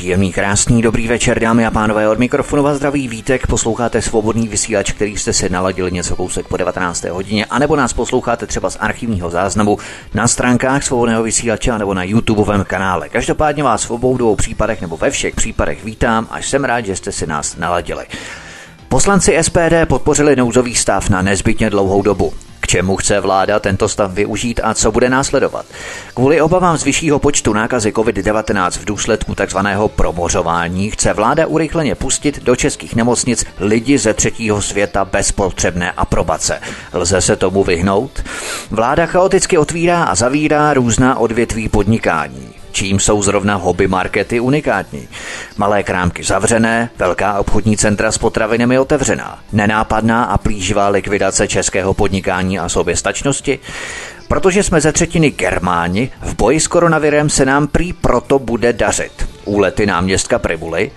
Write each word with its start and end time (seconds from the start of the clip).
Příjemný, 0.00 0.32
krásný, 0.32 0.82
dobrý 0.82 1.08
večer, 1.08 1.40
dámy 1.40 1.66
a 1.66 1.70
pánové. 1.70 2.08
Od 2.08 2.18
mikrofonu 2.18 2.62
vás 2.62 2.76
zdraví 2.76 3.08
Vítek, 3.08 3.46
posloucháte 3.46 4.02
svobodný 4.02 4.48
vysílač, 4.48 4.92
který 4.92 5.16
jste 5.16 5.32
si 5.32 5.48
naladili 5.48 5.92
něco 5.92 6.16
kousek 6.16 6.48
po 6.48 6.56
19. 6.56 7.04
hodině, 7.04 7.44
anebo 7.44 7.76
nás 7.76 7.92
posloucháte 7.92 8.46
třeba 8.46 8.70
z 8.70 8.76
archivního 8.80 9.30
záznamu 9.30 9.78
na 10.14 10.28
stránkách 10.28 10.82
svobodného 10.82 11.22
vysílače 11.22 11.78
nebo 11.78 11.94
na 11.94 12.04
YouTubeovém 12.04 12.64
kanále. 12.64 13.08
Každopádně 13.08 13.62
vás 13.62 13.84
v 13.84 13.90
obou 13.90 14.16
dvou 14.16 14.36
případech 14.36 14.80
nebo 14.80 14.96
ve 14.96 15.10
všech 15.10 15.34
případech 15.34 15.84
vítám 15.84 16.26
a 16.30 16.38
jsem 16.38 16.64
rád, 16.64 16.86
že 16.86 16.96
jste 16.96 17.12
si 17.12 17.26
nás 17.26 17.56
naladili. 17.56 18.06
Poslanci 18.88 19.38
SPD 19.42 19.88
podpořili 19.88 20.36
nouzový 20.36 20.74
stav 20.74 21.10
na 21.10 21.22
nezbytně 21.22 21.70
dlouhou 21.70 22.02
dobu 22.02 22.32
čemu 22.70 22.96
chce 22.96 23.20
vláda 23.20 23.60
tento 23.60 23.88
stav 23.88 24.12
využít 24.12 24.60
a 24.62 24.74
co 24.74 24.92
bude 24.92 25.10
následovat. 25.10 25.66
Kvůli 26.14 26.40
obavám 26.40 26.78
z 26.78 26.84
vyššího 26.84 27.18
počtu 27.18 27.52
nákazy 27.52 27.90
COVID-19 27.90 28.70
v 28.70 28.84
důsledku 28.84 29.34
tzv. 29.34 29.58
promořování 29.96 30.90
chce 30.90 31.12
vláda 31.12 31.46
urychleně 31.46 31.94
pustit 31.94 32.42
do 32.42 32.56
českých 32.56 32.96
nemocnic 32.96 33.44
lidi 33.58 33.98
ze 33.98 34.14
třetího 34.14 34.62
světa 34.62 35.04
bez 35.04 35.32
potřebné 35.32 35.92
aprobace. 35.92 36.60
Lze 36.92 37.20
se 37.20 37.36
tomu 37.36 37.64
vyhnout? 37.64 38.22
Vláda 38.70 39.06
chaoticky 39.06 39.58
otvírá 39.58 40.04
a 40.04 40.14
zavírá 40.14 40.74
různá 40.74 41.18
odvětví 41.18 41.68
podnikání 41.68 42.59
čím 42.72 43.00
jsou 43.00 43.22
zrovna 43.22 43.54
hobby 43.54 43.88
markety 43.88 44.40
unikátní. 44.40 45.08
Malé 45.56 45.82
krámky 45.82 46.24
zavřené, 46.24 46.90
velká 46.98 47.38
obchodní 47.38 47.76
centra 47.76 48.12
s 48.12 48.18
potravinami 48.18 48.78
otevřená, 48.78 49.38
nenápadná 49.52 50.24
a 50.24 50.38
plíživá 50.38 50.88
likvidace 50.88 51.48
českého 51.48 51.94
podnikání 51.94 52.58
a 52.58 52.68
soběstačnosti. 52.68 53.58
Protože 54.28 54.62
jsme 54.62 54.80
ze 54.80 54.92
třetiny 54.92 55.30
Germáni, 55.30 56.10
v 56.22 56.36
boji 56.36 56.60
s 56.60 56.66
koronavirem 56.66 57.30
se 57.30 57.44
nám 57.44 57.66
prý 57.66 57.92
proto 57.92 58.38
bude 58.38 58.72
dařit. 58.72 59.28
Úlety 59.44 59.86
náměstka 59.86 60.38
Pribuly, 60.38 60.90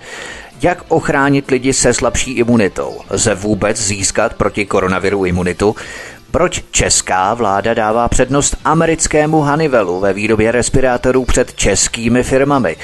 jak 0.62 0.84
ochránit 0.88 1.50
lidi 1.50 1.72
se 1.72 1.94
slabší 1.94 2.32
imunitou? 2.32 3.00
Lze 3.10 3.34
vůbec 3.34 3.80
získat 3.80 4.34
proti 4.34 4.66
koronaviru 4.66 5.24
imunitu? 5.24 5.76
Proč 6.34 6.64
česká 6.70 7.34
vláda 7.34 7.74
dává 7.74 8.08
přednost 8.08 8.56
americkému 8.64 9.36
Honeywellu 9.36 10.00
ve 10.00 10.12
výrobě 10.12 10.52
respirátorů 10.52 11.24
před 11.24 11.54
českými 11.54 12.22
firmami? 12.22 12.76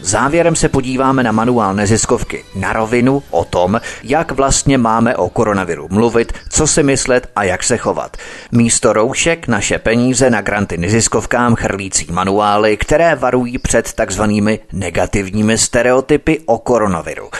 Závěrem 0.00 0.56
se 0.56 0.68
podíváme 0.68 1.22
na 1.22 1.32
manuál 1.32 1.74
neziskovky 1.74 2.44
na 2.54 2.72
rovinu 2.72 3.22
o 3.30 3.44
tom, 3.44 3.80
jak 4.02 4.32
vlastně 4.32 4.78
máme 4.78 5.16
o 5.16 5.28
koronaviru 5.28 5.88
mluvit, 5.90 6.32
co 6.48 6.66
si 6.66 6.82
myslet 6.82 7.30
a 7.36 7.44
jak 7.44 7.62
se 7.62 7.76
chovat. 7.76 8.16
Místo 8.52 8.92
roušek 8.92 9.48
naše 9.48 9.78
peníze 9.78 10.30
na 10.30 10.40
granty 10.40 10.76
neziskovkám 10.76 11.54
chrlící 11.54 12.06
manuály, 12.10 12.76
které 12.76 13.14
varují 13.14 13.58
před 13.58 13.92
takzvanými 13.92 14.60
negativními 14.72 15.58
stereotypy 15.58 16.40
o 16.46 16.58
koronaviru. 16.58 17.30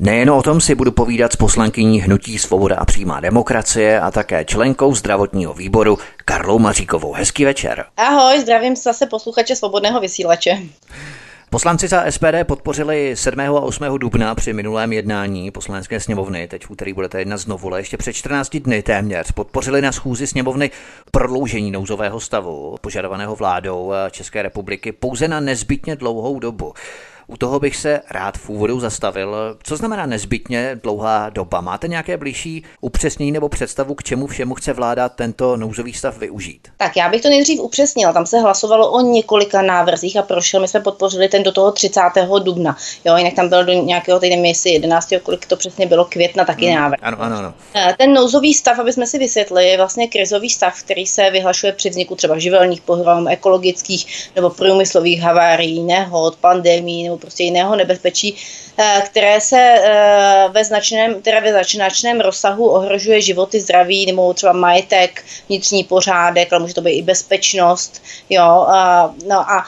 Nejen 0.00 0.30
o 0.30 0.42
tom 0.42 0.60
si 0.60 0.74
budu 0.74 0.92
povídat 0.92 1.32
s 1.32 1.36
poslankyní 1.36 2.00
Hnutí 2.00 2.38
Svoboda 2.38 2.76
a 2.76 2.84
přímá 2.84 3.20
demokracie 3.20 4.00
a 4.00 4.10
také 4.10 4.44
členkou 4.44 4.94
zdravotního 4.94 5.54
výboru 5.54 5.98
Karlou 6.24 6.58
Maříkovou. 6.58 7.12
Hezký 7.12 7.44
večer. 7.44 7.84
Ahoj, 7.96 8.40
zdravím 8.40 8.76
zase 8.76 9.06
posluchače 9.06 9.56
Svobodného 9.56 10.00
vysílače. 10.00 10.58
Poslanci 11.54 11.88
za 11.88 12.10
SPD 12.10 12.44
podpořili 12.44 13.16
7. 13.16 13.40
a 13.40 13.60
8. 13.60 13.98
dubna 13.98 14.34
při 14.34 14.52
minulém 14.52 14.92
jednání 14.92 15.50
poslanecké 15.50 16.00
sněmovny, 16.00 16.48
teď 16.48 16.66
v 16.66 16.70
úterý 16.70 16.92
budete 16.92 17.18
jedna 17.18 17.36
znovu, 17.36 17.68
ale 17.68 17.80
ještě 17.80 17.96
před 17.96 18.12
14 18.12 18.56
dny 18.56 18.82
téměř, 18.82 19.32
podpořili 19.32 19.82
na 19.82 19.92
schůzi 19.92 20.26
sněmovny 20.26 20.70
prodloužení 21.10 21.70
nouzového 21.70 22.20
stavu 22.20 22.76
požadovaného 22.80 23.36
vládou 23.36 23.92
České 24.10 24.42
republiky 24.42 24.92
pouze 24.92 25.28
na 25.28 25.40
nezbytně 25.40 25.96
dlouhou 25.96 26.38
dobu. 26.38 26.72
U 27.26 27.36
toho 27.36 27.60
bych 27.60 27.76
se 27.76 28.00
rád 28.10 28.38
v 28.38 28.48
úvodu 28.48 28.80
zastavil. 28.80 29.36
Co 29.62 29.76
znamená 29.76 30.06
nezbytně 30.06 30.80
dlouhá 30.82 31.30
doba? 31.30 31.60
Máte 31.60 31.88
nějaké 31.88 32.16
blížší 32.16 32.64
upřesnění 32.80 33.32
nebo 33.32 33.48
představu, 33.48 33.94
k 33.94 34.02
čemu 34.02 34.26
všemu 34.26 34.54
chce 34.54 34.72
vláda 34.72 35.08
tento 35.08 35.56
nouzový 35.56 35.92
stav 35.92 36.18
využít? 36.18 36.68
Tak 36.76 36.96
já 36.96 37.08
bych 37.08 37.22
to 37.22 37.28
nejdřív 37.28 37.60
upřesnil. 37.60 38.12
Tam 38.12 38.26
se 38.26 38.40
hlasovalo 38.40 38.90
o 38.90 39.00
několika 39.00 39.62
návrzích 39.62 40.16
a 40.16 40.22
prošel. 40.22 40.60
My 40.60 40.68
jsme 40.68 40.80
podpořili 40.80 41.28
ten 41.28 41.42
do 41.42 41.52
toho 41.52 41.72
30. 41.72 42.00
dubna. 42.42 42.76
Jo, 43.04 43.16
jinak 43.16 43.34
tam 43.34 43.48
byl 43.48 43.64
do 43.64 43.72
nějakého 43.72 44.20
týdne, 44.20 44.48
jestli 44.48 44.70
11. 44.70 45.12
kolik 45.22 45.46
to 45.46 45.56
přesně 45.56 45.86
bylo, 45.86 46.04
května 46.04 46.44
taky 46.44 46.66
hmm, 46.66 46.74
návrh. 46.74 46.98
Ano, 47.02 47.16
ano, 47.20 47.36
ano. 47.36 47.54
Eh, 47.74 47.94
ten 47.98 48.12
nouzový 48.12 48.54
stav, 48.54 48.78
aby 48.78 48.92
jsme 48.92 49.06
si 49.06 49.18
vysvětlili, 49.18 49.68
je 49.68 49.76
vlastně 49.76 50.08
krizový 50.08 50.50
stav, 50.50 50.82
který 50.82 51.06
se 51.06 51.30
vyhlašuje 51.30 51.72
při 51.72 51.90
vzniku 51.90 52.16
třeba 52.16 52.38
živelních 52.38 52.80
pohrom, 52.80 53.28
ekologických 53.28 54.30
nebo 54.36 54.50
průmyslových 54.50 55.20
havárií, 55.20 55.82
nehod, 55.82 56.36
pandemí 56.36 57.04
nebo 57.04 57.13
prostě 57.18 57.44
jiného 57.44 57.76
nebezpečí, 57.76 58.36
eh, 58.78 59.02
které 59.06 59.40
se 59.40 59.58
eh, 59.58 60.48
ve 60.48 60.64
značném, 60.64 61.22
teda 61.22 61.40
ve 61.40 61.64
značném 61.74 62.20
rozsahu 62.20 62.70
ohrožuje 62.70 63.20
životy, 63.20 63.60
zdraví 63.60 64.06
nebo 64.06 64.34
třeba 64.34 64.52
majetek, 64.52 65.24
vnitřní 65.48 65.84
pořádek, 65.84 66.52
ale 66.52 66.62
může 66.62 66.74
to 66.74 66.80
být 66.80 66.98
i 66.98 67.02
bezpečnost. 67.02 68.02
Jo, 68.30 68.66
no 69.26 69.50
a 69.50 69.64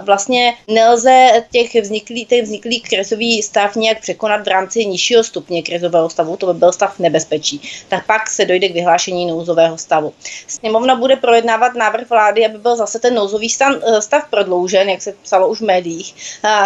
vlastně 0.00 0.54
nelze 0.68 1.44
těch 1.50 1.74
vzniklý, 1.82 2.26
ten 2.26 2.44
vzniklý 2.44 2.80
krizový 2.80 3.42
stav 3.42 3.76
nějak 3.76 4.00
překonat 4.00 4.44
v 4.44 4.48
rámci 4.48 4.86
nižšího 4.86 5.24
stupně 5.24 5.62
krizového 5.62 6.10
stavu, 6.10 6.36
to 6.36 6.46
by 6.46 6.58
byl 6.58 6.72
stav 6.72 6.98
nebezpečí. 6.98 7.60
Tak 7.88 8.06
pak 8.06 8.30
se 8.30 8.44
dojde 8.44 8.68
k 8.68 8.74
vyhlášení 8.74 9.26
nouzového 9.26 9.78
stavu. 9.78 10.12
Sněmovna 10.46 10.96
bude 10.96 11.16
projednávat 11.16 11.74
návrh 11.74 12.10
vlády, 12.10 12.46
aby 12.46 12.58
byl 12.58 12.76
zase 12.76 12.98
ten 12.98 13.14
nouzový 13.14 13.48
stav, 13.48 13.74
eh, 13.82 14.02
stav 14.02 14.30
prodloužen, 14.30 14.88
jak 14.88 15.02
se 15.02 15.14
psalo 15.22 15.48
už 15.48 15.60
v 15.60 15.64
médiích. 15.64 16.14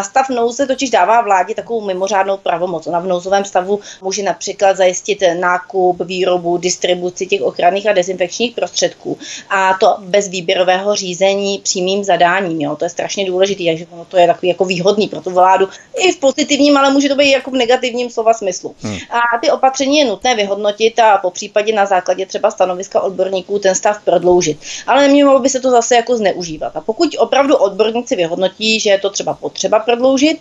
Stav 0.03 0.24
Stav 0.25 0.37
nouze 0.37 0.67
totiž 0.67 0.91
dává 0.91 1.21
vládě 1.21 1.55
takovou 1.55 1.81
mimořádnou 1.81 2.37
pravomoc. 2.37 2.87
Ona 2.87 3.01
v 3.01 3.07
nouzovém 3.07 3.45
stavu 3.45 3.81
může 4.03 4.23
například 4.23 4.77
zajistit 4.77 5.23
nákup, 5.41 6.03
výrobu, 6.05 6.57
distribuci 6.57 7.27
těch 7.27 7.43
ochranných 7.43 7.87
a 7.87 7.93
dezinfekčních 7.93 8.55
prostředků. 8.55 9.19
A 9.51 9.75
to 9.81 9.97
bez 10.01 10.29
výběrového 10.29 10.95
řízení 10.95 11.59
přímým 11.59 12.05
zadáním. 12.05 12.61
Jo. 12.61 12.77
To 12.77 12.85
je 12.85 12.89
strašně 12.89 13.27
důležité, 13.27 13.65
takže 13.65 13.87
ono 13.91 14.05
to 14.05 14.17
je 14.17 14.27
takový 14.27 14.49
jako 14.49 14.65
výhodný 14.65 15.09
pro 15.09 15.21
tu 15.21 15.31
vládu. 15.31 15.69
I 15.97 16.13
v 16.13 16.17
pozitivním, 16.17 16.77
ale 16.77 16.93
může 16.93 17.09
to 17.09 17.15
být 17.15 17.31
jako 17.31 17.51
v 17.51 17.55
negativním 17.55 18.11
slova 18.11 18.35
smyslu. 18.35 18.75
Hmm. 18.83 18.97
A 19.11 19.39
ty 19.41 19.51
opatření 19.51 19.99
je 19.99 20.05
nutné 20.05 20.35
vyhodnotit 20.35 20.99
a 20.99 21.19
po 21.19 21.31
případě 21.31 21.73
na 21.73 21.87
základě 21.87 22.27
třeba 22.27 22.51
stanoviska 22.51 23.01
odborníků 23.01 23.59
ten 23.59 23.75
stav 23.75 24.05
prodloužit. 24.05 24.59
Ale 24.87 25.03
nemělo 25.03 25.41
by 25.41 25.49
se 25.49 25.61
to 25.61 25.71
zase 25.71 25.95
jako 25.97 26.17
zneužívat. 26.17 26.77
A 26.77 26.81
pokud 26.81 27.17
opravdu 27.19 27.57
odborníci 27.57 28.17
vyhodnotí, 28.17 28.81
že 28.81 28.91
je 28.91 28.99
to 28.99 29.11
třeba 29.11 29.35
potřeba 29.35 29.79
prodloužit, 29.79 30.14
prodloužit, 30.15 30.41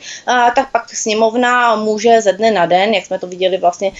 tak 0.55 0.71
pak 0.71 0.89
sněmovna 0.89 1.75
může 1.75 2.21
ze 2.21 2.33
dne 2.33 2.51
na 2.51 2.65
den, 2.65 2.93
jak 2.93 3.05
jsme 3.05 3.19
to 3.19 3.27
viděli 3.27 3.57
vlastně 3.57 3.91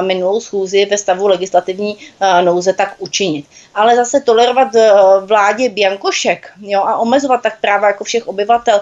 minulou 0.00 0.40
schůzi 0.40 0.86
ve 0.86 0.98
stavu 0.98 1.26
legislativní 1.26 1.96
nouze, 2.44 2.72
tak 2.72 2.94
učinit. 2.98 3.46
Ale 3.74 3.96
zase 3.96 4.20
tolerovat 4.20 4.74
e, 4.74 4.92
vládě 5.20 5.68
Biankošek 5.68 6.52
jo, 6.60 6.80
a 6.80 6.96
omezovat 6.96 7.42
tak 7.42 7.60
práva 7.60 7.86
jako 7.86 8.04
všech 8.04 8.28
obyvatel, 8.28 8.80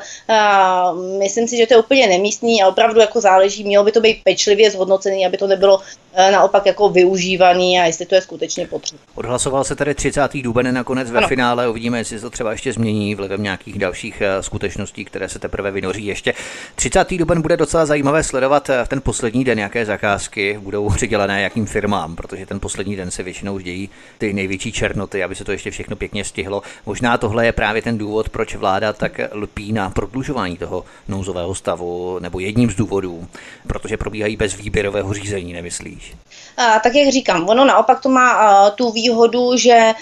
myslím 1.18 1.48
si, 1.48 1.56
že 1.56 1.66
to 1.66 1.74
je 1.74 1.78
úplně 1.78 2.06
nemístný 2.06 2.62
a 2.62 2.68
opravdu 2.68 3.00
jako 3.00 3.20
záleží, 3.20 3.64
mělo 3.64 3.84
by 3.84 3.92
to 3.92 4.00
být 4.00 4.24
pečlivě 4.24 4.70
zhodnocený, 4.70 5.26
aby 5.26 5.36
to 5.36 5.46
nebylo 5.46 5.80
e, 6.14 6.30
naopak 6.30 6.66
jako 6.66 6.88
využívaný 6.88 7.80
a 7.80 7.84
jestli 7.84 8.06
to 8.06 8.14
je 8.14 8.20
skutečně 8.20 8.66
potřeba. 8.66 9.00
Odhlasoval 9.14 9.64
se 9.64 9.76
tady 9.76 9.94
30. 9.94 10.32
duben 10.34 10.74
nakonec 10.74 11.10
ve 11.10 11.18
ano. 11.18 11.28
finále, 11.28 11.68
uvidíme, 11.68 11.98
jestli 11.98 12.18
se 12.18 12.22
to 12.22 12.30
třeba 12.30 12.52
ještě 12.52 12.72
změní 12.72 13.14
vlivem 13.14 13.42
nějakých 13.42 13.78
dalších 13.78 14.20
e, 14.20 14.42
skutečností, 14.42 15.04
které 15.04 15.28
se 15.28 15.38
teprve 15.38 15.70
vynoří 15.70 16.06
ještě 16.06 16.29
ještě 16.30 16.70
30. 16.74 17.10
duben 17.10 17.42
bude 17.42 17.56
docela 17.56 17.86
zajímavé 17.86 18.22
sledovat 18.22 18.70
eh, 18.70 18.84
ten 18.88 19.00
poslední 19.00 19.44
den, 19.44 19.58
jaké 19.58 19.86
zakázky 19.86 20.58
budou 20.60 20.90
přidělené 20.96 21.42
jakým 21.42 21.66
firmám, 21.66 22.16
protože 22.16 22.46
ten 22.46 22.60
poslední 22.60 22.96
den 22.96 23.10
se 23.10 23.22
většinou 23.22 23.58
dějí 23.58 23.90
ty 24.18 24.32
největší 24.32 24.72
černoty, 24.72 25.24
aby 25.24 25.34
se 25.34 25.44
to 25.44 25.52
ještě 25.52 25.70
všechno 25.70 25.96
pěkně 25.96 26.24
stihlo. 26.24 26.62
Možná 26.86 27.18
tohle 27.18 27.46
je 27.46 27.52
právě 27.52 27.82
ten 27.82 27.98
důvod, 27.98 28.28
proč 28.28 28.54
vláda 28.54 28.92
tak 28.92 29.20
lpí 29.32 29.72
na 29.72 29.90
prodlužování 29.90 30.56
toho 30.56 30.84
nouzového 31.08 31.54
stavu, 31.54 32.18
nebo 32.18 32.40
jedním 32.40 32.70
z 32.70 32.74
důvodů, 32.74 33.26
protože 33.66 33.96
probíhají 33.96 34.36
bez 34.36 34.56
výběrového 34.56 35.14
řízení, 35.14 35.52
nemyslíš? 35.52 36.14
A, 36.56 36.78
tak 36.78 36.94
jak 36.94 37.12
říkám, 37.12 37.48
ono 37.48 37.64
naopak 37.64 38.00
to 38.00 38.08
má 38.08 38.70
tu 38.70 38.92
výhodu, 38.92 39.56
že, 39.56 39.92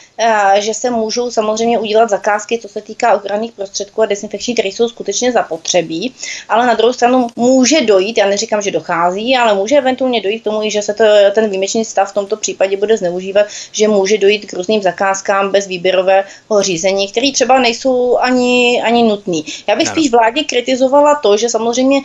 že 0.58 0.74
se 0.74 0.90
můžou 0.90 1.30
samozřejmě 1.30 1.78
udělat 1.78 2.10
zakázky, 2.10 2.58
co 2.58 2.68
se 2.68 2.80
týká 2.80 3.14
ochranných 3.14 3.52
prostředků 3.52 4.02
a 4.02 4.06
dezinfekční, 4.06 4.54
které 4.54 4.68
jsou 4.68 4.88
skutečně 4.88 5.32
zapotřebí. 5.32 6.14
Ale 6.48 6.66
na 6.66 6.74
druhou 6.74 6.92
stranu 6.92 7.26
může 7.36 7.80
dojít, 7.80 8.18
já 8.18 8.26
neříkám, 8.26 8.62
že 8.62 8.70
dochází, 8.70 9.36
ale 9.36 9.54
může 9.54 9.76
eventuálně 9.76 10.20
dojít 10.20 10.40
k 10.40 10.44
tomu, 10.44 10.70
že 10.70 10.82
se 10.82 10.94
to, 10.94 11.04
ten 11.32 11.48
výjimečný 11.48 11.84
stav 11.84 12.10
v 12.10 12.14
tomto 12.14 12.36
případě 12.36 12.76
bude 12.76 12.96
zneužívat, 12.96 13.46
že 13.72 13.88
může 13.88 14.18
dojít 14.18 14.46
k 14.46 14.52
různým 14.52 14.82
zakázkám 14.82 15.50
bez 15.50 15.66
výběrového 15.66 16.24
řízení, 16.60 17.08
které 17.08 17.32
třeba 17.32 17.58
nejsou 17.58 18.18
ani, 18.18 18.82
ani 18.84 19.02
nutný. 19.02 19.44
Já 19.66 19.76
bych 19.76 19.88
spíš 19.88 20.10
vládě 20.10 20.44
kritizovala 20.44 21.14
to, 21.14 21.36
že 21.36 21.48
samozřejmě 21.48 22.00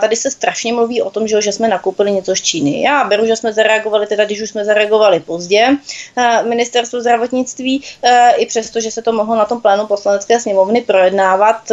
tady 0.00 0.16
se 0.16 0.30
strašně 0.30 0.72
mluví 0.72 1.02
o 1.02 1.10
tom, 1.10 1.28
že, 1.28 1.42
že 1.42 1.52
jsme 1.52 1.68
nakoupili 1.68 2.12
něco 2.12 2.36
z 2.36 2.40
Číny. 2.40 2.82
Já 2.82 3.04
beru, 3.04 3.26
že 3.26 3.36
jsme 3.36 3.52
zareagovali, 3.52 4.06
teda 4.06 4.24
když 4.24 4.40
už 4.40 4.50
jsme 4.50 4.64
zareagovali 4.64 5.20
pozdě, 5.20 5.68
ministerstvo 6.48 7.00
zdravotnictví, 7.00 7.82
i 8.36 8.46
přesto, 8.46 8.80
že 8.80 8.90
se 8.90 9.02
to 9.02 9.12
mohlo 9.12 9.36
na 9.36 9.44
tom 9.44 9.60
plénu 9.60 9.86
poslanecké 9.86 10.40
sněmovny 10.40 10.80
projednávat 10.80 11.72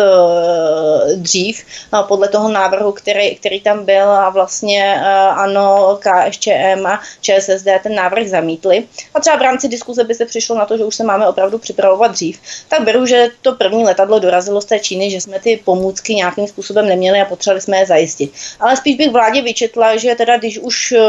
dřív, 1.16 1.64
podle 2.08 2.28
toho 2.28 2.50
návrhu, 2.50 2.92
který, 2.92 3.36
který 3.36 3.62
tam 3.62 3.86
byl 3.86 4.12
a 4.12 4.30
vlastně 4.30 5.02
ano, 5.36 6.00
KSČM 6.02 6.86
a 6.86 7.02
ČSSD 7.22 7.68
ten 7.84 7.96
návrh 7.96 8.28
zamítli. 8.28 8.84
A 9.14 9.20
třeba 9.20 9.36
v 9.36 9.42
rámci 9.42 9.68
diskuze 9.68 10.04
by 10.04 10.16
se 10.16 10.26
přišlo 10.26 10.56
na 10.56 10.66
to, 10.66 10.78
že 10.78 10.86
už 10.86 10.96
se 10.96 11.04
máme 11.04 11.28
opravdu 11.28 11.58
připravovat 11.58 12.12
dřív. 12.12 12.40
Tak 12.68 12.82
beru, 12.82 13.06
že 13.06 13.28
to 13.42 13.56
první 13.56 13.84
letadlo 13.84 14.20
dorazilo 14.20 14.62
z 14.62 14.66
té 14.66 14.80
Číny, 14.80 15.12
že 15.12 15.22
jsme 15.22 15.40
ty 15.40 15.62
pomůcky 15.66 16.16
nějakým 16.16 16.48
způsobem 16.48 16.88
neměli 16.88 17.22
a 17.22 17.26
potřebovali 17.26 17.62
jsme 17.62 17.78
je 17.78 17.86
zajistit. 17.86 18.32
Ale 18.60 18.78
spíš 18.78 18.96
bych 18.96 19.12
vládě 19.12 19.42
vyčetla, 19.42 19.98
že 19.98 20.16
teda 20.16 20.38
když 20.38 20.58
už 20.58 20.92
eh, 20.92 21.00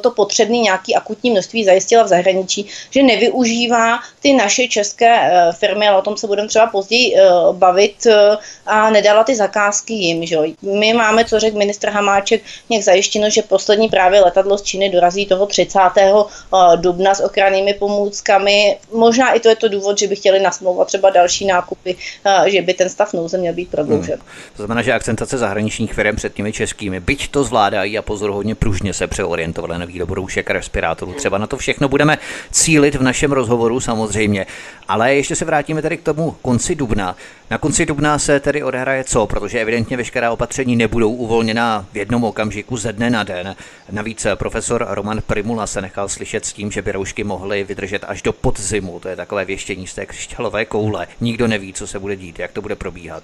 to 0.00 0.10
potřebné 0.10 0.56
nějaký 0.58 0.94
akutní 0.94 1.30
množství 1.30 1.64
zajistila 1.64 2.02
v 2.02 2.08
zahraničí, 2.08 2.66
že 2.90 3.02
nevyužívá 3.02 3.98
ty 4.22 4.32
naše 4.32 4.68
české 4.68 5.10
eh, 5.20 5.52
firmy, 5.52 5.88
ale 5.88 5.98
o 5.98 6.02
tom 6.02 6.16
se 6.16 6.26
budeme 6.26 6.48
třeba 6.48 6.66
později 6.66 7.16
eh, 7.16 7.20
bavit 7.52 8.06
a 8.66 8.90
nedala 8.90 9.24
ty 9.24 9.34
zakázky 9.34 9.94
jim. 9.94 10.17
Že? 10.26 10.36
My 10.62 10.92
máme, 10.92 11.24
co 11.24 11.40
řekl 11.40 11.58
ministr 11.58 11.88
Hamáček, 11.88 12.42
nějak 12.70 12.84
zajištěno, 12.84 13.30
že 13.30 13.42
poslední 13.42 13.88
právě 13.88 14.20
letadlo 14.20 14.58
z 14.58 14.62
Číny 14.62 14.90
dorazí 14.90 15.26
toho 15.26 15.46
30. 15.46 15.78
dubna 16.76 17.14
s 17.14 17.24
ochrannými 17.24 17.74
pomůckami. 17.74 18.76
Možná 18.92 19.32
i 19.32 19.40
to 19.40 19.48
je 19.48 19.56
to 19.56 19.68
důvod, 19.68 19.98
že 19.98 20.06
by 20.06 20.16
chtěli 20.16 20.40
nasmlouvat 20.40 20.88
třeba 20.88 21.10
další 21.10 21.46
nákupy, 21.46 21.96
že 22.46 22.62
by 22.62 22.74
ten 22.74 22.88
stav 22.88 23.12
nouze 23.12 23.38
měl 23.38 23.54
být 23.54 23.70
prodloužen. 23.70 24.18
Hmm. 24.18 24.28
To 24.56 24.62
znamená, 24.62 24.82
že 24.82 24.92
akcentace 24.92 25.38
zahraničních 25.38 25.94
firm 25.94 26.16
před 26.16 26.34
těmi 26.34 26.52
českými, 26.52 27.00
byť 27.00 27.28
to 27.28 27.44
zvládají 27.44 27.98
a 27.98 28.02
hodně 28.08 28.54
pružně 28.54 28.94
se 28.94 29.06
přeorientovali 29.06 29.78
na 29.78 29.84
výrobu 29.84 30.14
roušek 30.14 30.50
a 30.50 30.52
respirátorů. 30.52 31.12
Třeba 31.12 31.38
na 31.38 31.46
to 31.46 31.56
všechno 31.56 31.88
budeme 31.88 32.18
cílit 32.50 32.94
v 32.94 33.02
našem 33.02 33.32
rozhovoru 33.32 33.80
samozřejmě. 33.80 34.46
Ale 34.88 35.14
ještě 35.14 35.36
se 35.36 35.44
vrátíme 35.44 35.82
tedy 35.82 35.96
k 35.96 36.02
tomu 36.02 36.36
konci 36.42 36.74
dubna. 36.74 37.16
Na 37.50 37.58
konci 37.58 37.86
dubna 37.86 38.18
se 38.18 38.40
tedy 38.40 38.62
odehraje 38.62 39.04
co? 39.04 39.26
Protože 39.26 39.60
evidentně 39.60 39.96
veškerá 40.08 40.30
opatření 40.30 40.76
nebudou 40.76 41.12
uvolněna 41.12 41.86
v 41.92 41.96
jednom 41.96 42.24
okamžiku 42.24 42.76
ze 42.76 42.92
dne 42.92 43.10
na 43.10 43.22
den. 43.22 43.56
Navíc 43.90 44.26
profesor 44.34 44.86
Roman 44.90 45.20
Primula 45.26 45.66
se 45.66 45.82
nechal 45.82 46.08
slyšet 46.08 46.46
s 46.46 46.52
tím, 46.52 46.70
že 46.70 46.82
by 46.82 46.92
roušky 46.92 47.24
mohly 47.24 47.64
vydržet 47.64 48.04
až 48.08 48.22
do 48.22 48.32
podzimu. 48.32 49.00
To 49.00 49.08
je 49.08 49.16
takové 49.16 49.44
věštění 49.44 49.86
z 49.86 49.94
té 49.94 50.06
křišťálové 50.06 50.64
koule. 50.64 51.06
Nikdo 51.20 51.46
neví, 51.46 51.72
co 51.72 51.86
se 51.86 51.98
bude 51.98 52.16
dít, 52.16 52.38
jak 52.38 52.52
to 52.52 52.62
bude 52.62 52.76
probíhat. 52.76 53.22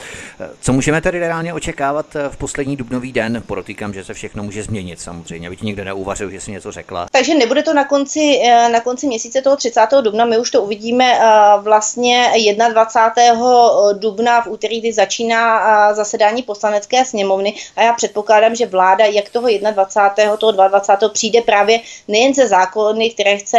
Co 0.60 0.72
můžeme 0.72 1.00
tedy 1.00 1.18
reálně 1.18 1.54
očekávat 1.54 2.06
v 2.28 2.36
poslední 2.36 2.76
dubnový 2.76 3.12
den? 3.12 3.42
Podotýkám, 3.46 3.94
že 3.94 4.04
se 4.04 4.14
všechno 4.14 4.42
může 4.42 4.62
změnit 4.62 5.00
samozřejmě, 5.00 5.48
aby 5.48 5.56
ti 5.56 5.66
nikdo 5.66 5.84
neuvařil, 5.84 6.30
že 6.30 6.40
si 6.40 6.52
něco 6.52 6.72
řekla. 6.72 7.06
Takže 7.12 7.34
nebude 7.34 7.62
to 7.62 7.74
na 7.74 7.84
konci, 7.84 8.40
eh, 8.44 8.68
na 8.68 8.80
konci 8.80 9.06
měsíce 9.06 9.42
toho 9.42 9.56
30. 9.56 10.02
dubna, 10.02 10.24
my 10.24 10.38
už 10.38 10.50
to 10.50 10.62
uvidíme 10.62 11.18
eh, 11.18 11.60
vlastně 11.60 12.32
21. 12.72 13.92
dubna 13.92 14.40
v 14.40 14.46
úterý, 14.46 14.80
kdy 14.80 14.92
začíná 14.92 15.44
eh, 15.90 15.94
zasedání 15.94 16.42
poslanecké 16.42 16.73
sněmovny 17.04 17.54
a 17.76 17.82
já 17.82 17.92
předpokládám, 17.92 18.54
že 18.54 18.66
vláda 18.66 19.04
jak 19.04 19.28
toho 19.28 19.48
21. 19.48 20.36
toho 20.36 20.52
22. 20.52 21.08
přijde 21.08 21.40
právě 21.40 21.80
nejen 22.08 22.34
ze 22.34 22.48
zákony, 22.48 23.10
které 23.10 23.36
chce, 23.36 23.58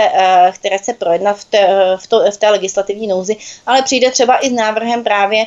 které 0.53 0.77
chce 0.77 0.93
projednat 0.93 1.37
v 1.37 1.45
té, 1.45 1.67
v, 1.97 2.07
to, 2.07 2.31
v 2.31 2.37
té 2.37 2.49
legislativní 2.49 3.07
nouzi, 3.07 3.35
ale 3.65 3.81
přijde 3.81 4.11
třeba 4.11 4.37
i 4.37 4.49
s 4.49 4.53
návrhem 4.53 5.03
právě 5.03 5.45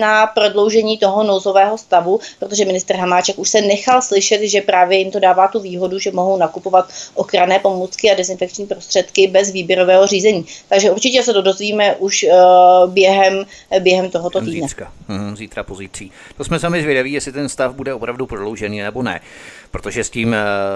na 0.00 0.26
prodloužení 0.26 0.98
toho 0.98 1.24
nouzového 1.24 1.78
stavu, 1.78 2.20
protože 2.38 2.64
minister 2.64 2.96
Hamáček 2.96 3.38
už 3.38 3.48
se 3.48 3.60
nechal 3.60 4.02
slyšet, 4.02 4.40
že 4.42 4.60
právě 4.60 4.98
jim 4.98 5.10
to 5.10 5.20
dává 5.20 5.48
tu 5.48 5.60
výhodu, 5.60 5.98
že 5.98 6.12
mohou 6.12 6.36
nakupovat 6.36 6.88
ochranné 7.14 7.58
pomůcky 7.58 8.10
a 8.10 8.14
dezinfekční 8.14 8.66
prostředky 8.66 9.26
bez 9.26 9.50
výběrového 9.50 10.06
řízení. 10.06 10.46
Takže 10.68 10.90
určitě 10.90 11.22
se 11.22 11.32
to 11.32 11.42
dozvíme 11.42 11.96
už 11.96 12.26
během, 12.86 13.44
během 13.80 14.10
tohoto 14.10 14.40
týdne. 14.40 14.68
Zítra, 14.68 14.92
hmm, 15.08 15.36
zítra 15.36 15.62
pozítří. 15.62 16.12
To 16.36 16.44
jsme 16.44 16.58
sami 16.58 16.75
zvědaví, 16.82 17.12
jestli 17.12 17.32
ten 17.32 17.48
stav 17.48 17.74
bude 17.74 17.94
opravdu 17.94 18.26
prodloužený 18.26 18.80
nebo 18.80 19.02
ne, 19.02 19.20
protože 19.70 20.04
s 20.04 20.10
tím 20.10 20.28
uh, 20.28 20.34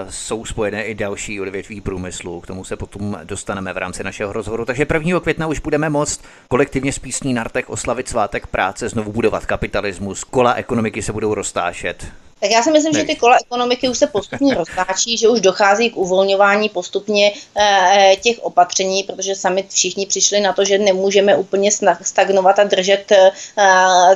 jsou 0.09 0.45
spojené 0.45 0.83
i 0.83 0.95
další 0.95 1.41
odvětví 1.41 1.81
průmyslu. 1.81 2.41
K 2.41 2.47
tomu 2.47 2.63
se 2.63 2.75
potom 2.75 3.19
dostaneme 3.23 3.73
v 3.73 3.77
rámci 3.77 4.03
našeho 4.03 4.33
rozhovoru. 4.33 4.65
Takže 4.65 4.85
1. 4.93 5.19
května 5.19 5.47
už 5.47 5.59
budeme 5.59 5.89
moct 5.89 6.21
kolektivně 6.47 6.93
s 6.93 6.99
písní 6.99 7.33
Nartech 7.33 7.69
oslavit 7.69 8.09
svátek 8.09 8.47
práce, 8.47 8.89
znovu 8.89 9.11
budovat 9.11 9.45
kapitalismus, 9.45 10.23
kola 10.23 10.53
ekonomiky 10.53 11.01
se 11.01 11.13
budou 11.13 11.33
roztášet. 11.33 12.07
Tak 12.41 12.51
já 12.51 12.63
si 12.63 12.71
myslím, 12.71 12.93
že 12.93 13.03
ty 13.03 13.15
kola 13.15 13.37
ekonomiky 13.41 13.89
už 13.89 13.97
se 13.97 14.07
postupně 14.07 14.55
roztáčí, 14.57 15.17
že 15.17 15.27
už 15.27 15.41
dochází 15.41 15.89
k 15.89 15.97
uvolňování 15.97 16.69
postupně 16.69 17.31
e, 17.57 18.15
těch 18.21 18.39
opatření, 18.39 19.03
protože 19.03 19.35
sami 19.35 19.65
všichni 19.69 20.05
přišli 20.05 20.39
na 20.39 20.53
to, 20.53 20.65
že 20.65 20.77
nemůžeme 20.77 21.35
úplně 21.35 21.69
stagnovat 22.01 22.59
a 22.59 22.63
držet 22.63 23.11
e, 23.11 23.31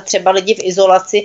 třeba 0.04 0.30
lidi 0.30 0.54
v 0.54 0.64
izolaci 0.64 1.24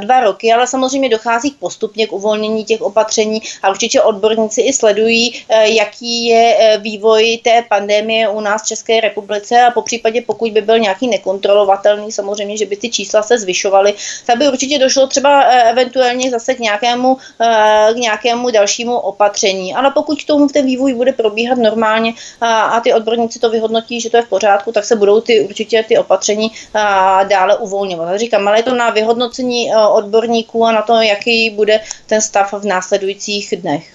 dva 0.00 0.20
roky, 0.20 0.52
ale 0.52 0.66
samozřejmě 0.66 1.08
dochází 1.08 1.50
k 1.50 1.56
postupně 1.56 2.06
k 2.06 2.12
uvolnění 2.12 2.64
těch 2.64 2.80
opatření 2.80 3.42
a 3.62 3.70
určitě 3.70 4.02
odborníci 4.02 4.60
i 4.60 4.72
sledují, 4.72 5.44
e, 5.48 5.68
jaký 5.68 6.24
je 6.24 6.78
vývoj 6.82 7.40
té 7.44 7.64
pandemie 7.68 8.28
u 8.28 8.40
nás 8.40 8.62
v 8.62 8.66
České 8.66 9.00
republice 9.00 9.62
a 9.62 9.70
po 9.70 9.82
případě, 9.82 10.22
pokud 10.22 10.52
by 10.52 10.60
byl 10.60 10.78
nějaký 10.78 11.08
nekontrolovatelný, 11.08 12.12
samozřejmě, 12.12 12.56
že 12.56 12.66
by 12.66 12.76
ty 12.76 12.90
čísla 12.90 13.22
se 13.22 13.38
zvyšovaly, 13.38 13.94
tak 14.26 14.38
by 14.38 14.48
určitě 14.48 14.78
došlo 14.78 15.06
třeba 15.06 15.40
eventuálně 15.42 16.30
zase 16.30 16.41
zase 16.42 16.54
k 16.54 16.58
nějakému, 16.58 17.16
eh, 17.40 17.94
k 17.94 17.96
nějakému 17.96 18.50
dalšímu 18.50 18.96
opatření. 18.96 19.74
Ale 19.74 19.90
pokud 19.90 20.22
k 20.22 20.26
tomu 20.26 20.48
ten 20.48 20.66
vývoj 20.66 20.94
bude 20.94 21.12
probíhat 21.12 21.58
normálně 21.58 22.14
a, 22.40 22.62
a 22.62 22.80
ty 22.80 22.94
odborníci 22.94 23.38
to 23.38 23.50
vyhodnotí, 23.50 24.00
že 24.00 24.10
to 24.10 24.16
je 24.16 24.22
v 24.22 24.28
pořádku, 24.28 24.72
tak 24.72 24.84
se 24.84 24.96
budou 24.96 25.20
ty 25.20 25.40
určitě 25.40 25.84
ty 25.88 25.98
opatření 25.98 26.50
a, 26.74 27.24
dále 27.24 27.56
uvolňovat. 27.56 28.18
Říkám, 28.18 28.48
ale 28.48 28.58
je 28.58 28.62
to 28.62 28.74
na 28.74 28.90
vyhodnocení 28.90 29.72
eh, 29.72 29.76
odborníků 29.76 30.64
a 30.64 30.72
na 30.72 30.82
to, 30.82 30.94
jaký 31.02 31.50
bude 31.50 31.80
ten 32.06 32.20
stav 32.20 32.52
v 32.52 32.64
následujících 32.64 33.54
dnech. 33.56 33.86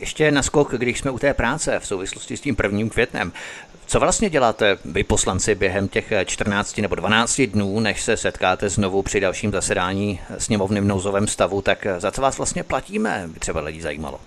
Ještě 0.00 0.30
naskok, 0.30 0.74
když 0.74 0.98
jsme 0.98 1.10
u 1.10 1.18
té 1.18 1.34
práce 1.34 1.78
v 1.78 1.86
souvislosti 1.86 2.36
s 2.36 2.40
tím 2.40 2.56
prvním 2.56 2.90
květnem. 2.90 3.32
Co 3.86 4.00
vlastně 4.00 4.30
děláte 4.30 4.78
vy 4.84 5.04
poslanci 5.04 5.54
během 5.54 5.88
těch 5.88 6.12
14 6.24 6.78
nebo 6.78 6.94
12 6.94 7.40
dnů, 7.40 7.80
než 7.80 8.02
se 8.02 8.16
setkáte 8.16 8.68
znovu 8.68 9.02
při 9.02 9.20
dalším 9.20 9.52
zasedání 9.52 10.20
sněmovny 10.38 10.80
v 10.80 10.84
nouzovém 10.84 11.26
stavu, 11.26 11.62
tak 11.62 11.86
za 11.98 12.10
co 12.10 12.22
vás 12.22 12.36
vlastně 12.36 12.62
platíme, 12.62 13.28
by 13.32 13.40
třeba 13.40 13.60
lidi 13.60 13.82
zajímalo? 13.82 14.20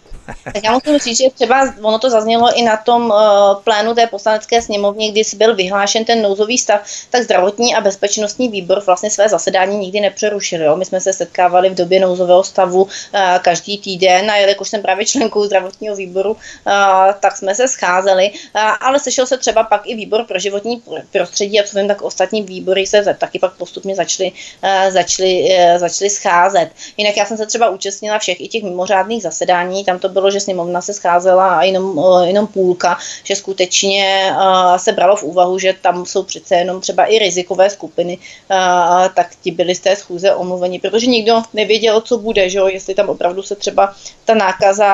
Tak 0.53 0.63
já 0.63 0.71
musím 0.71 0.99
říct, 0.99 1.17
že 1.17 1.29
třeba 1.33 1.73
ono 1.81 1.99
to 1.99 2.09
zaznělo 2.09 2.59
i 2.59 2.61
na 2.61 2.77
tom 2.77 3.05
uh, 3.05 3.15
plénu 3.63 3.93
té 3.93 4.07
poslanecké 4.07 4.61
sněmovny, 4.61 5.11
kdy 5.11 5.21
byl 5.37 5.55
vyhlášen 5.55 6.05
ten 6.05 6.21
nouzový 6.21 6.57
stav, 6.57 6.81
tak 7.09 7.23
zdravotní 7.23 7.75
a 7.75 7.81
bezpečnostní 7.81 8.49
výbor 8.49 8.83
vlastně 8.85 9.09
své 9.09 9.29
zasedání 9.29 9.77
nikdy 9.77 9.99
nepřerušil. 9.99 10.63
Jo? 10.63 10.75
My 10.75 10.85
jsme 10.85 11.01
se 11.01 11.13
setkávali 11.13 11.69
v 11.69 11.75
době 11.75 11.99
nouzového 11.99 12.43
stavu 12.43 12.83
uh, 12.83 12.89
každý 13.41 13.77
týden 13.77 14.31
a 14.31 14.35
jelikož 14.35 14.69
jsem 14.69 14.81
právě 14.81 15.05
členkou 15.05 15.45
zdravotního 15.45 15.95
výboru, 15.95 16.31
uh, 16.31 16.37
tak 17.19 17.37
jsme 17.37 17.55
se 17.55 17.67
scházeli, 17.67 18.31
ale 18.81 18.99
sešel 18.99 19.25
se 19.25 19.37
třeba 19.37 19.63
pak 19.63 19.81
i 19.85 19.95
výbor 19.95 20.23
pro 20.23 20.39
životní 20.39 20.83
prostředí 21.11 21.59
a 21.59 21.63
co 21.63 21.77
vím, 21.77 21.87
tak 21.87 22.01
ostatní 22.01 22.41
výbory 22.41 22.87
se 22.87 23.15
taky 23.17 23.39
pak 23.39 23.53
postupně 23.53 23.95
začaly, 23.95 24.31
začaly, 24.89 25.57
uh, 25.73 25.77
začaly 25.77 26.09
scházet. 26.09 26.69
Jinak 26.97 27.17
já 27.17 27.25
jsem 27.25 27.37
se 27.37 27.45
třeba 27.45 27.69
účastnila 27.69 28.19
všech 28.19 28.41
i 28.41 28.47
těch 28.47 28.63
mimořádných 28.63 29.23
zasedání, 29.23 29.85
tam 29.85 29.99
to 29.99 30.14
bylo, 30.15 30.31
že 30.31 30.39
sněmovna 30.39 30.81
se 30.81 30.93
scházela 30.93 31.59
a 31.59 31.63
jenom, 31.63 31.99
jenom 32.23 32.47
půlka, 32.47 32.97
že 33.23 33.35
skutečně 33.35 34.31
se 34.77 34.91
bralo 34.91 35.15
v 35.15 35.23
úvahu, 35.23 35.59
že 35.59 35.75
tam 35.81 36.05
jsou 36.05 36.23
přece 36.23 36.55
jenom 36.55 36.81
třeba 36.81 37.05
i 37.05 37.19
rizikové 37.19 37.69
skupiny, 37.69 38.17
tak 39.13 39.35
ti 39.43 39.51
byli 39.51 39.75
z 39.75 39.79
té 39.79 39.95
schůze 39.95 40.35
omluveni, 40.35 40.79
protože 40.79 41.07
nikdo 41.07 41.43
nevěděl, 41.53 42.01
co 42.01 42.17
bude, 42.17 42.49
že 42.49 42.57
jo? 42.57 42.67
jestli 42.67 42.95
tam 42.95 43.09
opravdu 43.09 43.43
se 43.43 43.55
třeba 43.55 43.93
ta 44.25 44.33
nákaza 44.33 44.87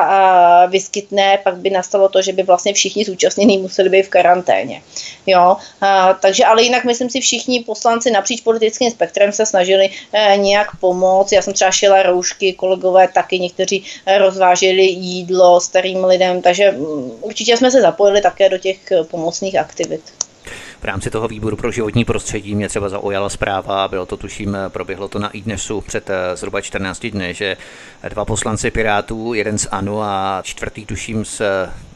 vyskytne, 0.68 1.38
pak 1.44 1.56
by 1.58 1.70
nastalo 1.70 2.10
to, 2.10 2.22
že 2.22 2.34
by 2.34 2.44
vlastně 2.44 2.74
všichni 2.74 3.06
zúčastnění 3.06 3.58
museli 3.58 3.90
být 3.90 4.04
v 4.04 4.10
karanténě. 4.10 4.82
Jo? 5.28 5.58
Takže 6.20 6.46
ale 6.46 6.64
jinak 6.64 6.84
myslím 6.84 7.10
si 7.10 7.22
všichni 7.22 7.60
poslanci 7.60 8.12
napříč 8.12 8.42
politickým 8.42 8.92
spektrem 8.92 9.32
se 9.32 9.46
snažili 9.46 9.90
nějak 10.36 10.68
pomoct. 10.80 11.32
Já 11.32 11.42
jsem 11.42 11.54
třeba 11.54 11.72
šila 11.72 12.04
roušky, 12.04 12.54
kolegové 12.54 13.08
taky 13.08 13.40
někteří 13.40 13.84
rozváželi 14.18 14.84
jídlo 15.12 15.60
starým 15.60 16.06
lidem, 16.06 16.42
takže 16.42 16.72
mm, 16.72 17.12
určitě 17.22 17.58
jsme 17.58 17.72
se 17.72 17.82
zapojili 17.82 18.22
také 18.22 18.50
do 18.50 18.58
těch 18.58 18.92
eh, 18.92 19.04
pomocných 19.04 19.56
aktivit. 19.56 20.02
V 20.82 20.84
rámci 20.84 21.10
toho 21.10 21.28
výboru 21.28 21.58
pro 21.58 21.72
životní 21.72 22.06
prostředí 22.06 22.56
mě 22.56 22.70
třeba 22.70 22.90
zaujala 22.90 23.30
zpráva, 23.30 23.88
bylo 23.88 24.06
to 24.06 24.18
tuším, 24.18 24.58
proběhlo 24.68 25.08
to 25.08 25.20
na 25.20 25.30
iDnesu 25.30 25.82
před 25.82 26.10
eh, 26.10 26.36
zhruba 26.36 26.62
14 26.62 27.06
dny, 27.06 27.34
že 27.34 27.58
dva 28.10 28.26
poslanci 28.26 28.72
Pirátů, 28.72 29.34
jeden 29.34 29.58
z 29.58 29.68
ANO 29.72 30.02
a 30.02 30.42
čtvrtý 30.44 30.86
tuším 30.86 31.26
z 31.26 31.42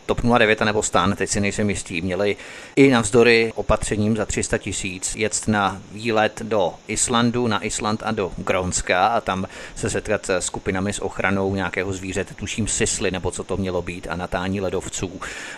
TOP 0.05 0.21
09 0.21 0.62
nebo 0.62 0.83
STAN, 0.83 1.15
teď 1.15 1.29
si 1.29 1.39
nejsem 1.39 1.69
jistý, 1.69 2.01
měli 2.01 2.35
i 2.75 2.89
navzdory 2.89 3.51
opatřením 3.55 4.17
za 4.17 4.25
300 4.25 4.57
tisíc 4.57 5.15
jet 5.15 5.47
na 5.47 5.81
výlet 5.91 6.41
do 6.41 6.74
Islandu, 6.88 7.47
na 7.47 7.65
Island 7.65 8.03
a 8.05 8.12
do 8.12 8.31
Grónska 8.38 9.07
a 9.07 9.21
tam 9.21 9.45
se 9.75 9.89
setkat 9.89 10.29
s 10.29 10.39
skupinami 10.39 10.93
s 10.93 11.03
ochranou 11.03 11.55
nějakého 11.55 11.93
zvířete, 11.93 12.33
tuším 12.33 12.67
sisly 12.67 13.12
nebo 13.12 13.31
co 13.31 13.43
to 13.43 13.57
mělo 13.57 13.81
být 13.81 14.07
a 14.09 14.15
natání 14.15 14.62
ledovců 14.62 15.12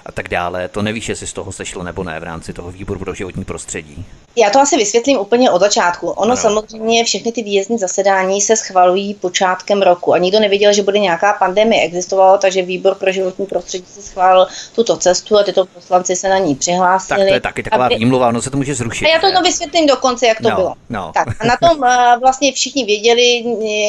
a 0.05 0.11
tak 0.11 0.29
dále. 0.29 0.67
To 0.67 0.81
nevíš, 0.81 1.09
jestli 1.09 1.27
z 1.27 1.33
toho 1.33 1.51
sešlo 1.51 1.83
nebo 1.83 2.03
ne 2.03 2.19
v 2.19 2.23
rámci 2.23 2.53
toho 2.53 2.71
výboru 2.71 2.99
pro 2.99 3.13
životní 3.13 3.45
prostředí. 3.45 4.05
Já 4.35 4.49
to 4.49 4.59
asi 4.59 4.77
vysvětlím 4.77 5.19
úplně 5.19 5.51
od 5.51 5.59
začátku. 5.59 6.09
Ono 6.09 6.31
ano. 6.31 6.37
samozřejmě 6.37 7.03
všechny 7.03 7.31
ty 7.31 7.43
výjezdní 7.43 7.77
zasedání 7.77 8.41
se 8.41 8.55
schvalují 8.55 9.13
počátkem 9.13 9.81
roku 9.81 10.13
a 10.13 10.17
nikdo 10.17 10.39
nevěděl, 10.39 10.73
že 10.73 10.83
bude 10.83 10.99
nějaká 10.99 11.33
pandemie 11.33 11.83
existovala, 11.83 12.37
takže 12.37 12.61
výbor 12.61 12.95
pro 12.95 13.11
životní 13.11 13.45
prostředí 13.45 13.85
se 13.87 14.01
schválil 14.01 14.36
tuto 14.75 14.97
cestu 14.97 15.37
a 15.37 15.43
tyto 15.43 15.65
poslanci 15.65 16.15
se 16.15 16.29
na 16.29 16.37
ní 16.37 16.55
přihlásili. 16.55 17.19
Tak 17.19 17.27
to 17.27 17.33
je 17.33 17.39
taky 17.39 17.63
taková 17.63 17.85
aby... 17.85 17.95
výmluva, 17.95 18.27
ono 18.27 18.41
se 18.41 18.49
to 18.49 18.57
může 18.57 18.75
zrušit. 18.75 19.05
A 19.05 19.09
já 19.09 19.19
to 19.19 19.31
no, 19.31 19.41
vysvětlím 19.41 19.87
dokonce, 19.87 20.27
jak 20.27 20.41
to 20.41 20.49
no, 20.49 20.55
bylo. 20.55 20.73
No. 20.89 21.11
Tak 21.13 21.27
a 21.39 21.45
na 21.45 21.57
tom 21.57 21.79
uh, 21.79 22.19
vlastně 22.21 22.51
všichni 22.51 22.85
věděli, 22.85 23.43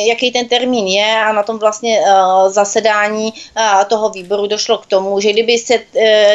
jaký 0.09 0.33
ten 0.33 0.49
termín 0.49 0.87
je 0.87 1.21
a 1.21 1.33
na 1.33 1.43
tom 1.43 1.59
vlastně 1.59 2.01
uh, 2.01 2.53
zasedání 2.53 3.33
toho 3.89 4.11
výboru 4.11 4.47
došlo 4.47 4.79
k 4.79 4.87
tomu, 4.87 5.21
že 5.21 5.33
kdyby 5.33 5.59
se 5.59 5.79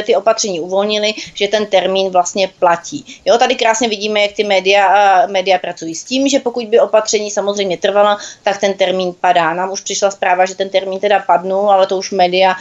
ty 0.03 0.15
opatření 0.15 0.59
uvolnily, 0.59 1.13
že 1.33 1.47
ten 1.47 1.65
termín 1.65 2.11
vlastně 2.11 2.49
platí. 2.59 3.05
Jo, 3.25 3.37
tady 3.37 3.55
krásně 3.55 3.89
vidíme 3.89 4.03
vidíme, 4.03 4.21
jak 4.21 4.31
ty 4.31 4.43
média, 4.43 5.27
média 5.27 5.59
pracují 5.59 5.95
s 5.95 6.03
tím, 6.03 6.27
že 6.27 6.39
pokud 6.39 6.67
by 6.67 6.79
opatření 6.79 7.31
samozřejmě 7.31 7.77
trvala, 7.77 8.17
tak 8.43 8.59
ten 8.59 8.73
termín 8.73 9.15
padá. 9.21 9.53
Nám 9.53 9.71
už 9.71 9.81
přišla 9.81 10.11
zpráva, 10.11 10.45
že 10.45 10.55
ten 10.55 10.69
termín 10.69 10.99
teda 10.99 11.19
padnul, 11.19 11.71
ale 11.71 11.87
to 11.87 11.97
už 11.97 12.11
média 12.11 12.55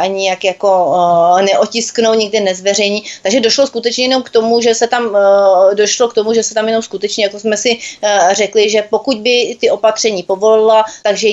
ani 0.00 0.28
jak 0.28 0.44
jako 0.44 0.91
neotisknou, 1.40 2.14
nikdy 2.14 2.40
nezveřejní. 2.40 3.02
Takže 3.22 3.40
došlo 3.40 3.66
skutečně 3.66 4.04
jenom 4.04 4.22
k 4.22 4.30
tomu, 4.30 4.60
že 4.60 4.74
se 4.74 4.86
tam 4.86 5.16
došlo 5.74 6.08
k 6.08 6.14
tomu, 6.14 6.34
že 6.34 6.42
se 6.42 6.54
tam 6.54 6.66
jenom 6.66 6.82
skutečně, 6.82 7.24
jako 7.24 7.40
jsme 7.40 7.56
si 7.56 7.78
řekli, 8.32 8.70
že 8.70 8.82
pokud 8.90 9.18
by 9.18 9.56
ty 9.60 9.70
opatření 9.70 10.22
povolila, 10.22 10.84
takže 11.02 11.28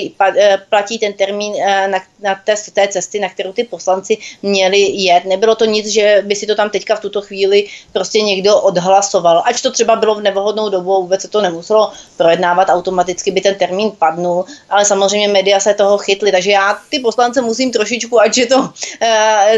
platí 0.68 0.98
ten 0.98 1.12
termín 1.12 1.52
na, 1.86 1.98
na 2.20 2.34
té, 2.44 2.54
té 2.74 2.88
cesty, 2.88 3.20
na 3.20 3.28
kterou 3.28 3.52
ty 3.52 3.64
poslanci 3.64 4.18
měli 4.42 4.78
jet. 4.78 5.24
Nebylo 5.24 5.54
to 5.54 5.64
nic, 5.64 5.86
že 5.86 6.22
by 6.26 6.34
si 6.36 6.46
to 6.46 6.54
tam 6.54 6.70
teďka 6.70 6.96
v 6.96 7.00
tuto 7.00 7.20
chvíli 7.20 7.66
prostě 7.92 8.20
někdo 8.22 8.60
odhlasoval 8.60 9.42
ať 9.50 9.62
to 9.62 9.70
třeba 9.70 9.96
bylo 9.96 10.14
v 10.14 10.22
nevhodnou 10.22 10.68
dobu, 10.68 11.02
vůbec 11.02 11.22
se 11.22 11.28
to 11.28 11.40
nemuselo 11.40 11.92
projednávat, 12.16 12.68
automaticky 12.68 13.30
by 13.30 13.40
ten 13.40 13.54
termín 13.54 13.90
padnul, 13.98 14.44
ale 14.70 14.84
samozřejmě 14.84 15.28
média 15.28 15.60
se 15.60 15.74
toho 15.74 15.98
chytly, 15.98 16.32
takže 16.32 16.50
já 16.50 16.78
ty 16.90 16.98
poslance 16.98 17.40
musím 17.42 17.72
trošičku, 17.72 18.20
ať 18.20 18.38
je 18.38 18.46
to 18.46 18.70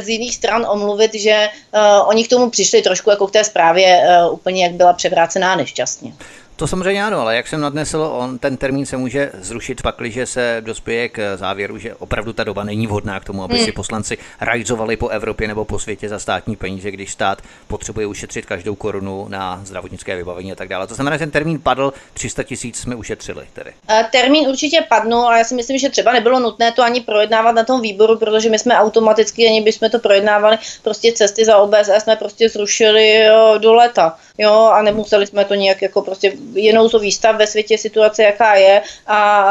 z 0.01 0.09
jiných 0.09 0.35
stran 0.35 0.67
omluvit, 0.71 1.15
že 1.15 1.49
uh, 1.75 2.09
oni 2.09 2.25
k 2.25 2.29
tomu 2.29 2.51
přišli 2.51 2.83
trošku 2.83 3.11
jako 3.11 3.27
k 3.27 3.31
té 3.31 3.45
zprávě 3.45 4.03
uh, 4.27 4.35
úplně, 4.35 4.65
jak 4.65 4.73
byla 4.73 4.93
převrácená 4.93 5.57
nešťastně. 5.57 6.13
To 6.62 6.66
samozřejmě 6.66 7.04
ano, 7.04 7.21
ale 7.21 7.37
jak 7.37 7.49
jsem 7.49 7.61
nadnesl, 7.61 8.11
on, 8.12 8.38
ten 8.38 8.57
termín 8.57 8.87
se 8.87 8.97
může 8.97 9.31
zrušit 9.35 9.83
pakliže 9.83 10.26
se 10.26 10.57
dospěje 10.61 11.09
k 11.09 11.37
závěru, 11.37 11.78
že 11.78 11.95
opravdu 11.95 12.33
ta 12.33 12.45
doba 12.45 12.64
není 12.64 12.87
vhodná 12.87 13.21
k 13.21 13.25
tomu, 13.25 13.45
aby 13.45 13.57
hmm. 13.57 13.64
si 13.64 13.73
poslanci 13.73 14.19
rajzovali 14.40 14.97
po 14.97 15.09
Evropě 15.09 15.49
nebo 15.49 15.64
po 15.64 15.78
světě 15.78 16.09
za 16.09 16.19
státní 16.19 16.57
peníze, 16.57 16.90
když 16.90 17.12
stát 17.12 17.42
potřebuje 17.66 18.07
ušetřit 18.07 18.47
každou 18.47 18.75
korunu 18.75 19.26
na 19.28 19.61
zdravotnické 19.64 20.16
vybavení 20.16 20.52
a 20.52 20.54
tak 20.54 20.69
dále. 20.69 20.87
To 20.87 20.95
znamená, 20.95 21.16
že 21.16 21.19
ten 21.19 21.31
termín 21.31 21.61
padl, 21.61 21.92
300 22.14 22.42
tisíc 22.42 22.81
jsme 22.81 22.95
ušetřili 22.95 23.47
tedy. 23.52 23.73
Termín 24.12 24.49
určitě 24.49 24.85
padnul 24.88 25.28
a 25.28 25.38
já 25.38 25.45
si 25.45 25.54
myslím, 25.54 25.78
že 25.78 25.90
třeba 25.90 26.12
nebylo 26.12 26.40
nutné 26.40 26.73
to 26.73 26.83
ani 26.83 27.00
projednávat 27.00 27.52
na 27.52 27.64
tom 27.64 27.81
výboru, 27.81 28.19
protože 28.19 28.50
my 28.50 28.59
jsme 28.59 28.78
automaticky, 28.78 29.47
ani 29.47 29.61
bychom 29.61 29.90
to 29.90 29.99
projednávali, 29.99 30.59
prostě 30.83 31.12
cesty 31.12 31.45
za 31.45 31.57
OBS 31.57 31.90
jsme 31.99 32.16
prostě 32.16 32.49
zrušili 32.49 33.25
do 33.59 33.75
leta. 33.75 34.19
Jo, 34.39 34.53
a 34.53 34.83
nemuseli 34.83 35.27
jsme 35.27 35.45
to 35.45 35.55
nějak 35.55 35.83
jako 35.83 36.03
prostě 36.03 36.33
je 36.53 36.73
nouzový 36.73 37.12
stav 37.12 37.37
ve 37.37 37.47
světě, 37.47 37.79
situace 37.79 38.23
jaká 38.23 38.55
je 38.55 38.83
a, 39.07 39.47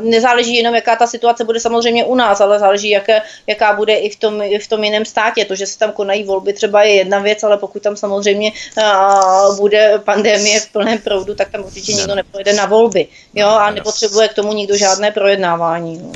nezáleží 0.00 0.56
jenom, 0.56 0.74
jaká 0.74 0.96
ta 0.96 1.06
situace 1.06 1.44
bude 1.44 1.60
samozřejmě 1.60 2.04
u 2.04 2.14
nás, 2.14 2.40
ale 2.40 2.58
záleží, 2.58 2.90
jaké, 2.90 3.22
jaká 3.46 3.76
bude 3.76 3.94
i 3.94 4.10
v 4.10 4.16
tom, 4.16 4.42
i 4.42 4.58
v 4.58 4.68
tom 4.68 4.84
jiném 4.84 5.04
státě. 5.04 5.44
To, 5.44 5.54
že 5.54 5.66
se 5.66 5.78
tam 5.78 5.92
konají 5.92 6.24
volby, 6.24 6.52
třeba 6.52 6.82
je 6.82 6.94
jedna 6.94 7.18
věc, 7.18 7.42
ale 7.42 7.56
pokud 7.56 7.82
tam 7.82 7.96
samozřejmě 7.96 8.52
a, 8.84 9.20
bude 9.56 9.98
pandemie 10.04 10.60
v 10.60 10.72
plném 10.72 10.98
proudu, 10.98 11.34
tak 11.34 11.50
tam 11.50 11.64
určitě 11.64 11.92
nikdo 11.92 12.14
nepojede 12.14 12.52
na 12.52 12.66
volby. 12.66 13.06
Jo, 13.34 13.48
a 13.48 13.70
nepotřebuje 13.70 14.28
k 14.28 14.34
tomu 14.34 14.52
nikdo 14.52 14.76
žádné 14.76 15.10
projednávání. 15.10 15.98
No. 16.02 16.12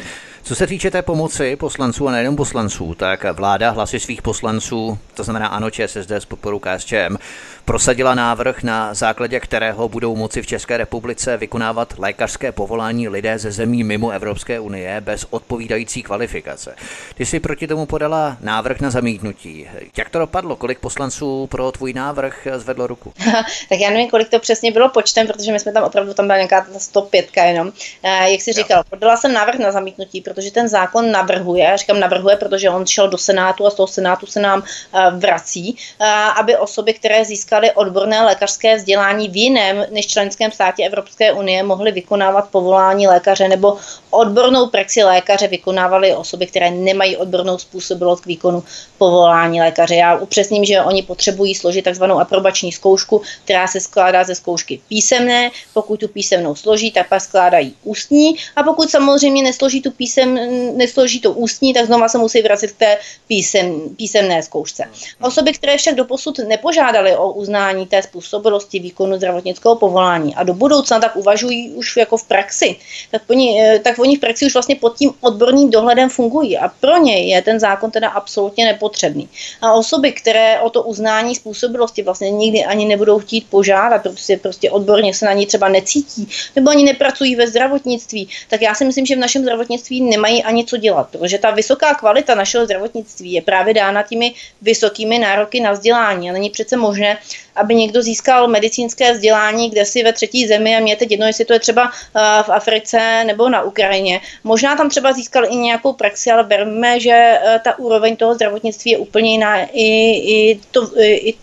Co 0.46 0.54
se 0.54 0.66
týče 0.66 0.90
té 0.90 1.02
pomoci 1.02 1.56
poslanců 1.56 2.08
a 2.08 2.12
nejenom 2.12 2.36
poslanců, 2.36 2.94
tak 2.94 3.24
vláda 3.32 3.70
hlasy 3.70 4.00
svých 4.00 4.22
poslanců, 4.22 4.98
to 5.14 5.24
znamená 5.24 5.48
ANO, 5.48 5.70
ČSSD 5.70 6.10
s 6.10 6.24
podporou 6.24 6.58
KSČM, 6.58 7.16
prosadila 7.64 8.14
návrh, 8.14 8.62
na 8.62 8.94
základě 8.94 9.40
kterého 9.40 9.88
budou 9.88 10.16
moci 10.16 10.42
v 10.42 10.46
České 10.46 10.76
republice 10.76 11.36
vykonávat 11.36 11.94
lékařské 11.98 12.52
povolání 12.52 13.08
lidé 13.08 13.38
ze 13.38 13.52
zemí 13.52 13.84
mimo 13.84 14.10
Evropské 14.10 14.60
unie 14.60 15.00
bez 15.00 15.26
odpovídající 15.30 16.02
kvalifikace. 16.02 16.74
Ty 17.14 17.26
si 17.26 17.40
proti 17.40 17.66
tomu 17.66 17.86
podala 17.86 18.36
návrh 18.40 18.80
na 18.80 18.90
zamítnutí. 18.90 19.68
Jak 19.96 20.10
to 20.10 20.18
dopadlo? 20.18 20.56
Kolik 20.56 20.78
poslanců 20.78 21.46
pro 21.46 21.72
tvůj 21.72 21.92
návrh 21.92 22.46
zvedlo 22.56 22.86
ruku? 22.86 23.12
tak 23.68 23.80
já 23.80 23.90
nevím, 23.90 24.10
kolik 24.10 24.28
to 24.28 24.38
přesně 24.38 24.72
bylo 24.72 24.88
počtem, 24.88 25.26
protože 25.26 25.52
my 25.52 25.60
jsme 25.60 25.72
tam 25.72 25.84
opravdu 25.84 26.14
tam 26.14 26.26
byla 26.26 26.36
nějaká 26.36 26.66
105 26.78 27.30
jenom. 27.36 27.72
Eh, 28.02 28.30
jak 28.30 28.40
jsi 28.40 28.52
říkal, 28.52 28.84
podala 28.90 29.16
jsem 29.16 29.32
návrh 29.32 29.58
na 29.58 29.72
zamítnutí, 29.72 30.20
protože 30.20 30.50
ten 30.50 30.68
zákon 30.68 31.10
navrhuje, 31.10 31.76
říkám 31.76 32.00
navrhuje, 32.00 32.36
protože 32.36 32.70
on 32.70 32.86
šel 32.86 33.08
do 33.08 33.18
Senátu 33.18 33.66
a 33.66 33.70
z 33.70 33.74
toho 33.74 33.86
Senátu 33.86 34.26
se 34.26 34.40
nám 34.40 34.62
eh, 34.94 35.10
vrací, 35.10 35.76
eh, 36.00 36.06
aby 36.40 36.56
osoby, 36.56 36.94
které 36.94 37.24
získaly 37.24 37.53
odborné 37.74 38.22
lékařské 38.24 38.76
vzdělání 38.76 39.28
v 39.28 39.36
jiném 39.36 39.86
než 39.90 40.06
členském 40.06 40.52
státě 40.52 40.86
Evropské 40.86 41.32
unie, 41.32 41.62
mohly 41.62 41.92
vykonávat 41.92 42.48
povolání 42.48 43.06
lékaře 43.06 43.48
nebo 43.48 43.76
odbornou 44.10 44.66
praxi 44.66 45.02
lékaře 45.02 45.48
vykonávaly 45.48 46.14
osoby, 46.14 46.46
které 46.46 46.70
nemají 46.70 47.16
odbornou 47.16 47.58
způsobilost 47.58 48.22
k 48.22 48.26
výkonu 48.26 48.64
povolání 48.98 49.60
lékaře. 49.60 49.94
Já 49.94 50.16
upřesním, 50.16 50.64
že 50.64 50.82
oni 50.82 51.02
potřebují 51.02 51.54
složit 51.54 51.84
takzvanou 51.84 52.20
aprobační 52.20 52.72
zkoušku, 52.72 53.22
která 53.44 53.66
se 53.66 53.80
skládá 53.80 54.24
ze 54.24 54.34
zkoušky 54.34 54.80
písemné. 54.88 55.50
Pokud 55.74 56.00
tu 56.00 56.08
písemnou 56.08 56.54
složí, 56.54 56.92
tak 56.92 57.08
pak 57.08 57.20
skládají 57.20 57.74
ústní 57.82 58.36
a 58.56 58.62
pokud 58.62 58.90
samozřejmě 58.90 59.42
nesloží 59.42 59.82
tu 59.82 59.90
písem, 59.90 60.34
nesloží 60.76 61.20
to 61.20 61.32
ústní, 61.32 61.74
tak 61.74 61.86
znova 61.86 62.08
se 62.08 62.18
musí 62.18 62.42
vracet 62.42 62.72
k 62.72 62.78
té 62.78 62.98
písem, 63.28 63.80
písemné 63.96 64.42
zkoušce. 64.42 64.84
Osoby, 65.22 65.52
které 65.52 65.76
však 65.76 65.94
doposud 65.94 66.38
nepožádaly 66.38 67.16
o 67.16 67.32
uznání 67.44 67.86
té 67.86 68.02
způsobilosti 68.02 68.78
výkonu 68.78 69.16
zdravotnického 69.16 69.76
povolání. 69.76 70.34
A 70.34 70.42
do 70.42 70.54
budoucna 70.54 71.00
tak 71.00 71.16
uvažují 71.16 71.76
už 71.76 71.96
jako 71.96 72.16
v 72.16 72.24
praxi, 72.24 72.76
tak, 73.10 73.22
oni, 73.28 73.60
eh, 73.60 73.78
tak 73.78 73.98
oni 73.98 74.16
v 74.16 74.20
praxi 74.20 74.46
už 74.46 74.54
vlastně 74.54 74.76
pod 74.80 74.96
tím 74.96 75.12
odborným 75.20 75.70
dohledem 75.70 76.08
fungují. 76.08 76.56
A 76.58 76.72
pro 76.80 76.96
ně 76.96 77.28
je 77.28 77.42
ten 77.42 77.60
zákon 77.60 77.90
teda 77.90 78.08
absolutně 78.08 78.64
nepotřebný. 78.64 79.28
A 79.60 79.72
osoby, 79.72 80.12
které 80.12 80.60
o 80.60 80.70
to 80.70 80.82
uznání 80.82 81.34
způsobilosti 81.34 82.02
vlastně 82.02 82.30
nikdy 82.30 82.64
ani 82.64 82.84
nebudou 82.88 83.18
chtít 83.18 83.44
požádat, 83.50 84.02
protože 84.02 84.36
prostě 84.40 84.70
odborně 84.70 85.14
se 85.14 85.26
na 85.26 85.32
ní 85.32 85.46
třeba 85.46 85.68
necítí, 85.68 86.28
nebo 86.56 86.70
ani 86.70 86.84
nepracují 86.84 87.36
ve 87.36 87.46
zdravotnictví, 87.46 88.28
tak 88.48 88.62
já 88.62 88.74
si 88.74 88.84
myslím, 88.84 89.06
že 89.06 89.16
v 89.16 89.18
našem 89.18 89.42
zdravotnictví 89.42 90.00
nemají 90.00 90.42
ani 90.42 90.64
co 90.64 90.76
dělat, 90.76 91.08
protože 91.12 91.38
ta 91.38 91.50
vysoká 91.50 91.94
kvalita 91.94 92.34
našeho 92.34 92.64
zdravotnictví 92.64 93.32
je 93.32 93.42
právě 93.42 93.74
dána 93.74 94.02
těmi 94.02 94.34
vysokými 94.62 95.18
nároky 95.18 95.60
na 95.60 95.72
vzdělání. 95.72 96.30
A 96.30 96.32
není 96.32 96.50
přece 96.50 96.76
možné, 96.76 97.18
aby 97.56 97.74
někdo 97.74 98.02
získal 98.02 98.48
medicínské 98.48 99.12
vzdělání 99.12 99.70
kde 99.70 99.84
si 99.84 100.02
ve 100.02 100.12
třetí 100.12 100.46
zemi 100.46 100.76
a 100.76 100.80
mě 100.80 100.96
teď 100.96 101.10
jedno, 101.10 101.26
jestli 101.26 101.44
to 101.44 101.52
je 101.52 101.60
třeba 101.60 101.90
eh, 101.90 102.42
v 102.42 102.48
Africe 102.48 103.24
nebo 103.26 103.48
na 103.48 103.62
Ukrajině. 103.62 104.20
Možná 104.44 104.76
tam 104.76 104.90
třeba 104.90 105.12
získal 105.12 105.44
i 105.44 105.56
nějakou 105.56 105.92
praxi, 105.92 106.30
ale 106.30 106.44
berme, 106.44 107.00
že 107.00 107.10
eh, 107.12 107.60
ta 107.64 107.78
úroveň 107.78 108.16
toho 108.16 108.34
zdravotnictví 108.34 108.90
je 108.90 108.98
úplně 108.98 109.30
jiná 109.30 109.64
i, 109.64 109.88
i, 110.34 110.60
to, 110.70 111.00
i 111.00 111.34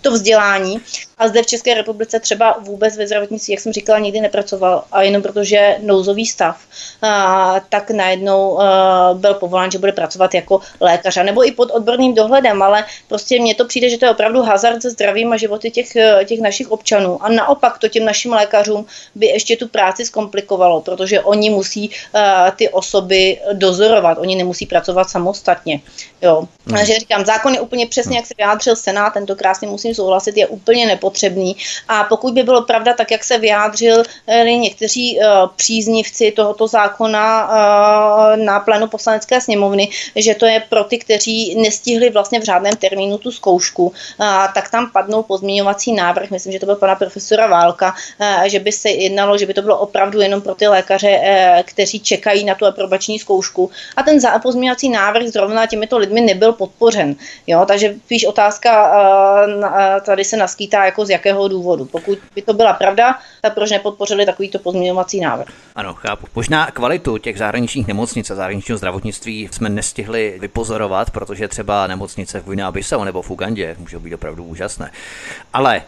to 0.00 0.10
vzdělání. 0.10 0.80
A 1.24 1.28
a 1.28 1.28
zde 1.28 1.42
v 1.42 1.46
České 1.46 1.74
republice 1.74 2.20
třeba 2.20 2.56
vůbec 2.60 2.96
ve 2.96 3.06
zdravotnictví, 3.06 3.52
jak 3.52 3.60
jsem 3.60 3.72
říkala, 3.72 3.98
nikdy 3.98 4.20
nepracoval 4.20 4.84
a 4.92 5.02
jenom 5.02 5.22
protože 5.22 5.76
nouzový 5.82 6.26
stav, 6.26 6.60
a, 7.02 7.60
tak 7.68 7.90
najednou 7.90 8.60
a, 8.60 9.14
byl 9.14 9.34
povolán, 9.34 9.70
že 9.70 9.78
bude 9.78 9.92
pracovat 9.92 10.34
jako 10.34 10.60
lékař, 10.80 11.16
nebo 11.22 11.46
i 11.46 11.52
pod 11.52 11.70
odborným 11.70 12.14
dohledem, 12.14 12.62
ale 12.62 12.84
prostě 13.08 13.40
mně 13.40 13.54
to 13.54 13.64
přijde, 13.64 13.90
že 13.90 13.98
to 13.98 14.04
je 14.04 14.10
opravdu 14.10 14.42
hazard 14.42 14.82
se 14.82 14.90
zdravím 14.90 15.32
a 15.32 15.36
životy 15.36 15.70
těch, 15.70 15.88
těch 16.24 16.40
našich 16.40 16.70
občanů. 16.70 17.24
A 17.24 17.28
naopak 17.28 17.78
to 17.78 17.88
těm 17.88 18.04
našim 18.04 18.32
lékařům 18.32 18.86
by 19.14 19.26
ještě 19.26 19.56
tu 19.56 19.68
práci 19.68 20.04
zkomplikovalo, 20.04 20.80
protože 20.80 21.20
oni 21.20 21.50
musí 21.50 21.88
uh, 21.88 22.20
ty 22.56 22.68
osoby 22.68 23.40
dozorovat, 23.52 24.18
oni 24.18 24.36
nemusí 24.36 24.66
pracovat 24.66 25.10
samostatně. 25.10 25.80
Jo. 26.22 26.48
Hmm. 26.66 26.76
Takže 26.76 26.98
říkám, 26.98 27.24
zákon 27.24 27.54
je 27.54 27.60
úplně 27.60 27.86
přesně, 27.86 28.16
jak 28.16 28.26
se 28.26 28.34
vyjádřil 28.38 28.76
Senát, 28.76 29.12
tento 29.12 29.36
krásně 29.36 29.68
musím 29.68 29.94
souhlasit, 29.94 30.36
je 30.36 30.46
úplně 30.46 30.86
nepotřebný. 30.86 31.13
A 31.88 32.04
pokud 32.04 32.34
by 32.34 32.42
bylo 32.42 32.62
pravda, 32.62 32.94
tak 32.94 33.10
jak 33.10 33.24
se 33.24 33.38
vyjádřil 33.38 34.02
někteří 34.44 35.18
uh, 35.18 35.24
příznivci 35.56 36.30
tohoto 36.30 36.66
zákona 36.66 37.48
uh, 37.48 38.36
na 38.44 38.60
plénu 38.60 38.86
poslanecké 38.86 39.40
sněmovny, 39.40 39.88
že 40.16 40.34
to 40.34 40.46
je 40.46 40.62
pro 40.68 40.84
ty, 40.84 40.98
kteří 40.98 41.54
nestihli 41.54 42.10
vlastně 42.10 42.40
v 42.40 42.44
řádném 42.44 42.76
termínu 42.76 43.18
tu 43.18 43.30
zkoušku, 43.30 43.86
uh, 43.86 43.92
tak 44.54 44.70
tam 44.70 44.90
padnou 44.90 45.22
pozměňovací 45.22 45.92
návrh, 45.92 46.30
myslím, 46.30 46.52
že 46.52 46.58
to 46.58 46.66
byl 46.66 46.76
pana 46.76 46.94
profesora 46.94 47.46
Válka, 47.46 47.94
že 48.44 48.58
by 48.58 48.72
se 48.72 48.90
jednalo, 48.90 49.38
že 49.38 49.46
by 49.46 49.54
to 49.54 49.62
bylo 49.62 49.78
opravdu 49.78 50.20
jenom 50.20 50.42
pro 50.42 50.54
ty 50.54 50.68
lékaře, 50.68 51.20
kteří 51.64 52.00
čekají 52.00 52.44
na 52.44 52.54
tu 52.54 52.66
aprobační 52.66 53.18
zkoušku. 53.18 53.70
A 53.96 54.02
ten 54.02 54.18
pozměňovací 54.42 54.88
návrh 54.88 55.26
zrovna 55.26 55.66
těmito 55.66 55.98
lidmi 55.98 56.20
nebyl 56.20 56.52
podpořen. 56.52 57.16
Jo? 57.46 57.64
Takže 57.66 57.94
spíš 58.04 58.24
otázka 58.24 58.90
tady 60.06 60.24
se 60.24 60.36
naskýtá 60.36 60.84
jako 60.94 61.06
z 61.06 61.10
jakého 61.10 61.48
důvodu. 61.48 61.84
Pokud 61.84 62.18
by 62.34 62.42
to 62.42 62.52
byla 62.52 62.72
pravda, 62.72 63.18
tak 63.42 63.54
proč 63.54 63.70
nepodpořili 63.70 64.26
takovýto 64.26 64.58
pozměňovací 64.58 65.20
návrh? 65.20 65.48
Ano, 65.74 65.94
chápu. 65.94 66.26
Možná 66.34 66.70
kvalitu 66.70 67.18
těch 67.18 67.38
zahraničních 67.38 67.86
nemocnic 67.86 68.30
a 68.30 68.34
zahraničního 68.34 68.78
zdravotnictví 68.78 69.48
jsme 69.52 69.68
nestihli 69.68 70.38
vypozorovat, 70.40 71.10
protože 71.10 71.48
třeba 71.48 71.86
nemocnice 71.86 72.40
v 72.40 72.44
Guinea 72.44 72.72
Bissau 72.72 73.04
nebo 73.04 73.22
v 73.22 73.30
Ugandě 73.30 73.76
můžou 73.78 73.98
být 73.98 74.14
opravdu 74.14 74.44
úžasné. 74.44 74.90
Ale 75.52 75.82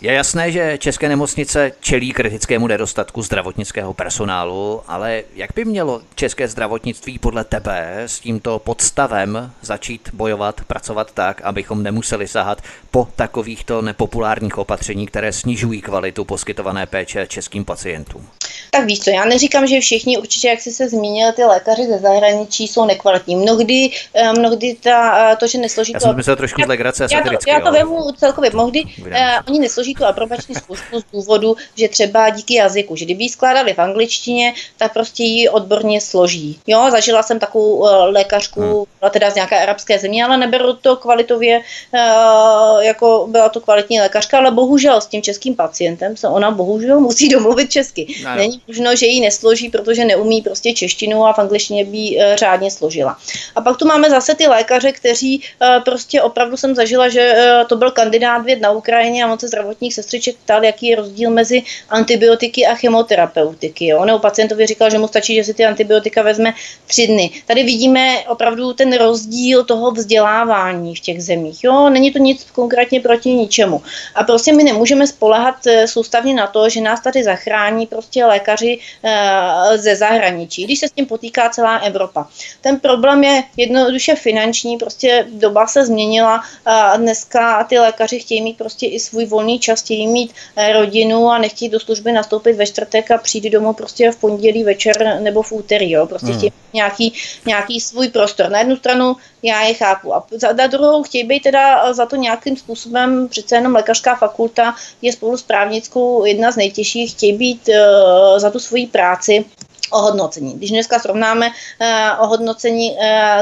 je 0.00 0.12
jasné, 0.12 0.52
že 0.52 0.78
české 0.78 1.08
nemocnice 1.08 1.72
čelí 1.80 2.12
kritickému 2.12 2.66
nedostatku 2.66 3.22
zdravotnického 3.22 3.94
personálu, 3.94 4.82
ale 4.86 5.22
jak 5.34 5.50
by 5.54 5.64
mělo 5.64 6.02
české 6.14 6.48
zdravotnictví 6.48 7.18
podle 7.18 7.44
tebe 7.44 8.02
s 8.06 8.20
tímto 8.20 8.58
podstavem 8.58 9.52
začít 9.62 10.08
bojovat, 10.12 10.60
pracovat 10.66 11.10
tak, 11.14 11.40
abychom 11.40 11.82
nemuseli 11.82 12.28
sahat 12.28 12.62
po 12.90 13.08
takovýchto 13.16 13.82
nepopulárních 13.82 14.58
opatření, 14.58 15.06
které 15.06 15.32
snižují 15.32 15.80
kvalitu 15.80 16.24
poskytované 16.24 16.86
péče 16.86 17.26
českým 17.26 17.64
pacientům? 17.64 18.28
Tak 18.70 18.84
víš 18.84 19.00
co, 19.00 19.10
já 19.10 19.24
neříkám, 19.24 19.66
že 19.66 19.80
všichni 19.80 20.18
určitě, 20.18 20.48
jak 20.48 20.60
jsi 20.60 20.72
se 20.72 20.88
zmínil, 20.88 21.32
ty 21.32 21.44
lékaři 21.44 21.86
ze 21.86 21.98
zahraničí 21.98 22.68
jsou 22.68 22.86
nekvalitní. 22.86 23.36
Mnohdy, 23.36 23.90
eh, 24.14 24.32
mnohdy 24.32 24.76
ta, 24.82 25.30
eh, 25.32 25.36
to, 25.36 25.46
že 25.46 25.58
nesloží... 25.58 25.92
Já 25.92 26.00
jsem 26.00 26.16
myslel 26.16 26.36
trošku 26.36 26.62
z 26.62 26.66
legrace 26.66 27.06
já, 27.12 27.20
to, 27.20 27.30
já 27.48 27.60
to 27.60 27.72
vemu 27.72 28.12
celkově. 28.12 28.50
Mnohdy 28.50 28.82
uh, 28.82 29.06
oni 29.48 29.58
nesloží 29.70 29.94
tu 29.94 30.04
aprobační 30.04 30.54
zkoušku 30.54 31.00
z 31.00 31.04
důvodu, 31.12 31.56
že 31.76 31.88
třeba 31.88 32.30
díky 32.30 32.54
jazyku, 32.54 32.96
že 32.96 33.04
kdyby 33.04 33.24
ji 33.24 33.28
skládali 33.28 33.74
v 33.74 33.78
angličtině, 33.78 34.54
tak 34.78 34.92
prostě 34.92 35.22
ji 35.22 35.48
odborně 35.48 36.00
složí. 36.00 36.58
Jo, 36.66 36.88
zažila 36.90 37.22
jsem 37.22 37.38
takovou 37.38 37.74
uh, 37.74 37.88
lékařku, 38.10 38.60
hmm. 38.60 38.84
byla 39.00 39.10
teda 39.10 39.30
z 39.30 39.34
nějaké 39.34 39.62
arabské 39.62 39.98
země, 39.98 40.24
ale 40.24 40.36
neberu 40.36 40.72
to 40.72 40.96
kvalitově, 40.96 41.58
uh, 41.58 42.82
jako 42.82 43.26
byla 43.30 43.48
to 43.48 43.60
kvalitní 43.60 44.00
lékařka, 44.00 44.38
ale 44.38 44.50
bohužel 44.50 45.00
s 45.00 45.06
tím 45.06 45.22
českým 45.22 45.54
pacientem 45.54 46.16
se 46.16 46.28
ona 46.28 46.50
bohužel 46.50 47.00
musí 47.00 47.28
domluvit 47.28 47.70
česky. 47.70 48.06
No. 48.24 48.34
Není 48.36 48.60
možno, 48.68 48.96
že 48.96 49.06
ji 49.06 49.20
nesloží, 49.20 49.68
protože 49.68 50.04
neumí 50.04 50.42
prostě 50.42 50.72
češtinu 50.72 51.26
a 51.26 51.32
v 51.32 51.38
angličtině 51.38 51.84
by 51.84 51.98
uh, 51.98 52.22
řádně 52.34 52.70
složila. 52.70 53.16
A 53.54 53.60
pak 53.60 53.76
tu 53.76 53.86
máme 53.86 54.10
zase 54.10 54.34
ty 54.34 54.46
lékaře, 54.46 54.92
kteří 54.92 55.42
prostě 55.84 56.22
opravdu 56.22 56.56
jsem 56.56 56.74
zažila, 56.74 57.08
že 57.08 57.34
to 57.68 57.76
byl 57.76 57.90
kandidát 57.90 58.38
věd 58.38 58.60
na 58.60 58.70
Ukrajině 58.70 59.24
a 59.24 59.26
moc 59.26 59.44
zdravotních 59.60 59.94
sestřiček 59.94 60.36
ptal, 60.36 60.64
jaký 60.64 60.86
je 60.86 60.96
rozdíl 60.96 61.30
mezi 61.30 61.62
antibiotiky 61.88 62.66
a 62.66 62.74
chemoterapeutiky. 62.74 63.86
Jo? 63.86 64.04
Nebo 64.04 64.18
pacientovi 64.18 64.66
říkal, 64.66 64.90
že 64.90 64.98
mu 64.98 65.08
stačí, 65.08 65.34
že 65.34 65.44
si 65.44 65.54
ty 65.54 65.64
antibiotika 65.64 66.22
vezme 66.22 66.54
tři 66.86 67.06
dny. 67.06 67.30
Tady 67.46 67.62
vidíme 67.62 68.24
opravdu 68.28 68.72
ten 68.72 68.92
rozdíl 68.92 69.64
toho 69.64 69.90
vzdělávání 69.90 70.96
v 70.96 71.00
těch 71.00 71.22
zemích. 71.22 71.64
Jo? 71.64 71.88
Není 71.88 72.12
to 72.12 72.18
nic 72.18 72.46
konkrétně 72.52 73.00
proti 73.00 73.28
ničemu. 73.34 73.82
A 74.14 74.24
prostě 74.24 74.52
my 74.52 74.64
nemůžeme 74.64 75.06
spolehat 75.06 75.66
eh, 75.66 75.88
soustavně 75.88 76.34
na 76.34 76.46
to, 76.46 76.68
že 76.68 76.80
nás 76.80 77.00
tady 77.00 77.24
zachrání 77.24 77.86
prostě 77.86 78.24
lékaři 78.24 78.78
e, 79.04 79.78
ze 79.78 79.96
zahraničí, 79.96 80.64
když 80.64 80.78
se 80.78 80.88
s 80.88 80.92
tím 80.92 81.06
potýká 81.06 81.48
celá 81.48 81.76
Evropa. 81.76 82.28
Ten 82.60 82.80
problém 82.80 83.24
je 83.24 83.42
jednoduše 83.56 84.14
finanční, 84.14 84.78
prostě 84.78 85.26
doba 85.32 85.66
se 85.66 85.86
změnila 85.86 86.42
a 86.66 86.96
dneska 86.96 87.64
ty 87.64 87.78
lékaři 87.78 88.18
chtějí 88.20 88.42
mít 88.42 88.58
prostě 88.58 88.86
i 88.86 89.00
svůj 89.00 89.26
volný 89.26 89.49
čas, 89.58 89.80
chtějí 89.80 90.06
mít 90.06 90.32
eh, 90.56 90.72
rodinu 90.72 91.28
a 91.28 91.38
nechtějí 91.38 91.68
do 91.68 91.80
služby 91.80 92.12
nastoupit 92.12 92.52
ve 92.52 92.66
čtvrtek 92.66 93.10
a 93.10 93.18
přijít 93.18 93.50
domů 93.50 93.72
prostě 93.72 94.10
v 94.10 94.16
pondělí 94.16 94.64
večer 94.64 95.20
nebo 95.20 95.42
v 95.42 95.52
úterý. 95.52 95.90
Jo. 95.90 96.06
Prostě 96.06 96.26
hmm. 96.26 96.36
chtějí 96.36 96.52
nějaký, 96.72 97.12
nějaký 97.46 97.80
svůj 97.80 98.08
prostor. 98.08 98.50
Na 98.50 98.58
jednu 98.58 98.76
stranu 98.76 99.16
já 99.42 99.62
je 99.62 99.74
chápu. 99.74 100.14
A 100.14 100.26
za, 100.30 100.52
na 100.52 100.66
druhou 100.66 101.02
chtějí 101.02 101.24
být 101.24 101.42
teda 101.42 101.92
za 101.92 102.06
to 102.06 102.16
nějakým 102.16 102.56
způsobem, 102.56 103.28
přece 103.28 103.54
jenom 103.56 103.74
lékařská 103.74 104.16
fakulta 104.16 104.74
je 105.02 105.12
spolu 105.12 105.36
s 105.36 105.42
právnickou 105.42 106.24
jedna 106.24 106.52
z 106.52 106.56
nejtěžších, 106.56 107.10
chtějí 107.10 107.32
být 107.32 107.68
uh, 107.68 108.38
za 108.38 108.50
tu 108.50 108.58
svoji 108.58 108.86
práci 108.86 109.44
ohodnocení. 109.90 110.54
Když 110.54 110.70
dneska 110.70 110.98
srovnáme 110.98 111.46
uh, 111.46 112.24
ohodnocení 112.24 112.90
uh, 112.90 112.96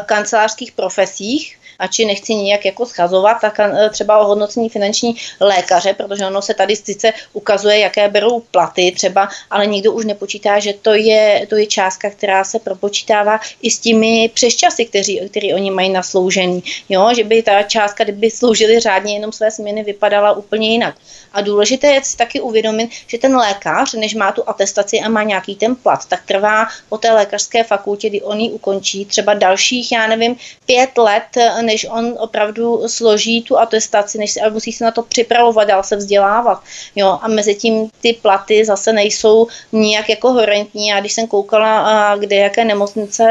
kancelářských 0.06 0.72
profesích, 0.72 1.57
či 1.86 2.04
nechci 2.04 2.34
nijak 2.34 2.64
jako 2.64 2.86
schazovat, 2.86 3.36
tak 3.40 3.60
eh, 3.60 3.90
třeba 3.90 4.18
o 4.18 4.26
hodnocení 4.26 4.68
finanční 4.68 5.16
lékaře, 5.40 5.94
protože 5.94 6.26
ono 6.26 6.42
se 6.42 6.54
tady 6.54 6.76
sice 6.76 7.12
ukazuje, 7.32 7.78
jaké 7.78 8.08
berou 8.08 8.40
platy 8.40 8.92
třeba, 8.96 9.28
ale 9.50 9.66
nikdo 9.66 9.92
už 9.92 10.04
nepočítá, 10.04 10.58
že 10.58 10.72
to 10.72 10.94
je, 10.94 11.46
to 11.48 11.56
je 11.56 11.66
částka, 11.66 12.10
která 12.10 12.44
se 12.44 12.58
propočítává 12.58 13.40
i 13.62 13.70
s 13.70 13.78
těmi 13.78 14.30
přesčasy, 14.34 14.84
kteří, 14.84 15.20
který 15.30 15.54
oni 15.54 15.70
mají 15.70 15.90
nasloužený. 15.90 16.62
Jo, 16.88 17.10
že 17.16 17.24
by 17.24 17.42
ta 17.42 17.62
částka, 17.62 18.04
kdyby 18.04 18.30
sloužili 18.30 18.80
řádně 18.80 19.14
jenom 19.14 19.32
své 19.32 19.50
směny, 19.50 19.84
vypadala 19.84 20.32
úplně 20.32 20.70
jinak. 20.70 20.94
A 21.32 21.40
důležité 21.40 21.86
je 21.86 22.04
si 22.04 22.16
taky 22.16 22.40
uvědomit, 22.40 22.90
že 23.06 23.18
ten 23.18 23.36
lékař, 23.36 23.94
než 23.94 24.14
má 24.14 24.32
tu 24.32 24.48
atestaci 24.48 25.00
a 25.00 25.08
má 25.08 25.22
nějaký 25.22 25.56
ten 25.56 25.76
plat, 25.76 26.06
tak 26.06 26.22
trvá 26.26 26.66
po 26.88 26.98
té 26.98 27.12
lékařské 27.12 27.64
fakultě, 27.64 28.08
kdy 28.08 28.22
on 28.22 28.40
ji 28.40 28.50
ukončí, 28.50 29.04
třeba 29.04 29.34
dalších, 29.34 29.92
já 29.92 30.06
nevím, 30.06 30.36
pět 30.66 30.98
let, 30.98 31.22
než 31.68 31.86
on 31.90 32.14
opravdu 32.18 32.88
složí 32.88 33.42
tu 33.42 33.58
atestaci, 33.58 34.18
než 34.18 34.30
si, 34.30 34.40
ale 34.40 34.50
musí 34.50 34.72
se 34.72 34.84
na 34.84 34.90
to 34.90 35.02
připravovat, 35.02 35.68
dál 35.68 35.82
se 35.82 35.96
vzdělávat. 35.96 36.62
Jo, 36.96 37.18
a 37.22 37.28
mezi 37.28 37.54
tím 37.54 37.90
ty 38.00 38.12
platy 38.12 38.64
zase 38.64 38.92
nejsou 38.92 39.46
nijak 39.72 40.08
jako 40.08 40.32
horentní. 40.32 40.92
A 40.92 41.00
když 41.00 41.12
jsem 41.12 41.26
koukala, 41.26 42.16
kde 42.16 42.36
jaké 42.36 42.64
nemocnice 42.64 43.24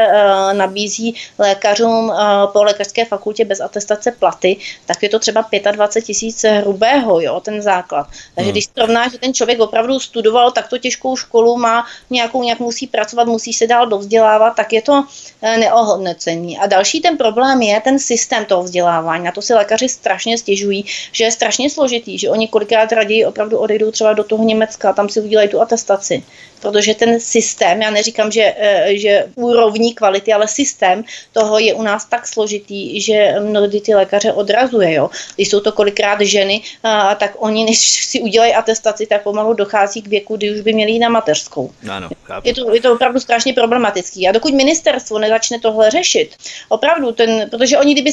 nabízí 0.52 1.14
lékařům 1.38 2.12
po 2.52 2.62
lékařské 2.62 3.04
fakultě 3.04 3.44
bez 3.44 3.60
atestace 3.60 4.12
platy, 4.12 4.56
tak 4.86 5.02
je 5.02 5.08
to 5.08 5.18
třeba 5.18 5.42
25 5.70 6.06
tisíc 6.06 6.44
hrubého, 6.44 7.20
jo, 7.20 7.40
ten 7.40 7.62
základ. 7.62 8.06
Takže 8.34 8.50
hmm. 8.50 8.52
když 8.52 8.64
srovná, 8.64 9.08
že 9.08 9.18
ten 9.18 9.34
člověk 9.34 9.60
opravdu 9.60 10.00
studoval 10.00 10.50
takto 10.50 10.78
těžkou 10.78 11.16
školu, 11.16 11.58
má 11.58 11.86
nějakou, 12.10 12.42
nějak 12.42 12.60
musí 12.60 12.86
pracovat, 12.86 13.26
musí 13.26 13.52
se 13.52 13.66
dál 13.66 13.86
dovzdělávat, 13.86 14.54
tak 14.54 14.72
je 14.72 14.82
to 14.82 15.04
e, 15.42 15.58
neohodnocení. 15.58 16.58
A 16.58 16.66
další 16.66 17.00
ten 17.00 17.16
problém 17.16 17.62
je 17.62 17.80
ten 17.80 17.98
systém 17.98 18.27
toho 18.46 18.62
vzdělávání. 18.62 19.24
Na 19.24 19.32
to 19.32 19.42
si 19.42 19.54
lékaři 19.54 19.88
strašně 19.88 20.38
stěžují, 20.38 20.84
že 21.12 21.24
je 21.24 21.32
strašně 21.32 21.70
složitý, 21.70 22.18
že 22.18 22.30
oni 22.30 22.48
kolikrát 22.48 22.92
raději 22.92 23.26
opravdu 23.26 23.58
odejdou 23.58 23.90
třeba 23.90 24.12
do 24.12 24.24
toho 24.24 24.44
Německa, 24.44 24.92
tam 24.92 25.08
si 25.08 25.20
udělají 25.20 25.48
tu 25.48 25.60
atestaci 25.60 26.22
protože 26.60 26.94
ten 26.94 27.20
systém, 27.20 27.82
já 27.82 27.90
neříkám, 27.90 28.30
že, 28.30 28.54
eh, 28.58 28.96
že 28.96 29.26
úrovní 29.34 29.94
kvality, 29.94 30.32
ale 30.32 30.48
systém 30.48 31.04
toho 31.32 31.58
je 31.58 31.74
u 31.74 31.82
nás 31.82 32.04
tak 32.04 32.26
složitý, 32.26 33.00
že 33.00 33.34
mnohdy 33.40 33.80
ty 33.80 33.94
lékaře 33.94 34.32
odrazuje. 34.32 34.92
Jo. 34.92 35.10
Když 35.34 35.48
jsou 35.48 35.60
to 35.60 35.72
kolikrát 35.72 36.20
ženy, 36.20 36.62
a, 36.82 37.14
tak 37.14 37.34
oni, 37.38 37.64
než 37.64 37.78
si 37.78 38.20
udělají 38.20 38.54
atestaci, 38.54 39.06
tak 39.06 39.22
pomalu 39.22 39.54
dochází 39.54 40.02
k 40.02 40.08
věku, 40.08 40.36
kdy 40.36 40.54
už 40.54 40.60
by 40.60 40.72
měli 40.72 40.92
jít 40.92 40.98
na 40.98 41.08
mateřskou. 41.08 41.70
Ano, 41.90 42.08
je, 42.44 42.54
to, 42.54 42.74
je 42.74 42.80
to 42.80 42.92
opravdu 42.92 43.20
strašně 43.20 43.52
problematický. 43.52 44.28
A 44.28 44.32
dokud 44.32 44.54
ministerstvo 44.54 45.18
nezačne 45.18 45.60
tohle 45.60 45.90
řešit, 45.90 46.36
opravdu, 46.68 47.12
ten, 47.12 47.50
protože 47.50 47.78
oni 47.78 47.92
kdyby 47.92 48.12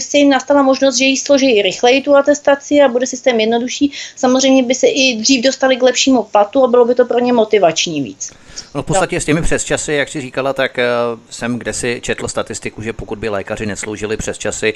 se 0.00 0.18
jim 0.18 0.30
nastala 0.30 0.62
možnost, 0.62 0.98
že 0.98 1.04
ji 1.04 1.16
složí 1.16 1.62
rychleji 1.62 2.02
tu 2.02 2.16
atestaci 2.16 2.80
a 2.80 2.88
bude 2.88 3.06
systém 3.06 3.40
jednodušší, 3.40 3.92
samozřejmě 4.16 4.62
by 4.62 4.74
se 4.74 4.86
i 4.86 5.16
dřív 5.16 5.44
dostali 5.44 5.76
k 5.76 5.82
lepšímu 5.82 6.22
platu 6.22 6.64
a 6.64 6.68
bylo 6.68 6.84
by 6.84 6.94
to 6.94 7.04
pro 7.04 7.18
ně 7.18 7.32
motivační 7.32 8.02
víc. 8.02 8.32
No 8.74 8.82
v 8.82 8.86
podstatě 8.86 9.20
s 9.20 9.24
těmi 9.24 9.42
přesčasy, 9.42 9.92
jak 9.92 10.08
si 10.08 10.20
říkala, 10.20 10.52
tak 10.52 10.78
uh, 10.78 11.20
jsem 11.30 11.58
kde 11.58 11.72
si 11.72 12.00
četl 12.02 12.28
statistiku, 12.28 12.82
že 12.82 12.92
pokud 12.92 13.18
by 13.18 13.28
lékaři 13.28 13.66
nesloužili 13.66 14.16
přesčasy 14.16 14.74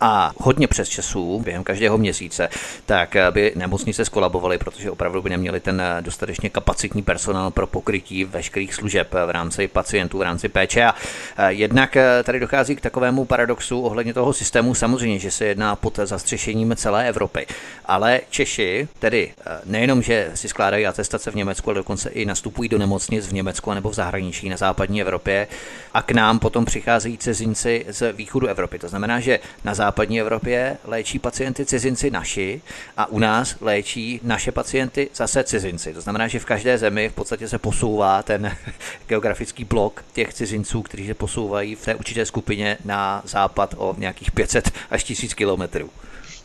a 0.00 0.32
hodně 0.36 0.68
přesčasů 0.68 1.40
během 1.44 1.64
každého 1.64 1.98
měsíce, 1.98 2.48
tak 2.86 3.14
uh, 3.14 3.34
by 3.34 3.52
nemocnice 3.54 4.04
skolabovaly, 4.04 4.58
protože 4.58 4.90
opravdu 4.90 5.22
by 5.22 5.30
neměli 5.30 5.60
ten 5.60 5.82
dostatečně 6.00 6.50
kapacitní 6.50 7.02
personál 7.02 7.50
pro 7.50 7.66
pokrytí 7.66 8.24
veškerých 8.24 8.74
služeb 8.74 9.08
v 9.26 9.30
rámci 9.30 9.68
pacientů, 9.68 10.18
v 10.18 10.22
rámci 10.22 10.48
péče. 10.48 10.84
A 10.84 10.94
jednak 11.48 11.96
tady 12.24 12.40
dochází 12.40 12.76
k 12.76 12.80
takovému 12.80 13.24
paradoxu 13.24 13.80
ohledně 13.92 14.14
toho 14.14 14.32
systému. 14.32 14.74
Samozřejmě, 14.74 15.18
že 15.18 15.30
se 15.30 15.44
jedná 15.44 15.76
pod 15.76 15.98
zastřešením 16.04 16.76
celé 16.76 17.08
Evropy, 17.08 17.46
ale 17.86 18.20
Češi, 18.30 18.88
tedy 18.98 19.32
nejenom, 19.64 20.02
že 20.02 20.30
si 20.34 20.48
skládají 20.48 20.86
atestace 20.86 21.30
v 21.30 21.34
Německu, 21.34 21.70
ale 21.70 21.74
dokonce 21.74 22.10
i 22.10 22.24
nastupují 22.24 22.68
do 22.68 22.78
nemocnic 22.78 23.26
v 23.26 23.32
Německu 23.32 23.74
nebo 23.74 23.90
v 23.90 23.94
zahraničí 23.94 24.48
na 24.48 24.56
západní 24.56 25.00
Evropě 25.00 25.48
a 25.94 26.02
k 26.02 26.10
nám 26.10 26.38
potom 26.38 26.64
přicházejí 26.64 27.18
cizinci 27.18 27.86
z 27.88 28.12
východu 28.12 28.46
Evropy. 28.46 28.78
To 28.78 28.88
znamená, 28.88 29.20
že 29.20 29.40
na 29.64 29.74
západní 29.74 30.20
Evropě 30.20 30.76
léčí 30.84 31.18
pacienty 31.18 31.66
cizinci 31.66 32.10
naši 32.10 32.62
a 32.96 33.06
u 33.06 33.18
nás 33.18 33.56
léčí 33.60 34.20
naše 34.22 34.52
pacienty 34.52 35.08
zase 35.14 35.44
cizinci. 35.44 35.94
To 35.94 36.00
znamená, 36.00 36.28
že 36.28 36.38
v 36.38 36.44
každé 36.44 36.78
zemi 36.78 37.08
v 37.08 37.14
podstatě 37.14 37.48
se 37.48 37.58
posouvá 37.58 38.22
ten 38.22 38.56
geografický 39.06 39.64
blok 39.64 40.04
těch 40.12 40.34
cizinců, 40.34 40.82
kteří 40.82 41.06
se 41.06 41.14
posouvají 41.14 41.74
v 41.74 41.84
té 41.84 41.94
určité 41.94 42.26
skupině 42.26 42.78
na 42.84 43.22
západ 43.24 43.71
o 43.76 43.94
nějakých 43.98 44.32
500 44.32 44.70
až 44.90 45.04
1000 45.04 45.34
kilometrů 45.34 45.90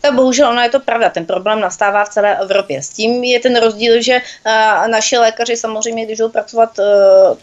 tak 0.01 0.13
bohužel 0.13 0.49
ono 0.49 0.61
je 0.61 0.69
to 0.69 0.79
pravda, 0.79 1.09
ten 1.09 1.25
problém 1.25 1.59
nastává 1.59 2.05
v 2.05 2.09
celé 2.09 2.37
Evropě. 2.37 2.81
S 2.81 2.89
tím 2.89 3.23
je 3.23 3.39
ten 3.39 3.59
rozdíl, 3.59 4.01
že 4.01 4.21
naši 4.87 5.17
lékaři 5.17 5.57
samozřejmě, 5.57 6.05
když 6.05 6.17
jdou 6.17 6.29
pracovat, 6.29 6.79
e, 6.79 6.83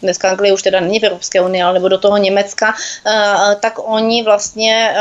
dneska 0.01 0.29
Anglie 0.29 0.53
už 0.53 0.61
teda 0.61 0.79
není 0.79 0.99
v 0.99 1.05
Evropské 1.05 1.41
unii, 1.41 1.63
ale 1.63 1.73
nebo 1.73 1.87
do 1.87 1.97
toho 1.97 2.17
Německa, 2.17 2.73
tak 3.59 3.73
oni 3.83 4.23
vlastně 4.23 4.95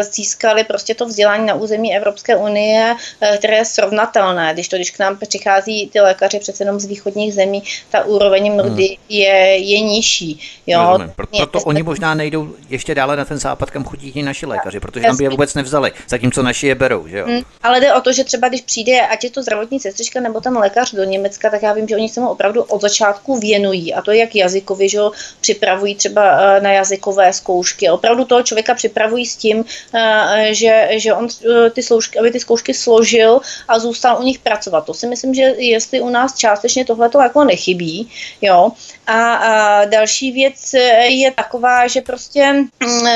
získali 0.00 0.64
prostě 0.64 0.94
to 0.94 1.06
vzdělání 1.06 1.46
na 1.46 1.54
území 1.54 1.96
Evropské 1.96 2.36
unie, 2.36 2.94
které 3.38 3.56
je 3.56 3.64
srovnatelné. 3.64 4.50
Když 4.52 4.68
to, 4.68 4.76
když 4.76 4.90
k 4.90 4.98
nám 4.98 5.16
přichází 5.16 5.90
ty 5.92 6.00
lékaři 6.00 6.38
přece 6.38 6.62
jenom 6.62 6.80
z 6.80 6.84
východních 6.84 7.34
zemí, 7.34 7.62
ta 7.90 8.04
úroveň 8.04 8.52
mnohdy 8.52 8.86
hmm. 8.86 8.96
je, 9.08 9.56
je 9.56 9.80
nižší. 9.80 10.40
Jo? 10.66 10.98
Proto, 11.16 11.36
proto 11.36 11.60
oni 11.60 11.82
možná 11.82 12.14
nejdou 12.14 12.54
ještě 12.68 12.94
dále 12.94 13.16
na 13.16 13.24
ten 13.24 13.38
západ, 13.38 13.70
kam 13.70 13.84
chodí 13.84 14.12
ti 14.12 14.22
naši 14.22 14.46
lékaři, 14.46 14.80
protože 14.80 15.06
tam 15.06 15.16
by 15.16 15.24
je 15.24 15.30
vůbec 15.30 15.54
nevzali, 15.54 15.92
zatímco 16.08 16.42
naši 16.42 16.66
je 16.66 16.74
berou 16.74 16.99
že 17.08 17.18
jo? 17.18 17.26
Mm, 17.26 17.42
ale 17.62 17.80
jde 17.80 17.94
o 17.94 18.00
to, 18.00 18.12
že 18.12 18.24
třeba 18.24 18.48
když 18.48 18.60
přijde, 18.60 19.00
ať 19.00 19.24
je 19.24 19.30
to 19.30 19.42
zdravotní 19.42 19.80
sestřička 19.80 20.20
nebo 20.20 20.40
ten 20.40 20.58
lékař 20.58 20.94
do 20.94 21.04
Německa, 21.04 21.50
tak 21.50 21.62
já 21.62 21.72
vím, 21.72 21.88
že 21.88 21.96
oni 21.96 22.08
se 22.08 22.20
mu 22.20 22.28
opravdu 22.28 22.62
od 22.62 22.80
začátku 22.80 23.38
věnují. 23.38 23.94
A 23.94 24.02
to 24.02 24.12
jak 24.12 24.36
jazykově, 24.36 24.88
že 24.88 24.98
ho 24.98 25.12
připravují 25.40 25.94
třeba 25.94 26.40
eh, 26.40 26.60
na 26.60 26.72
jazykové 26.72 27.32
zkoušky. 27.32 27.90
Opravdu 27.90 28.24
toho 28.24 28.42
člověka 28.42 28.74
připravují 28.74 29.26
s 29.26 29.36
tím, 29.36 29.64
eh, 29.94 30.48
že, 30.54 30.88
že 30.92 31.14
on 31.14 31.28
eh, 31.28 31.70
ty 31.70 31.82
zkoušky, 31.82 32.18
aby 32.18 32.30
ty 32.30 32.40
zkoušky 32.40 32.74
složil 32.74 33.40
a 33.68 33.78
zůstal 33.78 34.20
u 34.20 34.22
nich 34.22 34.38
pracovat. 34.38 34.84
To 34.84 34.94
si 34.94 35.06
myslím, 35.06 35.34
že 35.34 35.42
jestli 35.42 36.00
u 36.00 36.08
nás 36.08 36.36
částečně 36.36 36.84
tohle 36.84 37.08
to 37.08 37.20
jako 37.20 37.44
nechybí, 37.44 38.10
jo. 38.42 38.72
A, 39.06 39.34
a 39.34 39.84
další 39.84 40.32
věc 40.32 40.72
je 41.08 41.30
taková, 41.30 41.86
že 41.86 42.00
prostě 42.00 42.52
mm, 42.52 43.06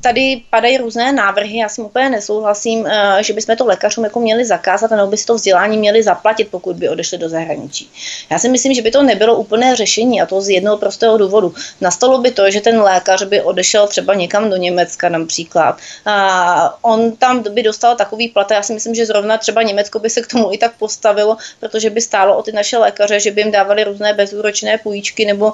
tady 0.00 0.42
padají 0.50 0.78
různé 0.78 1.12
návrhy, 1.12 1.58
já 1.58 1.68
s 1.68 1.74
tím 1.74 1.84
úplně 1.84 2.10
nesouhlasím, 2.10 2.86
Eh, 2.96 3.22
že 3.22 3.32
bychom 3.32 3.56
to 3.56 3.66
lékařům 3.66 4.04
jako 4.04 4.20
měli 4.20 4.44
zakázat, 4.44 4.90
nebo 4.90 5.06
by 5.06 5.16
si 5.16 5.26
to 5.26 5.34
vzdělání 5.34 5.78
měli 5.78 6.02
zaplatit, 6.02 6.48
pokud 6.50 6.76
by 6.76 6.88
odešli 6.88 7.18
do 7.18 7.28
zahraničí. 7.28 7.90
Já 8.30 8.38
si 8.38 8.48
myslím, 8.48 8.74
že 8.74 8.82
by 8.82 8.90
to 8.90 9.02
nebylo 9.02 9.36
úplné 9.36 9.76
řešení 9.76 10.22
a 10.22 10.26
to 10.26 10.40
z 10.40 10.48
jednoho 10.48 10.76
prostého 10.76 11.18
důvodu. 11.18 11.54
Nastalo 11.80 12.18
by 12.18 12.30
to, 12.30 12.50
že 12.50 12.60
ten 12.60 12.80
lékař 12.80 13.22
by 13.22 13.42
odešel 13.42 13.86
třeba 13.86 14.14
někam 14.14 14.50
do 14.50 14.56
Německa 14.56 15.08
například. 15.08 15.78
A 16.06 16.84
on 16.84 17.16
tam 17.16 17.42
by 17.42 17.62
dostal 17.62 17.96
takový 17.96 18.28
plat. 18.28 18.50
Já 18.50 18.62
si 18.62 18.74
myslím, 18.74 18.94
že 18.94 19.06
zrovna 19.06 19.38
třeba 19.38 19.62
Německo 19.62 19.98
by 19.98 20.10
se 20.10 20.20
k 20.20 20.26
tomu 20.26 20.52
i 20.52 20.58
tak 20.58 20.72
postavilo, 20.78 21.36
protože 21.60 21.90
by 21.90 22.00
stálo 22.00 22.38
o 22.38 22.42
ty 22.42 22.52
naše 22.52 22.78
lékaře, 22.78 23.20
že 23.20 23.30
by 23.30 23.40
jim 23.40 23.50
dávali 23.52 23.84
různé 23.84 24.14
bezúročné 24.14 24.78
půjčky 24.78 25.24
nebo 25.24 25.52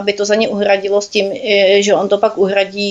by 0.00 0.12
to 0.12 0.24
za 0.24 0.34
ně 0.34 0.48
uhradilo 0.48 1.00
s 1.00 1.08
tím, 1.08 1.32
že 1.78 1.94
on 1.94 2.08
to 2.08 2.18
pak 2.18 2.38
uhradí 2.38 2.81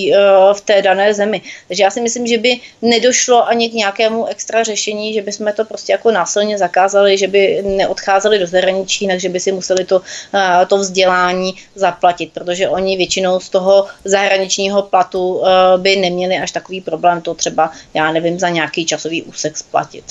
v 0.52 0.60
té 0.60 0.82
dané 0.82 1.14
zemi. 1.14 1.42
Takže 1.68 1.82
já 1.82 1.90
si 1.90 2.00
myslím, 2.00 2.26
že 2.26 2.38
by 2.38 2.60
nedošlo 2.82 3.48
ani 3.48 3.70
k 3.70 3.72
nějakému 3.72 4.26
extra 4.26 4.62
řešení, 4.62 5.14
že 5.14 5.22
bychom 5.22 5.52
to 5.52 5.64
prostě 5.64 5.92
jako 5.92 6.10
násilně 6.10 6.58
zakázali, 6.58 7.18
že 7.18 7.28
by 7.28 7.62
neodcházeli 7.62 8.38
do 8.38 8.46
zahraničí, 8.46 9.06
takže 9.06 9.28
by 9.28 9.40
si 9.40 9.52
museli 9.52 9.84
to, 9.84 10.02
eh, 10.34 10.66
to 10.66 10.76
vzdělání 10.76 11.54
zaplatit, 11.74 12.32
protože 12.32 12.68
oni 12.68 12.96
většinou 12.96 13.40
z 13.40 13.48
toho 13.48 13.86
zahraničního 14.04 14.82
platu 14.82 15.42
eh, 15.44 15.78
by 15.78 15.96
neměli 15.96 16.36
až 16.36 16.50
takový 16.52 16.80
problém 16.80 17.20
to 17.20 17.34
třeba, 17.34 17.70
já 17.94 18.12
nevím, 18.12 18.38
za 18.38 18.48
nějaký 18.48 18.86
časový 18.86 19.22
úsek 19.22 19.56
splatit. 19.56 20.04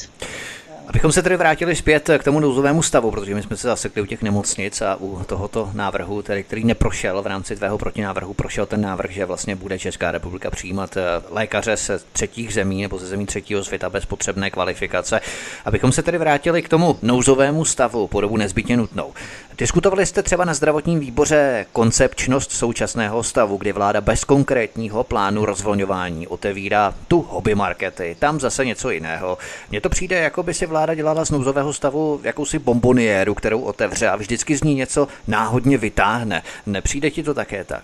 Abychom 0.87 1.11
se 1.11 1.21
tedy 1.21 1.37
vrátili 1.37 1.75
zpět 1.75 2.09
k 2.17 2.23
tomu 2.23 2.39
nouzovému 2.39 2.83
stavu, 2.83 3.11
protože 3.11 3.35
my 3.35 3.43
jsme 3.43 3.57
se 3.57 3.67
zasekli 3.67 4.01
u 4.01 4.05
těch 4.05 4.21
nemocnic 4.21 4.81
a 4.81 4.95
u 4.99 5.23
tohoto 5.23 5.71
návrhu, 5.73 6.21
tedy, 6.21 6.43
který 6.43 6.63
neprošel 6.63 7.21
v 7.21 7.27
rámci 7.27 7.55
tvého 7.55 7.77
protinávrhu, 7.77 8.33
prošel 8.33 8.65
ten 8.65 8.81
návrh, 8.81 9.11
že 9.11 9.25
vlastně 9.25 9.55
bude 9.55 9.79
Česká 9.79 10.11
republika 10.11 10.51
přijímat 10.51 10.97
eh, 10.97 11.01
lékaře 11.29 11.77
ze 11.77 11.99
třetích 12.13 12.53
zemí 12.53 12.81
nebo 12.81 12.99
ze 12.99 13.07
zemí 13.07 13.25
třetího 13.25 13.63
světa 13.63 13.89
bez 13.89 14.05
potřebné 14.05 14.51
kvalifikace. 14.51 15.21
Abychom 15.65 15.91
se 15.91 16.03
tedy 16.03 16.17
vrátili 16.17 16.61
k 16.61 16.69
tomu 16.69 16.97
nouzovému 17.01 17.65
stavu 17.65 18.07
po 18.07 18.21
dobu 18.21 18.37
nezbytně 18.37 18.77
nutnou. 18.77 19.13
Diskutovali 19.57 20.05
jste 20.05 20.23
třeba 20.23 20.45
na 20.45 20.53
zdravotním 20.53 20.99
výboře 20.99 21.65
koncepčnost 21.73 22.51
současného 22.51 23.23
stavu, 23.23 23.57
kdy 23.57 23.71
vláda 23.71 24.01
bez 24.01 24.23
konkrétního 24.23 25.03
plánu 25.03 25.45
rozvolňování 25.45 26.27
otevírá 26.27 26.93
tu 27.07 27.21
hobby 27.21 27.55
markety, 27.55 28.15
tam 28.19 28.39
zase 28.39 28.65
něco 28.65 28.89
jiného. 28.89 29.37
Mně 29.69 29.81
to 29.81 29.89
přijde, 29.89 30.19
jako 30.19 30.43
by 30.43 30.53
si 30.53 30.65
vláda 30.71 30.95
dělala 30.95 31.25
z 31.25 31.31
nouzového 31.31 31.73
stavu 31.73 32.19
jakousi 32.23 32.59
bomboniéru, 32.59 33.33
kterou 33.33 33.61
otevře 33.61 34.09
a 34.09 34.15
vždycky 34.15 34.57
z 34.57 34.63
ní 34.63 34.75
něco 34.75 35.07
náhodně 35.27 35.77
vytáhne. 35.77 36.43
Nepřijde 36.65 37.11
ti 37.11 37.23
to 37.23 37.33
také 37.33 37.63
tak? 37.63 37.83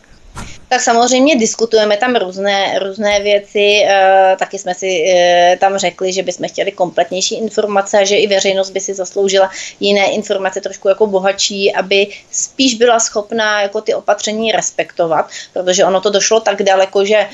Tak 0.69 0.81
samozřejmě 0.81 1.35
diskutujeme 1.35 1.97
tam 1.97 2.15
různé, 2.15 2.79
různé 2.79 3.19
věci, 3.19 3.59
e, 3.59 4.35
taky 4.39 4.59
jsme 4.59 4.75
si 4.75 5.05
e, 5.07 5.57
tam 5.59 5.77
řekli, 5.77 6.13
že 6.13 6.23
bychom 6.23 6.47
chtěli 6.47 6.71
kompletnější 6.71 7.35
informace 7.35 7.97
a 7.97 8.05
že 8.05 8.15
i 8.15 8.27
veřejnost 8.27 8.69
by 8.69 8.79
si 8.79 8.93
zasloužila 8.93 9.49
jiné 9.79 10.11
informace 10.11 10.61
trošku 10.61 10.87
jako 10.89 11.07
bohatší, 11.07 11.73
aby 11.73 12.07
spíš 12.31 12.75
byla 12.75 12.99
schopná 12.99 13.61
jako 13.61 13.81
ty 13.81 13.93
opatření 13.93 14.51
respektovat, 14.51 15.29
protože 15.53 15.85
ono 15.85 16.01
to 16.01 16.09
došlo 16.09 16.39
tak 16.39 16.63
daleko, 16.63 17.05
že 17.05 17.15
e, 17.15 17.27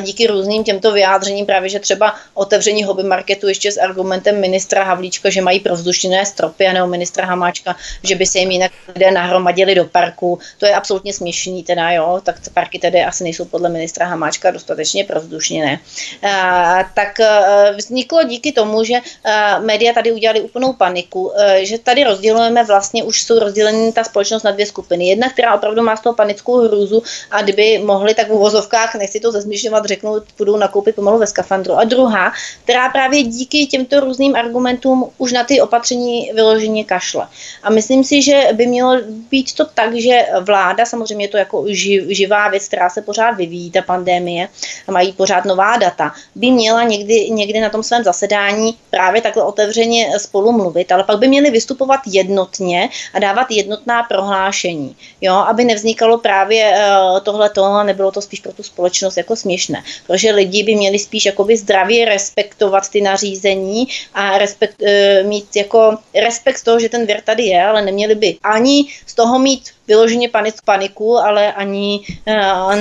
díky 0.00 0.26
různým 0.26 0.64
těmto 0.64 0.92
vyjádřením 0.92 1.46
právě, 1.46 1.68
že 1.68 1.80
třeba 1.80 2.14
otevření 2.34 2.84
hobby 2.84 3.02
marketu 3.02 3.48
ještě 3.48 3.72
s 3.72 3.80
argumentem 3.80 4.40
ministra 4.40 4.84
Havlíčka, 4.84 5.30
že 5.30 5.42
mají 5.42 5.60
provzdušněné 5.60 6.26
stropy 6.26 6.66
a 6.66 6.72
nebo 6.72 6.86
ministra 6.86 7.26
Hamáčka, 7.26 7.76
že 8.02 8.14
by 8.14 8.26
se 8.26 8.38
jim 8.38 8.50
jinak 8.50 8.72
lidé 8.94 9.10
nahromadili 9.10 9.74
do 9.74 9.84
parku, 9.84 10.38
to 10.58 10.66
je 10.66 10.74
absolutně 10.74 11.12
směšný 11.12 11.62
teda, 11.62 11.90
jo, 11.90 12.20
tak 12.22 12.35
parky 12.54 12.78
tedy 12.78 13.04
asi 13.04 13.24
nejsou 13.24 13.44
podle 13.44 13.68
ministra 13.68 14.06
Hamáčka 14.06 14.50
dostatečně 14.50 15.04
provzdušněné. 15.04 15.80
Tak 16.94 17.20
e, 17.20 17.72
vzniklo 17.76 18.22
díky 18.24 18.52
tomu, 18.52 18.84
že 18.84 18.94
e, 18.94 19.00
média 19.60 19.92
tady 19.92 20.12
udělali 20.12 20.40
úplnou 20.40 20.72
paniku, 20.72 21.32
e, 21.36 21.64
že 21.64 21.78
tady 21.78 22.04
rozdělujeme 22.04 22.64
vlastně, 22.64 23.04
už 23.04 23.22
jsou 23.22 23.38
rozděleny 23.38 23.92
ta 23.92 24.04
společnost 24.04 24.42
na 24.42 24.50
dvě 24.50 24.66
skupiny. 24.66 25.08
Jedna, 25.08 25.30
která 25.30 25.54
opravdu 25.54 25.82
má 25.82 25.96
z 25.96 26.00
toho 26.00 26.14
panickou 26.14 26.60
hrůzu 26.60 27.02
a 27.30 27.42
kdyby 27.42 27.78
mohli, 27.78 28.14
tak 28.14 28.28
v 28.28 28.32
uvozovkách, 28.32 28.94
nechci 28.94 29.20
to 29.20 29.32
zezmišňovat, 29.32 29.84
řeknou, 29.84 30.20
budou 30.38 30.56
nakoupit 30.56 30.94
pomalu 30.94 31.18
ve 31.18 31.26
skafandru. 31.26 31.74
A 31.74 31.84
druhá, 31.84 32.32
která 32.64 32.88
právě 32.88 33.22
díky 33.22 33.66
těmto 33.66 34.00
různým 34.00 34.36
argumentům 34.36 35.10
už 35.18 35.32
na 35.32 35.44
ty 35.44 35.60
opatření 35.60 36.30
vyloženě 36.34 36.84
kašle. 36.84 37.26
A 37.62 37.70
myslím 37.70 38.04
si, 38.04 38.22
že 38.22 38.48
by 38.52 38.66
mělo 38.66 38.96
být 39.30 39.54
to 39.54 39.64
tak, 39.64 39.94
že 39.94 40.26
vláda, 40.40 40.84
samozřejmě 40.84 41.24
je 41.24 41.28
to 41.28 41.36
jako 41.36 41.64
živá 42.16 42.48
věc, 42.48 42.68
která 42.68 42.90
se 42.90 43.02
pořád 43.02 43.30
vyvíjí, 43.30 43.70
ta 43.70 43.82
pandémie, 43.82 44.48
a 44.88 44.92
mají 44.92 45.12
pořád 45.12 45.44
nová 45.44 45.76
data, 45.76 46.12
by 46.34 46.50
měla 46.50 46.82
někdy, 46.84 47.30
někdy 47.30 47.60
na 47.60 47.70
tom 47.70 47.82
svém 47.82 48.04
zasedání 48.04 48.76
právě 48.90 49.22
takhle 49.22 49.42
otevřeně 49.42 50.18
spolu 50.18 50.52
mluvit, 50.52 50.92
ale 50.92 51.04
pak 51.04 51.18
by 51.18 51.28
měli 51.28 51.50
vystupovat 51.50 52.00
jednotně 52.06 52.88
a 53.14 53.18
dávat 53.18 53.50
jednotná 53.50 54.02
prohlášení, 54.02 54.96
jo, 55.20 55.34
aby 55.34 55.64
nevznikalo 55.64 56.18
právě 56.18 56.72
uh, 56.72 57.20
tohle 57.20 57.50
a 57.56 57.82
nebylo 57.82 58.10
to 58.10 58.20
spíš 58.22 58.40
pro 58.40 58.52
tu 58.52 58.62
společnost 58.62 59.16
jako 59.16 59.36
směšné, 59.36 59.82
protože 60.06 60.30
lidi 60.30 60.62
by 60.62 60.74
měli 60.74 60.98
spíš 60.98 61.26
jakoby 61.26 61.56
zdravě 61.56 62.04
respektovat 62.04 62.88
ty 62.88 63.00
nařízení 63.00 63.88
a 64.14 64.38
respekt, 64.38 64.82
uh, 64.82 65.28
mít 65.28 65.56
jako 65.56 65.98
respekt 66.14 66.58
z 66.58 66.62
toho, 66.62 66.80
že 66.80 66.88
ten 66.88 67.06
věr 67.06 67.20
tady 67.20 67.42
je, 67.42 67.64
ale 67.64 67.82
neměli 67.82 68.14
by 68.14 68.38
ani 68.42 68.84
z 69.06 69.14
toho 69.14 69.38
mít 69.38 69.75
vyloženě 69.88 70.28
paniku, 70.28 70.58
paniku 70.64 71.18
ale 71.18 71.52
ani 71.52 72.06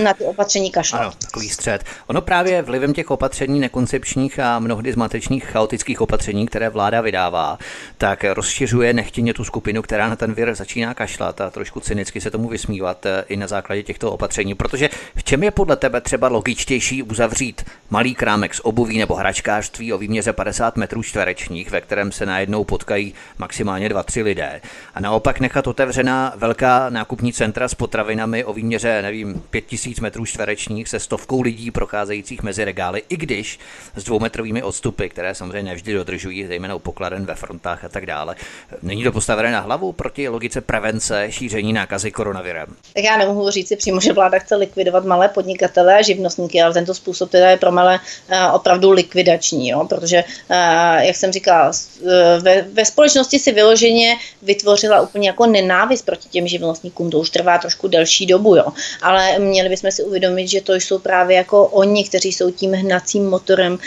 na 0.03 0.13
ty 0.13 0.23
opatření 0.23 0.71
kašlat. 0.71 1.01
Ano, 1.01 1.11
takový 1.21 1.49
střed. 1.49 1.83
Ono 2.07 2.21
právě 2.21 2.61
vlivem 2.61 2.93
těch 2.93 3.11
opatření 3.11 3.59
nekoncepčních 3.59 4.39
a 4.39 4.59
mnohdy 4.59 4.93
zmatečných 4.93 5.45
chaotických 5.45 6.01
opatření, 6.01 6.45
které 6.45 6.69
vláda 6.69 7.01
vydává, 7.01 7.57
tak 7.97 8.23
rozšiřuje 8.23 8.93
nechtěně 8.93 9.33
tu 9.33 9.43
skupinu, 9.43 9.81
která 9.81 10.09
na 10.09 10.15
ten 10.15 10.33
vir 10.33 10.55
začíná 10.55 10.93
kašlat 10.93 11.41
a 11.41 11.49
trošku 11.49 11.79
cynicky 11.79 12.21
se 12.21 12.31
tomu 12.31 12.49
vysmívat 12.49 13.05
eh, 13.05 13.23
i 13.27 13.37
na 13.37 13.47
základě 13.47 13.83
těchto 13.83 14.11
opatření. 14.11 14.55
Protože 14.55 14.89
v 15.15 15.23
čem 15.23 15.43
je 15.43 15.51
podle 15.51 15.75
tebe 15.75 16.01
třeba 16.01 16.27
logičtější 16.27 17.03
uzavřít 17.03 17.65
malý 17.89 18.15
krámek 18.15 18.55
s 18.55 18.65
obuví 18.65 18.97
nebo 18.97 19.15
hračkářství 19.15 19.93
o 19.93 19.97
výměře 19.97 20.33
50 20.33 20.77
metrů 20.77 21.03
čtverečních, 21.03 21.71
ve 21.71 21.81
kterém 21.81 22.11
se 22.11 22.25
najednou 22.25 22.63
potkají 22.63 23.13
maximálně 23.37 23.89
dva, 23.89 24.03
tři 24.03 24.21
lidé. 24.21 24.61
A 24.95 24.99
naopak 24.99 25.39
nechat 25.39 25.67
otevřená 25.67 26.33
velká 26.35 26.89
nákupní 26.95 27.33
centra 27.33 27.67
s 27.67 27.75
potravinami 27.75 28.43
o 28.43 28.53
výměře, 28.53 29.01
nevím, 29.01 29.43
5000 29.49 29.99
metrů 29.99 30.25
čtverečních 30.25 30.89
se 30.89 30.99
stovkou 30.99 31.41
lidí 31.41 31.71
procházejících 31.71 32.43
mezi 32.43 32.65
regály, 32.65 33.03
i 33.09 33.17
když 33.17 33.59
s 33.95 34.03
dvoumetrovými 34.03 34.63
odstupy, 34.63 35.07
které 35.07 35.35
samozřejmě 35.35 35.63
nevždy 35.63 35.93
dodržují, 35.93 36.47
zejména 36.47 36.75
u 36.75 36.79
pokladen 36.79 37.25
ve 37.25 37.35
frontách 37.35 37.85
a 37.85 37.89
tak 37.89 38.05
dále. 38.05 38.35
Není 38.81 39.03
to 39.03 39.11
postavené 39.11 39.51
na 39.51 39.59
hlavu 39.59 39.91
proti 39.91 40.29
logice 40.29 40.61
prevence 40.61 41.27
šíření 41.29 41.73
nákazy 41.73 42.11
koronavirem? 42.11 42.67
Tak 42.93 43.03
já 43.03 43.17
nemohu 43.17 43.49
říct 43.49 43.67
si 43.67 43.75
přímo, 43.75 44.01
že 44.01 44.13
vláda 44.13 44.39
chce 44.39 44.55
likvidovat 44.55 45.05
malé 45.05 45.29
podnikatele 45.29 45.97
a 45.97 46.01
živnostníky, 46.01 46.61
ale 46.61 46.73
tento 46.73 46.93
způsob 46.93 47.31
teda 47.31 47.49
je 47.49 47.57
pro 47.57 47.71
malé 47.71 47.99
uh, 47.99 48.55
opravdu 48.55 48.91
likvidační, 48.91 49.69
jo? 49.69 49.85
protože, 49.89 50.23
uh, 50.23 50.55
jak 51.01 51.15
jsem 51.15 51.31
říkala, 51.31 51.71
uh, 52.01 52.09
ve, 52.41 52.61
ve 52.61 52.85
společnosti 52.85 53.39
si 53.39 53.51
vyloženě 53.51 54.17
vytvořila 54.41 55.01
úplně 55.01 55.27
jako 55.27 55.45
nenávist 55.45 56.05
proti 56.05 56.29
těm 56.29 56.47
živnostníkům, 56.47 56.84
to 56.89 57.19
už 57.19 57.29
trvá 57.29 57.57
trošku 57.57 57.87
delší 57.87 58.25
dobu, 58.25 58.55
jo? 58.55 58.65
ale 59.01 59.39
měli 59.39 59.69
bychom 59.69 59.91
si 59.91 60.03
uvědomit, 60.03 60.47
že 60.47 60.61
to 60.61 60.73
jsou 60.73 60.99
právě 60.99 61.37
jako 61.37 61.65
oni, 61.65 62.03
kteří 62.03 62.31
jsou 62.31 62.51
tím 62.51 62.73
hnacím 62.73 63.29
motorem 63.29 63.73
uh, 63.73 63.79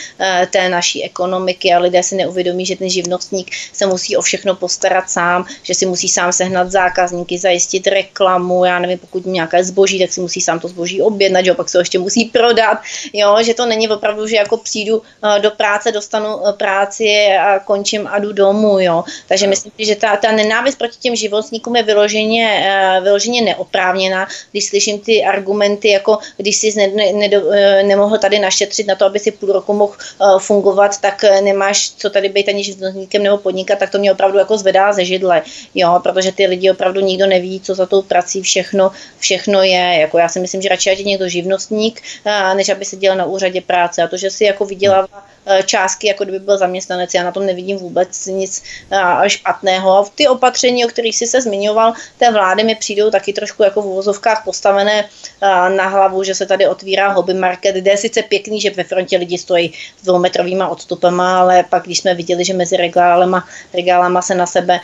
té 0.51 0.69
naší 0.69 1.05
ekonomiky 1.05 1.73
a 1.73 1.79
lidé 1.79 2.03
si 2.03 2.15
neuvědomí, 2.15 2.67
že 2.67 2.77
ten 2.77 2.91
živnostník 2.91 3.51
se 3.73 3.87
musí 3.87 4.17
o 4.17 4.23
všechno 4.23 4.55
postarat 4.55 5.11
sám, 5.11 5.45
že 5.63 5.75
si 5.75 5.87
musí 5.87 6.09
sám 6.09 6.33
sehnat 6.33 6.71
zákazníky, 6.71 7.39
zajistit 7.39 7.87
reklamu, 7.87 8.65
já 8.65 8.79
nevím, 8.79 8.99
pokud 8.99 9.27
nějaké 9.27 9.65
zboží, 9.65 9.99
tak 9.99 10.13
si 10.13 10.21
musí 10.21 10.41
sám 10.41 10.61
to 10.61 10.69
zboží 10.69 11.03
objednat, 11.03 11.45
že 11.45 11.55
pak 11.55 11.69
se 11.69 11.79
ho 11.79 11.81
ještě 11.81 11.99
musí 11.99 12.25
prodat, 12.25 12.79
jo, 13.13 13.37
že 13.43 13.55
to 13.55 13.67
není 13.67 13.89
opravdu, 13.89 14.27
že 14.27 14.37
jako 14.37 14.57
přijdu 14.57 15.03
eh, 15.03 15.41
do 15.41 15.51
práce, 15.51 15.93
dostanu 15.93 16.29
eh, 16.49 16.53
práci 16.53 17.27
a 17.41 17.59
končím 17.59 18.07
a 18.07 18.19
jdu 18.19 18.33
domů, 18.33 18.81
jo. 18.81 19.05
Takže 19.29 19.47
myslím 19.47 19.73
si, 19.77 19.85
že 19.85 19.97
ta, 19.97 20.17
ta 20.17 20.33
nenávist 20.33 20.79
proti 20.79 20.99
těm 20.99 21.17
životníkům 21.17 21.77
je 21.77 21.83
vyloženě, 21.83 22.45
eh, 22.65 22.88
vyloženě 23.01 23.43
neoprávněná, 23.43 24.29
když 24.51 24.65
slyším 24.65 25.01
ty 25.01 25.25
argumenty, 25.25 25.89
jako 25.89 26.19
když 26.37 26.57
jsi 26.57 26.75
ne, 26.77 26.87
ne, 26.87 27.13
ne, 27.13 27.83
nemohl 27.83 28.19
tady 28.19 28.39
našetřit 28.39 28.87
na 28.87 28.95
to, 28.95 29.05
aby 29.05 29.19
si 29.19 29.31
půl 29.31 29.53
roku 29.53 29.73
mohl 29.73 29.93
fungovat, 30.39 31.01
tak 31.01 31.25
nemáš 31.43 31.91
co 31.91 32.11
tady 32.11 32.29
být 32.29 32.49
ani 32.49 32.65
živnostníkem 32.65 33.23
nebo 33.23 33.39
podnikat, 33.39 33.79
tak 33.79 33.91
to 33.91 33.99
mě 33.99 34.13
opravdu 34.13 34.39
jako 34.39 34.59
zvedá 34.59 34.93
ze 34.93 35.05
židle, 35.05 35.43
jo, 35.75 36.01
protože 36.03 36.33
ty 36.33 36.47
lidi 36.47 36.71
opravdu 36.71 37.01
nikdo 37.01 37.27
neví, 37.27 37.61
co 37.61 37.75
za 37.75 37.87
tou 37.87 38.03
prací 38.03 38.43
všechno, 38.43 38.91
všechno 39.19 39.63
je. 39.63 39.97
Jako 40.01 40.19
já 40.19 40.29
si 40.29 40.41
myslím, 40.41 40.63
že 40.63 40.69
radši 40.69 40.91
ať 40.91 40.99
je 40.99 41.05
někdo 41.05 41.29
živnostník, 41.29 42.03
než 42.55 42.69
aby 42.69 42.85
se 42.85 42.97
dělal 42.97 43.19
na 43.19 43.25
úřadě 43.25 43.61
práce. 43.61 44.03
A 44.03 44.07
to, 44.07 44.17
že 44.17 44.31
si 44.31 44.45
jako 44.45 44.65
vydělává 44.65 45.29
Eh, 45.51 45.63
částky, 45.63 46.07
jako 46.07 46.25
kdyby 46.25 46.39
byl 46.39 46.59
zaměstnanec. 46.59 47.15
Já 47.15 47.25
na 47.25 47.33
tom 47.33 47.47
nevidím 47.47 47.79
vůbec 47.79 48.27
nic 48.27 48.63
eh, 48.91 49.31
špatného. 49.31 49.99
A 49.99 50.05
ty 50.15 50.29
opatření, 50.29 50.85
o 50.85 50.89
kterých 50.89 51.17
jsi 51.17 51.27
se 51.27 51.41
zmiňoval, 51.41 51.93
té 52.19 52.33
vlády 52.33 52.65
mi 52.65 52.75
přijdou 52.79 53.11
taky 53.11 53.33
trošku 53.33 53.63
jako 53.63 53.83
v 53.83 53.87
uvozovkách 53.87 54.45
postavené 54.45 55.09
na 55.77 55.89
hlavu, 55.89 56.23
že 56.23 56.35
se 56.35 56.47
tady 56.47 56.67
otvírá 56.69 57.13
hobby 57.13 57.35
market, 57.35 57.77
kde 57.77 57.91
je 57.91 57.97
sice 57.97 58.23
pěkný, 58.23 58.61
že 58.61 58.71
ve 58.71 58.85
frontě 58.85 59.17
lidi 59.17 59.39
stojí 59.39 59.73
s 60.01 60.05
dvoumetrovýma 60.05 60.69
odstupama, 60.69 61.41
ale 61.41 61.65
pak 61.71 61.85
když 61.85 61.99
jsme 61.99 62.15
viděli, 62.15 62.45
že 62.45 62.55
mezi 62.55 62.77
regálama, 62.77 63.49
regálama 63.75 64.23
se 64.23 64.35
na 64.35 64.47
sebe 64.47 64.81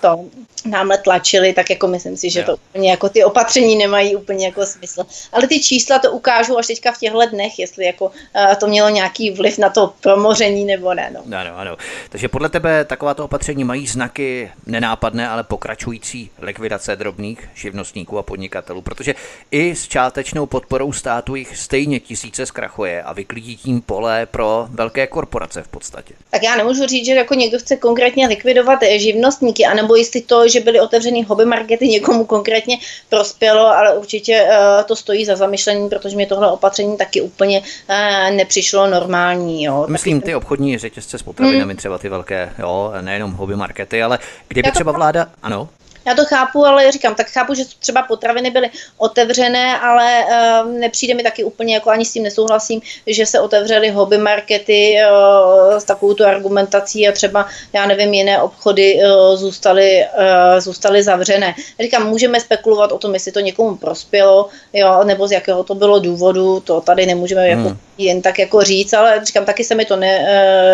to 0.00 0.24
námhle 0.66 0.98
tlačili, 0.98 1.52
tak 1.52 1.70
jako 1.70 1.86
myslím 1.88 2.16
si, 2.16 2.30
že 2.30 2.42
to 2.42 2.56
úplně 2.56 2.90
jako 2.90 3.08
ty 3.08 3.24
opatření 3.24 3.76
nemají 3.76 4.16
úplně 4.16 4.46
jako 4.46 4.66
smysl. 4.66 5.06
Ale 5.32 5.46
ty 5.46 5.60
čísla 5.60 5.98
to 5.98 6.12
ukážou 6.12 6.58
až 6.58 6.66
teďka 6.66 6.92
v 6.92 6.98
těchto 6.98 7.26
dnech, 7.26 7.58
jestli 7.58 7.84
jako 7.84 8.04
uh, 8.04 8.54
to 8.60 8.66
mělo 8.66 8.88
nějaký 8.88 9.30
vliv 9.30 9.58
na 9.58 9.70
to 9.70 9.92
promoření 10.00 10.64
nebo 10.64 10.94
ne. 10.94 11.10
No. 11.14 11.38
Ano, 11.38 11.50
ano. 11.56 11.76
Takže 12.08 12.28
podle 12.28 12.48
tebe 12.48 12.84
takováto 12.84 13.24
opatření 13.24 13.64
mají 13.64 13.86
znaky 13.86 14.50
nenápadné, 14.66 15.28
ale 15.28 15.44
pokračující 15.44 16.30
likvidace 16.38 16.96
drobných 16.96 17.48
živnostníků 17.54 18.18
a 18.18 18.22
podnikatelů, 18.22 18.82
protože 18.82 19.14
i 19.50 19.74
s 19.74 19.88
čátečnou 19.88 20.46
podporou 20.46 20.92
státu 20.92 21.34
jich 21.34 21.56
stejně 21.56 22.00
tisíce 22.00 22.46
zkrachuje 22.46 23.02
a 23.02 23.12
vyklidí 23.12 23.56
tím 23.56 23.82
pole 23.82 24.26
pro 24.26 24.66
velké 24.70 25.06
korporace 25.06 25.62
v 25.62 25.68
podstatě. 25.68 26.14
Tak 26.30 26.42
já 26.42 26.56
nemůžu 26.56 26.86
říct, 26.86 27.06
že 27.06 27.12
jako 27.12 27.34
někdo 27.34 27.58
chce 27.58 27.76
konkrétně 27.76 28.26
likvidovat 28.28 28.78
živnostníky, 28.96 29.64
anebo 29.64 29.96
jestli 29.96 30.20
to, 30.20 30.48
že 30.48 30.55
byly 30.60 30.80
otevřený 30.80 31.24
hobby 31.24 31.44
markety, 31.44 31.88
někomu 31.88 32.24
konkrétně 32.24 32.78
prospělo, 33.08 33.66
ale 33.66 33.98
určitě 33.98 34.42
uh, 34.42 34.84
to 34.84 34.96
stojí 34.96 35.24
za 35.24 35.36
zamyšlení, 35.36 35.88
protože 35.88 36.16
mě 36.16 36.26
tohle 36.26 36.50
opatření 36.50 36.96
taky 36.96 37.20
úplně 37.20 37.60
uh, 37.60 38.36
nepřišlo 38.36 38.86
normální. 38.86 39.64
Jo. 39.64 39.86
Myslím 39.88 40.20
ty 40.20 40.34
obchodní 40.34 40.78
řetězce 40.78 41.18
s 41.18 41.22
potravinami, 41.22 41.72
hmm. 41.72 41.76
třeba 41.76 41.98
ty 41.98 42.08
velké, 42.08 42.52
jo, 42.58 42.92
nejenom 43.00 43.32
hobby 43.32 43.56
markety, 43.56 44.02
ale 44.02 44.18
kdyby 44.48 44.70
třeba 44.72 44.92
vláda, 44.92 45.26
ano. 45.42 45.68
Já 46.06 46.14
to 46.14 46.24
chápu, 46.24 46.66
ale 46.66 46.92
říkám, 46.92 47.14
tak 47.14 47.30
chápu, 47.30 47.54
že 47.54 47.64
třeba 47.78 48.02
potraviny 48.02 48.50
byly 48.50 48.70
otevřené, 48.98 49.80
ale 49.80 50.24
uh, 50.24 50.72
nepřijde 50.72 51.14
mi 51.14 51.22
taky 51.22 51.44
úplně, 51.44 51.74
jako 51.74 51.90
ani 51.90 52.04
s 52.04 52.12
tím 52.12 52.22
nesouhlasím, 52.22 52.80
že 53.06 53.26
se 53.26 53.40
otevřely 53.40 53.90
hobby 53.90 54.18
markety 54.18 54.96
uh, 55.10 55.76
s 55.78 55.84
takovou 55.84 56.14
tu 56.14 56.24
argumentací 56.24 57.08
a 57.08 57.12
třeba, 57.12 57.46
já 57.72 57.86
nevím, 57.86 58.14
jiné 58.14 58.42
obchody 58.42 59.00
uh, 59.00 59.36
zůstaly, 59.36 60.04
uh, 60.18 60.60
zůstaly 60.60 61.02
zavřené. 61.02 61.54
Říkám, 61.80 62.08
můžeme 62.08 62.40
spekulovat 62.40 62.92
o 62.92 62.98
tom, 62.98 63.14
jestli 63.14 63.32
to 63.32 63.40
někomu 63.40 63.76
prospělo, 63.76 64.48
jo, 64.72 65.04
nebo 65.04 65.28
z 65.28 65.32
jakého 65.32 65.64
to 65.64 65.74
bylo 65.74 65.98
důvodu, 65.98 66.60
to 66.60 66.80
tady 66.80 67.06
nemůžeme 67.06 67.42
hmm. 67.42 67.64
jako 67.64 67.76
jen 67.98 68.22
tak 68.22 68.38
jako 68.38 68.62
říct, 68.62 68.92
ale 68.92 69.20
říkám, 69.24 69.44
taky 69.44 69.64
se 69.64 69.74
mi 69.74 69.84
to 69.84 69.96
ne, 69.96 70.22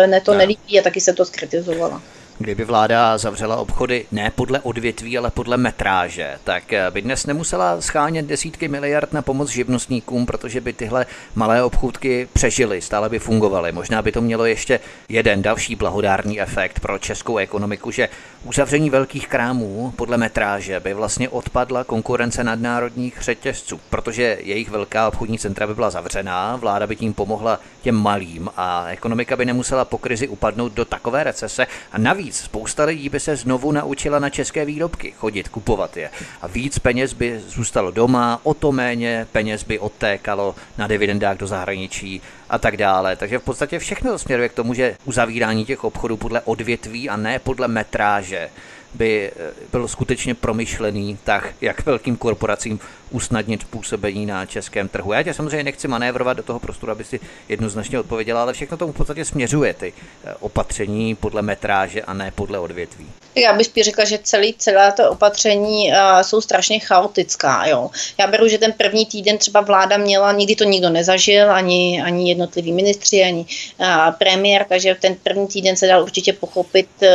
ne 0.07 0.21
to 0.21 0.31
no. 0.31 0.37
nelíbí 0.37 0.79
a 0.79 0.83
taky 0.83 1.01
se 1.01 1.13
to 1.13 1.25
skritizovala. 1.25 2.01
Kdyby 2.39 2.65
vláda 2.65 3.17
zavřela 3.17 3.55
obchody 3.55 4.05
ne 4.11 4.31
podle 4.35 4.59
odvětví, 4.59 5.17
ale 5.17 5.31
podle 5.31 5.57
metráže, 5.57 6.37
tak 6.43 6.63
by 6.89 7.01
dnes 7.01 7.25
nemusela 7.25 7.81
schánět 7.81 8.25
desítky 8.25 8.67
miliard 8.67 9.13
na 9.13 9.21
pomoc 9.21 9.49
živnostníkům, 9.49 10.25
protože 10.25 10.61
by 10.61 10.73
tyhle 10.73 11.05
malé 11.35 11.63
obchůdky 11.63 12.27
přežily, 12.33 12.81
stále 12.81 13.09
by 13.09 13.19
fungovaly. 13.19 13.71
Možná 13.71 14.01
by 14.01 14.11
to 14.11 14.21
mělo 14.21 14.45
ještě 14.45 14.79
jeden 15.09 15.41
další 15.41 15.75
blahodárný 15.75 16.41
efekt 16.41 16.79
pro 16.79 16.99
českou 16.99 17.37
ekonomiku, 17.37 17.91
že 17.91 18.09
uzavření 18.43 18.89
velkých 18.89 19.27
krámů 19.27 19.93
podle 19.95 20.17
metráže 20.17 20.79
by 20.79 20.93
vlastně 20.93 21.29
odpadla 21.29 21.83
konkurence 21.83 22.43
nadnárodních 22.43 23.17
řetězců, 23.21 23.79
protože 23.89 24.37
jejich 24.41 24.69
velká 24.69 25.07
obchodní 25.07 25.39
centra 25.39 25.67
by 25.67 25.75
byla 25.75 25.89
zavřená, 25.89 26.55
vláda 26.55 26.87
by 26.87 26.95
tím 26.95 27.13
pomohla 27.13 27.59
těm 27.81 27.95
malým 27.95 28.49
a 28.57 28.87
ekonomika 28.87 29.35
by 29.35 29.45
nemusela 29.45 29.85
po 29.85 29.97
krizi 29.97 30.27
upadnout 30.27 30.73
do 30.73 30.85
takové 30.85 31.23
recese 31.23 31.67
a 31.91 31.97
navíc 31.97 32.22
Navíc 32.23 32.39
spousta 32.39 32.83
lidí 32.83 33.09
by 33.09 33.19
se 33.19 33.35
znovu 33.35 33.71
naučila 33.71 34.19
na 34.19 34.29
české 34.29 34.65
výrobky, 34.65 35.11
chodit, 35.11 35.49
kupovat 35.49 35.97
je. 35.97 36.09
A 36.41 36.47
víc 36.47 36.79
peněz 36.79 37.13
by 37.13 37.39
zůstalo 37.47 37.91
doma, 37.91 38.39
o 38.43 38.53
to 38.53 38.71
méně 38.71 39.27
peněz 39.31 39.63
by 39.63 39.79
odtékalo 39.79 40.55
na 40.77 40.87
dividendách 40.87 41.37
do 41.37 41.47
zahraničí 41.47 42.21
a 42.49 42.57
tak 42.57 42.77
dále. 42.77 43.15
Takže 43.15 43.39
v 43.39 43.43
podstatě 43.43 43.79
všechno 43.79 44.19
směruje 44.19 44.49
k 44.49 44.53
tomu, 44.53 44.73
že 44.73 44.97
uzavírání 45.05 45.65
těch 45.65 45.83
obchodů 45.83 46.17
podle 46.17 46.41
odvětví 46.41 47.09
a 47.09 47.17
ne 47.17 47.39
podle 47.39 47.67
metráže 47.67 48.49
by 48.93 49.31
eh, 49.35 49.51
byl 49.71 49.87
skutečně 49.87 50.35
promyšlený 50.35 51.17
tak, 51.23 51.55
jak 51.61 51.85
velkým 51.85 52.17
korporacím 52.17 52.79
usnadnit 53.09 53.63
působení 53.63 54.25
na 54.25 54.45
českém 54.45 54.87
trhu. 54.87 55.13
Já 55.13 55.23
tě 55.23 55.33
samozřejmě 55.33 55.63
nechci 55.63 55.87
manévrovat 55.87 56.37
do 56.37 56.43
toho 56.43 56.59
prostoru, 56.59 56.91
aby 56.91 57.03
si 57.03 57.19
jednoznačně 57.49 57.99
odpověděla, 57.99 58.41
ale 58.41 58.53
všechno 58.53 58.77
tomu 58.77 58.93
v 58.93 58.95
podstatě 58.95 59.25
směřuje 59.25 59.73
ty 59.73 59.93
eh, 60.23 60.33
opatření 60.39 61.15
podle 61.15 61.41
metráže 61.41 62.01
a 62.01 62.13
ne 62.13 62.31
podle 62.35 62.59
odvětví. 62.59 63.22
Já 63.35 63.53
bych 63.53 63.67
spíš 63.67 63.85
řekla, 63.85 64.05
že 64.05 64.19
celý, 64.23 64.53
celé 64.57 64.91
to 64.91 65.11
opatření 65.11 65.87
uh, 65.87 66.21
jsou 66.21 66.41
strašně 66.41 66.79
chaotická. 66.79 67.65
Jo. 67.65 67.89
Já 68.17 68.27
beru, 68.27 68.47
že 68.47 68.57
ten 68.57 68.73
první 68.73 69.05
týden 69.05 69.37
třeba 69.37 69.61
vláda 69.61 69.97
měla, 69.97 70.31
nikdy 70.31 70.55
to 70.55 70.63
nikdo 70.63 70.89
nezažil, 70.89 71.51
ani, 71.51 72.01
ani 72.01 72.29
jednotliví 72.29 72.71
ministři, 72.71 73.23
ani 73.23 73.45
uh, 73.79 73.87
premiér, 74.17 74.65
takže 74.69 74.95
ten 75.01 75.15
první 75.23 75.47
týden 75.47 75.75
se 75.75 75.87
dal 75.87 76.03
určitě 76.03 76.33
pochopit, 76.33 76.87
uh, 77.01 77.07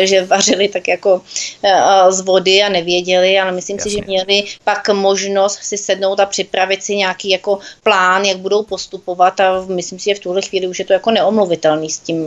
že 0.00 0.24
vařili 0.24 0.68
tak 0.68 0.88
jako 0.88 1.14
uh, 1.14 2.10
z 2.10 2.20
vody 2.20 2.62
a 2.62 2.68
nevěděli, 2.68 3.38
ale 3.38 3.52
myslím 3.52 3.76
Jasně. 3.76 3.90
si, 3.90 3.96
že 3.96 4.04
měli 4.06 4.44
pak 4.64 4.88
možnost 4.88 5.58
si 5.62 5.78
sednout 5.78 6.20
a 6.20 6.26
připravit 6.26 6.82
si 6.82 6.96
nějaký 6.96 7.30
jako 7.30 7.58
plán, 7.82 8.24
jak 8.24 8.38
budou 8.38 8.62
postupovat 8.62 9.40
a 9.40 9.64
myslím 9.68 9.98
si, 9.98 10.04
že 10.04 10.14
v 10.14 10.18
tuhle 10.18 10.42
chvíli 10.42 10.66
už 10.66 10.78
je 10.78 10.84
to 10.84 10.92
jako 10.92 11.10
neomluvitelný 11.10 11.90
s 11.90 11.98
tím, 11.98 12.18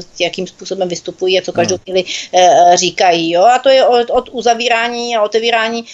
s 0.00 0.20
jakým 0.20 0.46
způsobem 0.46 0.88
vystupují 0.88 1.38
a 1.38 1.42
co 1.42 1.52
každou 1.52 1.76
hmm. 1.76 1.82
chvíli 1.82 2.04
e, 2.32 2.71
říkají. 2.76 3.30
Jo? 3.30 3.44
A 3.44 3.58
to 3.58 3.68
je 3.68 3.86
od, 3.86 4.10
od 4.10 4.28
uzavírání 4.32 5.16
a 5.16 5.22
otevírání 5.22 5.84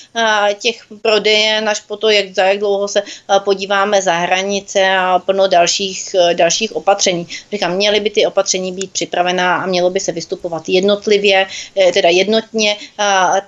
těch 0.58 0.84
prodejen 1.02 1.68
až 1.68 1.80
po 1.80 1.96
to, 1.96 2.10
jak, 2.10 2.34
za 2.34 2.44
jak 2.44 2.58
dlouho 2.58 2.88
se 2.88 3.02
podíváme 3.44 4.02
za 4.02 4.12
hranice 4.12 4.96
a 4.98 5.18
plno 5.18 5.48
dalších, 5.48 6.16
dalších 6.32 6.76
opatření. 6.76 7.26
Říkám, 7.52 7.72
měly 7.72 8.00
by 8.00 8.10
ty 8.10 8.26
opatření 8.26 8.72
být 8.72 8.92
připravená 8.92 9.56
a 9.56 9.66
mělo 9.66 9.90
by 9.90 10.00
se 10.00 10.12
vystupovat 10.12 10.68
jednotlivě, 10.68 11.46
e, 11.76 11.92
teda 11.92 12.08
jednotně, 12.08 12.76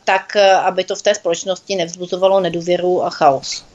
tak, 0.04 0.36
aby 0.36 0.84
to 0.84 0.96
v 0.96 1.02
té 1.02 1.14
společnosti 1.14 1.76
nevzbuzovalo 1.76 2.40
nedůvěru 2.40 3.04
a 3.04 3.10
chaos. 3.10 3.69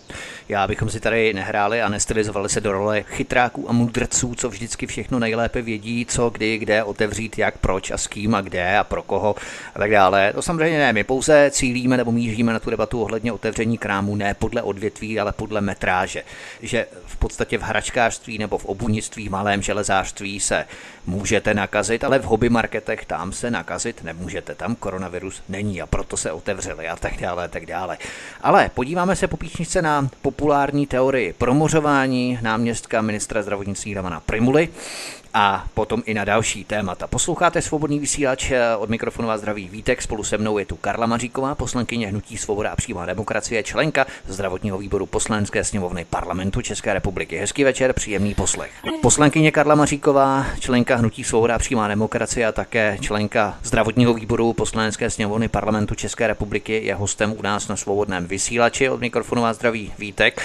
Já 0.50 0.68
bychom 0.68 0.90
si 0.90 1.00
tady 1.00 1.34
nehráli 1.34 1.82
a 1.82 1.90
nestylizovali 1.90 2.50
se 2.50 2.62
do 2.62 2.72
role 2.72 3.04
chytráků 3.04 3.70
a 3.70 3.74
mudrců, 3.74 4.36
co 4.36 4.50
vždycky 4.50 4.88
všechno 4.88 5.20
nejlépe 5.20 5.62
vědí, 5.62 6.06
co 6.06 6.30
kdy, 6.30 6.58
kde 6.58 6.84
otevřít, 6.84 7.38
jak, 7.38 7.58
proč 7.58 7.92
a 7.92 7.98
s 7.98 8.08
kým 8.08 8.36
a 8.36 8.42
kde 8.42 8.78
a 8.78 8.84
pro 8.84 9.04
koho 9.04 9.36
a 9.76 9.80
tak 9.80 9.92
dále. 9.92 10.34
To 10.34 10.42
samozřejmě 10.42 10.78
ne, 10.78 10.94
my 10.94 11.04
pouze 11.04 11.52
cílíme 11.52 11.98
nebo 11.98 12.12
míříme 12.12 12.54
na 12.54 12.60
tu 12.60 12.70
debatu 12.70 13.02
ohledně 13.02 13.32
otevření 13.32 13.78
krámu 13.78 14.16
ne 14.16 14.34
podle 14.34 14.62
odvětví, 14.62 15.20
ale 15.20 15.32
podle 15.32 15.62
metráže. 15.62 16.24
Že 16.62 16.86
v 17.06 17.18
podstatě 17.18 17.58
v 17.58 17.62
hračkářství 17.62 18.38
nebo 18.38 18.58
v 18.58 18.66
obunictví, 18.66 19.28
v 19.28 19.32
malém 19.32 19.62
železářství 19.62 20.40
se 20.40 20.66
můžete 21.06 21.54
nakazit, 21.54 22.04
ale 22.04 22.20
v 22.20 22.24
hobby 22.24 22.50
marketech 22.50 23.06
tam 23.06 23.32
se 23.32 23.52
nakazit 23.52 24.04
nemůžete. 24.04 24.56
Tam 24.56 24.76
koronavirus 24.76 25.42
není 25.50 25.82
a 25.82 25.86
proto 25.86 26.18
se 26.18 26.32
otevřeli 26.32 26.88
a 26.88 26.96
tak 26.96 27.18
dále, 27.18 27.46
a 27.46 27.48
tak 27.48 27.66
dále. 27.66 27.98
Ale 28.42 28.70
podíváme 28.74 29.16
se 29.16 29.28
po 29.28 29.38
na 29.82 30.10
populární 30.36 30.88
teorii 30.88 31.34
promořování 31.34 32.40
náměstka 32.42 33.02
ministra 33.02 33.42
zdravotnictví 33.42 33.94
Ravana 33.94 34.20
Primuly 34.20 34.70
a 35.38 35.66
potom 35.74 36.04
i 36.06 36.14
na 36.14 36.26
další 36.26 36.64
témata. 36.64 37.08
Posloucháte 37.08 37.62
svobodný 37.62 38.00
vysílač 38.00 38.52
eh, 38.52 38.76
od 38.76 38.90
mikrofonu 38.90 39.30
a 39.30 39.38
zdraví 39.38 39.70
Vítek. 39.70 40.02
Spolu 40.02 40.24
se 40.24 40.38
mnou 40.38 40.58
je 40.58 40.66
tu 40.66 40.76
Karla 40.76 41.06
Maříková, 41.08 41.56
poslankyně 41.56 42.08
Hnutí 42.08 42.38
Svoboda 42.38 42.72
a 42.72 42.76
přímá 42.76 43.06
demokracie, 43.06 43.64
členka 43.64 44.06
zdravotního 44.28 44.78
výboru 44.78 45.06
poslanecké 45.06 45.64
sněmovny 45.64 46.06
parlamentu 46.10 46.62
České 46.62 46.94
republiky. 46.94 47.38
Hezký 47.38 47.64
večer, 47.64 47.94
příjemný 47.94 48.34
poslech. 48.34 48.72
Poslankyně 49.02 49.52
Karla 49.52 49.76
Maříková, 49.76 50.46
členka 50.60 50.96
Hnutí 50.96 51.24
Svoboda 51.24 51.56
a 51.56 51.60
přímá 51.60 51.88
demokracie 51.88 52.48
a 52.48 52.52
také 52.52 52.98
členka 53.02 53.58
zdravotního 53.64 54.14
výboru 54.14 54.54
poslanecké 54.54 55.10
sněmovny 55.10 55.48
parlamentu 55.48 55.96
České 55.96 56.28
republiky 56.28 56.82
je 56.84 56.96
hostem 56.96 57.36
u 57.40 57.42
nás 57.42 57.68
na 57.68 57.76
svobodném 57.76 58.28
vysílači 58.28 58.90
od 58.90 59.02
mikrofonu 59.02 59.46
a 59.46 59.54
zdraví 59.54 59.94
Vítek. 60.00 60.42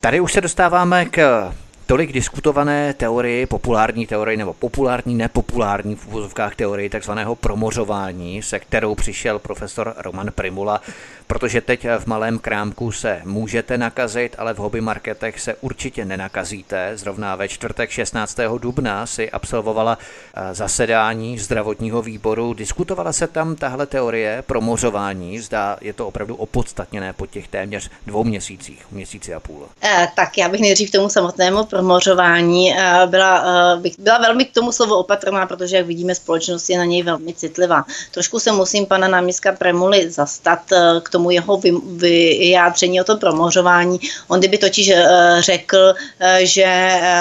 Tady 0.00 0.20
už 0.20 0.32
se 0.32 0.40
dostáváme 0.40 1.04
k 1.04 1.52
tolik 1.88 2.12
diskutované 2.12 2.94
teorii, 2.94 3.46
populární 3.46 4.06
teorii 4.06 4.36
nebo 4.36 4.54
populární, 4.54 5.14
nepopulární 5.14 5.96
v 5.96 6.06
úvozovkách 6.08 6.56
teorii 6.56 6.88
takzvaného 6.88 7.36
promořování, 7.36 8.42
se 8.42 8.58
kterou 8.58 8.94
přišel 8.94 9.38
profesor 9.38 9.94
Roman 9.96 10.30
Primula 10.34 10.80
protože 11.28 11.60
teď 11.60 11.86
v 11.98 12.06
malém 12.06 12.38
krámku 12.38 12.92
se 12.92 13.22
můžete 13.24 13.78
nakazit, 13.78 14.36
ale 14.38 14.54
v 14.54 14.56
hobby 14.56 14.80
marketech 14.80 15.40
se 15.40 15.54
určitě 15.60 16.04
nenakazíte. 16.04 16.92
Zrovna 16.94 17.36
ve 17.36 17.48
čtvrtek 17.48 17.90
16. 17.90 18.36
dubna 18.58 19.06
si 19.06 19.30
absolvovala 19.30 19.98
eh, 19.98 20.54
zasedání 20.54 21.38
zdravotního 21.38 22.02
výboru. 22.02 22.54
Diskutovala 22.54 23.12
se 23.12 23.26
tam 23.26 23.56
tahle 23.56 23.86
teorie 23.86 24.42
promořování. 24.46 25.40
Zdá, 25.40 25.76
je 25.80 25.92
to 25.92 26.08
opravdu 26.08 26.36
opodstatněné 26.36 27.12
po 27.12 27.26
těch 27.26 27.48
téměř 27.48 27.90
dvou 28.06 28.24
měsících, 28.24 28.86
měsíci 28.90 29.34
a 29.34 29.40
půl. 29.40 29.66
Eh, 29.82 30.08
tak 30.16 30.38
já 30.38 30.48
bych 30.48 30.60
nejdřív 30.60 30.90
tomu 30.90 31.08
samotnému 31.08 31.64
promořování 31.64 32.72
eh, 32.72 33.06
byla, 33.06 33.44
bych 33.76 33.98
byla 33.98 34.18
velmi 34.18 34.44
k 34.44 34.54
tomu 34.54 34.72
slovo 34.72 34.98
opatrná, 34.98 35.46
protože 35.46 35.76
jak 35.76 35.86
vidíme, 35.86 36.14
společnost 36.14 36.70
je 36.70 36.78
na 36.78 36.84
něj 36.84 37.02
velmi 37.02 37.34
citlivá. 37.34 37.84
Trošku 38.10 38.40
se 38.40 38.52
musím 38.52 38.86
pana 38.86 39.08
náměstka 39.08 39.52
Premuly 39.52 40.10
zastat 40.10 40.60
k 41.02 41.10
tomu 41.10 41.17
tomu 41.18 41.30
jeho 41.30 41.60
vyjádření 41.98 43.00
o 43.00 43.04
tom 43.04 43.18
promořování. 43.18 43.98
On 44.28 44.38
kdyby 44.38 44.58
totiž 44.58 44.88
eh, 44.88 45.02
řekl, 45.38 45.94
eh, 46.20 46.46
že 46.46 46.64
eh, 46.66 47.18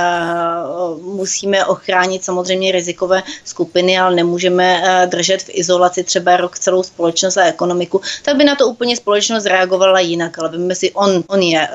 musíme 1.01 1.65
ochránit 1.65 2.23
samozřejmě 2.23 2.71
rizikové 2.71 3.23
skupiny, 3.43 3.97
ale 3.97 4.15
nemůžeme 4.15 4.81
držet 5.10 5.41
v 5.41 5.49
izolaci 5.49 6.03
třeba 6.03 6.38
rok 6.38 6.60
celou 6.60 6.83
společnost 6.83 7.38
a 7.38 7.43
ekonomiku, 7.43 8.01
tak 8.23 8.38
by 8.38 8.43
na 8.43 8.55
to 8.55 8.67
úplně 8.67 8.95
společnost 8.95 9.45
reagovala 9.45 9.99
jinak. 9.99 10.39
Ale 10.39 10.49
víme 10.49 10.75
si, 10.75 10.91
on, 10.91 11.23
on 11.27 11.41
je 11.41 11.67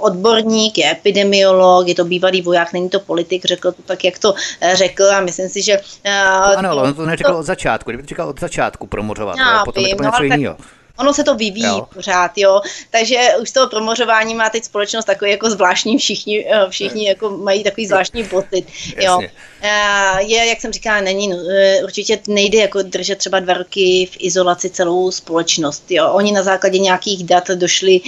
odborník, 0.00 0.78
je 0.78 0.90
epidemiolog, 0.90 1.88
je 1.88 1.94
to 1.94 2.04
bývalý 2.04 2.42
voják, 2.42 2.72
není 2.72 2.90
to 2.90 3.00
politik, 3.00 3.44
řekl 3.44 3.72
to 3.72 3.82
tak, 3.82 4.04
jak 4.04 4.18
to 4.18 4.34
řekl 4.74 5.04
a 5.04 5.20
myslím 5.20 5.48
si, 5.48 5.62
že... 5.62 5.80
To 6.02 6.58
ano, 6.58 6.70
ale 6.70 6.82
on 6.82 6.94
to 6.94 7.06
neřekl 7.06 7.30
to, 7.30 7.38
od 7.38 7.46
začátku, 7.46 7.90
kdyby 7.90 8.02
to 8.02 8.08
říkal 8.08 8.28
od 8.28 8.40
začátku 8.40 8.86
promořovat, 8.86 9.38
já, 9.38 9.62
potom 9.64 9.84
vím, 9.84 9.90
je 9.90 9.96
to 9.96 10.02
něco 10.02 10.18
no, 10.18 10.24
jiného. 10.24 10.56
Ono 11.00 11.14
se 11.14 11.24
to 11.24 11.34
vyvíjí 11.34 11.66
jo. 11.66 11.86
pořád, 11.94 12.30
jo. 12.36 12.60
Takže 12.90 13.28
už 13.42 13.48
z 13.48 13.52
toho 13.52 13.68
promořování 13.68 14.34
má 14.34 14.50
teď 14.50 14.64
společnost 14.64 15.04
takový 15.04 15.30
jako 15.30 15.50
zvláštní, 15.50 15.98
všichni, 15.98 16.46
eh, 16.50 16.66
všichni 16.70 17.08
jako 17.08 17.30
mají 17.30 17.64
takový 17.64 17.86
zvláštní 17.86 18.24
pocit, 18.24 18.66
jo. 18.96 19.20
Eh, 19.62 20.22
je, 20.22 20.46
jak 20.46 20.60
jsem 20.60 20.72
říkala, 20.72 21.00
není, 21.00 21.32
eh, 21.32 21.84
určitě 21.84 22.18
nejde 22.28 22.58
jako 22.58 22.82
držet 22.82 23.18
třeba 23.18 23.40
dva 23.40 23.54
roky 23.54 24.08
v 24.12 24.16
izolaci 24.18 24.70
celou 24.70 25.10
společnost, 25.10 25.84
jo. 25.90 26.12
Oni 26.12 26.32
na 26.32 26.42
základě 26.42 26.78
nějakých 26.78 27.24
dat 27.24 27.48
došli 27.48 28.00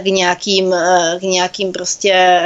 k 0.00 0.04
nějakým, 0.04 0.74
k 1.18 1.22
nějakým 1.22 1.72
prostě 1.72 2.40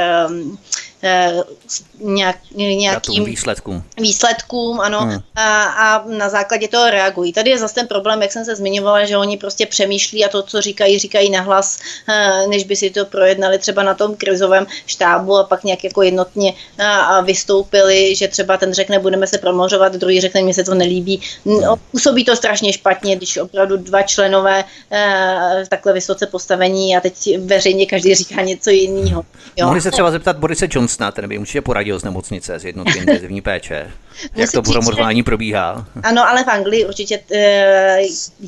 nějak, 1.99 2.37
nějakým 2.51 3.25
výsledkům. 3.25 3.83
výsledkům 3.97 4.79
ano, 4.79 4.99
hmm. 4.99 5.19
a, 5.35 5.63
a 5.63 6.07
na 6.07 6.29
základě 6.29 6.67
toho 6.67 6.89
reagují. 6.89 7.33
Tady 7.33 7.49
je 7.49 7.57
zase 7.57 7.75
ten 7.75 7.87
problém, 7.87 8.21
jak 8.21 8.31
jsem 8.31 8.45
se 8.45 8.55
zmiňovala, 8.55 9.05
že 9.05 9.17
oni 9.17 9.37
prostě 9.37 9.65
přemýšlí 9.65 10.25
a 10.25 10.29
to, 10.29 10.43
co 10.43 10.61
říkají, 10.61 10.99
říkají 10.99 11.29
nahlas, 11.29 11.79
eh, 12.09 12.47
než 12.47 12.63
by 12.63 12.75
si 12.75 12.89
to 12.89 13.05
projednali 13.05 13.59
třeba 13.59 13.83
na 13.83 13.93
tom 13.93 14.15
krizovém 14.15 14.67
štábu 14.85 15.37
a 15.37 15.43
pak 15.43 15.63
nějak 15.63 15.83
jako 15.83 16.01
jednotně 16.01 16.53
a 16.83 17.21
vystoupili, 17.21 18.15
že 18.15 18.27
třeba 18.27 18.57
ten 18.57 18.73
řekne, 18.73 18.99
budeme 18.99 19.27
se 19.27 19.37
promořovat, 19.37 19.93
druhý 19.93 20.21
řekne, 20.21 20.41
mně 20.41 20.53
se 20.53 20.63
to 20.63 20.73
nelíbí. 20.73 21.21
No, 21.45 21.75
působí 21.91 22.25
to 22.25 22.35
strašně 22.35 22.73
špatně, 22.73 23.15
když 23.15 23.37
opravdu 23.37 23.77
dva 23.77 24.01
členové 24.01 24.63
eh, 24.91 25.63
takhle 25.69 25.93
vysoce 25.93 26.27
postavení 26.27 26.97
a 26.97 27.01
teď 27.01 27.39
veřejně 27.39 27.85
každý 27.85 28.15
říká 28.15 28.41
něco 28.41 28.69
jiného. 28.69 29.25
Mohli 29.63 29.81
se 29.81 29.91
třeba 29.91 30.11
zeptat 30.11 30.37
Borise 30.37 30.67
Johnsona, 30.95 31.11
ten 31.11 31.29
by 31.29 31.37
určitě 31.37 31.61
poradil 31.61 31.99
z 31.99 32.03
nemocnice, 32.03 32.59
z 32.59 32.65
jednotky 32.65 32.99
intenzivní 32.99 33.41
péče. 33.41 33.91
Jak 34.35 34.51
to 34.51 34.61
promořování 34.61 35.23
probíhá? 35.23 35.85
Ano, 36.03 36.29
ale 36.29 36.43
v 36.43 36.47
Anglii 36.47 36.85
určitě 36.85 37.19
eh, 37.31 38.01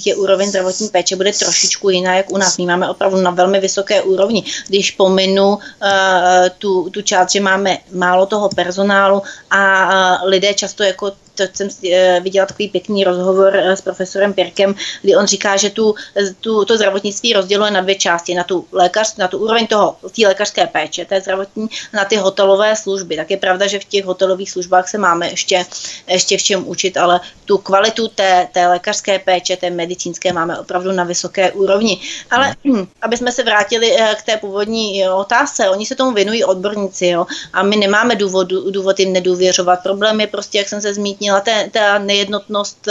je 0.05 0.15
úroveň 0.15 0.49
zdravotní 0.49 0.87
péče 0.87 1.15
bude 1.15 1.33
trošičku 1.33 1.89
jiná, 1.89 2.15
jak 2.15 2.31
u 2.31 2.37
nás. 2.37 2.57
My 2.57 2.65
máme 2.65 2.89
opravdu 2.89 3.21
na 3.21 3.31
velmi 3.31 3.59
vysoké 3.59 4.01
úrovni. 4.01 4.43
Když 4.67 4.91
pominu 4.91 5.47
uh, 5.47 5.59
tu, 6.57 6.89
tu 6.89 7.01
část, 7.01 7.31
že 7.31 7.39
máme 7.39 7.77
málo 7.93 8.25
toho 8.25 8.49
personálu 8.49 9.21
a 9.51 9.61
uh, 9.85 10.29
lidé 10.29 10.53
často 10.53 10.83
jako 10.83 11.11
to 11.37 11.43
jsem 11.53 11.69
eh, 11.91 12.19
viděla 12.19 12.45
takový 12.45 12.69
pěkný 12.69 13.03
rozhovor 13.03 13.55
eh, 13.55 13.75
s 13.75 13.81
profesorem 13.81 14.33
Pirkem, 14.33 14.75
kdy 15.01 15.15
on 15.15 15.25
říká, 15.25 15.57
že 15.57 15.69
tu, 15.69 15.95
tu, 16.41 16.65
to 16.65 16.75
zdravotnictví 16.75 17.33
rozděluje 17.33 17.71
na 17.71 17.81
dvě 17.81 17.95
části, 17.95 18.35
na 18.35 18.43
tu, 18.43 18.67
lékař, 18.71 19.15
na 19.15 19.27
tu 19.27 19.37
úroveň 19.37 19.67
toho, 19.67 19.97
té 20.15 20.27
lékařské 20.27 20.67
péče, 20.67 21.05
té 21.05 21.21
zdravotní, 21.21 21.67
na 21.93 22.05
ty 22.05 22.15
hotelové 22.15 22.75
služby. 22.75 23.15
Tak 23.15 23.31
je 23.31 23.37
pravda, 23.37 23.67
že 23.67 23.79
v 23.79 23.85
těch 23.85 24.05
hotelových 24.05 24.51
službách 24.51 24.89
se 24.89 24.97
máme 24.97 25.29
ještě, 25.29 25.65
ještě 26.07 26.37
v 26.37 26.43
čem 26.43 26.67
učit, 26.67 26.97
ale 26.97 27.19
tu 27.45 27.57
kvalitu 27.57 28.07
té, 28.07 28.47
té 28.51 28.67
lékařské 28.67 29.19
péče, 29.19 29.57
té 29.57 29.69
medicínské 29.69 30.33
máme 30.33 30.59
opravdu 30.59 30.91
na 30.91 31.03
vysoké 31.03 31.51
úrovni. 31.51 31.99
Ale 32.31 32.55
hm, 32.65 32.87
aby 33.01 33.17
jsme 33.17 33.31
se 33.31 33.43
vrátili 33.43 33.95
eh, 33.99 34.15
k 34.19 34.23
té 34.23 34.37
původní 34.37 35.09
otázce, 35.09 35.69
oni 35.69 35.85
se 35.85 35.95
tomu 35.95 36.11
věnují 36.11 36.43
odborníci 36.43 37.07
jo, 37.07 37.25
a 37.53 37.63
my 37.63 37.75
nemáme 37.75 38.15
důvod, 38.15 38.47
důvod 38.47 38.99
jim 38.99 39.13
nedůvěřovat. 39.13 39.83
Problém 39.83 40.21
je 40.21 40.27
prostě, 40.27 40.57
jak 40.57 40.69
jsem 40.69 40.81
se 40.81 40.93
zmínil, 40.93 41.26
zmínila, 41.27 41.41
té, 41.41 41.69
ta 41.73 41.97
nejednotnost 41.97 42.87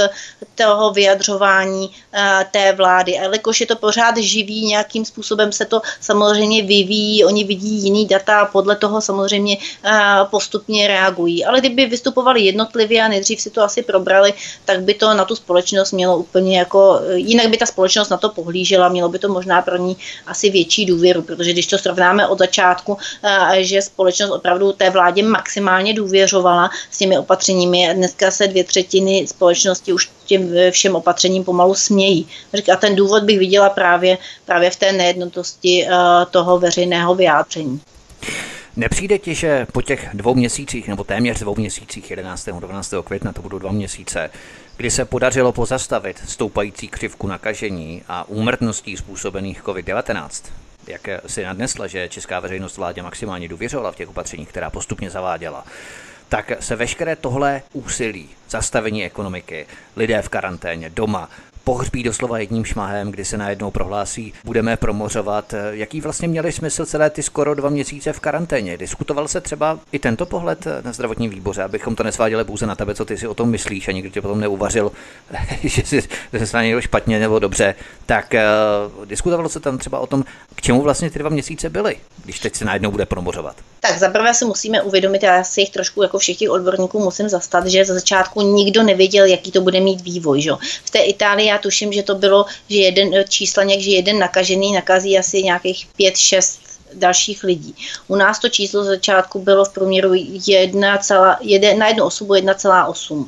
toho 0.54 0.90
vyjadřování 0.90 1.90
eh, 2.12 2.46
té 2.50 2.72
vlády. 2.72 3.18
A 3.18 3.22
jelikož 3.22 3.60
je 3.60 3.66
to 3.66 3.76
pořád 3.76 4.16
živý, 4.16 4.66
nějakým 4.66 5.04
způsobem 5.04 5.52
se 5.52 5.64
to 5.64 5.80
samozřejmě 6.00 6.62
vyvíjí, 6.62 7.24
oni 7.24 7.44
vidí 7.44 7.84
jiný 7.84 8.06
data 8.06 8.40
a 8.40 8.46
podle 8.46 8.76
toho 8.76 9.00
samozřejmě 9.00 9.56
eh, 9.84 10.00
postupně 10.30 10.88
reagují. 10.88 11.44
Ale 11.44 11.60
kdyby 11.60 11.86
vystupovali 11.86 12.40
jednotlivě 12.40 13.02
a 13.02 13.08
nejdřív 13.08 13.40
si 13.40 13.50
to 13.50 13.62
asi 13.62 13.82
probrali, 13.82 14.34
tak 14.64 14.82
by 14.82 14.94
to 14.94 15.14
na 15.14 15.24
tu 15.24 15.36
společnost 15.36 15.92
mělo 15.92 16.18
úplně 16.18 16.58
jako, 16.58 17.00
jinak 17.14 17.48
by 17.48 17.56
ta 17.56 17.66
společnost 17.66 18.08
na 18.08 18.16
to 18.16 18.28
pohlížela, 18.28 18.88
mělo 18.88 19.08
by 19.08 19.18
to 19.18 19.28
možná 19.28 19.62
pro 19.62 19.76
ní 19.76 19.96
asi 20.26 20.50
větší 20.50 20.86
důvěru, 20.86 21.22
protože 21.22 21.52
když 21.52 21.66
to 21.66 21.78
srovnáme 21.78 22.26
od 22.28 22.38
začátku, 22.38 22.98
eh, 23.22 23.64
že 23.64 23.82
společnost 23.82 24.30
opravdu 24.30 24.72
té 24.72 24.90
vládě 24.90 25.22
maximálně 25.22 25.94
důvěřovala 25.94 26.70
s 26.90 26.98
těmi 26.98 27.18
opatřeními, 27.18 27.90
dneska 27.94 28.25
dneska 28.26 28.44
se 28.44 28.48
dvě 28.48 28.64
třetiny 28.64 29.26
společnosti 29.26 29.92
už 29.92 30.10
těm 30.26 30.50
všem 30.70 30.96
opatřením 30.96 31.44
pomalu 31.44 31.74
smějí. 31.74 32.26
A 32.72 32.76
ten 32.76 32.96
důvod 32.96 33.22
bych 33.22 33.38
viděla 33.38 33.70
právě, 33.70 34.18
právě 34.46 34.70
v 34.70 34.76
té 34.76 34.92
nejednotosti 34.92 35.86
uh, 35.86 35.90
toho 36.30 36.58
veřejného 36.58 37.14
vyjádření. 37.14 37.80
Nepřijde 38.76 39.18
ti, 39.18 39.34
že 39.34 39.66
po 39.72 39.82
těch 39.82 40.08
dvou 40.14 40.34
měsících, 40.34 40.88
nebo 40.88 41.04
téměř 41.04 41.38
dvou 41.38 41.54
měsících, 41.54 42.10
11. 42.10 42.48
12. 42.48 42.94
května, 43.04 43.32
to 43.32 43.42
budou 43.42 43.58
dva 43.58 43.72
měsíce, 43.72 44.30
kdy 44.76 44.90
se 44.90 45.04
podařilo 45.04 45.52
pozastavit 45.52 46.22
stoupající 46.28 46.88
křivku 46.88 47.26
nakažení 47.26 48.02
a 48.08 48.28
úmrtností 48.28 48.96
způsobených 48.96 49.62
COVID-19, 49.62 50.28
jak 50.86 51.08
si 51.26 51.44
nadnesla, 51.44 51.86
že 51.86 52.08
česká 52.08 52.40
veřejnost 52.40 52.76
vládě 52.76 53.02
maximálně 53.02 53.48
důvěřovala 53.48 53.92
v 53.92 53.96
těch 53.96 54.08
opatřeních, 54.08 54.48
která 54.48 54.70
postupně 54.70 55.10
zaváděla, 55.10 55.64
tak 56.28 56.52
se 56.60 56.76
veškeré 56.76 57.16
tohle 57.16 57.62
úsilí, 57.72 58.28
zastavení 58.50 59.04
ekonomiky, 59.04 59.66
lidé 59.96 60.22
v 60.22 60.28
karanténě, 60.28 60.90
doma, 60.90 61.30
pohřbí 61.66 62.02
doslova 62.02 62.38
jedním 62.38 62.64
šmahem, 62.64 63.10
kdy 63.10 63.24
se 63.24 63.36
najednou 63.36 63.70
prohlásí, 63.70 64.32
budeme 64.44 64.76
promořovat. 64.76 65.54
Jaký 65.70 66.00
vlastně 66.00 66.28
měli 66.28 66.52
smysl 66.52 66.86
celé 66.86 67.10
ty 67.10 67.22
skoro 67.22 67.54
dva 67.54 67.70
měsíce 67.70 68.12
v 68.12 68.20
karanténě? 68.20 68.76
Diskutoval 68.76 69.28
se 69.28 69.40
třeba 69.40 69.78
i 69.92 69.98
tento 69.98 70.26
pohled 70.26 70.64
na 70.82 70.92
zdravotním 70.92 71.30
výboře, 71.30 71.62
abychom 71.62 71.96
to 71.96 72.02
nesváděli 72.02 72.44
pouze 72.44 72.66
na 72.66 72.74
tebe, 72.74 72.94
co 72.94 73.04
ty 73.04 73.18
si 73.18 73.28
o 73.28 73.34
tom 73.34 73.50
myslíš 73.50 73.88
a 73.88 73.92
nikdo 73.92 74.10
tě 74.10 74.22
potom 74.22 74.40
neuvařil, 74.40 74.92
že 75.62 75.82
si 75.86 76.02
se 76.44 76.62
někdo 76.62 76.80
špatně 76.80 77.18
nebo 77.18 77.38
dobře. 77.38 77.74
Tak 78.06 78.34
uh, 78.98 79.06
diskutovalo 79.06 79.48
se 79.48 79.60
tam 79.60 79.78
třeba 79.78 79.98
o 79.98 80.06
tom, 80.06 80.24
k 80.54 80.62
čemu 80.62 80.82
vlastně 80.82 81.10
ty 81.10 81.18
dva 81.18 81.30
měsíce 81.30 81.70
byly, 81.70 81.96
když 82.24 82.40
teď 82.40 82.54
se 82.54 82.64
najednou 82.64 82.90
bude 82.90 83.06
promořovat. 83.06 83.56
Tak 83.80 83.98
zaprvé 83.98 84.34
si 84.34 84.44
musíme 84.44 84.82
uvědomit, 84.82 85.22
já 85.22 85.44
si 85.44 85.60
jich 85.60 85.70
trošku 85.70 86.02
jako 86.02 86.18
všech 86.18 86.36
těch 86.36 86.50
odborníků 86.50 87.04
musím 87.04 87.28
zastat, 87.28 87.66
že 87.66 87.84
za 87.84 87.94
začátku 87.94 88.40
nikdo 88.40 88.82
nevěděl, 88.82 89.26
jaký 89.26 89.52
to 89.52 89.60
bude 89.60 89.80
mít 89.80 90.00
vývoj. 90.00 90.40
Že? 90.40 90.50
V 90.84 90.90
té 90.90 90.98
Itálii 90.98 91.55
já 91.56 91.62
tuším, 91.62 91.92
že 91.92 92.02
to 92.02 92.14
bylo, 92.14 92.46
že 92.68 92.76
jeden 92.76 93.24
čísleněk, 93.28 93.80
že 93.80 93.90
jeden 93.90 94.18
nakažený 94.18 94.72
nakazí 94.72 95.18
asi 95.18 95.42
nějakých 95.42 95.88
5-6 95.98 96.58
dalších 96.94 97.44
lidí. 97.44 97.74
U 98.08 98.16
nás 98.16 98.38
to 98.38 98.48
číslo 98.48 98.84
z 98.84 98.86
začátku 98.86 99.38
bylo 99.38 99.64
v 99.64 99.72
průměru 99.72 100.14
1, 100.14 100.98
na 101.76 101.88
jednu 101.88 102.04
osobu 102.04 102.34
1,8 102.34 103.26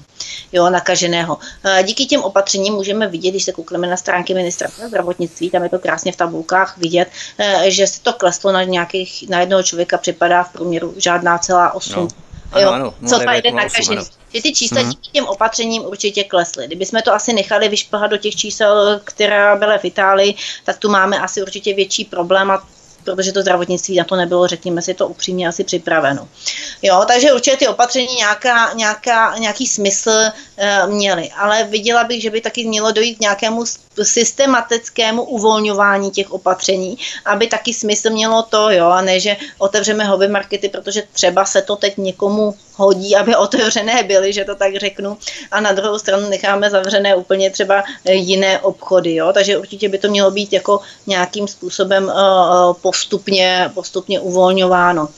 jo, 0.52 0.70
nakaženého. 0.70 1.38
Díky 1.82 2.06
těm 2.06 2.22
opatřením 2.22 2.74
můžeme 2.74 3.06
vidět, 3.06 3.30
když 3.30 3.44
se 3.44 3.52
koukneme 3.52 3.86
na 3.86 3.96
stránky 3.96 4.34
ministra 4.34 4.68
zdravotnictví, 4.86 5.50
tam 5.50 5.62
je 5.62 5.68
to 5.68 5.78
krásně 5.78 6.12
v 6.12 6.16
tabulkách 6.16 6.78
vidět, 6.78 7.08
eh, 7.38 7.70
že 7.70 7.86
se 7.86 8.00
to 8.02 8.12
kleslo 8.12 8.52
na 8.52 8.62
nějakých, 8.62 9.28
na 9.28 9.40
jednoho 9.40 9.62
člověka 9.62 9.98
připadá 9.98 10.42
v 10.42 10.52
průměru 10.52 10.94
žádná 10.96 11.38
celá 11.38 11.74
8. 11.74 11.94
No. 11.96 12.27
Ano, 12.52 12.62
jo, 12.62 12.70
ano, 12.70 12.94
co 13.08 13.18
tady 13.18 13.42
jde 13.42 13.50
nakažený. 13.52 14.02
Že 14.34 14.42
ty 14.42 14.52
čísla 14.52 14.82
mm-hmm. 14.82 14.88
díky 14.88 15.10
těm 15.12 15.24
opatřením 15.24 15.84
určitě 15.84 16.24
klesly. 16.24 16.66
Kdybychom 16.66 17.02
to 17.02 17.14
asi 17.14 17.32
nechali 17.32 17.68
vyšplhat 17.68 18.10
do 18.10 18.16
těch 18.16 18.36
čísel, 18.36 19.00
která 19.04 19.56
byla 19.56 19.78
v 19.78 19.84
Itálii, 19.84 20.34
tak 20.64 20.78
tu 20.78 20.90
máme 20.90 21.20
asi 21.20 21.42
určitě 21.42 21.74
větší 21.74 22.04
problém 22.04 22.50
a 22.50 22.66
protože 23.16 23.32
to 23.32 23.40
zdravotnictví 23.40 23.96
na 23.96 24.04
to 24.04 24.16
nebylo, 24.16 24.46
řekněme 24.46 24.82
si 24.82 24.94
to 24.94 25.08
upřímně, 25.08 25.48
asi 25.48 25.64
připraveno. 25.64 26.28
Jo, 26.82 27.04
takže 27.08 27.32
určitě 27.32 27.56
ty 27.56 27.68
opatření 27.68 28.14
nějaká, 28.16 28.72
nějaká, 28.72 29.38
nějaký 29.38 29.66
smysl 29.66 30.10
e, 30.10 30.86
měly, 30.86 31.30
ale 31.36 31.64
viděla 31.64 32.04
bych, 32.04 32.22
že 32.22 32.30
by 32.30 32.40
taky 32.40 32.66
mělo 32.66 32.92
dojít 32.92 33.16
k 33.16 33.20
nějakému 33.20 33.64
systematickému 34.02 35.22
uvolňování 35.22 36.10
těch 36.10 36.30
opatření, 36.30 36.98
aby 37.24 37.46
taky 37.46 37.74
smysl 37.74 38.10
mělo 38.10 38.42
to, 38.42 38.70
jo, 38.70 38.86
a 38.86 39.02
ne, 39.02 39.20
že 39.20 39.36
otevřeme 39.58 40.04
hobby 40.04 40.28
markety, 40.28 40.68
protože 40.68 41.02
třeba 41.12 41.44
se 41.44 41.62
to 41.62 41.76
teď 41.76 41.96
někomu 41.96 42.54
hodí, 42.78 43.16
aby 43.16 43.36
otevřené 43.36 44.02
byly, 44.02 44.32
že 44.32 44.44
to 44.44 44.54
tak 44.54 44.76
řeknu, 44.76 45.18
a 45.50 45.60
na 45.60 45.72
druhou 45.72 45.98
stranu 45.98 46.28
necháme 46.28 46.70
zavřené 46.70 47.16
úplně 47.16 47.50
třeba 47.50 47.84
jiné 48.10 48.60
obchody, 48.60 49.14
jo, 49.14 49.32
takže 49.32 49.58
určitě 49.58 49.88
by 49.88 49.98
to 49.98 50.08
mělo 50.08 50.30
být 50.30 50.52
jako 50.52 50.80
nějakým 51.06 51.48
způsobem 51.48 52.04
uh, 52.04 52.72
postupně, 52.72 53.70
postupně 53.74 54.20
uvolňováno. 54.20 55.08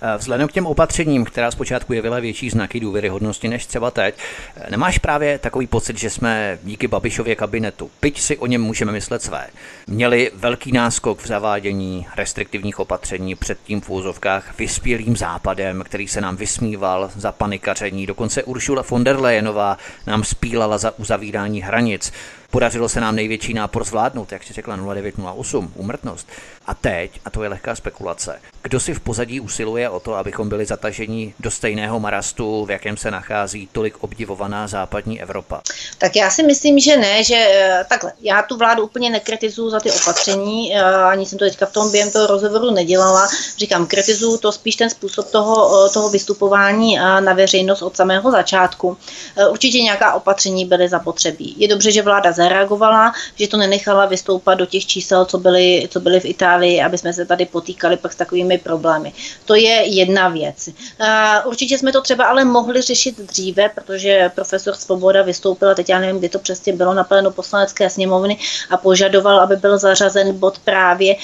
Eh, 0.00 0.18
vzhledem 0.18 0.48
k 0.48 0.52
těm 0.52 0.66
opatřením, 0.66 1.24
která 1.24 1.50
zpočátku 1.50 1.92
jevila 1.92 2.20
větší 2.20 2.50
znaky 2.50 2.80
důvěryhodnosti 2.80 3.48
než 3.48 3.66
třeba 3.66 3.90
teď, 3.90 4.14
eh, 4.56 4.70
nemáš 4.70 4.98
právě 4.98 5.38
takový 5.38 5.66
pocit, 5.66 5.98
že 5.98 6.10
jsme 6.10 6.58
díky 6.62 6.88
Babišově 6.88 7.34
kabinetu, 7.34 7.90
byť 8.02 8.20
si 8.20 8.38
o 8.38 8.46
něm 8.46 8.62
můžeme 8.62 8.92
myslet 8.92 9.22
své, 9.22 9.46
měli 9.86 10.30
velký 10.34 10.72
náskok 10.72 11.22
v 11.22 11.26
zavádění 11.26 12.06
restriktivních 12.16 12.78
opatření 12.78 13.34
před 13.34 13.58
tím 13.64 13.80
v 13.80 13.90
úzovkách 13.90 14.58
vyspělým 14.58 15.16
západem, 15.16 15.82
který 15.84 16.08
se 16.08 16.20
nám 16.20 16.36
vysmíval 16.36 17.10
za 17.16 17.32
panikaření. 17.32 18.06
Dokonce 18.06 18.42
Uršula 18.42 18.84
von 18.90 19.04
der 19.04 19.20
Leyenová 19.20 19.78
nám 20.06 20.24
spílala 20.24 20.78
za 20.78 20.98
uzavírání 20.98 21.62
hranic. 21.62 22.12
Podařilo 22.50 22.88
se 22.88 23.00
nám 23.00 23.16
největší 23.16 23.54
nápor 23.54 23.84
zvládnout, 23.84 24.32
jak 24.32 24.42
si 24.42 24.52
řekla 24.52 24.76
0908, 24.76 25.72
úmrtnost. 25.74 26.28
A 26.66 26.74
teď, 26.74 27.20
a 27.24 27.30
to 27.30 27.42
je 27.42 27.48
lehká 27.48 27.74
spekulace, 27.74 28.40
kdo 28.66 28.80
si 28.80 28.94
v 28.94 29.00
pozadí 29.00 29.40
usiluje 29.40 29.90
o 29.90 30.00
to, 30.00 30.14
abychom 30.14 30.48
byli 30.48 30.66
zataženi 30.66 31.34
do 31.40 31.50
stejného 31.50 32.00
marastu, 32.00 32.64
v 32.64 32.70
jakém 32.70 32.96
se 32.96 33.10
nachází 33.10 33.68
tolik 33.72 34.04
obdivovaná 34.04 34.66
západní 34.66 35.22
Evropa? 35.22 35.60
Tak 35.98 36.16
já 36.16 36.30
si 36.30 36.42
myslím, 36.42 36.78
že 36.78 36.96
ne, 36.96 37.24
že 37.24 37.34
eh, 37.34 37.84
takhle, 37.88 38.12
já 38.20 38.42
tu 38.42 38.56
vládu 38.56 38.84
úplně 38.84 39.10
nekritizuju 39.10 39.70
za 39.70 39.80
ty 39.80 39.90
opatření, 39.90 40.76
eh, 40.76 40.82
ani 40.82 41.26
jsem 41.26 41.38
to 41.38 41.44
teďka 41.44 41.66
v 41.66 41.72
tom 41.72 41.90
během 41.90 42.10
toho 42.10 42.26
rozhovoru 42.26 42.70
nedělala. 42.70 43.28
Říkám, 43.58 43.86
kritizuju 43.86 44.38
to 44.38 44.52
spíš 44.52 44.76
ten 44.76 44.90
způsob 44.90 45.30
toho, 45.30 45.86
eh, 45.86 45.90
toho 45.90 46.10
vystupování 46.10 46.96
na 46.96 47.32
veřejnost 47.32 47.82
od 47.82 47.96
samého 47.96 48.30
začátku. 48.30 48.96
Určitě 49.50 49.82
nějaká 49.82 50.14
opatření 50.14 50.64
byly 50.64 50.88
zapotřebí. 50.88 51.54
Je 51.58 51.68
dobře, 51.68 51.92
že 51.92 52.02
vláda 52.02 52.32
zareagovala, 52.32 53.12
že 53.34 53.48
to 53.48 53.56
nenechala 53.56 54.06
vystoupat 54.06 54.58
do 54.58 54.66
těch 54.66 54.86
čísel, 54.86 55.24
co 55.24 55.38
byly, 55.38 55.88
co 55.90 56.00
byly 56.00 56.20
v 56.20 56.24
Itálii, 56.24 56.55
aby 56.84 56.98
jsme 56.98 57.12
se 57.12 57.24
tady 57.24 57.46
potýkali 57.46 57.96
pak 57.96 58.12
s 58.12 58.16
takovými 58.16 58.58
problémy. 58.58 59.12
To 59.44 59.54
je 59.54 59.94
jedna 59.94 60.28
věc. 60.28 60.68
Určitě 61.44 61.78
jsme 61.78 61.92
to 61.92 62.02
třeba 62.02 62.24
ale 62.24 62.44
mohli 62.44 62.82
řešit 62.82 63.20
dříve, 63.20 63.68
protože 63.68 64.30
profesor 64.34 64.74
Svoboda 64.74 65.22
vystoupil, 65.22 65.74
teď 65.74 65.88
já 65.88 66.00
nevím, 66.00 66.18
kdy 66.18 66.28
to 66.28 66.38
přesně 66.38 66.72
bylo 66.72 66.94
na 66.94 67.04
plénu 67.04 67.30
poslanecké 67.30 67.90
sněmovny 67.90 68.38
a 68.70 68.76
požadoval, 68.76 69.40
aby 69.40 69.56
byl 69.56 69.78
zařazen 69.78 70.38
bod 70.38 70.58
právě 70.58 71.16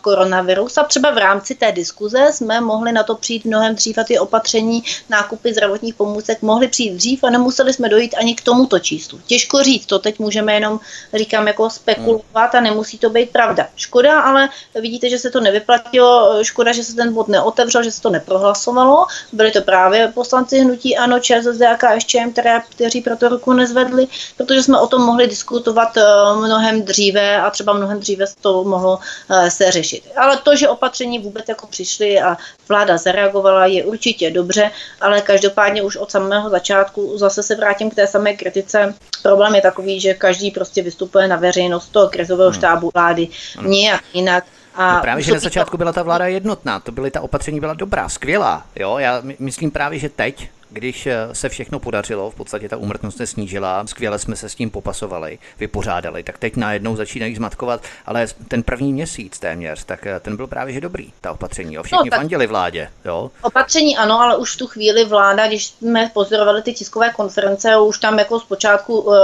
koronavirus. 0.00 0.78
A 0.78 0.82
třeba 0.82 1.10
v 1.10 1.18
rámci 1.18 1.54
té 1.54 1.72
diskuze 1.72 2.28
jsme 2.32 2.60
mohli 2.60 2.92
na 2.92 3.02
to 3.02 3.14
přijít 3.14 3.44
mnohem 3.44 3.74
dřív 3.74 3.98
a 3.98 4.04
ty 4.04 4.18
opatření 4.18 4.82
nákupy 5.08 5.52
zdravotních 5.52 5.94
pomůcek 5.94 6.42
mohly 6.42 6.68
přijít 6.68 6.94
dřív 6.94 7.24
a 7.24 7.30
nemuseli 7.30 7.72
jsme 7.72 7.88
dojít 7.88 8.14
ani 8.18 8.34
k 8.34 8.40
tomuto 8.40 8.78
číslu. 8.78 9.20
Těžko 9.26 9.62
říct, 9.62 9.86
to 9.86 9.98
teď 9.98 10.18
můžeme 10.18 10.54
jenom, 10.54 10.80
říkám, 11.14 11.46
jako 11.46 11.70
spekulovat 11.70 12.54
a 12.54 12.60
nemusí 12.60 12.98
to 12.98 13.10
být 13.10 13.30
pravda. 13.30 13.66
Škoda, 13.76 14.20
ale 14.20 14.35
vidíte, 14.74 15.10
že 15.10 15.18
se 15.18 15.30
to 15.30 15.40
nevyplatilo, 15.40 16.38
škoda, 16.42 16.72
že 16.72 16.84
se 16.84 16.96
ten 16.96 17.14
bod 17.14 17.28
neotevřel, 17.28 17.82
že 17.82 17.90
se 17.90 18.02
to 18.02 18.10
neprohlasovalo. 18.10 19.06
Byli 19.32 19.50
to 19.50 19.60
právě 19.60 20.12
poslanci 20.14 20.58
hnutí 20.58 20.96
ANO, 20.96 21.20
ČSSD 21.20 21.62
a 21.62 21.76
KSČM, 21.76 22.30
které, 22.32 22.60
kteří 22.70 23.00
pro 23.00 23.16
to 23.16 23.28
ruku 23.28 23.52
nezvedli, 23.52 24.06
protože 24.36 24.62
jsme 24.62 24.80
o 24.80 24.86
tom 24.86 25.02
mohli 25.02 25.26
diskutovat 25.26 25.96
eh, 25.96 26.02
mnohem 26.36 26.82
dříve 26.82 27.36
a 27.36 27.50
třeba 27.50 27.72
mnohem 27.72 28.00
dříve 28.00 28.24
to 28.40 28.64
mohlo 28.64 28.98
eh, 29.30 29.50
se 29.50 29.70
řešit. 29.70 30.02
Ale 30.16 30.36
to, 30.36 30.56
že 30.56 30.68
opatření 30.68 31.18
vůbec 31.18 31.44
jako 31.48 31.66
přišly 31.66 32.20
a 32.20 32.36
vláda 32.68 32.96
zareagovala, 32.96 33.66
je 33.66 33.84
určitě 33.84 34.30
dobře, 34.30 34.70
ale 35.00 35.20
každopádně 35.20 35.82
už 35.82 35.96
od 35.96 36.10
samého 36.10 36.50
začátku 36.50 37.18
zase 37.18 37.42
se 37.42 37.54
vrátím 37.54 37.90
k 37.90 37.94
té 37.94 38.06
samé 38.06 38.34
kritice. 38.34 38.94
Problém 39.22 39.54
je 39.54 39.60
takový, 39.60 40.00
že 40.00 40.14
každý 40.14 40.50
prostě 40.50 40.82
vystupuje 40.82 41.28
na 41.28 41.36
veřejnost 41.36 41.88
toho 41.88 42.08
krizového 42.08 42.50
hmm. 42.50 42.58
štábu 42.58 42.90
vlády 42.94 43.28
nějak 43.62 44.02
jinak. 44.14 44.25
A 44.74 44.94
no 44.94 45.00
právě, 45.00 45.24
že 45.24 45.32
na 45.32 45.38
začátku 45.38 45.76
byla 45.76 45.92
ta 45.92 46.02
vláda 46.02 46.26
jednotná, 46.26 46.80
to 46.80 46.92
byly 46.92 47.10
ta 47.10 47.20
opatření 47.20 47.60
byla 47.60 47.74
dobrá, 47.74 48.08
skvělá. 48.08 48.66
Jo? 48.76 48.98
Já 48.98 49.22
myslím 49.38 49.70
právě, 49.70 49.98
že 49.98 50.08
teď 50.08 50.50
když 50.76 51.06
eh, 51.06 51.28
se 51.32 51.48
všechno 51.48 51.78
podařilo, 51.78 52.30
v 52.30 52.34
podstatě 52.34 52.68
ta 52.68 52.76
úmrtnost 52.76 53.16
se 53.16 53.26
snížila, 53.26 53.86
skvěle 53.86 54.18
jsme 54.18 54.36
se 54.36 54.48
s 54.48 54.54
tím 54.54 54.70
popasovali, 54.70 55.38
vypořádali, 55.58 56.22
tak 56.22 56.38
teď 56.38 56.56
najednou 56.56 56.96
začínají 56.96 57.36
zmatkovat, 57.36 57.80
ale 58.06 58.26
ten 58.48 58.62
první 58.62 58.92
měsíc 58.92 59.38
téměř, 59.38 59.84
tak 59.84 60.06
eh, 60.06 60.20
ten 60.20 60.36
byl 60.36 60.46
právě 60.46 60.74
že 60.74 60.80
dobrý, 60.80 61.12
ta 61.20 61.32
opatření. 61.32 61.74
Jo? 61.74 61.82
Všichni 61.82 62.10
no, 62.10 62.16
fandili 62.16 62.46
vládě. 62.46 62.90
Jo? 63.04 63.30
Opatření 63.42 63.96
ano, 63.96 64.20
ale 64.20 64.36
už 64.36 64.54
v 64.54 64.58
tu 64.58 64.66
chvíli 64.66 65.04
vláda, 65.04 65.46
když 65.46 65.66
jsme 65.66 66.10
pozorovali 66.14 66.62
ty 66.62 66.72
tiskové 66.72 67.10
konference, 67.10 67.76
už 67.76 67.98
tam 67.98 68.18
jako 68.18 68.40
zpočátku 68.40 69.00
uh, 69.00 69.14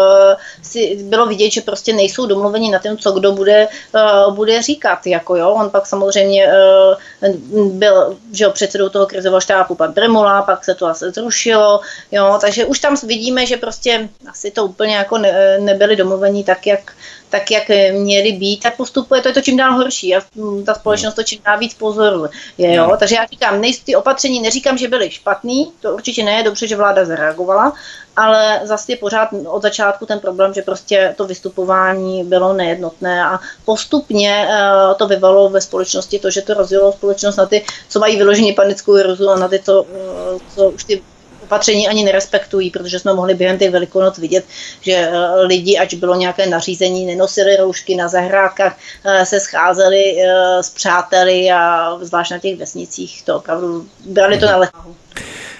si 0.63 0.97
bylo 1.03 1.27
vidět, 1.27 1.51
že 1.51 1.61
prostě 1.61 1.93
nejsou 1.93 2.27
domluveni 2.27 2.71
na 2.71 2.79
tom, 2.79 2.97
co 2.97 3.13
kdo 3.13 3.33
bude, 3.33 3.69
uh, 3.95 4.35
bude 4.35 4.63
říkat. 4.63 5.07
Jako 5.07 5.37
jo. 5.37 5.51
On 5.51 5.71
pak 5.71 5.87
samozřejmě 5.87 6.47
uh, 6.47 6.95
byl 7.73 8.19
že 8.33 8.45
jo, 8.45 8.51
předsedou 8.51 8.89
toho 8.89 9.07
krizového 9.07 9.41
štábu 9.41 9.75
pan 9.75 9.93
Bremula, 9.93 10.43
pak 10.43 10.65
se 10.65 10.75
to 10.75 10.87
asi 10.87 11.11
zrušilo 11.11 11.33
zrušilo, 11.33 11.81
jo, 12.13 12.39
takže 12.41 12.65
už 12.65 12.79
tam 12.79 12.97
vidíme, 13.03 13.47
že 13.47 13.57
prostě 13.57 14.09
asi 14.31 14.51
to 14.51 14.65
úplně 14.65 14.97
jako 14.97 15.19
ne, 15.19 15.59
nebyli 15.59 15.97
domluvení 15.97 16.45
tak 16.45 16.67
jak, 16.67 16.93
tak, 17.33 17.51
jak 17.51 17.69
měly 17.93 18.33
být, 18.33 18.63
tak 18.63 18.77
postupuje 18.77 19.23
to 19.23 19.29
je 19.29 19.35
to 19.35 19.41
čím 19.41 19.57
dál 19.57 19.73
horší 19.73 20.17
a 20.17 20.21
ta 20.67 20.75
společnost 20.75 21.15
to 21.15 21.23
čím 21.23 21.41
dál 21.47 21.59
víc 21.59 21.75
pozoruje. 21.75 22.31
Jo? 22.59 22.89
No. 22.89 22.97
Takže 22.97 23.17
já 23.17 23.27
říkám, 23.27 23.61
nejsou 23.61 23.83
ty 23.85 23.97
opatření, 23.97 24.41
neříkám, 24.41 24.79
že 24.79 24.89
byly 24.89 25.11
špatný, 25.11 25.73
to 25.81 25.95
určitě 25.95 26.25
ne, 26.25 26.33
je 26.33 26.43
dobře, 26.43 26.67
že 26.67 26.77
vláda 26.77 27.05
zareagovala, 27.05 27.73
ale 28.17 28.61
zase 28.65 28.93
je 28.93 28.97
pořád 28.97 29.29
od 29.47 29.63
začátku 29.63 30.07
ten 30.07 30.21
problém, 30.21 30.55
že 30.55 30.63
prostě 30.63 31.15
to 31.17 31.27
vystupování 31.27 32.25
bylo 32.25 32.53
nejednotné 32.53 33.25
a 33.25 33.41
postupně 33.65 34.49
uh, 34.49 34.97
to 34.97 35.09
vyvalo 35.09 35.51
ve 35.51 35.61
společnosti 35.61 36.19
to, 36.19 36.31
že 36.31 36.43
to 36.43 36.55
rozjelo 36.55 36.93
společnost 36.93 37.37
na 37.37 37.47
ty, 37.47 37.65
co 37.89 38.01
mají 38.01 38.17
vyloženě 38.17 38.53
panickou 38.53 38.93
hrozu 38.93 39.31
a 39.31 39.39
na 39.39 39.49
ty, 39.49 39.61
co, 39.65 39.83
uh, 39.83 39.89
co 40.55 40.71
už 40.71 40.85
ty 40.85 41.03
opatření 41.53 41.89
ani 41.89 42.05
nerespektují, 42.05 42.71
protože 42.71 42.99
jsme 42.99 43.15
mohli 43.15 43.35
během 43.35 43.59
těch 43.59 43.71
velikonoc 43.71 44.19
vidět, 44.19 44.45
že 44.81 44.93
eh, 44.93 45.41
lidi, 45.41 45.79
ať 45.79 45.95
bylo 45.95 46.15
nějaké 46.15 46.47
nařízení, 46.47 47.07
nenosili 47.07 47.57
roušky 47.57 47.97
na 47.97 48.09
zahrádkách, 48.09 48.79
se 49.25 49.41
scházeli 49.41 50.17
s 50.61 50.71
přáteli 50.71 51.51
a 51.51 51.93
zvlášť 52.01 52.31
na 52.31 52.39
těch 52.39 52.59
vesnicích. 52.59 53.23
To 53.23 53.37
opravdu 53.37 53.87
brali 54.07 54.39
to 54.39 54.47
na 54.47 54.57
lehkou 54.57 54.95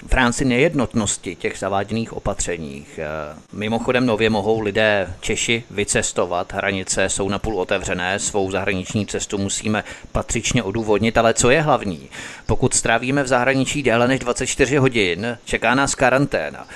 v 0.07 0.13
rámci 0.13 0.45
nejednotnosti 0.45 1.35
těch 1.35 1.59
zaváděných 1.59 2.13
opatřeních. 2.13 2.99
Eh, 2.99 3.07
mimochodem 3.53 4.05
nově 4.05 4.29
mohou 4.29 4.59
lidé 4.59 5.13
Češi 5.21 5.63
vycestovat, 5.71 6.53
hranice 6.53 7.09
jsou 7.09 7.29
napůl 7.29 7.59
otevřené, 7.59 8.19
svou 8.19 8.51
zahraniční 8.51 9.05
cestu 9.05 9.37
musíme 9.37 9.83
patřičně 10.11 10.63
odůvodnit, 10.63 11.17
ale 11.17 11.33
co 11.33 11.49
je 11.49 11.61
hlavní? 11.61 12.09
Pokud 12.45 12.73
strávíme 12.73 13.23
v 13.23 13.27
zahraničí 13.27 13.83
déle 13.83 14.07
než 14.07 14.19
24 14.19 14.77
hodin, 14.77 15.37
čeká 15.45 15.75
nás 15.75 15.95
karanténa 15.95 16.67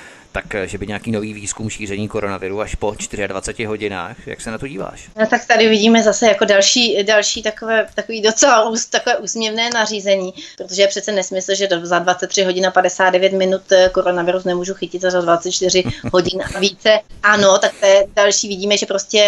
tak 0.42 0.54
eh, 0.54 0.66
že 0.66 0.78
by 0.78 0.86
nějaký 0.86 1.10
nový 1.10 1.34
výzkum 1.34 1.70
šíření 1.70 2.08
koronaviru 2.08 2.60
až 2.60 2.74
po 2.74 2.94
24 3.26 3.64
hodinách. 3.64 4.16
Jak 4.26 4.40
se 4.40 4.50
na 4.50 4.58
to 4.58 4.68
díváš? 4.68 5.08
No, 5.16 5.26
tak 5.26 5.46
tady 5.46 5.68
vidíme 5.68 6.02
zase 6.02 6.26
jako 6.26 6.44
další, 6.44 7.04
další 7.04 7.42
takové, 7.42 7.86
takový 7.94 8.22
docela 8.22 8.68
ús, 8.68 8.86
takové 8.86 9.16
úsměvné 9.16 9.70
nařízení, 9.74 10.34
protože 10.56 10.82
je 10.82 10.88
přece 10.88 11.12
nesmysl, 11.12 11.54
že 11.54 11.68
za 11.82 11.98
23 11.98 12.42
hodin 12.42 12.66
a 12.66 12.70
59 12.70 13.32
minut 13.32 13.72
eh, 13.72 13.90
koronavirus 13.92 14.44
nemůžu 14.44 14.74
chytit 14.74 15.02
za 15.02 15.20
24 15.20 15.82
hodin 16.12 16.42
a 16.54 16.58
více. 16.58 17.00
Ano, 17.22 17.58
tak 17.58 17.72
to 17.80 17.86
je 17.86 18.06
další 18.16 18.48
vidíme, 18.48 18.76
že 18.76 18.86
prostě 18.86 19.18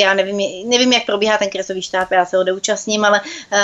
já 0.00 0.14
nevím, 0.14 0.68
nevím, 0.68 0.92
jak 0.92 1.06
probíhá 1.06 1.38
ten 1.38 1.50
krizový 1.50 1.82
štáb, 1.82 2.10
já 2.10 2.26
se 2.26 2.36
ho 2.36 2.44
neúčastním, 2.44 3.04
ale 3.04 3.20
uh, 3.20 3.58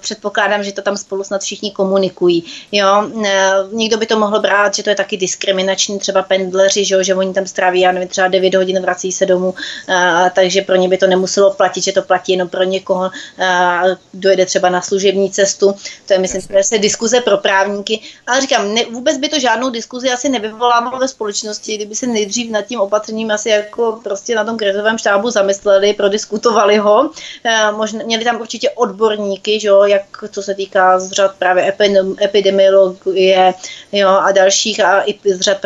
předpokládám, 0.00 0.64
že 0.64 0.72
to 0.72 0.82
tam 0.82 0.96
spolu 0.96 1.24
snad 1.24 1.42
všichni 1.42 1.70
komunikují. 1.70 2.44
Jo? 2.72 3.10
Uh, 3.12 3.24
někdo 3.72 3.96
by 3.96 4.06
to 4.06 4.18
mohl 4.18 4.40
brát, 4.40 4.74
že 4.74 4.82
to 4.82 4.90
je 4.90 4.96
taky 4.96 5.16
diskriminační 5.16 5.98
třeba 5.98 6.22
pendleři, 6.44 6.84
že, 6.84 7.04
že 7.04 7.14
oni 7.14 7.34
tam 7.34 7.46
stráví, 7.46 7.80
já 7.80 7.92
nevím, 7.92 8.08
třeba 8.08 8.28
9 8.28 8.54
hodin, 8.54 8.82
vrací 8.82 9.12
se 9.12 9.26
domů, 9.26 9.54
a, 9.88 10.30
takže 10.30 10.62
pro 10.62 10.76
ně 10.76 10.88
by 10.88 10.98
to 10.98 11.06
nemuselo 11.06 11.50
platit, 11.50 11.84
že 11.84 11.92
to 11.92 12.02
platí 12.02 12.32
jenom 12.32 12.48
pro 12.48 12.62
někoho, 12.62 13.10
a, 13.44 13.82
dojde 14.14 14.46
třeba 14.46 14.68
na 14.68 14.82
služební 14.82 15.30
cestu. 15.30 15.74
To 16.06 16.12
je, 16.12 16.18
myslím, 16.18 16.40
že 16.40 16.48
je 16.72 16.78
diskuze 16.78 17.20
pro 17.20 17.38
právníky. 17.38 18.00
Ale 18.26 18.40
říkám, 18.40 18.74
ne, 18.74 18.84
vůbec 18.90 19.18
by 19.18 19.28
to 19.28 19.40
žádnou 19.40 19.70
diskuzi 19.70 20.10
asi 20.10 20.28
nevyvolávalo 20.28 20.98
ve 20.98 21.08
společnosti, 21.08 21.76
kdyby 21.76 21.94
se 21.94 22.06
nejdřív 22.06 22.50
nad 22.50 22.62
tím 22.62 22.80
opatřením 22.80 23.30
asi 23.30 23.48
jako 23.48 24.00
prostě 24.04 24.34
na 24.34 24.44
tom 24.44 24.56
krizovém 24.56 24.98
štábu 24.98 25.30
zamysleli, 25.30 25.94
prodiskutovali 25.94 26.76
ho. 26.76 27.10
A, 27.44 27.70
možná, 27.70 28.04
měli 28.04 28.24
tam 28.24 28.40
určitě 28.40 28.70
odborníky, 28.70 29.60
že, 29.60 29.68
jak 29.86 30.02
co 30.30 30.42
se 30.42 30.54
týká 30.54 30.98
z 30.98 31.10
řad 31.10 31.34
právě 31.38 31.74
epidemiologie 32.22 33.54
jo, 33.92 34.08
a 34.08 34.32
dalších 34.32 34.80
a 34.80 35.02
i 35.06 35.18
z 35.24 35.40
řad 35.40 35.58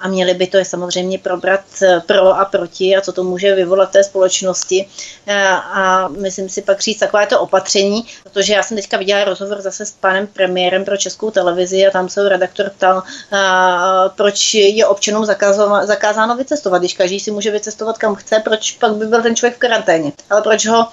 a 0.00 0.08
měli 0.08 0.34
by 0.34 0.46
to 0.46 0.56
je 0.56 0.64
samozřejmě 0.64 1.18
probrat 1.18 1.60
eh, 1.82 2.00
pro 2.06 2.38
a 2.38 2.44
proti 2.44 2.96
a 2.96 3.00
co 3.00 3.12
to 3.12 3.24
může 3.24 3.54
vyvolat 3.54 3.90
té 3.90 4.04
společnosti. 4.04 4.88
Eh, 5.26 5.48
a 5.48 6.08
myslím 6.08 6.48
si 6.48 6.62
pak 6.62 6.80
říct 6.80 6.98
takové 6.98 7.26
to 7.26 7.40
opatření, 7.40 8.04
protože 8.22 8.52
já 8.54 8.62
jsem 8.62 8.76
teďka 8.76 8.96
viděla 8.96 9.24
rozhovor 9.24 9.60
zase 9.60 9.86
s 9.86 9.90
panem 9.90 10.26
premiérem 10.26 10.84
pro 10.84 10.96
českou 10.96 11.30
televizi 11.30 11.86
a 11.86 11.90
tam 11.90 12.08
se 12.08 12.28
redaktor 12.28 12.70
ptal, 12.70 13.02
eh, 13.32 13.38
proč 14.16 14.54
je 14.54 14.86
občanům 14.86 15.24
zakázáno, 15.24 15.86
zakázáno 15.86 16.36
vycestovat. 16.36 16.82
Když 16.82 16.94
každý 16.94 17.20
si 17.20 17.30
může 17.30 17.50
vycestovat 17.50 17.98
kam 17.98 18.14
chce, 18.14 18.40
proč 18.44 18.72
pak 18.72 18.94
by 18.94 19.06
byl 19.06 19.22
ten 19.22 19.36
člověk 19.36 19.56
v 19.56 19.58
karanténě. 19.58 20.12
Ale 20.30 20.42
proč 20.42 20.66
ho 20.66 20.88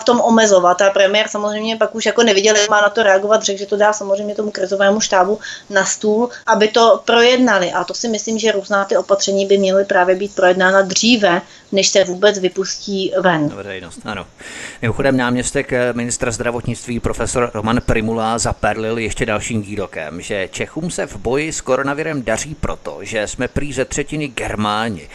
v 0.00 0.04
tom 0.04 0.20
omezovat? 0.20 0.82
A 0.82 0.90
premiér 0.90 1.28
samozřejmě 1.28 1.76
pak 1.76 1.94
už 1.94 2.06
jako 2.06 2.22
neviděl, 2.22 2.56
jak 2.56 2.68
má 2.68 2.80
na 2.80 2.88
to 2.88 3.02
reagovat, 3.02 3.42
řekl, 3.42 3.58
že 3.58 3.66
to 3.66 3.76
dá 3.76 3.92
samozřejmě 3.92 4.34
tomu 4.34 4.50
krizovému 4.50 5.00
štábu 5.00 5.38
na 5.70 5.84
stůl, 5.84 6.30
aby 6.46 6.68
to 6.68 7.02
projednali. 7.04 7.72
A 7.72 7.84
to 7.84 7.94
si 7.94 8.08
myslím, 8.08 8.17
že 8.18 8.52
různá 8.52 8.84
ty 8.84 8.96
opatření 8.96 9.46
by 9.46 9.58
měly 9.58 9.84
právě 9.84 10.14
být 10.16 10.34
projednána 10.34 10.82
dříve, 10.82 11.42
než 11.72 11.88
se 11.88 12.04
vůbec 12.04 12.38
vypustí 12.38 13.12
ven. 13.20 13.48
Veřejnost, 13.48 14.00
ano. 14.04 14.26
Mimochodem 14.82 15.16
náměstek 15.16 15.72
eh, 15.72 15.92
ministra 15.92 16.30
zdravotnictví 16.30 17.00
profesor 17.00 17.50
Roman 17.54 17.80
Primula 17.86 18.38
zaperlil 18.38 18.98
ještě 18.98 19.26
dalším 19.26 19.62
výrokem, 19.62 20.20
že 20.20 20.48
Čechům 20.52 20.90
se 20.90 21.06
v 21.06 21.16
boji 21.16 21.52
s 21.52 21.60
koronavirem 21.60 22.22
daří 22.22 22.54
proto, 22.54 22.98
že 23.00 23.26
jsme 23.26 23.48
prý 23.48 23.72
ze 23.72 23.84
třetiny 23.84 24.28
Germáni. 24.28 25.08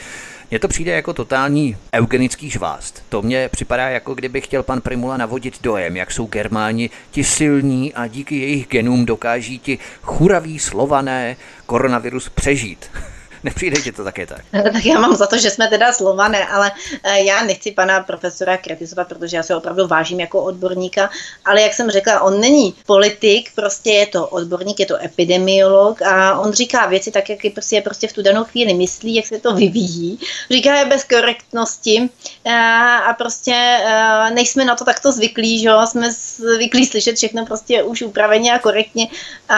Mně 0.54 0.60
to 0.60 0.68
přijde 0.68 0.92
jako 0.92 1.14
totální 1.14 1.78
eugenický 1.96 2.50
žvást. 2.50 3.04
To 3.10 3.22
mně 3.22 3.50
připadá 3.50 3.90
jako 3.90 4.16
kdyby 4.16 4.42
chtěl 4.42 4.64
pan 4.64 4.82
Primula 4.82 5.18
navodit 5.18 5.62
dojem, 5.62 5.98
jak 5.98 6.12
jsou 6.12 6.26
Germáni 6.26 6.90
ti 7.12 7.24
silní 7.24 7.94
a 7.94 8.08
díky 8.08 8.40
jejich 8.40 8.68
genům 8.68 9.06
dokáží 9.06 9.60
ti 9.60 9.80
churaví 10.02 10.60
slované 10.60 11.36
koronavirus 11.66 12.30
přežít. 12.30 12.86
Nepřijde 13.44 13.82
ti 13.82 13.92
to 13.92 14.04
také 14.04 14.28
tak? 14.28 14.42
Tak 14.74 14.86
já 14.86 15.00
mám 15.00 15.16
za 15.16 15.28
to, 15.28 15.38
že 15.38 15.50
jsme 15.50 15.68
teda 15.68 15.94
slované, 15.94 16.48
ale 16.48 16.72
eh, 17.04 17.20
já 17.24 17.44
nechci 17.44 17.72
pana 17.72 18.00
profesora 18.00 18.58
kritizovat, 18.58 19.08
protože 19.08 19.38
já 19.38 19.44
se 19.44 19.56
opravdu 19.56 19.88
vážím 19.88 20.20
jako 20.20 20.44
odborníka, 20.44 21.10
ale 21.46 21.62
jak 21.62 21.74
jsem 21.74 21.90
řekla, 21.90 22.22
on 22.22 22.40
není 22.40 22.76
politik, 22.86 23.52
prostě 23.56 23.90
je 23.90 24.08
to 24.08 24.28
odborník, 24.28 24.80
je 24.80 24.86
to 24.86 25.04
epidemiolog 25.04 26.02
a 26.02 26.40
on 26.40 26.52
říká 26.52 26.86
věci 26.86 27.12
tak, 27.12 27.30
jak 27.30 27.44
je 27.44 27.52
prostě, 27.52 27.82
prostě 27.82 28.08
v 28.08 28.14
tu 28.14 28.22
danou 28.22 28.44
chvíli 28.44 28.74
myslí, 28.74 29.16
jak 29.16 29.28
se 29.28 29.40
to 29.40 29.56
vyvíjí. 29.56 30.20
Říká 30.52 30.76
je 30.76 30.86
bez 30.86 31.04
korektnosti 31.04 32.10
a, 32.46 32.50
eh, 32.50 33.04
a 33.10 33.14
prostě 33.14 33.54
eh, 33.86 34.32
nejsme 34.34 34.66
na 34.66 34.76
to 34.76 34.86
takto 34.86 35.12
zvyklí, 35.12 35.60
že 35.60 35.68
jo? 35.68 35.88
jsme 35.88 36.12
zvyklí 36.12 36.86
slyšet 36.86 37.16
všechno 37.16 37.46
prostě 37.46 37.84
už 37.84 38.02
upraveně 38.02 38.54
a 38.54 38.60
korektně. 38.60 39.08
A, 39.50 39.58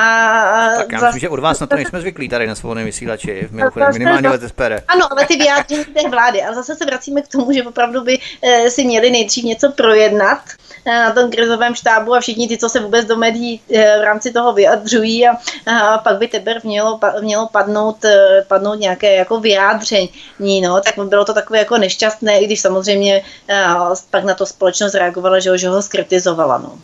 tak 0.77 0.91
já 0.91 1.01
myslím, 1.01 1.19
že 1.19 1.29
od 1.29 1.39
vás 1.39 1.59
na 1.59 1.67
to 1.67 1.75
nejsme 1.75 2.01
zvyklí 2.01 2.29
tady 2.29 2.47
na 2.47 2.55
svobodném 2.55 2.85
vysílači. 2.85 3.47
V 3.49 3.51
mimochodem, 3.75 4.01
minimálně 4.01 4.29
od 4.29 4.49
SPD. 4.49 4.83
Ano, 4.87 5.11
ale 5.11 5.25
ty 5.25 5.37
vyjádření 5.37 5.85
té 5.85 6.09
vlády. 6.09 6.43
Ale 6.43 6.55
zase 6.55 6.75
se 6.75 6.85
vracíme 6.85 7.21
k 7.21 7.27
tomu, 7.27 7.51
že 7.51 7.63
opravdu 7.63 8.01
by 8.01 8.19
eh, 8.43 8.69
si 8.69 8.85
měli 8.85 9.09
nejdřív 9.11 9.43
něco 9.43 9.71
projednat 9.71 10.39
eh, 10.85 10.91
na 10.91 11.11
tom 11.11 11.31
krizovém 11.31 11.75
štábu 11.75 12.15
a 12.15 12.19
všichni 12.19 12.47
ty, 12.47 12.57
co 12.57 12.69
se 12.69 12.79
vůbec 12.79 13.05
do 13.05 13.17
médií 13.17 13.61
eh, 13.73 13.99
v 13.99 14.03
rámci 14.03 14.31
toho 14.31 14.53
vyjadřují 14.53 15.27
a, 15.27 15.37
a 15.67 15.97
pak 15.97 16.17
by 16.17 16.27
teprve 16.27 16.59
mělo, 16.63 16.99
mělo 17.21 17.47
padnout, 17.47 18.05
padnout 18.47 18.79
nějaké 18.79 19.15
jako 19.15 19.39
vyjádření. 19.39 20.61
No, 20.61 20.81
tak 20.81 21.05
bylo 21.05 21.25
to 21.25 21.33
takové 21.33 21.59
jako 21.59 21.77
nešťastné, 21.77 22.39
i 22.39 22.45
když 22.45 22.61
samozřejmě 22.61 23.23
pak 24.09 24.23
na 24.23 24.33
to 24.33 24.45
společnost 24.45 24.93
reagovala, 24.93 25.39
že 25.39 25.49
ho, 25.49 25.57
že 25.57 25.69
ho 25.69 25.81
skritizovala. 25.81 26.57
No. 26.57 26.79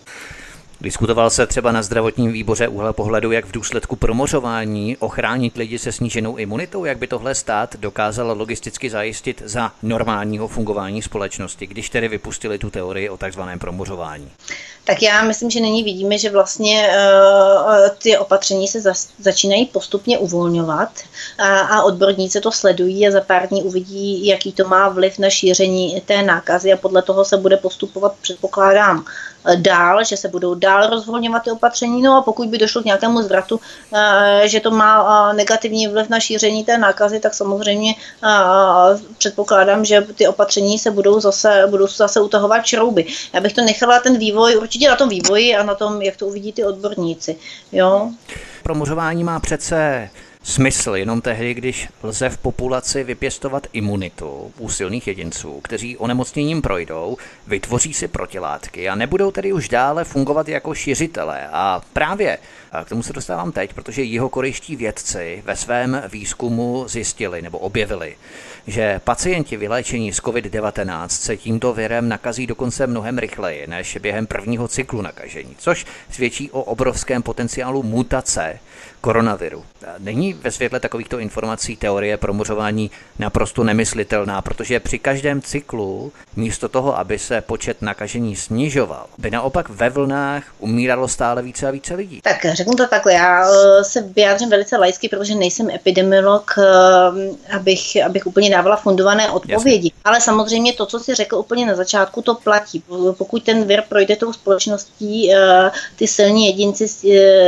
Diskutoval 0.81 1.29
se 1.29 1.47
třeba 1.47 1.71
na 1.71 1.83
zdravotním 1.83 2.31
výboře 2.31 2.67
úhle 2.67 2.93
pohledu, 2.93 3.31
jak 3.31 3.45
v 3.45 3.51
důsledku 3.51 3.95
promořování 3.95 4.97
ochránit 4.97 5.57
lidi 5.57 5.79
se 5.79 5.91
sníženou 5.91 6.35
imunitou, 6.35 6.85
jak 6.85 6.97
by 6.97 7.07
tohle 7.07 7.35
stát 7.35 7.75
dokázal 7.75 8.37
logisticky 8.37 8.89
zajistit 8.89 9.41
za 9.45 9.71
normálního 9.83 10.47
fungování 10.47 11.01
společnosti, 11.01 11.67
když 11.67 11.89
tedy 11.89 12.07
vypustili 12.07 12.57
tu 12.57 12.69
teorii 12.69 13.09
o 13.09 13.17
takzvaném 13.17 13.59
promořování. 13.59 14.31
Tak 14.83 15.01
já 15.01 15.23
myslím, 15.23 15.49
že 15.49 15.59
nyní 15.59 15.83
vidíme, 15.83 16.17
že 16.17 16.29
vlastně 16.29 16.89
uh, 16.89 17.89
ty 18.03 18.17
opatření 18.17 18.67
se 18.67 18.81
za, 18.81 18.93
začínají 19.19 19.65
postupně 19.65 20.17
uvolňovat 20.17 20.89
a, 21.37 21.59
a 21.59 21.83
odborníci 21.83 22.41
to 22.41 22.51
sledují 22.51 23.07
a 23.07 23.11
za 23.11 23.21
pár 23.21 23.47
dní 23.47 23.63
uvidí, 23.63 24.27
jaký 24.27 24.51
to 24.51 24.67
má 24.67 24.89
vliv 24.89 25.19
na 25.19 25.29
šíření 25.29 26.01
té 26.05 26.23
nákazy 26.23 26.73
a 26.73 26.77
podle 26.77 27.01
toho 27.01 27.25
se 27.25 27.37
bude 27.37 27.57
postupovat, 27.57 28.13
předpokládám, 28.21 29.05
dál, 29.55 30.03
že 30.03 30.17
se 30.17 30.27
budou 30.27 30.55
dál 30.55 30.89
rozvolňovat 30.89 31.43
ty 31.43 31.51
opatření. 31.51 32.01
No 32.01 32.17
a 32.17 32.21
pokud 32.21 32.47
by 32.47 32.57
došlo 32.57 32.81
k 32.81 32.85
nějakému 32.85 33.21
zvratu, 33.21 33.59
eh, 33.93 34.47
že 34.47 34.59
to 34.59 34.71
má 34.71 35.29
eh, 35.31 35.33
negativní 35.33 35.87
vliv 35.87 36.09
na 36.09 36.19
šíření 36.19 36.63
té 36.63 36.77
nákazy, 36.77 37.19
tak 37.19 37.33
samozřejmě 37.33 37.95
eh, 38.23 38.27
předpokládám, 39.17 39.85
že 39.85 40.01
ty 40.01 40.27
opatření 40.27 40.79
se 40.79 40.91
budou 40.91 41.19
zase, 41.19 41.67
budou 41.69 41.87
zase 41.87 42.21
utahovat 42.21 42.65
šrouby. 42.65 43.05
Já 43.33 43.41
bych 43.41 43.53
to 43.53 43.61
nechala 43.61 43.99
ten 43.99 44.17
vývoj, 44.17 44.57
určitě 44.57 44.89
na 44.89 44.95
tom 44.95 45.09
vývoji 45.09 45.55
a 45.55 45.63
na 45.63 45.75
tom, 45.75 46.01
jak 46.01 46.17
to 46.17 46.27
uvidí 46.27 46.53
ty 46.53 46.63
odborníci. 46.63 47.35
Jo? 47.71 48.09
Promořování 48.63 49.23
má 49.23 49.39
přece 49.39 50.09
smysl 50.43 50.95
jenom 50.95 51.21
tehdy, 51.21 51.53
když 51.53 51.87
lze 52.03 52.29
v 52.29 52.37
populaci 52.37 53.03
vypěstovat 53.03 53.67
imunitu 53.73 54.53
u 54.57 54.69
silných 54.69 55.07
jedinců, 55.07 55.61
kteří 55.63 55.97
onemocněním 55.97 56.61
projdou, 56.61 57.17
vytvoří 57.47 57.93
si 57.93 58.07
protilátky 58.07 58.89
a 58.89 58.95
nebudou 58.95 59.31
tedy 59.31 59.53
už 59.53 59.69
dále 59.69 60.03
fungovat 60.03 60.47
jako 60.47 60.75
šiřitelé. 60.75 61.47
A 61.51 61.81
právě 61.93 62.37
k 62.85 62.89
tomu 62.89 63.03
se 63.03 63.13
dostávám 63.13 63.51
teď, 63.51 63.73
protože 63.73 64.03
jeho 64.03 64.29
korejští 64.29 64.75
vědci 64.75 65.43
ve 65.45 65.55
svém 65.55 66.03
výzkumu 66.11 66.87
zjistili 66.87 67.41
nebo 67.41 67.57
objevili, 67.57 68.15
že 68.67 69.01
pacienti 69.03 69.57
vyléčení 69.57 70.13
z 70.13 70.21
COVID-19 70.21 71.07
se 71.07 71.37
tímto 71.37 71.73
virem 71.73 72.09
nakazí 72.09 72.47
dokonce 72.47 72.87
mnohem 72.87 73.17
rychleji 73.17 73.67
než 73.67 73.97
během 73.97 74.27
prvního 74.27 74.67
cyklu 74.67 75.01
nakažení, 75.01 75.55
což 75.57 75.85
svědčí 76.11 76.51
o 76.51 76.63
obrovském 76.63 77.23
potenciálu 77.23 77.83
mutace 77.83 78.59
koronaviru. 79.01 79.63
Není 79.99 80.33
ve 80.33 80.51
světle 80.51 80.79
takovýchto 80.79 81.19
informací 81.19 81.75
teorie 81.75 82.17
promořování 82.17 82.91
naprosto 83.19 83.63
nemyslitelná, 83.63 84.41
protože 84.41 84.79
při 84.79 84.99
každém 84.99 85.41
cyklu 85.41 86.11
místo 86.35 86.69
toho, 86.69 86.97
aby 86.97 87.19
se 87.19 87.41
počet 87.41 87.81
nakažení 87.81 88.35
snižoval, 88.35 89.05
by 89.17 89.31
naopak 89.31 89.69
ve 89.69 89.89
vlnách 89.89 90.43
umíralo 90.59 91.07
stále 91.07 91.41
více 91.41 91.67
a 91.67 91.71
více 91.71 91.95
lidí. 91.95 92.21
Tak 92.23 92.45
řeknu 92.53 92.73
to 92.73 92.87
takhle, 92.87 93.13
já 93.13 93.45
eh, 93.49 93.83
se 93.83 94.01
vyjádřím 94.01 94.49
velice 94.49 94.77
laicky, 94.77 95.09
protože 95.09 95.35
nejsem 95.35 95.69
epidemiolog, 95.69 96.55
eh, 96.57 97.55
abych, 97.55 98.03
abych 98.05 98.27
úplně 98.27 98.49
dávala 98.49 98.75
fundované 98.75 99.31
odpovědi. 99.31 99.87
Jasně. 99.87 100.01
Ale 100.03 100.21
samozřejmě 100.21 100.73
to, 100.73 100.85
co 100.85 100.99
si 100.99 101.15
řekl 101.15 101.35
úplně 101.35 101.65
na 101.65 101.75
začátku, 101.75 102.21
to 102.21 102.35
platí. 102.35 102.83
Pokud 103.17 103.43
ten 103.43 103.63
vir 103.63 103.83
projde 103.89 104.15
tou 104.15 104.33
společností, 104.33 105.33
eh, 105.33 105.71
ty 105.95 106.07
silní 106.07 106.47
jedinci 106.47 106.87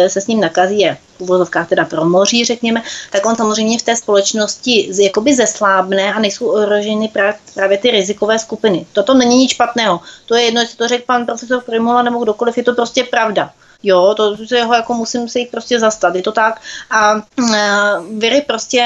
se 0.08 0.22
s 0.22 0.28
ním 0.28 0.40
nakazí, 0.40 0.80
je 0.80 0.98
uvozovkách 1.24 1.70
teda 1.70 1.86
promoří, 1.86 2.46
řekněme, 2.46 2.84
tak 3.12 3.26
on 3.26 3.36
samozřejmě 3.36 3.80
v 3.80 3.82
té 3.82 3.96
společnosti 3.96 4.92
jakoby 5.02 5.36
zeslábne 5.36 6.14
a 6.14 6.20
nejsou 6.20 6.46
ohroženy 6.46 7.12
právě, 7.54 7.78
ty 7.78 7.92
rizikové 7.92 8.40
skupiny. 8.40 8.86
Toto 8.94 9.14
není 9.14 9.38
nic 9.38 9.52
špatného. 9.52 10.00
To 10.26 10.36
je 10.36 10.44
jedno, 10.44 10.62
jestli 10.62 10.78
to 10.78 10.88
řekl 10.88 11.04
pan 11.08 11.26
profesor 11.26 11.64
Primula 11.64 12.02
nebo 12.02 12.24
kdokoliv, 12.24 12.58
je 12.58 12.64
to 12.64 12.74
prostě 12.74 13.04
pravda. 13.04 13.52
Jo, 13.84 14.14
to 14.18 14.38
se 14.48 14.64
ho 14.64 14.74
jako 14.74 14.94
musím 14.94 15.30
se 15.30 15.40
jich 15.40 15.52
prostě 15.52 15.80
zastat, 15.80 16.16
je 16.16 16.22
to 16.22 16.32
tak. 16.32 16.62
A 16.92 17.16
uh, 17.16 18.20
viry 18.20 18.42
prostě 18.42 18.84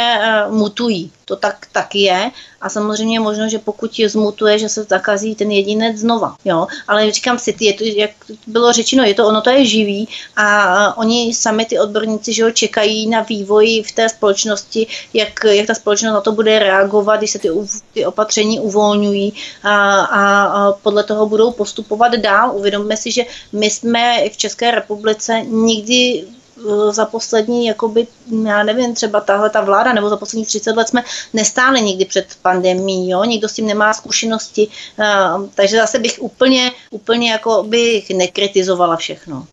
uh, 0.48 0.56
mutují 0.56 1.12
to 1.28 1.36
tak, 1.36 1.68
tak 1.72 1.96
je. 1.96 2.32
A 2.62 2.70
samozřejmě 2.70 3.20
možno, 3.20 3.50
že 3.50 3.60
pokud 3.60 4.00
je 4.00 4.10
zmutuje, 4.10 4.60
že 4.60 4.70
se 4.70 4.84
zakazí 4.84 5.36
ten 5.36 5.52
jedinec 5.52 5.98
znova. 5.98 6.36
Jo? 6.46 6.68
Ale 6.88 7.12
říkám 7.12 7.40
si, 7.40 7.56
je 7.60 7.74
to, 7.74 7.84
jak 7.84 8.12
bylo 8.48 8.74
řečeno, 8.74 9.04
je 9.04 9.14
to 9.14 9.28
ono, 9.28 9.42
to 9.42 9.50
je 9.50 9.66
živý 9.66 10.08
a 10.36 10.98
oni 10.98 11.34
sami 11.34 11.66
ty 11.66 11.80
odborníci 11.80 12.34
že 12.34 12.44
ho, 12.44 12.52
čekají 12.52 13.08
na 13.08 13.22
vývoj 13.22 13.84
v 13.88 13.92
té 13.92 14.10
společnosti, 14.10 14.88
jak, 15.14 15.44
jak 15.44 15.68
ta 15.68 15.74
společnost 15.74 16.14
na 16.14 16.22
to 16.22 16.32
bude 16.32 16.60
reagovat, 16.60 17.18
když 17.18 17.32
se 17.32 17.40
ty, 17.40 17.50
ty 17.94 18.06
opatření 18.06 18.60
uvolňují 18.60 19.34
a, 19.64 20.00
a, 20.00 20.44
a 20.44 20.72
podle 20.72 21.04
toho 21.04 21.26
budou 21.26 21.52
postupovat 21.52 22.16
dál. 22.16 22.56
Uvědomme 22.56 22.98
si, 22.98 23.12
že 23.12 23.24
my 23.52 23.70
jsme 23.70 24.30
v 24.30 24.38
České 24.38 24.72
republice 24.72 25.42
nikdy 25.44 26.28
za 26.89 27.05
poslední, 27.05 27.66
jakoby, 27.66 28.08
já 28.45 28.64
nevím, 28.64 28.95
třeba 28.95 29.22
tahle 29.22 29.49
ta 29.49 29.62
vláda, 29.62 29.93
nebo 29.93 30.10
za 30.10 30.18
poslední 30.18 30.45
30 30.45 30.76
let 30.76 30.88
jsme 30.88 31.03
nestáli 31.34 31.82
nikdy 31.82 32.05
před 32.05 32.26
pandemí, 32.41 33.10
jo? 33.10 33.24
nikdo 33.24 33.49
s 33.49 33.53
tím 33.53 33.68
nemá 33.68 33.93
zkušenosti, 33.93 34.68
uh, 34.68 35.47
takže 35.55 35.78
zase 35.78 35.99
bych 35.99 36.18
úplně, 36.22 36.72
úplně 36.91 37.32
jako 37.32 37.64
bych 37.64 38.10
nekritizovala 38.10 38.95
všechno. 38.95 39.47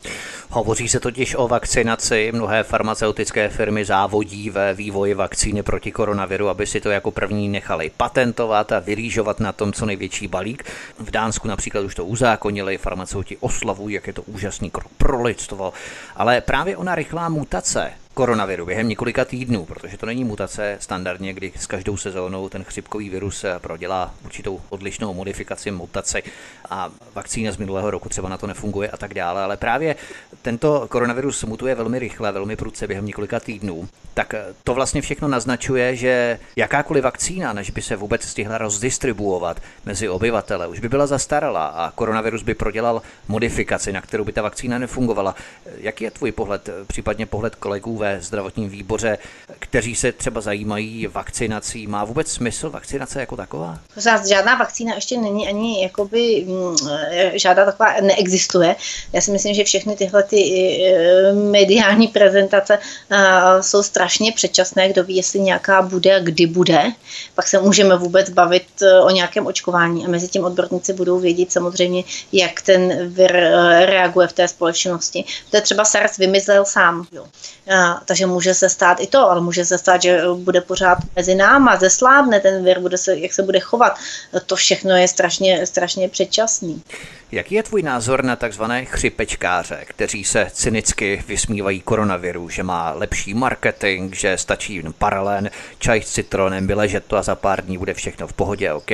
Hovoří 0.54 0.88
se 0.88 1.00
totiž 1.00 1.34
o 1.34 1.48
vakcinaci. 1.48 2.32
Mnohé 2.34 2.62
farmaceutické 2.62 3.48
firmy 3.48 3.84
závodí 3.84 4.50
ve 4.50 4.74
vývoji 4.74 5.14
vakcíny 5.14 5.62
proti 5.62 5.92
koronaviru, 5.92 6.48
aby 6.48 6.66
si 6.66 6.80
to 6.80 6.90
jako 6.90 7.10
první 7.10 7.48
nechali 7.48 7.90
patentovat 7.96 8.72
a 8.72 8.78
vyrýžovat 8.78 9.40
na 9.40 9.52
tom 9.52 9.72
co 9.72 9.86
největší 9.86 10.28
balík. 10.28 10.64
V 10.98 11.10
Dánsku 11.10 11.48
například 11.48 11.80
už 11.80 11.94
to 11.94 12.04
uzákonili, 12.04 12.78
farmaceuti 12.78 13.36
oslavují, 13.36 13.94
jak 13.94 14.06
je 14.06 14.12
to 14.12 14.22
úžasný 14.22 14.70
krok 14.70 14.88
pro 14.98 15.22
lidstvo. 15.22 15.72
Ale 16.16 16.40
právě 16.40 16.76
ona 16.76 16.94
rychlá 16.94 17.28
mutace 17.28 17.92
koronaviru 18.14 18.66
během 18.66 18.88
několika 18.88 19.24
týdnů, 19.24 19.64
protože 19.64 19.96
to 19.98 20.06
není 20.06 20.24
mutace 20.24 20.76
standardně, 20.80 21.32
kdy 21.32 21.52
s 21.56 21.66
každou 21.66 21.96
sezónou 21.96 22.48
ten 22.48 22.64
chřipkový 22.64 23.10
virus 23.10 23.44
prodělá 23.58 24.14
určitou 24.24 24.60
odlišnou 24.68 25.14
modifikaci 25.14 25.70
mutace 25.70 26.22
a 26.70 26.90
vakcína 27.14 27.52
z 27.52 27.56
minulého 27.56 27.90
roku 27.90 28.08
třeba 28.08 28.28
na 28.28 28.38
to 28.38 28.46
nefunguje 28.46 28.88
a 28.90 28.96
tak 28.96 29.14
dále, 29.14 29.42
ale 29.42 29.56
právě 29.56 29.96
tento 30.42 30.86
koronavirus 30.88 31.44
mutuje 31.44 31.74
velmi 31.74 31.98
rychle, 31.98 32.32
velmi 32.32 32.56
prudce 32.56 32.86
během 32.86 33.06
několika 33.06 33.40
týdnů. 33.40 33.88
Tak 34.14 34.34
to 34.64 34.74
vlastně 34.74 35.02
všechno 35.02 35.28
naznačuje, 35.28 35.96
že 35.96 36.38
jakákoliv 36.56 37.04
vakcína, 37.04 37.52
než 37.52 37.70
by 37.70 37.82
se 37.82 37.96
vůbec 37.96 38.22
stihla 38.22 38.58
rozdistribuovat 38.58 39.60
mezi 39.84 40.08
obyvatele, 40.08 40.66
už 40.66 40.80
by 40.80 40.88
byla 40.88 41.06
zastarala 41.06 41.66
a 41.66 41.90
koronavirus 41.90 42.42
by 42.42 42.54
prodělal 42.54 43.02
modifikaci, 43.28 43.92
na 43.92 44.00
kterou 44.00 44.24
by 44.24 44.32
ta 44.32 44.42
vakcína 44.42 44.78
nefungovala. 44.78 45.34
Jaký 45.76 46.04
je 46.04 46.10
tvůj 46.10 46.32
pohled, 46.32 46.70
případně 46.86 47.26
pohled 47.26 47.54
kolegů 47.54 48.03
ve 48.04 48.20
zdravotním 48.20 48.68
výboře, 48.68 49.18
kteří 49.58 49.94
se 49.94 50.12
třeba 50.12 50.40
zajímají 50.40 51.06
vakcinací. 51.06 51.86
Má 51.86 52.04
vůbec 52.04 52.28
smysl 52.28 52.70
vakcinace 52.70 53.20
jako 53.20 53.36
taková? 53.36 53.78
Žádná 54.28 54.54
vakcína 54.54 54.94
ještě 54.94 55.18
není 55.18 55.48
ani 55.48 55.82
jakoby 55.82 56.44
mm, 56.46 56.76
žádná 57.34 57.64
taková 57.64 57.94
neexistuje. 58.00 58.76
Já 59.12 59.20
si 59.20 59.30
myslím, 59.30 59.54
že 59.54 59.64
všechny 59.64 59.96
tyhle 59.96 60.22
ty 60.22 60.36
e, 60.36 61.32
mediální 61.32 62.08
prezentace 62.08 62.78
jsou 63.60 63.82
strašně 63.82 64.32
předčasné. 64.32 64.88
Kdo 64.88 65.04
ví, 65.04 65.16
jestli 65.16 65.40
nějaká 65.40 65.82
bude 65.82 66.14
a 66.14 66.18
kdy 66.18 66.46
bude. 66.46 66.92
Pak 67.34 67.48
se 67.48 67.60
můžeme 67.60 67.96
vůbec 67.96 68.30
bavit 68.30 68.66
o 69.02 69.10
nějakém 69.10 69.46
očkování 69.46 70.04
a 70.04 70.08
mezi 70.08 70.28
tím 70.28 70.44
odborníci 70.44 70.92
budou 70.92 71.18
vědět 71.18 71.52
samozřejmě, 71.52 72.04
jak 72.32 72.62
ten 72.62 73.08
vir 73.08 73.32
reaguje 73.84 74.28
v 74.28 74.32
té 74.32 74.48
společnosti. 74.48 75.24
To 75.50 75.56
je 75.56 75.60
třeba 75.60 75.84
SARS 75.84 76.16
vymyslel 76.16 76.64
sám. 76.64 77.06
Jo 77.12 77.24
takže 78.04 78.26
může 78.26 78.54
se 78.54 78.68
stát 78.68 79.00
i 79.00 79.06
to, 79.06 79.30
ale 79.30 79.40
může 79.40 79.64
se 79.64 79.78
stát, 79.78 80.02
že 80.02 80.22
bude 80.34 80.60
pořád 80.60 80.98
mezi 81.16 81.34
náma, 81.34 81.76
zeslábne 81.76 82.40
ten 82.40 82.64
vir, 82.64 82.80
bude 82.80 82.98
se, 82.98 83.18
jak 83.18 83.32
se 83.32 83.42
bude 83.42 83.60
chovat. 83.60 83.98
To 84.46 84.56
všechno 84.56 84.96
je 84.96 85.08
strašně, 85.08 85.66
strašně 85.66 86.08
předčasný. 86.08 86.82
Jaký 87.34 87.54
je 87.54 87.62
tvůj 87.62 87.82
názor 87.82 88.24
na 88.24 88.36
takzvané 88.36 88.84
chřipečkáře, 88.84 89.84
kteří 89.84 90.24
se 90.24 90.46
cynicky 90.52 91.24
vysmívají 91.28 91.80
koronaviru, 91.80 92.48
že 92.48 92.62
má 92.62 92.92
lepší 92.92 93.34
marketing, 93.34 94.14
že 94.14 94.38
stačí 94.38 94.74
jen 94.74 94.92
paralén, 94.92 95.50
čaj 95.78 96.02
s 96.02 96.12
citronem, 96.12 96.66
vyležet 96.66 97.04
to 97.06 97.16
a 97.16 97.22
za 97.22 97.34
pár 97.34 97.64
dní 97.64 97.78
bude 97.78 97.94
všechno 97.94 98.26
v 98.26 98.32
pohodě, 98.32 98.72
OK? 98.72 98.90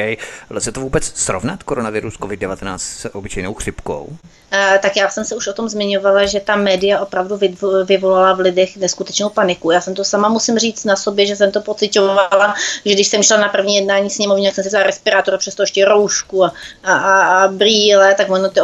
Lze 0.51 0.73
to 0.73 0.81
vůbec 0.81 1.05
srovnat 1.05 1.63
koronavirus 1.63 2.19
COVID-19 2.19 2.79
s 2.79 3.15
obyčejnou 3.15 3.55
chřipkou? 3.55 4.17
Eh, 4.53 4.79
tak 4.83 4.97
já 4.97 5.11
jsem 5.11 5.25
se 5.25 5.35
už 5.35 5.47
o 5.47 5.53
tom 5.53 5.69
zmiňovala, 5.69 6.27
že 6.27 6.41
ta 6.41 6.57
média 6.57 7.01
opravdu 7.01 7.39
vyvolala 7.85 8.33
v 8.33 8.41
lidech 8.41 8.77
neskutečnou 8.77 9.29
paniku. 9.29 9.71
Já 9.71 9.81
jsem 9.81 9.95
to 9.95 10.05
sama 10.05 10.29
musím 10.29 10.59
říct 10.59 10.85
na 10.85 10.97
sobě, 10.97 11.27
že 11.27 11.37
jsem 11.37 11.53
to 11.53 11.61
pocitovala, 11.61 12.55
že 12.85 12.95
když 12.95 13.09
jsem 13.09 13.23
šla 13.23 13.37
na 13.37 13.49
první 13.49 13.77
jednání 13.77 14.11
sněmovny, 14.11 14.45
jak 14.45 14.55
jsem 14.55 14.65
si 14.65 14.69
vzala 14.69 14.85
respirátor, 14.85 15.39
přesto 15.39 15.63
ještě 15.63 15.85
roušku 15.85 16.45
a, 16.45 16.53
a, 16.85 16.95
a 16.95 17.49
brýle, 17.49 18.15
tak 18.15 18.29
ono 18.31 18.51
ty 18.51 18.61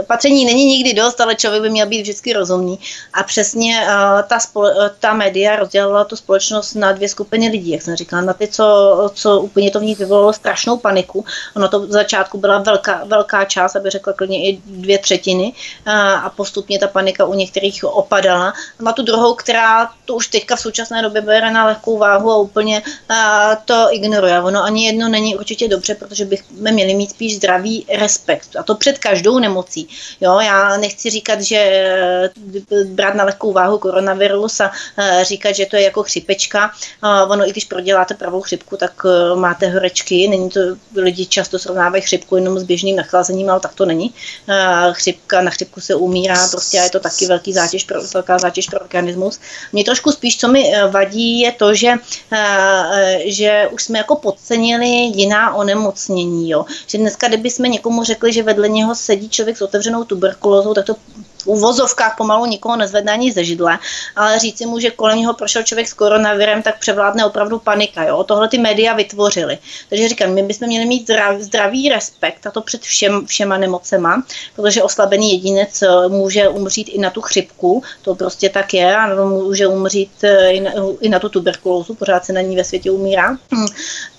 opatření 0.00 0.44
není 0.44 0.66
nikdy 0.66 0.94
dost, 0.94 1.20
ale 1.20 1.34
člověk 1.34 1.62
by 1.62 1.70
měl 1.70 1.86
být 1.86 2.02
vždycky 2.02 2.32
rozumný. 2.32 2.78
A 3.12 3.22
přesně 3.22 3.80
uh, 3.82 4.22
ta, 4.28 4.40
spole, 4.40 4.90
ta 5.00 5.12
média 5.12 5.56
rozdělila 5.56 6.04
tu 6.04 6.16
společnost 6.16 6.74
na 6.74 6.92
dvě 6.92 7.08
skupiny 7.08 7.48
lidí, 7.48 7.70
jak 7.70 7.82
jsem 7.82 7.96
říkala, 7.96 8.22
na 8.22 8.32
ty, 8.32 8.48
co, 8.48 9.10
co 9.14 9.40
úplně 9.40 9.70
to 9.70 9.80
v 9.80 9.82
nich 9.82 9.98
vyvolalo 9.98 10.32
strašnou 10.32 10.76
paniku. 10.76 11.24
Ono 11.56 11.68
to 11.68 11.80
v 11.80 11.90
začátku 11.90 12.38
byla 12.38 12.58
velká, 12.58 13.04
velká 13.04 13.44
část, 13.44 13.76
aby 13.76 13.90
řekla 13.90 14.12
klidně 14.12 14.48
i 14.48 14.60
dvě 14.66 14.98
třetiny 14.98 15.52
a, 15.86 16.12
a 16.12 16.30
postupně 16.30 16.78
ta 16.78 16.88
panika 16.88 17.24
u 17.24 17.34
některých 17.34 17.84
opadala. 17.84 18.52
Na 18.80 18.92
tu 18.92 19.02
druhou, 19.02 19.34
která 19.34 19.90
to 20.04 20.14
už 20.14 20.28
teďka 20.28 20.56
v 20.56 20.60
současné 20.60 21.02
době 21.02 21.20
bere 21.22 21.50
na 21.50 21.66
lehkou 21.66 21.98
váhu 21.98 22.30
a 22.30 22.36
úplně 22.36 22.82
a, 23.08 23.56
to 23.56 23.88
ignoruje. 23.90 24.40
Ono 24.40 24.62
ani 24.62 24.86
jedno 24.86 25.08
není 25.08 25.36
určitě 25.36 25.68
dobře, 25.68 25.94
protože 25.94 26.24
bychom 26.24 26.56
měli 26.72 26.94
mít 26.94 27.10
spíš 27.10 27.36
zdravý 27.36 27.86
respekt. 27.88 28.56
A 28.56 28.62
to 28.62 28.74
před 28.74 28.98
každou 29.10 29.38
nemocí. 29.38 29.88
Jo, 30.20 30.40
já 30.40 30.76
nechci 30.76 31.10
říkat, 31.10 31.40
že 31.40 31.56
eh, 31.56 32.30
brát 32.84 33.14
na 33.14 33.24
lehkou 33.24 33.52
váhu 33.52 33.78
koronavirus 33.78 34.60
a 34.60 34.70
eh, 34.98 35.24
říkat, 35.24 35.52
že 35.52 35.66
to 35.66 35.76
je 35.76 35.82
jako 35.82 36.02
chřipečka. 36.02 36.70
Ono, 37.28 37.48
i 37.48 37.50
když 37.50 37.64
proděláte 37.64 38.14
pravou 38.14 38.40
chřipku, 38.40 38.76
tak 38.76 38.92
eh, 39.04 39.36
máte 39.36 39.68
horečky. 39.68 40.28
Není 40.28 40.50
to, 40.50 40.60
lidi 40.96 41.26
často 41.26 41.58
srovnávají 41.58 42.02
chřipku 42.02 42.36
jenom 42.36 42.58
s 42.58 42.62
běžným 42.62 42.96
nachlazením, 42.96 43.50
ale 43.50 43.60
tak 43.60 43.74
to 43.74 43.86
není. 43.86 44.14
Chřipka, 44.92 45.42
na 45.42 45.50
chřipku 45.50 45.80
se 45.80 45.94
umírá, 45.94 46.48
prostě 46.50 46.76
je 46.76 46.90
to 46.90 47.00
taky 47.00 47.26
velký 47.26 47.52
zátěž 47.52 47.84
pro, 47.84 48.02
velká 48.14 48.38
zátěž 48.38 48.66
pro 48.66 48.80
organismus. 48.80 49.40
Mě 49.72 49.84
trošku 49.84 50.12
spíš, 50.12 50.38
co 50.38 50.48
mi 50.48 50.72
vadí, 50.90 51.40
je 51.40 51.52
to, 51.52 51.74
že, 51.74 51.92
že 53.24 53.68
už 53.72 53.82
jsme 53.82 53.98
jako 53.98 54.16
podcenili 54.16 54.86
jiná 54.86 55.54
onemocnění. 55.54 56.50
Jo. 56.50 56.64
Že 56.86 56.98
dneska, 56.98 57.28
kdyby 57.28 57.50
jsme 57.50 57.68
někomu 57.68 58.04
řekli, 58.04 58.32
že 58.32 58.42
vedle 58.42 58.68
něho 58.68 58.89
sedí 58.94 59.28
člověk 59.30 59.56
s 59.56 59.62
otevřenou 59.62 60.04
tuberkulózou, 60.04 60.74
tak 60.74 60.86
to 60.86 60.94
uvozovkách 61.46 62.16
pomalu 62.16 62.46
nikoho 62.46 62.76
nezvedne 62.76 63.12
ani 63.12 63.32
ze 63.32 63.44
židle, 63.44 63.78
ale 64.16 64.38
říci 64.38 64.66
mu, 64.66 64.78
že 64.78 64.90
kolem 64.90 65.18
něho 65.18 65.34
prošel 65.34 65.62
člověk 65.62 65.88
s 65.88 65.92
koronavirem, 65.92 66.62
tak 66.62 66.78
převládne 66.78 67.24
opravdu 67.24 67.58
panika. 67.58 68.04
Jo? 68.04 68.24
Tohle 68.24 68.48
ty 68.48 68.58
média 68.58 68.94
vytvořily. 68.94 69.58
Takže 69.88 70.08
říkám, 70.08 70.30
my 70.30 70.42
bychom 70.42 70.68
měli 70.68 70.86
mít 70.86 71.02
zdrav, 71.02 71.40
zdravý 71.40 71.88
respekt, 71.88 72.46
a 72.46 72.50
to 72.50 72.60
před 72.60 72.82
všem, 72.82 73.26
všema 73.26 73.56
nemocema, 73.56 74.22
protože 74.56 74.82
oslabený 74.82 75.32
jedinec 75.32 75.82
eh, 75.82 76.08
může 76.08 76.48
umřít 76.48 76.88
i 76.88 76.98
na 76.98 77.10
tu 77.10 77.20
chřipku, 77.20 77.82
to 78.02 78.14
prostě 78.14 78.48
tak 78.48 78.74
je, 78.74 78.96
a 78.96 79.24
může 79.24 79.66
umřít 79.66 80.24
eh, 80.24 80.52
i 80.52 80.60
na, 80.60 80.70
i 81.00 81.08
na 81.08 81.18
tu 81.18 81.28
tuberkulózu, 81.28 81.94
pořád 81.94 82.24
se 82.24 82.32
na 82.32 82.40
ní 82.40 82.56
ve 82.56 82.64
světě 82.64 82.90
umírá. 82.90 83.36
Hm. 83.54 83.66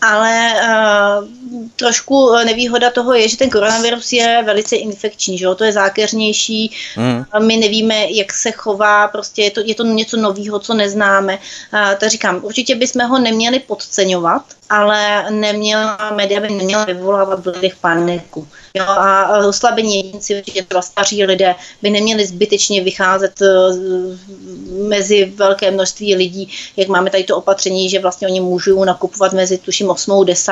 Ale 0.02 0.54
uh, 0.54 1.28
trošku 1.76 2.36
nevýhoda 2.46 2.90
toho 2.90 3.14
je, 3.14 3.30
že 3.30 3.38
ten 3.38 3.50
koronavirus 3.50 4.14
je 4.14 4.44
velice 4.46 4.76
infekční, 4.76 5.38
že 5.38 5.46
jo? 5.46 5.56
to 5.56 5.64
je 5.64 5.72
zákeřnější, 5.72 6.72
hmm 6.96 7.11
Hmm. 7.12 7.48
My 7.48 7.58
nevíme, 7.58 8.12
jak 8.12 8.34
se 8.34 8.52
chová, 8.52 9.08
prostě 9.08 9.42
je 9.42 9.52
to, 9.52 9.62
je 9.66 9.76
to 9.76 9.84
něco 9.84 10.18
nového, 10.18 10.60
co 10.60 10.74
neznáme. 10.74 11.40
Tak 11.72 12.10
říkám, 12.10 12.40
určitě 12.42 12.76
bychom 12.76 13.08
ho 13.08 13.20
neměli 13.20 13.60
podceňovat, 13.60 14.44
ale 14.70 15.26
neměla, 15.32 16.12
média 16.16 16.42
by 16.42 16.50
neměla 16.50 16.86
vyvolávat 16.86 17.40
v 17.44 17.48
lidech 17.48 17.76
paniku. 17.76 18.48
Jo, 18.74 18.86
a 18.86 19.38
oslabení 19.48 19.96
jedinci, 19.96 20.38
určitě 20.38 20.64
třeba 20.64 20.82
staří 20.82 21.26
lidé, 21.26 21.56
by 21.82 21.90
neměli 21.90 22.26
zbytečně 22.26 22.84
vycházet 22.84 23.42
uh, 23.42 24.88
mezi 24.88 25.26
velké 25.36 25.72
množství 25.72 26.16
lidí, 26.16 26.54
jak 26.78 26.88
máme 26.88 27.10
tady 27.10 27.24
to 27.24 27.38
opatření, 27.38 27.90
že 27.90 28.00
vlastně 28.00 28.28
oni 28.28 28.40
můžou 28.40 28.84
nakupovat 28.84 29.34
mezi 29.34 29.58
tuším 29.58 29.90
8. 29.90 30.26
10. 30.26 30.52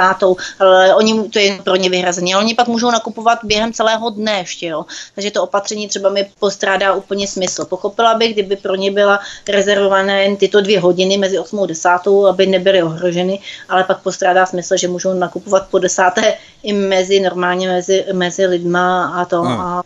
ale 0.60 0.96
oni, 0.96 1.30
to 1.30 1.40
je 1.40 1.60
pro 1.64 1.76
ně 1.76 1.90
vyhrazeně, 1.90 2.36
ale 2.36 2.44
oni 2.44 2.56
pak 2.56 2.68
můžou 2.68 2.92
nakupovat 2.92 3.40
během 3.44 3.74
celého 3.74 4.10
dne 4.10 4.38
ještě, 4.40 4.68
jo. 4.68 4.86
Takže 5.16 5.32
to 5.32 5.44
opatření 5.44 5.88
třeba 5.88 6.10
mi 6.10 6.30
postrádá 6.40 6.94
úplně 6.94 7.28
smysl. 7.28 7.66
Pochopila 7.66 8.14
bych, 8.14 8.34
kdyby 8.34 8.56
pro 8.56 8.76
ně 8.76 8.92
byla 8.92 9.20
rezervované 9.48 10.24
jen 10.24 10.36
tyto 10.36 10.62
dvě 10.62 10.80
hodiny 10.80 11.18
mezi 11.18 11.40
8. 11.40 11.60
a 11.60 11.66
10. 11.66 11.90
aby 12.30 12.46
nebyly 12.46 12.84
ohroženy, 12.84 13.40
ale 13.70 13.84
pak 13.84 14.02
postrádá 14.02 14.46
smysl, 14.46 14.78
že 14.78 14.88
můžou 14.88 15.14
nakupovat 15.14 15.68
po 15.72 15.80
desáté 15.80 16.38
i 16.64 16.74
mezi 16.74 17.20
normálně 17.20 17.68
mezi, 17.68 18.06
mezi 18.14 18.46
lidma 18.46 19.14
a 19.22 19.26
to. 19.26 19.42
Hmm. 19.42 19.60
A 19.60 19.84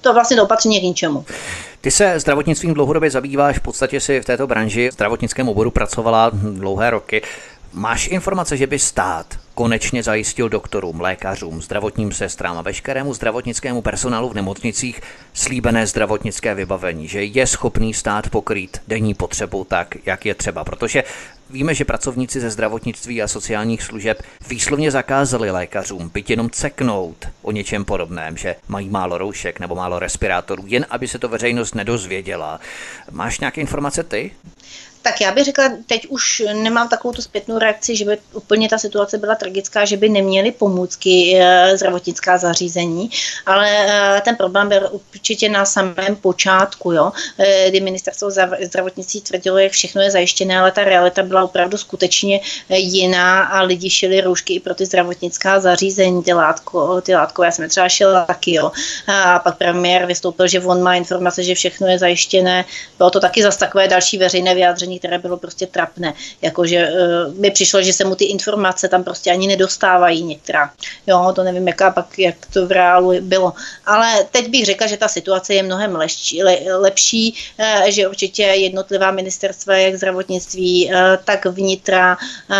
to 0.00 0.14
vlastně 0.14 0.36
to 0.36 0.44
opatření 0.44 0.80
k 0.80 0.82
ničemu. 0.82 1.24
Ty 1.80 1.90
se 1.90 2.20
zdravotnictvím 2.20 2.74
dlouhodobě 2.74 3.10
zabýváš, 3.10 3.58
v 3.58 3.60
podstatě 3.60 4.00
si 4.00 4.20
v 4.20 4.24
této 4.24 4.46
branži 4.46 4.90
zdravotnickém 4.92 5.48
oboru 5.48 5.70
pracovala 5.70 6.30
dlouhé 6.32 6.90
roky. 6.90 7.22
Máš 7.72 8.08
informace, 8.08 8.56
že 8.56 8.66
by 8.66 8.78
stát 8.78 9.26
konečně 9.54 10.02
zajistil 10.02 10.48
doktorům, 10.48 11.00
lékařům, 11.00 11.62
zdravotním 11.62 12.12
sestrám 12.12 12.58
a 12.58 12.62
veškerému 12.62 13.14
zdravotnickému 13.14 13.82
personálu 13.82 14.28
v 14.28 14.34
nemocnicích 14.34 15.00
slíbené 15.34 15.86
zdravotnické 15.86 16.54
vybavení, 16.54 17.08
že 17.08 17.24
je 17.24 17.46
schopný 17.46 17.94
stát 17.94 18.30
pokrýt 18.30 18.80
denní 18.88 19.14
potřebu 19.14 19.64
tak, 19.64 19.96
jak 20.06 20.26
je 20.26 20.34
třeba, 20.34 20.64
protože 20.64 21.04
Víme, 21.50 21.74
že 21.74 21.84
pracovníci 21.84 22.40
ze 22.40 22.50
zdravotnictví 22.50 23.22
a 23.22 23.28
sociálních 23.28 23.82
služeb 23.82 24.22
výslovně 24.48 24.90
zakázali 24.90 25.50
lékařům 25.50 26.10
byť 26.14 26.30
jenom 26.30 26.50
ceknout 26.50 27.28
o 27.42 27.52
něčem 27.52 27.84
podobném, 27.84 28.36
že 28.36 28.56
mají 28.68 28.88
málo 28.88 29.18
roušek 29.18 29.60
nebo 29.60 29.74
málo 29.74 29.98
respirátorů, 29.98 30.64
jen 30.66 30.86
aby 30.90 31.08
se 31.08 31.18
to 31.18 31.28
veřejnost 31.28 31.74
nedozvěděla. 31.74 32.60
Máš 33.10 33.40
nějaké 33.40 33.60
informace 33.60 34.02
ty? 34.02 34.30
Tak 35.08 35.20
já 35.20 35.32
bych 35.32 35.44
řekla, 35.44 35.72
teď 35.86 36.06
už 36.06 36.42
nemám 36.52 36.88
takovou 36.88 37.14
tu 37.14 37.22
zpětnou 37.22 37.58
reakci, 37.58 37.96
že 37.96 38.04
by 38.04 38.18
úplně 38.32 38.68
ta 38.68 38.78
situace 38.78 39.18
byla 39.18 39.34
tragická, 39.34 39.84
že 39.84 39.96
by 39.96 40.08
neměli 40.08 40.52
pomůcky 40.52 41.38
e, 41.40 41.76
zdravotnická 41.76 42.38
zařízení, 42.38 43.10
ale 43.46 43.68
e, 43.70 44.20
ten 44.20 44.36
problém 44.36 44.68
byl 44.68 45.00
určitě 45.12 45.48
na 45.48 45.64
samém 45.64 46.16
počátku, 46.20 46.92
jo, 46.92 47.12
e, 47.38 47.70
kdy 47.70 47.80
ministerstvo 47.80 48.30
zdravotnictví 48.60 49.20
tvrdilo, 49.20 49.58
jak 49.58 49.72
všechno 49.72 50.02
je 50.02 50.10
zajištěné, 50.10 50.58
ale 50.58 50.72
ta 50.72 50.84
realita 50.84 51.22
byla 51.22 51.44
opravdu 51.44 51.76
skutečně 51.78 52.40
jiná 52.68 53.42
a 53.42 53.62
lidi 53.62 53.90
šili 53.90 54.20
roušky 54.20 54.54
i 54.54 54.60
pro 54.60 54.74
ty 54.74 54.86
zdravotnická 54.86 55.60
zařízení, 55.60 56.22
ty, 56.22 56.32
látko, 56.32 57.00
ty 57.00 57.14
látkové, 57.14 57.48
já 57.48 57.52
jsem 57.52 57.68
třeba 57.68 57.88
šila 57.88 58.24
taky, 58.24 58.54
jo. 58.54 58.72
A 59.06 59.38
pak 59.38 59.58
premiér 59.58 60.06
vystoupil, 60.06 60.48
že 60.48 60.60
on 60.60 60.82
má 60.82 60.94
informace, 60.94 61.42
že 61.42 61.54
všechno 61.54 61.86
je 61.86 61.98
zajištěné. 61.98 62.64
Bylo 62.98 63.10
to 63.10 63.20
taky 63.20 63.42
zase 63.42 63.58
takové 63.58 63.88
další 63.88 64.18
veřejné 64.18 64.54
vyjádření 64.54 64.97
které 64.98 65.18
bylo 65.18 65.36
prostě 65.36 65.66
trapné. 65.66 66.14
Jakože 66.42 66.88
uh, 66.88 67.34
mi 67.34 67.50
přišlo, 67.50 67.82
že 67.82 67.92
se 67.92 68.04
mu 68.04 68.14
ty 68.14 68.24
informace 68.24 68.88
tam 68.88 69.04
prostě 69.04 69.30
ani 69.30 69.46
nedostávají 69.46 70.24
některá. 70.24 70.70
Jo, 71.06 71.32
to 71.34 71.42
nevím, 71.42 71.68
jaká 71.68 71.90
pak, 71.90 72.18
jak 72.18 72.34
to 72.52 72.66
v 72.66 72.72
reálu 72.72 73.12
bylo. 73.20 73.52
Ale 73.86 74.24
teď 74.30 74.48
bych 74.48 74.66
řekla, 74.66 74.86
že 74.86 74.96
ta 74.96 75.08
situace 75.08 75.54
je 75.54 75.62
mnohem 75.62 75.96
lepší, 75.96 76.42
le, 76.42 76.58
lepší 76.76 77.34
uh, 77.58 77.90
že 77.90 78.08
určitě 78.08 78.42
jednotlivá 78.42 79.10
ministerstva, 79.10 79.76
jak 79.76 79.96
zdravotnictví, 79.96 80.86
uh, 80.86 80.92
tak 81.24 81.46
vnitra 81.46 82.16
uh, 82.16 82.56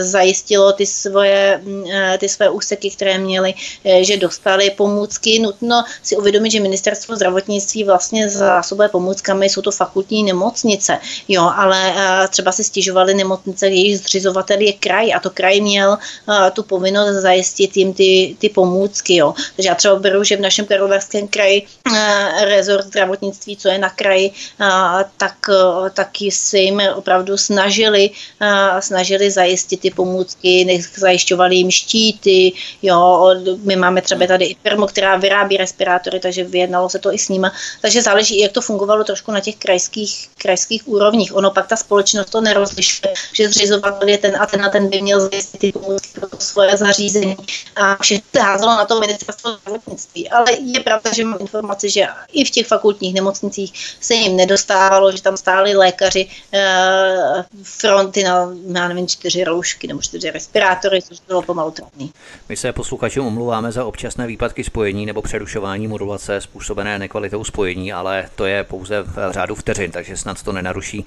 zajistilo 0.00 0.72
ty 0.72 0.86
svoje, 0.86 1.60
uh, 1.64 2.16
ty 2.18 2.28
svoje 2.28 2.50
úseky, 2.50 2.90
které 2.90 3.18
měly, 3.18 3.54
uh, 3.84 3.92
že 4.02 4.16
dostali 4.16 4.70
pomůcky. 4.70 5.38
Nutno 5.38 5.84
si 6.02 6.16
uvědomit, 6.16 6.50
že 6.50 6.60
ministerstvo 6.60 7.16
zdravotnictví 7.16 7.84
vlastně 7.84 8.28
zásobuje 8.28 8.88
pomůckami, 8.88 9.46
jsou 9.46 9.62
to 9.62 9.70
fakultní 9.70 10.22
nemocnice. 10.22 10.98
Jo, 11.28 11.50
ale 11.62 11.94
eh, 11.96 12.28
třeba 12.28 12.52
si 12.52 12.64
stěžovali 12.64 13.14
nemocnice, 13.14 13.68
jejich 13.68 13.98
zřizovatel 13.98 14.60
je 14.60 14.72
kraj 14.72 15.14
a 15.14 15.20
to 15.20 15.30
kraj 15.30 15.60
měl 15.60 15.98
eh, 15.98 16.50
tu 16.50 16.62
povinnost 16.62 17.22
zajistit 17.22 17.76
jim 17.76 17.94
ty, 17.94 18.36
ty 18.38 18.48
pomůcky. 18.48 19.16
Jo. 19.16 19.34
Takže 19.56 19.68
já 19.68 19.74
třeba 19.74 19.96
beru, 19.96 20.24
že 20.24 20.36
v 20.36 20.40
našem 20.40 20.66
Karlovarském 20.66 21.28
kraji 21.28 21.62
eh, 21.62 22.44
rezort 22.44 22.86
zdravotnictví, 22.86 23.56
co 23.56 23.68
je 23.68 23.78
na 23.78 23.90
kraji, 23.90 24.30
tak 25.16 25.34
taky 25.94 26.30
si 26.30 26.58
jim 26.58 26.82
opravdu 26.94 27.36
snažili, 27.36 28.10
snažili 28.80 29.30
zajistit 29.30 29.80
ty 29.80 29.90
pomůcky, 29.90 30.82
zajišťovali 30.96 31.56
jim 31.56 31.70
štíty, 31.70 32.52
jo, 32.82 33.34
my 33.64 33.76
máme 33.76 34.02
třeba 34.02 34.26
tady 34.26 34.44
i 34.44 34.56
firmu, 34.62 34.86
která 34.86 35.16
vyrábí 35.16 35.56
respirátory, 35.56 36.20
takže 36.20 36.44
vyjednalo 36.44 36.88
se 36.88 36.98
to 36.98 37.14
i 37.14 37.18
s 37.18 37.28
nima. 37.28 37.52
Takže 37.80 38.02
záleží, 38.02 38.40
jak 38.40 38.52
to 38.52 38.60
fungovalo 38.60 39.04
trošku 39.04 39.32
na 39.32 39.40
těch 39.40 39.56
krajských, 39.56 40.28
krajských 40.38 40.88
úrovních 40.88 41.36
ono 41.42 41.50
pak 41.50 41.66
ta 41.66 41.76
společnost 41.76 42.30
to 42.30 42.40
nerozlišuje, 42.40 43.14
že 43.32 43.48
zřizovatel 43.48 44.08
je 44.08 44.18
ten 44.18 44.36
a 44.42 44.46
ten 44.46 44.64
a 44.64 44.68
ten 44.68 44.88
by 44.88 45.02
měl 45.02 45.20
zjistit 45.20 45.74
pro 46.12 46.28
svoje 46.38 46.76
zařízení 46.76 47.36
a 47.76 48.02
všechno 48.02 48.26
se 48.36 48.40
házelo 48.40 48.70
na 48.70 48.84
to 48.84 49.00
ministerstvo 49.00 49.52
zdravotnictví. 49.52 50.30
Ale 50.30 50.52
je 50.52 50.80
pravda, 50.80 51.12
že 51.12 51.24
mám 51.24 51.40
informaci, 51.40 51.90
že 51.90 52.06
i 52.32 52.44
v 52.44 52.50
těch 52.50 52.66
fakultních 52.66 53.14
nemocnicích 53.14 53.96
se 54.00 54.14
jim 54.14 54.36
nedostávalo, 54.36 55.12
že 55.12 55.22
tam 55.22 55.36
stáli 55.36 55.74
lékaři 55.74 56.28
e, 56.52 56.62
fronty 57.62 58.24
na, 58.24 58.48
já 58.74 58.88
nevím, 58.88 59.08
čtyři 59.08 59.44
roušky 59.44 59.86
nebo 59.86 60.02
čtyři 60.02 60.30
respirátory, 60.30 61.02
což 61.02 61.18
bylo 61.26 61.42
pomalu 61.42 61.70
trapný. 61.70 62.12
My 62.48 62.56
se 62.56 62.72
posluchačům 62.72 63.26
omluváme 63.26 63.72
za 63.72 63.84
občasné 63.84 64.26
výpadky 64.26 64.64
spojení 64.64 65.06
nebo 65.06 65.22
přerušování 65.22 65.86
modulace 65.86 66.40
způsobené 66.40 66.98
nekvalitou 66.98 67.44
spojení, 67.44 67.92
ale 67.92 68.28
to 68.34 68.46
je 68.46 68.64
pouze 68.64 69.02
v 69.02 69.32
řádu 69.32 69.54
vteřin, 69.54 69.90
takže 69.90 70.16
snad 70.16 70.42
to 70.42 70.52
nenaruší 70.52 71.04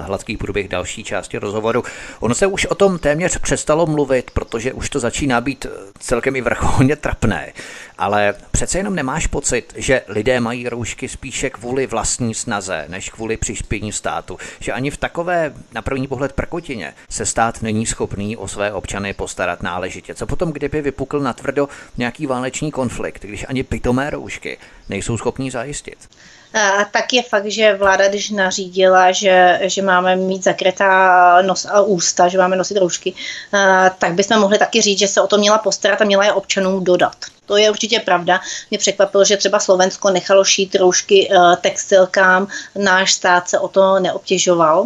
hladký 0.00 0.36
průběh 0.36 0.68
další 0.68 1.04
části 1.04 1.38
rozhovoru. 1.38 1.84
Ono 2.20 2.34
se 2.34 2.46
už 2.46 2.66
o 2.66 2.74
tom 2.74 2.98
téměř 2.98 3.38
přestalo 3.38 3.86
mluvit, 3.86 4.30
protože 4.30 4.72
už 4.72 4.90
to 4.90 5.00
začíná 5.00 5.40
být 5.40 5.66
eh, 5.66 5.70
celkem 5.98 6.36
i 6.36 6.40
vrcholně 6.40 6.96
trapné. 6.96 7.52
Ale 7.98 8.34
přece 8.50 8.78
jenom 8.78 8.94
nemáš 8.94 9.26
pocit, 9.26 9.72
že 9.76 10.02
lidé 10.08 10.40
mají 10.40 10.68
roušky 10.68 11.08
spíše 11.08 11.50
kvůli 11.50 11.86
vlastní 11.86 12.34
snaze, 12.34 12.84
než 12.88 13.10
kvůli 13.10 13.36
přišpění 13.36 13.92
státu. 13.92 14.38
Že 14.60 14.72
ani 14.72 14.90
v 14.90 14.96
takové, 14.96 15.52
na 15.72 15.82
první 15.82 16.06
pohled, 16.06 16.32
prkotině 16.32 16.94
se 17.10 17.26
stát 17.26 17.62
není 17.62 17.86
schopný 17.86 18.36
o 18.36 18.48
své 18.48 18.72
občany 18.72 19.14
postarat 19.14 19.62
náležitě. 19.62 20.14
Co 20.14 20.26
potom, 20.26 20.52
kdyby 20.52 20.82
vypukl 20.82 21.20
natvrdo 21.20 21.68
nějaký 21.96 22.26
válečný 22.26 22.70
konflikt, 22.70 23.22
když 23.24 23.46
ani 23.48 23.62
pitomé 23.62 24.10
roušky 24.10 24.58
nejsou 24.88 25.18
schopní 25.18 25.50
zajistit? 25.50 26.08
Tak 26.90 27.12
je 27.12 27.22
fakt, 27.22 27.46
že 27.46 27.74
vláda, 27.74 28.08
když 28.08 28.30
nařídila, 28.30 29.12
že, 29.12 29.60
že 29.62 29.82
máme 29.82 30.16
mít 30.16 30.44
zakrytá 30.44 31.42
nos 31.42 31.64
a 31.64 31.80
ústa, 31.80 32.28
že 32.28 32.38
máme 32.38 32.56
nosit 32.56 32.76
roušky, 32.76 33.14
tak 33.98 34.14
bychom 34.14 34.38
mohli 34.38 34.58
taky 34.58 34.80
říct, 34.80 34.98
že 34.98 35.08
se 35.08 35.20
o 35.20 35.26
to 35.26 35.38
měla 35.38 35.58
postarat 35.58 36.00
a 36.00 36.04
měla 36.04 36.24
je 36.24 36.32
občanům 36.32 36.84
dodat. 36.84 37.16
To 37.46 37.56
je 37.56 37.70
určitě 37.70 38.00
pravda. 38.00 38.40
Mě 38.70 38.78
překvapilo, 38.78 39.24
že 39.24 39.36
třeba 39.36 39.58
Slovensko 39.58 40.10
nechalo 40.10 40.44
šít 40.44 40.74
roušky 40.74 41.30
textilkám, 41.60 42.46
náš 42.76 43.12
stát 43.12 43.48
se 43.48 43.58
o 43.58 43.68
to 43.68 44.00
neobtěžoval 44.00 44.84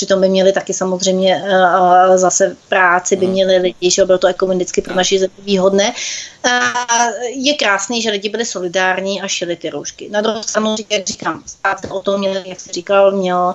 přitom 0.00 0.20
by 0.20 0.28
měli 0.28 0.52
taky 0.52 0.74
samozřejmě 0.74 1.44
zase 2.14 2.56
práci, 2.68 3.16
by 3.16 3.26
hmm. 3.26 3.32
měli 3.32 3.56
lidi, 3.56 3.90
že 3.90 4.04
bylo 4.04 4.18
to 4.18 4.26
ekonomicky 4.26 4.82
pro 4.82 4.94
naši 4.94 5.18
zemi 5.18 5.32
výhodné. 5.44 5.92
Je 7.34 7.54
krásný, 7.54 8.02
že 8.02 8.10
lidi 8.10 8.28
byli 8.28 8.44
solidární 8.44 9.22
a 9.22 9.28
šili 9.28 9.56
ty 9.56 9.70
roušky. 9.70 10.08
Na 10.08 10.20
druhou 10.20 10.42
stranu, 10.42 10.76
jak 10.90 11.06
říkám, 11.06 11.42
stát 11.46 11.76
o 11.90 12.00
tom 12.00 12.20
měl, 12.20 12.42
jak 12.44 12.60
jsi 12.60 12.72
říkal, 12.72 13.12
měl 13.12 13.54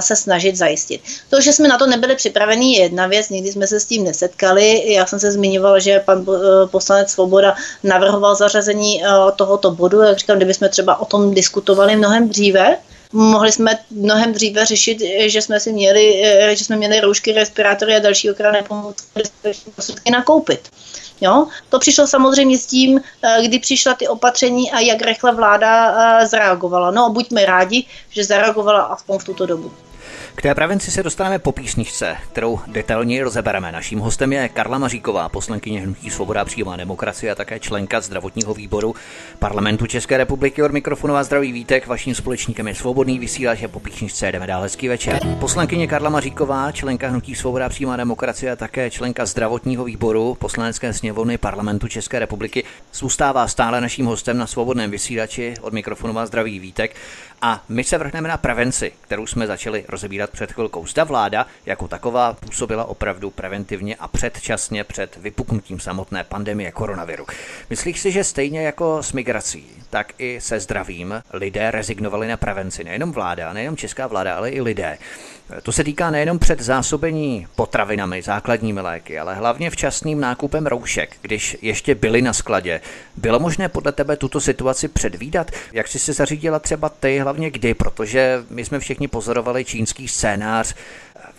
se 0.00 0.16
snažit 0.16 0.56
zajistit. 0.56 1.00
To, 1.30 1.40
že 1.40 1.52
jsme 1.52 1.68
na 1.68 1.78
to 1.78 1.86
nebyli 1.86 2.16
připraveni, 2.16 2.76
je 2.76 2.82
jedna 2.82 3.06
věc, 3.06 3.28
nikdy 3.28 3.52
jsme 3.52 3.66
se 3.66 3.80
s 3.80 3.84
tím 3.84 4.04
nesetkali. 4.04 4.92
Já 4.92 5.06
jsem 5.06 5.20
se 5.20 5.32
zmiňoval, 5.32 5.80
že 5.80 6.00
pan 6.00 6.26
poslanec 6.66 7.10
Svoboda 7.10 7.54
navrhoval 7.82 8.34
zařazení 8.34 9.02
tohoto 9.36 9.70
bodu. 9.70 10.00
Jak 10.00 10.18
říkám, 10.18 10.36
kdybychom 10.36 10.68
třeba 10.68 11.00
o 11.00 11.04
tom 11.04 11.34
diskutovali 11.34 11.96
mnohem 11.96 12.28
dříve, 12.28 12.76
mohli 13.14 13.52
jsme 13.52 13.78
mnohem 13.90 14.32
dříve 14.32 14.66
řešit, 14.66 14.98
že 15.26 15.42
jsme 15.42 15.60
si 15.60 15.72
měli, 15.72 16.22
že 16.56 16.64
jsme 16.64 16.76
měli 16.76 17.00
roušky, 17.00 17.32
respirátory 17.32 17.96
a 17.96 17.98
další 17.98 18.30
ochranné 18.30 18.62
pomůcky 18.62 20.10
nakoupit. 20.12 20.68
Jo? 21.20 21.46
To 21.68 21.78
přišlo 21.78 22.06
samozřejmě 22.06 22.58
s 22.58 22.66
tím, 22.66 23.00
kdy 23.42 23.58
přišla 23.58 23.94
ty 23.94 24.08
opatření 24.08 24.72
a 24.72 24.80
jak 24.80 25.02
rychle 25.02 25.34
vláda 25.34 25.94
zareagovala. 26.26 26.90
No 26.90 27.10
buďme 27.10 27.46
rádi, 27.46 27.84
že 28.10 28.24
zareagovala 28.24 28.82
aspoň 28.82 29.18
v 29.18 29.24
tuto 29.24 29.46
dobu. 29.46 29.72
K 30.36 30.42
té 30.42 30.54
prevenci 30.54 30.90
se 30.90 31.02
dostaneme 31.02 31.38
po 31.38 31.52
písničce, 31.52 32.16
kterou 32.32 32.60
detailně 32.66 33.24
rozebereme. 33.24 33.72
Naším 33.72 33.98
hostem 33.98 34.32
je 34.32 34.48
Karla 34.48 34.78
Maříková, 34.78 35.28
poslankyně 35.28 35.80
Hnutí 35.80 36.10
Svoboda 36.10 36.44
přímá 36.44 36.76
demokracie 36.76 37.32
a 37.32 37.34
také 37.34 37.60
členka 37.60 38.00
zdravotního 38.00 38.54
výboru 38.54 38.94
parlamentu 39.38 39.86
České 39.86 40.16
republiky. 40.16 40.62
Od 40.62 40.72
mikrofonová 40.72 41.24
zdraví 41.24 41.52
vítek, 41.52 41.86
vaším 41.86 42.14
společníkem 42.14 42.68
je 42.68 42.74
svobodný 42.74 43.18
vysílač 43.18 43.62
a 43.62 43.68
po 43.68 43.80
písničce 43.80 44.32
jdeme 44.32 44.46
dál 44.46 44.62
hezký 44.62 44.88
večer. 44.88 45.20
Poslankyně 45.40 45.86
Karla 45.86 46.10
Maříková, 46.10 46.72
členka 46.72 47.08
Hnutí 47.08 47.34
Svoboda 47.34 47.68
přímá 47.68 47.96
demokracie 47.96 48.52
a 48.52 48.56
také 48.56 48.90
členka 48.90 49.26
zdravotního 49.26 49.84
výboru 49.84 50.34
poslanecké 50.34 50.92
sněmovny 50.92 51.38
parlamentu 51.38 51.88
České 51.88 52.18
republiky, 52.18 52.64
zůstává 52.94 53.48
stále 53.48 53.80
naším 53.80 54.06
hostem 54.06 54.38
na 54.38 54.46
svobodném 54.46 54.90
vysílači 54.90 55.54
od 55.60 55.72
mikrofonová 55.72 56.26
zdraví 56.26 56.58
vítek. 56.58 56.96
A 57.42 57.64
my 57.68 57.84
se 57.84 57.98
vrhneme 57.98 58.28
na 58.28 58.36
prevenci, 58.36 58.92
kterou 59.00 59.26
jsme 59.26 59.46
začali 59.46 59.84
rozebírat 59.88 60.23
před 60.30 60.52
chvilkou. 60.52 60.86
Zda 60.86 61.04
vláda 61.04 61.46
jako 61.66 61.88
taková 61.88 62.32
působila 62.32 62.84
opravdu 62.84 63.30
preventivně 63.30 63.96
a 63.96 64.08
předčasně 64.08 64.84
před 64.84 65.16
vypuknutím 65.16 65.80
samotné 65.80 66.24
pandemie 66.24 66.72
koronaviru. 66.72 67.26
Myslíš 67.70 68.00
si, 68.00 68.12
že 68.12 68.24
stejně 68.24 68.62
jako 68.62 69.02
s 69.02 69.12
migrací, 69.12 69.66
tak 69.90 70.12
i 70.18 70.40
se 70.40 70.60
zdravím 70.60 71.22
lidé 71.32 71.70
rezignovali 71.70 72.28
na 72.28 72.36
prevenci. 72.36 72.84
Nejenom 72.84 73.12
vláda, 73.12 73.52
nejenom 73.52 73.76
česká 73.76 74.06
vláda, 74.06 74.36
ale 74.36 74.50
i 74.50 74.60
lidé. 74.60 74.98
To 75.62 75.72
se 75.72 75.84
týká 75.84 76.10
nejenom 76.10 76.38
před 76.38 76.60
zásobení 76.60 77.46
potravinami, 77.56 78.22
základními 78.22 78.80
léky, 78.80 79.18
ale 79.18 79.34
hlavně 79.34 79.70
včasným 79.70 80.20
nákupem 80.20 80.66
roušek, 80.66 81.16
když 81.22 81.56
ještě 81.62 81.94
byly 81.94 82.22
na 82.22 82.32
skladě. 82.32 82.80
Bylo 83.16 83.40
možné 83.40 83.68
podle 83.68 83.92
tebe 83.92 84.16
tuto 84.16 84.40
situaci 84.40 84.88
předvídat? 84.88 85.50
Jak 85.72 85.88
jsi 85.88 85.98
se 85.98 86.12
zařídila 86.12 86.58
třeba 86.58 86.88
ty, 86.88 87.18
hlavně 87.18 87.50
kdy? 87.50 87.74
Protože 87.74 88.44
my 88.50 88.64
jsme 88.64 88.80
všichni 88.80 89.08
pozorovali 89.08 89.64
čínský 89.64 90.08
scénář 90.08 90.74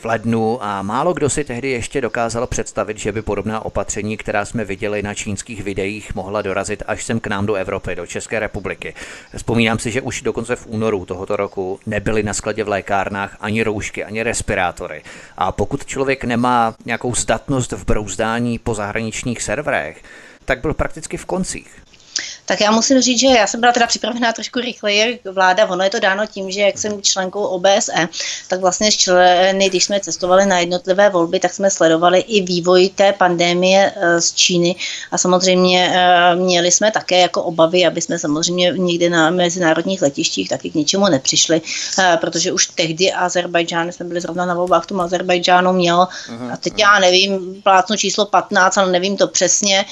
lednu 0.06 0.64
a 0.64 0.82
málo 0.82 1.14
kdo 1.14 1.30
si 1.30 1.44
tehdy 1.44 1.70
ještě 1.70 2.02
dokázal 2.02 2.48
představit, 2.48 2.98
že 2.98 3.12
by 3.12 3.22
podobná 3.22 3.66
opatření, 3.66 4.18
která 4.18 4.46
jsme 4.46 4.66
viděli 4.66 5.04
na 5.04 5.14
čínských 5.14 5.64
videích, 5.64 6.16
mohla 6.16 6.42
dorazit 6.42 6.84
až 6.88 7.04
sem 7.04 7.20
k 7.20 7.28
nám 7.28 7.46
do 7.46 7.54
Evropy, 7.54 7.96
do 7.96 8.06
České 8.06 8.40
republiky. 8.40 8.94
Vzpomínám 9.36 9.80
si, 9.80 9.92
že 9.92 10.02
už 10.02 10.22
dokonce 10.22 10.56
v 10.56 10.68
únoru 10.68 11.06
tohoto 11.06 11.36
roku 11.36 11.80
nebyly 11.86 12.24
na 12.24 12.34
skladě 12.34 12.64
v 12.64 12.68
lékárnách 12.68 13.38
ani 13.40 13.64
roušky, 13.64 14.04
ani 14.04 14.24
respirátory. 14.24 15.04
A 15.38 15.52
pokud 15.52 15.86
člověk 15.86 16.24
nemá 16.24 16.76
nějakou 16.86 17.16
zdatnost 17.16 17.72
v 17.72 17.86
brouzdání 17.86 18.60
po 18.60 18.74
zahraničních 18.74 19.42
serverech, 19.42 20.04
tak 20.46 20.62
byl 20.62 20.74
prakticky 20.74 21.18
v 21.18 21.26
koncích. 21.26 21.85
Tak 22.46 22.62
já 22.62 22.72
musím 22.72 23.02
říct, 23.02 23.20
že 23.20 23.28
já 23.28 23.48
jsem 23.48 23.60
byla 23.60 23.72
teda 23.72 23.88
připravená 23.88 24.34
trošku 24.34 24.60
rychleji 24.60 25.20
vláda. 25.32 25.66
Ono 25.66 25.84
je 25.84 25.90
to 25.90 26.00
dáno 26.00 26.28
tím, 26.28 26.52
že 26.52 26.62
jak 26.62 26.78
jsem 26.78 27.02
členkou 27.02 27.44
OBSE, 27.44 28.08
tak 28.48 28.60
vlastně 28.60 28.92
členy, 28.92 29.70
když 29.70 29.84
jsme 29.84 30.00
cestovali 30.00 30.46
na 30.46 30.60
jednotlivé 30.60 31.10
volby, 31.10 31.40
tak 31.40 31.54
jsme 31.54 31.70
sledovali 31.70 32.20
i 32.20 32.42
vývoj 32.42 32.90
té 32.90 33.14
pandémie 33.14 33.94
eh, 33.96 34.22
z 34.22 34.34
Číny. 34.34 34.76
A 35.12 35.18
samozřejmě 35.18 35.92
eh, 35.94 36.36
měli 36.36 36.72
jsme 36.72 36.92
také 36.92 37.20
jako 37.20 37.44
obavy, 37.44 37.86
aby 37.86 38.02
jsme 38.02 38.20
samozřejmě 38.20 38.74
někde 38.78 39.10
na 39.10 39.30
mezinárodních 39.30 40.02
letištích 40.02 40.50
taky 40.50 40.70
k 40.70 40.76
ničemu 40.76 41.08
nepřišli, 41.08 41.62
eh, 42.00 42.18
protože 42.22 42.52
už 42.52 42.68
tehdy 42.68 43.12
Azerbajdžán, 43.12 43.92
jsme 43.92 44.06
byli 44.06 44.22
zrovna 44.22 44.46
na 44.46 44.54
volbách 44.54 44.84
v 44.84 44.88
tom 44.88 45.02
Azerbajdžánu, 45.02 45.74
měl, 45.74 46.08
a 46.54 46.58
teď 46.58 46.74
já 46.78 47.00
nevím, 47.00 47.62
plácnu 47.64 47.98
číslo 47.98 48.26
15, 48.26 48.78
ale 48.78 48.92
nevím 48.92 49.18
to 49.18 49.28
přesně, 49.28 49.86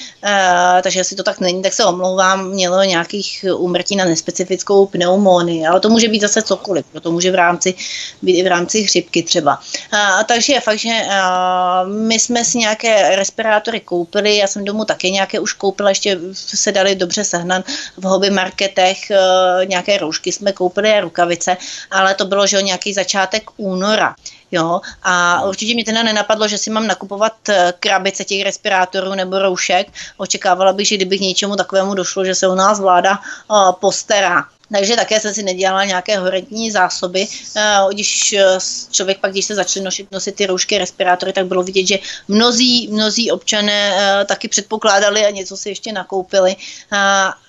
takže 0.82 1.00
jestli 1.00 1.16
to 1.16 1.22
tak 1.22 1.40
není, 1.40 1.62
tak 1.62 1.72
se 1.72 1.84
omlouvám, 1.84 2.13
mělo 2.36 2.82
nějakých 2.82 3.44
úmrtí 3.56 3.96
na 3.96 4.04
nespecifickou 4.04 4.86
pneumonii, 4.86 5.66
ale 5.66 5.80
to 5.80 5.88
může 5.88 6.08
být 6.08 6.20
zase 6.20 6.42
cokoliv, 6.42 6.84
to 7.00 7.12
může 7.12 7.30
v 7.30 7.34
rámci, 7.34 7.74
být 8.22 8.38
i 8.38 8.42
v 8.42 8.46
rámci 8.46 8.84
chřipky 8.84 9.22
třeba. 9.22 9.60
A, 9.92 10.24
takže 10.24 10.52
je 10.52 10.60
fakt, 10.60 10.78
že 10.78 10.90
a, 11.10 11.84
my 11.84 12.18
jsme 12.18 12.44
si 12.44 12.58
nějaké 12.58 13.16
respirátory 13.16 13.80
koupili, 13.80 14.36
já 14.36 14.46
jsem 14.46 14.64
domů 14.64 14.84
také 14.84 15.10
nějaké 15.10 15.40
už 15.40 15.52
koupila, 15.52 15.88
ještě 15.88 16.18
se 16.32 16.72
dali 16.72 16.94
dobře 16.94 17.24
sehnat 17.24 17.64
v 17.96 18.04
hobby 18.04 18.30
marketech, 18.30 19.10
a, 19.10 19.64
nějaké 19.64 19.98
roušky 19.98 20.32
jsme 20.32 20.52
koupili 20.52 20.92
a 20.92 21.00
rukavice, 21.00 21.56
ale 21.90 22.14
to 22.14 22.24
bylo, 22.24 22.46
že 22.46 22.62
nějaký 22.62 22.94
začátek 22.94 23.50
února. 23.56 24.14
Jo, 24.54 24.80
a 25.02 25.42
určitě 25.42 25.74
mi 25.74 25.84
teda 25.84 26.02
nenapadlo, 26.02 26.48
že 26.48 26.58
si 26.58 26.70
mám 26.70 26.86
nakupovat 26.86 27.48
eh, 27.48 27.74
krabice 27.80 28.24
těch 28.24 28.42
respirátorů 28.42 29.14
nebo 29.14 29.38
roušek. 29.38 29.86
Očekávala 30.16 30.72
bych, 30.72 30.88
že 30.88 30.96
kdyby 30.96 31.18
k 31.18 31.20
něčemu 31.20 31.56
takovému 31.56 31.94
došlo, 31.94 32.24
že 32.24 32.34
se 32.34 32.48
u 32.48 32.54
nás 32.54 32.80
vláda 32.80 33.18
uh, 33.50 33.72
postará. 33.72 34.44
Takže 34.72 34.96
také 34.96 35.20
jsem 35.20 35.34
si 35.34 35.42
nedělala 35.42 35.84
nějaké 35.84 36.18
horentní 36.18 36.70
zásoby. 36.70 37.26
Eh, 37.56 37.78
když 37.92 38.32
eh, 38.32 38.58
člověk 38.90 39.18
pak, 39.20 39.30
když 39.30 39.44
se 39.44 39.54
začali 39.54 39.84
nosit, 39.84 40.12
nosit 40.12 40.34
ty 40.34 40.46
roušky, 40.46 40.78
respirátory, 40.78 41.32
tak 41.32 41.46
bylo 41.46 41.62
vidět, 41.62 41.86
že 41.86 41.98
mnozí, 42.28 42.88
mnozí 42.88 43.30
občané 43.30 43.94
eh, 43.96 44.24
taky 44.24 44.48
předpokládali 44.48 45.26
a 45.26 45.30
něco 45.30 45.56
si 45.56 45.68
ještě 45.68 45.92
nakoupili. 45.92 46.56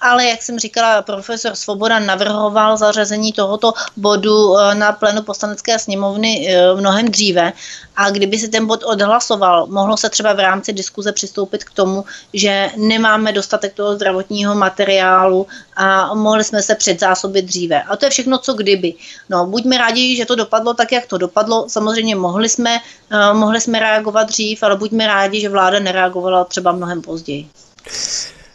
Ale 0.01 0.25
jak 0.25 0.43
jsem 0.43 0.59
říkala, 0.59 1.01
profesor 1.01 1.55
Svoboda 1.55 1.99
navrhoval 1.99 2.77
zařazení 2.77 3.33
tohoto 3.33 3.73
bodu 3.95 4.55
na 4.73 4.91
plénu 4.91 5.21
poslanecké 5.21 5.79
sněmovny 5.79 6.55
mnohem 6.75 7.11
dříve 7.11 7.53
a 7.95 8.09
kdyby 8.09 8.37
se 8.37 8.47
ten 8.47 8.67
bod 8.67 8.83
odhlasoval, 8.83 9.67
mohlo 9.67 9.97
se 9.97 10.09
třeba 10.09 10.33
v 10.33 10.39
rámci 10.39 10.73
diskuze 10.73 11.11
přistoupit 11.11 11.63
k 11.63 11.71
tomu, 11.71 12.05
že 12.33 12.69
nemáme 12.77 13.31
dostatek 13.31 13.73
toho 13.73 13.95
zdravotního 13.95 14.55
materiálu 14.55 15.47
a 15.75 16.13
mohli 16.13 16.43
jsme 16.43 16.61
se 16.61 16.75
předzásobit 16.75 17.45
dříve. 17.45 17.83
A 17.83 17.95
to 17.95 18.05
je 18.05 18.09
všechno, 18.09 18.37
co 18.37 18.53
kdyby. 18.53 18.93
No, 19.29 19.45
buďme 19.45 19.77
rádi, 19.77 20.15
že 20.15 20.25
to 20.25 20.35
dopadlo 20.35 20.73
tak, 20.73 20.91
jak 20.91 21.05
to 21.05 21.17
dopadlo. 21.17 21.65
Samozřejmě 21.69 22.15
mohli 22.15 22.49
jsme, 22.49 22.79
uh, 23.11 23.37
mohli 23.37 23.61
jsme 23.61 23.79
reagovat 23.79 24.23
dřív, 24.23 24.63
ale 24.63 24.75
buďme 24.75 25.07
rádi, 25.07 25.41
že 25.41 25.49
vláda 25.49 25.79
nereagovala 25.79 26.43
třeba 26.43 26.71
mnohem 26.71 27.01
později. 27.01 27.47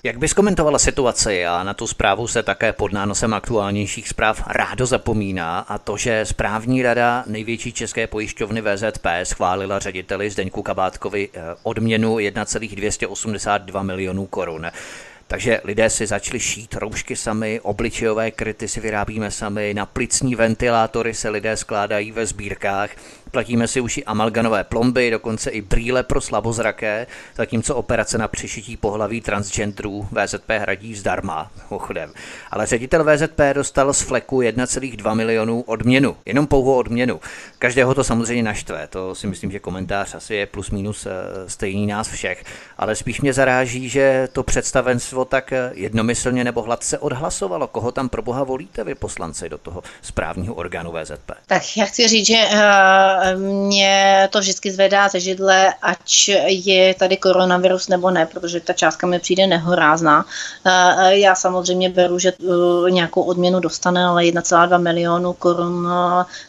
Jak 0.03 0.19
bys 0.19 0.33
komentovala 0.33 0.79
situaci 0.79 1.47
a 1.47 1.63
na 1.63 1.75
tu 1.75 1.87
zprávu 1.87 2.27
se 2.27 2.43
také 2.43 2.73
pod 2.73 2.93
nánosem 2.93 3.35
aktuálnějších 3.35 4.09
zpráv 4.09 4.43
rádo 4.47 4.87
zapomíná 4.87 5.59
a 5.59 5.79
to, 5.79 5.97
že 5.97 6.27
správní 6.27 6.83
rada 6.83 7.25
největší 7.27 7.73
české 7.73 8.07
pojišťovny 8.07 8.63
VZP 8.63 9.07
schválila 9.23 9.79
řediteli 9.79 10.31
Zdeňku 10.31 10.63
Kabátkovi 10.63 11.29
eh, 11.35 11.41
odměnu 11.63 12.19
1,282 12.19 13.83
milionů 13.83 14.27
korun. 14.27 14.67
Takže 15.31 15.61
lidé 15.65 15.91
si 15.91 16.07
začali 16.07 16.41
šít 16.41 16.75
roušky 16.75 17.17
sami, 17.17 17.61
obličejové 17.61 18.31
kryty 18.31 18.69
si 18.69 18.81
vyrábíme 18.81 19.31
sami, 19.31 19.75
na 19.75 19.87
plicní 19.87 20.35
ventilátory 20.35 21.15
se 21.15 21.29
lidé 21.29 21.57
skládají 21.57 22.13
ve 22.13 22.27
sbírkách. 22.27 22.91
Platíme 23.31 23.69
si 23.69 23.81
už 23.81 23.97
i 23.97 24.05
amalganové 24.05 24.65
plomby, 24.65 25.11
dokonce 25.11 25.51
i 25.51 25.61
brýle 25.61 26.03
pro 26.03 26.21
slabozraké, 26.21 27.07
zatímco 27.37 27.77
operace 27.77 28.19
na 28.19 28.29
přešití 28.29 28.77
pohlaví 28.77 29.21
transgenderů 29.21 30.09
VZP 30.13 30.51
hradí 30.51 30.95
zdarma, 30.95 31.51
ochodem. 31.69 32.13
Ale 32.51 32.67
ředitel 32.67 33.05
VZP 33.05 33.41
dostal 33.53 33.93
z 33.93 34.01
fleku 34.01 34.41
1,2 34.41 35.15
milionů 35.15 35.61
odměnu, 35.61 36.17
jenom 36.27 36.47
pouhou 36.47 36.75
odměnu. 36.75 37.21
Každého 37.59 37.95
to 37.95 38.05
samozřejmě 38.05 38.43
naštve, 38.43 38.87
to 38.87 39.15
si 39.15 39.27
myslím, 39.27 39.51
že 39.51 39.59
komentář 39.59 40.15
asi 40.15 40.35
je 40.35 40.47
plus 40.47 40.71
minus 40.71 41.07
eh, 41.07 41.11
stejný 41.47 41.87
nás 41.87 42.09
všech, 42.09 42.45
ale 42.79 42.97
spíš 42.97 43.21
mě 43.21 43.33
zaráží, 43.33 43.89
že 43.89 44.29
to 44.33 44.43
představenstvo 44.43 45.25
tak 45.25 45.53
eh, 45.53 45.71
jednomyslně 45.75 46.45
nebo 46.45 46.63
hladce 46.63 46.99
odhlasovalo. 46.99 47.67
Koho 47.67 47.93
tam 47.93 48.09
pro 48.09 48.23
boha 48.23 48.45
volíte 48.45 48.85
vy 48.85 48.95
poslanci 48.95 49.49
do 49.49 49.59
toho 49.59 49.83
správního 50.03 50.55
orgánu 50.55 50.93
VZP? 50.93 51.31
Tak 51.47 51.63
já 51.77 51.85
chci 51.85 52.09
říct, 52.09 52.27
že 52.27 52.45
uh 52.53 53.20
mě 53.37 54.29
to 54.33 54.41
vždycky 54.41 54.71
zvedá 54.73 55.09
ze 55.09 55.21
židle, 55.21 55.75
ať 55.83 56.31
je 56.47 56.95
tady 56.95 57.17
koronavirus 57.17 57.89
nebo 57.89 58.11
ne, 58.11 58.27
protože 58.27 58.61
ta 58.61 58.73
částka 58.73 59.07
mi 59.07 59.19
přijde 59.19 59.47
nehorázná. 59.47 60.25
Já 61.09 61.35
samozřejmě 61.35 61.91
beru, 61.91 62.19
že 62.19 62.33
nějakou 62.91 63.23
odměnu 63.23 63.61
dostane, 63.61 64.05
ale 64.05 64.23
1,2 64.23 64.83
milionu 64.83 65.33
korun, 65.33 65.89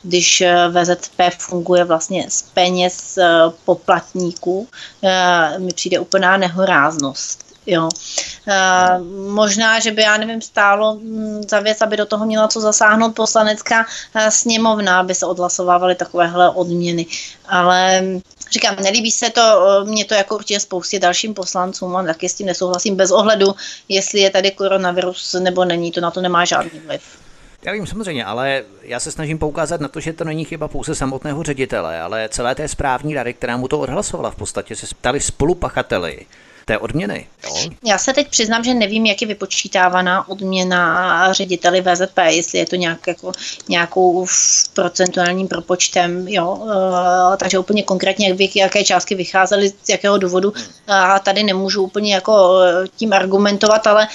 když 0.03 0.43
VZP 0.69 1.21
funguje 1.37 1.83
vlastně 1.83 2.25
z 2.29 2.41
peněz 2.41 3.19
poplatníků, 3.65 4.67
mi 5.57 5.73
přijde 5.73 5.99
úplná 5.99 6.37
nehoráznost. 6.37 7.50
Jo. 7.65 7.89
E, 8.47 8.99
možná, 9.29 9.79
že 9.79 9.91
by, 9.91 10.01
já 10.01 10.17
nevím, 10.17 10.41
stálo 10.41 10.95
mm, 10.95 11.41
za 11.49 11.59
věc, 11.59 11.81
aby 11.81 11.97
do 11.97 12.05
toho 12.05 12.25
měla 12.25 12.47
co 12.47 12.61
zasáhnout 12.61 13.15
poslanecká 13.15 13.85
e, 14.15 14.31
sněmovna, 14.31 14.99
aby 14.99 15.15
se 15.15 15.25
odhlasovávaly 15.25 15.95
takovéhle 15.95 16.49
odměny. 16.49 17.05
Ale 17.49 18.03
říkám, 18.51 18.75
nelíbí 18.83 19.11
se 19.11 19.29
to, 19.29 19.41
e, 19.41 19.85
mě 19.85 20.05
to 20.05 20.13
jako 20.13 20.35
určitě 20.35 20.59
spoustě 20.59 20.99
dalším 20.99 21.33
poslancům 21.33 21.95
a 21.95 22.03
taky 22.03 22.29
s 22.29 22.33
tím 22.33 22.47
nesouhlasím 22.47 22.95
bez 22.95 23.11
ohledu, 23.11 23.55
jestli 23.89 24.19
je 24.19 24.29
tady 24.29 24.51
koronavirus 24.51 25.33
nebo 25.33 25.65
není, 25.65 25.91
to 25.91 26.01
na 26.01 26.11
to 26.11 26.21
nemá 26.21 26.45
žádný 26.45 26.79
vliv. 26.79 27.01
Já 27.63 27.73
vím 27.73 27.87
samozřejmě, 27.87 28.25
ale 28.25 28.63
já 28.81 28.99
se 28.99 29.11
snažím 29.11 29.39
poukázat 29.39 29.81
na 29.81 29.87
to, 29.87 29.99
že 29.99 30.13
to 30.13 30.23
není 30.23 30.45
chyba 30.45 30.67
pouze 30.67 30.95
samotného 30.95 31.43
ředitele, 31.43 32.01
ale 32.01 32.29
celé 32.29 32.55
té 32.55 32.67
správní 32.67 33.13
rady, 33.13 33.33
která 33.33 33.57
mu 33.57 33.67
to 33.67 33.79
odhlasovala. 33.79 34.31
V 34.31 34.35
podstatě 34.35 34.75
se 34.75 34.87
stali 34.87 35.19
spolupachateli 35.19 36.25
té 36.71 36.77
odměny. 36.77 37.27
Jo? 37.43 37.69
Já 37.85 37.97
se 37.97 38.13
teď 38.13 38.27
přiznám, 38.27 38.63
že 38.63 38.73
nevím, 38.73 39.05
jak 39.05 39.21
je 39.21 39.27
vypočítávaná 39.27 40.29
odměna 40.29 41.33
řediteli 41.33 41.81
VZP, 41.81 42.17
jestli 42.27 42.59
je 42.59 42.65
to 42.65 42.75
nějak, 42.75 43.07
jako, 43.07 43.31
nějakou 43.69 44.25
procentuálním 44.73 45.47
propočtem, 45.47 46.27
jo, 46.27 46.51
uh, 46.51 47.35
takže 47.37 47.59
úplně 47.59 47.83
konkrétně, 47.83 48.35
jak, 48.39 48.55
jaké 48.55 48.83
částky 48.83 49.15
vycházely, 49.15 49.69
z 49.83 49.89
jakého 49.89 50.17
důvodu, 50.17 50.53
a 50.87 51.19
tady 51.19 51.43
nemůžu 51.43 51.83
úplně 51.83 52.13
jako 52.13 52.61
eh, 52.61 52.87
tím 52.95 53.13
argumentovat, 53.13 53.87
ale 53.87 54.07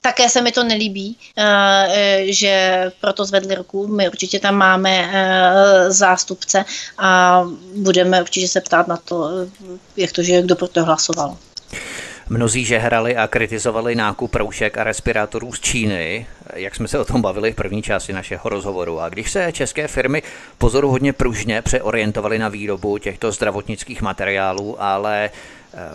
také 0.00 0.28
se 0.28 0.40
mi 0.40 0.52
to 0.52 0.64
nelíbí, 0.64 1.16
že 2.24 2.84
proto 3.00 3.24
zvedli 3.24 3.54
ruku, 3.54 3.86
my 3.86 4.08
určitě 4.08 4.38
tam 4.38 4.54
máme 4.54 5.12
zástupce 5.88 6.64
a 6.98 7.42
budeme 7.76 8.22
určitě 8.22 8.48
se 8.48 8.60
ptát 8.60 8.88
na 8.88 8.96
to, 8.96 9.30
jak 9.96 10.12
to, 10.12 10.22
že 10.22 10.42
kdo 10.42 10.56
pro 10.56 10.68
to 10.68 10.84
hlasoval 10.84 11.09
hlasoval. 11.16 11.36
Mnozí 12.28 12.64
žehrali 12.64 13.16
a 13.16 13.26
kritizovali 13.26 13.94
nákup 13.94 14.34
roušek 14.34 14.78
a 14.78 14.84
respirátorů 14.84 15.52
z 15.52 15.60
Číny, 15.60 16.26
jak 16.54 16.74
jsme 16.74 16.88
se 16.88 16.98
o 16.98 17.04
tom 17.04 17.22
bavili 17.22 17.52
v 17.52 17.56
první 17.56 17.82
části 17.82 18.12
našeho 18.12 18.48
rozhovoru. 18.48 19.00
A 19.00 19.08
když 19.08 19.30
se 19.30 19.52
české 19.52 19.88
firmy 19.88 20.22
pozoruhodně 20.58 21.12
pružně 21.12 21.62
přeorientovaly 21.62 22.38
na 22.38 22.48
výrobu 22.48 22.98
těchto 22.98 23.32
zdravotnických 23.32 24.02
materiálů, 24.02 24.82
ale 24.82 25.30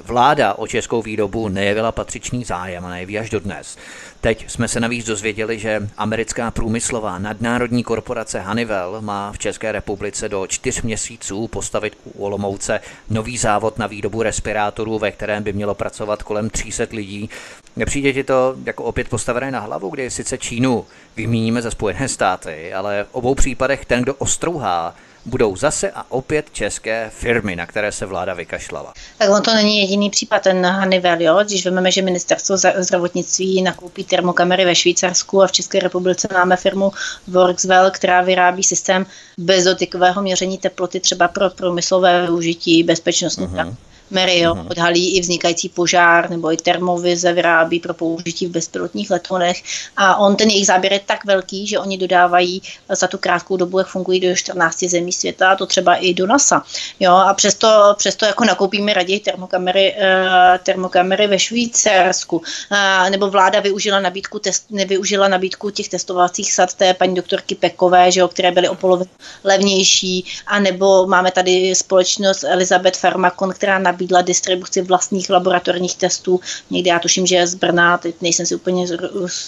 Vláda 0.04 0.54
o 0.54 0.68
českou 0.68 1.02
výrobu 1.02 1.50
nejevila 1.50 1.92
patřičný 1.92 2.44
zájem 2.44 2.86
a 2.86 2.90
nejeví 2.90 3.20
až 3.20 3.30
dodnes. 3.30 3.78
Teď 4.26 4.50
jsme 4.50 4.68
se 4.68 4.80
navíc 4.80 5.06
dozvěděli, 5.06 5.60
že 5.60 5.90
americká 5.98 6.52
průmyslová 6.52 7.20
nadnárodní 7.20 7.84
korporace 7.84 8.42
Honeywell 8.42 9.02
má 9.02 9.32
v 9.32 9.38
České 9.38 9.72
republice 9.72 10.30
do 10.30 10.48
čtyř 10.48 10.82
měsíců 10.82 11.48
postavit 11.48 11.98
u 12.04 12.24
Olomouce 12.24 12.80
nový 13.10 13.38
závod 13.38 13.78
na 13.78 13.88
výrobu 13.88 14.24
respirátorů, 14.24 15.00
ve 15.00 15.12
kterém 15.12 15.44
by 15.44 15.54
mělo 15.54 15.76
pracovat 15.76 16.24
kolem 16.24 16.50
300 16.50 16.84
lidí. 16.92 17.30
Nepřijde 17.76 18.14
ti 18.14 18.24
to 18.24 18.56
jako 18.66 18.84
opět 18.84 19.10
postavené 19.10 19.52
na 19.52 19.60
hlavu, 19.60 19.90
kdy 19.90 20.12
sice 20.12 20.38
Čínu 20.38 20.86
vymíníme 21.16 21.62
za 21.62 21.72
Spojené 21.72 22.08
státy, 22.08 22.74
ale 22.74 23.04
v 23.04 23.16
obou 23.16 23.36
případech 23.36 23.86
ten, 23.86 24.04
kdo 24.04 24.14
ostrouhá, 24.16 24.96
budou 25.26 25.56
zase 25.56 25.92
a 25.92 26.06
opět 26.10 26.46
české 26.52 27.12
firmy, 27.14 27.56
na 27.56 27.66
které 27.66 27.92
se 27.92 28.06
vláda 28.06 28.34
vykašlala. 28.34 28.94
Tak 29.18 29.30
on 29.30 29.42
to 29.42 29.54
není 29.54 29.80
jediný 29.80 30.10
případ, 30.10 30.42
ten 30.42 30.66
Hanivel, 30.66 31.22
jo? 31.22 31.40
Když 31.44 31.66
vezmeme, 31.66 31.92
že 31.92 32.02
ministerstvo 32.02 32.58
zdravotnictví 32.78 33.62
nakoupí 33.62 34.04
termokamery 34.04 34.66
ve 34.66 34.76
Švýcarsku 34.76 35.44
a 35.44 35.48
v 35.48 35.52
České 35.52 35.80
republice 35.80 36.28
máme 36.34 36.58
firmu 36.58 36.92
Workswell, 37.28 37.92
která 37.92 38.22
vyrábí 38.22 38.64
systém 38.64 39.06
bezdotykového 39.38 40.22
měření 40.22 40.58
teploty 40.58 41.00
třeba 41.00 41.28
pro 41.28 41.50
průmyslové 41.50 42.22
využití 42.22 42.84
bezpečnostní. 42.84 43.48
Uh-huh. 43.48 43.76
Merio 44.12 44.54
uh-huh. 44.54 44.68
odhalí 44.72 45.18
i 45.18 45.22
vznikající 45.22 45.70
požár 45.70 46.30
nebo 46.30 46.52
i 46.54 46.58
termovize 46.58 47.34
vyrábí 47.34 47.80
pro 47.80 47.94
použití 47.94 48.48
v 48.48 48.52
bezpilotních 48.52 49.10
letonech 49.12 49.64
a 49.98 50.16
on 50.16 50.36
ten 50.36 50.50
jejich 50.50 50.68
záběr 50.68 50.94
je 50.94 51.00
tak 51.06 51.26
velký, 51.26 51.68
že 51.68 51.80
oni 51.80 51.98
dodávají 51.98 52.62
za 52.90 53.08
tu 53.08 53.18
krátkou 53.18 53.58
dobu, 53.58 53.80
jak 53.80 53.88
fungují 53.88 54.20
do 54.20 54.36
14 54.36 54.84
zemí 54.84 55.12
světa, 55.12 55.50
a 55.52 55.56
to 55.56 55.66
třeba 55.66 55.96
i 55.96 56.14
do 56.14 56.28
NASA. 56.28 56.64
Jo, 57.00 57.12
a 57.12 57.34
přesto, 57.34 57.96
přesto 57.98 58.26
jako 58.26 58.46
nakoupíme 58.46 58.94
raději 58.94 59.20
termokamery, 59.20 59.96
uh, 59.98 60.58
termokamery 60.64 61.28
ve 61.28 61.40
Švýcarsku, 61.40 62.38
uh, 62.38 63.10
nebo 63.10 63.30
vláda 63.30 63.60
využila 63.60 64.00
nabídku, 64.00 64.40
test, 64.40 64.66
nevyužila 64.70 65.28
nabídku 65.28 65.70
těch 65.70 65.90
testovacích 65.90 66.54
sad 66.54 66.74
té 66.74 66.94
paní 66.94 67.16
doktorky 67.16 67.56
Pekové, 67.56 68.12
že 68.12 68.20
jo, 68.20 68.28
které 68.28 68.52
byly 68.52 68.70
o 68.70 68.76
polovinu 68.76 69.10
levnější, 69.44 70.26
a 70.48 70.60
nebo 70.60 71.08
máme 71.08 71.32
tady 71.32 71.76
společnost 71.76 72.44
Elizabeth 72.44 73.02
Pharmacon, 73.02 73.54
která 73.54 73.80
nabídla 73.96 74.22
distribuci 74.22 74.82
vlastních 74.82 75.30
laboratorních 75.30 75.96
testů. 75.96 76.40
Někdy 76.70 76.90
já 76.90 77.00
tuším, 77.00 77.26
že 77.26 77.36
je 77.36 77.48
z 77.48 77.56
Brna, 77.56 77.98
teď 77.98 78.16
nejsem 78.22 78.46
si 78.46 78.56
úplně 78.56 78.88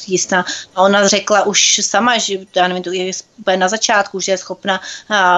jistá. 0.07 0.45
A 0.75 0.81
ona 0.81 1.07
řekla 1.07 1.43
už 1.43 1.79
sama, 1.83 2.17
že 2.17 2.39
já 2.55 2.67
nevím, 2.67 2.83
to 2.83 2.91
je 3.51 3.57
na 3.57 3.67
začátku, 3.67 4.19
že 4.19 4.31
je 4.31 4.37
schopna 4.37 4.81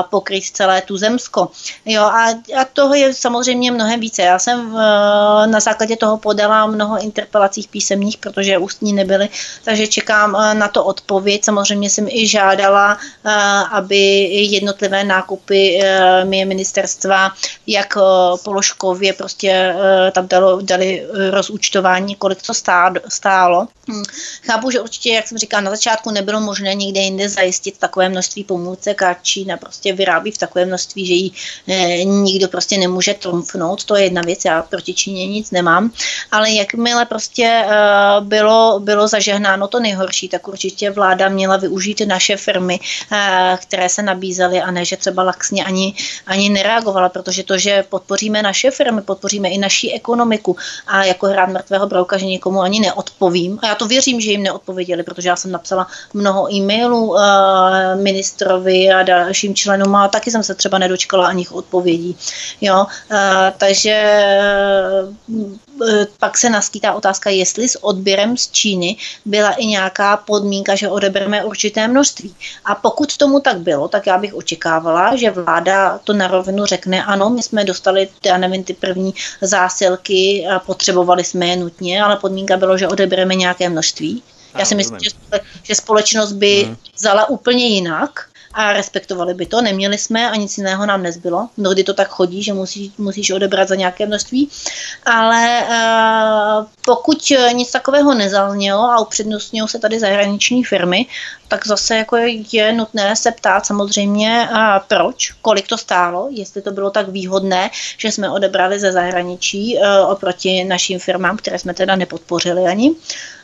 pokryt 0.10 0.44
celé 0.44 0.82
tu 0.82 0.98
zemsko. 0.98 1.50
Jo, 1.86 2.04
a, 2.04 2.30
a 2.62 2.66
toho 2.74 2.94
je 2.94 3.14
samozřejmě 3.14 3.72
mnohem 3.72 4.00
více. 4.00 4.22
Já 4.22 4.40
jsem 4.40 4.74
na 5.46 5.60
základě 5.60 5.98
toho 5.98 6.18
podala 6.18 6.66
mnoho 6.66 7.02
interpelacích 7.02 7.68
písemných, 7.68 8.18
protože 8.18 8.58
ústní 8.58 8.94
nebyly, 8.94 9.30
takže 9.64 9.88
čekám 9.88 10.38
na 10.54 10.68
to 10.68 10.86
odpověď. 10.86 11.46
Samozřejmě 11.46 11.90
jsem 11.90 12.08
i 12.08 12.28
žádala, 12.28 12.98
aby 13.72 13.98
jednotlivé 14.54 15.04
nákupy 15.04 15.82
mě 16.24 16.46
ministerstva, 16.46 17.32
jak 17.68 17.98
položkou 18.44 18.94
celkově 19.00 19.14
prostě 19.14 19.50
eh, 19.50 20.12
tam 20.12 20.28
dalo, 20.28 20.62
dali 20.62 21.02
eh, 21.02 21.32
rozúčtování, 21.32 22.16
kolik 22.16 22.42
to 22.42 22.54
stálo. 23.08 23.68
Hm. 23.88 24.04
Chápu, 24.46 24.72
že 24.72 24.80
určitě, 24.80 25.10
jak 25.14 25.28
jsem 25.28 25.38
říkala 25.38 25.62
na 25.62 25.72
začátku, 25.72 26.12
nebylo 26.12 26.40
možné 26.40 26.74
nikde 26.76 27.00
jinde 27.02 27.30
zajistit 27.30 27.78
takové 27.78 28.10
množství 28.10 28.44
pomůcek 28.44 29.02
a 29.02 29.14
Čína 29.22 29.58
prostě 29.58 29.94
vyrábí 29.94 30.32
v 30.32 30.38
takové 30.38 30.66
množství, 30.66 31.06
že 31.06 31.14
ji 31.14 31.32
eh, 31.68 32.04
nikdo 32.04 32.48
prostě 32.48 32.78
nemůže 32.78 33.14
trumfnout. 33.14 33.84
To 33.84 33.96
je 33.96 34.04
jedna 34.04 34.22
věc, 34.22 34.46
já 34.46 34.62
proti 34.62 34.94
Číně 34.94 35.28
nic 35.28 35.52
nemám. 35.52 35.92
Ale 36.32 36.52
jakmile 36.52 37.06
prostě 37.06 37.66
bylo, 38.20 38.80
bylo 38.80 39.08
zažehnáno 39.08 39.68
to 39.68 39.80
nejhorší, 39.80 40.30
tak 40.30 40.48
určitě 40.48 40.92
vláda 40.92 41.30
měla 41.30 41.58
využít 41.58 42.02
naše 42.08 42.38
firmy, 42.38 42.80
které 43.58 43.90
se 43.90 44.02
nabízely 44.02 44.62
a 44.62 44.72
ne, 44.72 44.86
že 44.86 44.98
třeba 44.98 45.24
laxně 45.24 45.66
ani, 45.66 45.94
ani 46.26 46.50
nereagovala, 46.50 47.10
protože 47.10 47.44
to, 47.44 47.58
že 47.58 47.84
podpoříme 47.90 48.42
naše 48.42 48.72
firmy, 48.72 48.89
podpoříme 48.92 49.50
i 49.50 49.58
naší 49.58 49.94
ekonomiku 49.94 50.56
a 50.88 51.04
jako 51.04 51.26
hrát 51.26 51.50
mrtvého 51.50 51.88
brouka, 51.88 52.18
že 52.18 52.26
někomu 52.26 52.62
ani 52.62 52.80
neodpovím. 52.80 53.60
A 53.62 53.68
já 53.68 53.76
to 53.76 53.88
věřím, 53.88 54.22
že 54.22 54.32
jim 54.32 54.44
neodpověděli, 54.44 55.04
protože 55.04 55.30
já 55.30 55.36
jsem 55.36 55.52
napsala 55.52 55.88
mnoho 56.14 56.54
e-mailů 56.54 57.10
uh, 57.10 57.20
ministrovi 58.04 58.90
a 58.90 59.04
dalším 59.04 59.56
členům 59.56 59.96
a 59.96 60.08
taky 60.08 60.32
jsem 60.32 60.44
se 60.44 60.56
třeba 60.56 60.78
nedočkala 60.78 61.28
ani 61.28 61.48
odpovědí. 61.48 62.18
Jo? 62.62 62.86
Uh, 63.12 63.18
takže 63.58 64.20
Eh, 65.30 65.69
pak 66.20 66.38
se 66.38 66.50
naskýtá 66.50 66.94
otázka, 66.94 67.30
jestli 67.30 67.70
s 67.70 67.84
odběrem 67.84 68.38
z 68.38 68.52
Číny 68.52 68.98
byla 69.26 69.52
i 69.52 69.66
nějaká 69.66 70.18
podmínka, 70.18 70.76
že 70.76 70.90
odebereme 70.90 71.44
určité 71.44 71.88
množství. 71.88 72.36
A 72.66 72.76
pokud 72.76 73.18
tomu 73.18 73.40
tak 73.40 73.60
bylo, 73.60 73.88
tak 73.88 74.08
já 74.08 74.18
bych 74.18 74.34
očekávala, 74.34 75.16
že 75.16 75.32
vláda 75.32 76.00
to 76.04 76.14
na 76.14 76.28
rovinu 76.28 76.66
řekne, 76.66 77.04
ano, 77.04 77.30
my 77.30 77.44
jsme 77.44 77.64
dostali, 77.64 78.08
já 78.26 78.38
nevím, 78.38 78.64
ty 78.64 78.74
první 78.74 79.14
zásilky 79.42 80.48
a 80.48 80.60
potřebovali 80.60 81.24
jsme 81.24 81.48
je 81.48 81.56
nutně, 81.56 82.04
ale 82.04 82.16
podmínka 82.16 82.58
bylo, 82.58 82.78
že 82.78 82.88
odebereme 82.88 83.36
nějaké 83.36 83.70
množství. 83.70 84.24
Já 84.58 84.66
si 84.66 84.76
myslím, 84.76 85.00
že 85.64 85.76
společnost 85.76 86.32
by 86.32 86.64
hmm. 86.64 86.78
vzala 86.96 87.30
úplně 87.30 87.68
jinak 87.68 88.29
a 88.54 88.74
respektovali 88.74 89.34
by 89.34 89.46
to. 89.46 89.62
Neměli 89.62 89.98
jsme 89.98 90.30
a 90.30 90.36
nic 90.36 90.58
jiného 90.58 90.86
nám 90.86 91.04
nezbylo. 91.04 91.50
Mnohdy 91.58 91.84
to 91.84 91.94
tak 91.94 92.08
chodí, 92.08 92.44
že 92.44 92.54
musí, 92.54 92.94
musíš 92.98 93.32
odebrat 93.32 93.68
za 93.68 93.76
nějaké 93.76 94.06
množství. 94.06 94.50
Ale 95.06 95.64
uh, 95.64 96.68
pokud 96.86 97.32
nic 97.54 97.72
takového 97.72 98.14
nezaznělo 98.14 98.84
a 98.84 99.00
upřednostňují 99.00 99.68
se 99.68 99.80
tady 99.80 100.00
zahraniční 100.00 100.64
firmy, 100.64 101.06
tak 101.48 101.68
zase 101.68 101.98
jako 101.98 102.18
je 102.52 102.74
nutné 102.74 103.16
se 103.16 103.32
ptát 103.32 103.66
samozřejmě, 103.66 104.50
uh, 104.52 104.58
proč, 104.88 105.32
kolik 105.42 105.68
to 105.68 105.78
stálo, 105.78 106.28
jestli 106.32 106.62
to 106.62 106.72
bylo 106.72 106.92
tak 106.92 107.10
výhodné, 107.10 107.70
že 107.98 108.12
jsme 108.12 108.30
odebrali 108.30 108.80
ze 108.80 108.92
zahraničí 108.92 109.78
uh, 109.78 110.12
oproti 110.12 110.64
našim 110.64 111.00
firmám, 111.00 111.38
které 111.38 111.60
jsme 111.60 111.74
teda 111.74 111.96
nepodpořili 111.96 112.66
ani. 112.66 112.96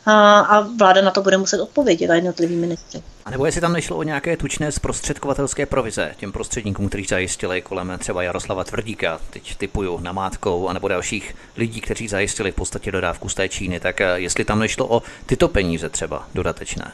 A, 0.06 0.40
a 0.40 0.60
vláda 0.60 1.02
na 1.02 1.10
to 1.10 1.22
bude 1.22 1.38
muset 1.38 1.60
odpovědět 1.60 2.10
a 2.10 2.14
jednotlivý 2.14 2.56
ministři. 2.56 3.02
A 3.24 3.30
nebo 3.30 3.46
jestli 3.46 3.60
tam 3.60 3.72
nešlo 3.72 3.96
o 3.96 4.02
nějaké 4.02 4.36
tučné 4.36 4.72
zprostředkovatelské 4.72 5.66
provize 5.66 6.14
těm 6.16 6.32
prostředníkům, 6.32 6.88
kteří 6.88 7.04
zajistili 7.04 7.62
kolem 7.62 7.92
třeba 7.98 8.22
Jaroslava 8.22 8.64
Tvrdíka, 8.64 9.20
teď 9.30 9.56
typuju 9.56 10.00
namátkou, 10.00 10.68
anebo 10.68 10.88
dalších 10.88 11.34
lidí, 11.56 11.80
kteří 11.80 12.08
zajistili 12.08 12.52
v 12.52 12.54
podstatě 12.54 12.92
dodávku 12.92 13.28
z 13.28 13.34
té 13.34 13.48
Číny, 13.48 13.80
tak 13.80 14.00
eh, 14.00 14.06
jestli 14.16 14.44
tam 14.44 14.58
nešlo 14.58 14.96
o 14.96 15.02
tyto 15.26 15.48
peníze 15.48 15.88
třeba 15.88 16.28
dodatečné. 16.34 16.92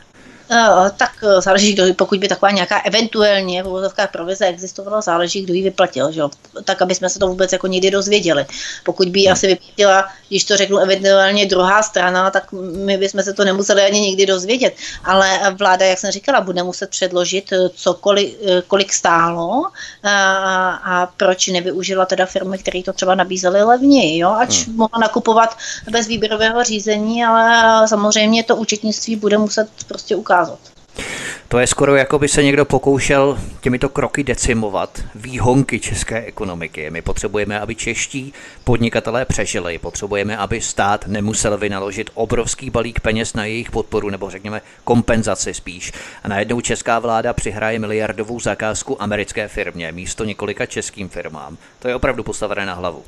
Eh, 0.50 0.90
tak 0.96 1.10
eh, 1.22 1.40
záleží, 1.40 1.72
kdo, 1.72 1.94
pokud 1.94 2.18
by 2.18 2.28
taková 2.28 2.50
nějaká 2.50 2.80
eventuálně 2.80 3.62
v 3.62 3.66
uvozovkách 3.66 4.10
provize 4.10 4.46
existovala, 4.46 5.00
záleží, 5.00 5.42
kdo 5.42 5.54
ji 5.54 5.62
vyplatil, 5.62 6.12
že? 6.12 6.22
tak 6.64 6.82
aby 6.82 6.94
jsme 6.94 7.08
se 7.08 7.18
to 7.18 7.28
vůbec 7.28 7.52
jako 7.52 7.66
nikdy 7.66 7.90
dozvěděli. 7.90 8.46
Pokud 8.84 9.08
by 9.08 9.20
ji 9.20 9.28
asi 9.28 9.46
vyplatila, 9.46 10.08
když 10.28 10.44
to 10.44 10.56
řeknu 10.56 10.78
eventuálně 10.78 11.46
druhá 11.46 11.82
strana, 11.82 12.30
tak 12.30 12.52
my 12.52 12.98
bychom 12.98 13.22
se 13.22 13.32
to 13.32 13.44
nemuseli 13.44 13.82
ani 13.82 14.00
nikdy 14.00 14.26
dozvědět. 14.26 14.74
Ale 15.04 15.40
vláda, 15.58 15.86
jak 15.86 15.98
jsem 15.98 16.10
říkala, 16.10 16.40
bude 16.40 16.62
muset 16.62 16.90
předložit, 16.90 17.52
eh, 17.52 17.68
cokoliv, 17.74 18.36
kolik 18.66 18.92
stálo 18.92 19.66
a, 20.02 20.70
a 20.70 21.06
proč 21.06 21.48
nevyužila 21.48 22.06
teda 22.06 22.26
firmy, 22.26 22.58
které 22.58 22.82
to 22.82 22.92
třeba 22.92 23.14
nabízely 23.14 23.62
levněji, 23.62 24.18
jo? 24.18 24.30
ať 24.30 24.66
hmm. 24.66 24.76
mohla 24.76 24.98
nakupovat 25.00 25.56
bez 25.90 26.06
výběrového 26.06 26.64
řízení, 26.64 27.24
ale 27.24 27.88
samozřejmě 27.88 28.44
to 28.44 28.56
účetnictví 28.56 29.16
bude 29.16 29.38
muset 29.38 29.68
prostě 29.88 30.16
ukázat 30.16 30.31
ukázat. 30.32 30.58
To 31.48 31.58
je 31.58 31.66
skoro 31.66 31.96
jako 31.96 32.18
by 32.18 32.28
se 32.28 32.42
někdo 32.42 32.64
pokoušel 32.64 33.38
těmito 33.60 33.88
kroky 33.88 34.24
decimovat 34.24 35.00
výhonky 35.14 35.80
české 35.80 36.24
ekonomiky. 36.24 36.90
My 36.90 37.02
potřebujeme, 37.02 37.60
aby 37.60 37.74
čeští 37.74 38.32
podnikatelé 38.64 39.24
přežili, 39.24 39.78
potřebujeme, 39.78 40.36
aby 40.36 40.60
stát 40.60 41.06
nemusel 41.06 41.58
vynaložit 41.58 42.10
obrovský 42.14 42.70
balík 42.70 43.00
peněz 43.00 43.34
na 43.34 43.44
jejich 43.44 43.70
podporu, 43.70 44.10
nebo 44.10 44.30
řekněme 44.30 44.60
kompenzaci 44.84 45.54
spíš. 45.54 45.92
A 46.24 46.28
najednou 46.28 46.60
česká 46.60 46.98
vláda 46.98 47.32
přihraje 47.32 47.78
miliardovou 47.78 48.40
zakázku 48.40 49.02
americké 49.02 49.48
firmě 49.48 49.92
místo 49.92 50.24
několika 50.24 50.66
českým 50.66 51.08
firmám. 51.08 51.56
To 51.78 51.88
je 51.88 51.94
opravdu 51.94 52.22
postavené 52.22 52.66
na 52.66 52.74
hlavu 52.74 53.04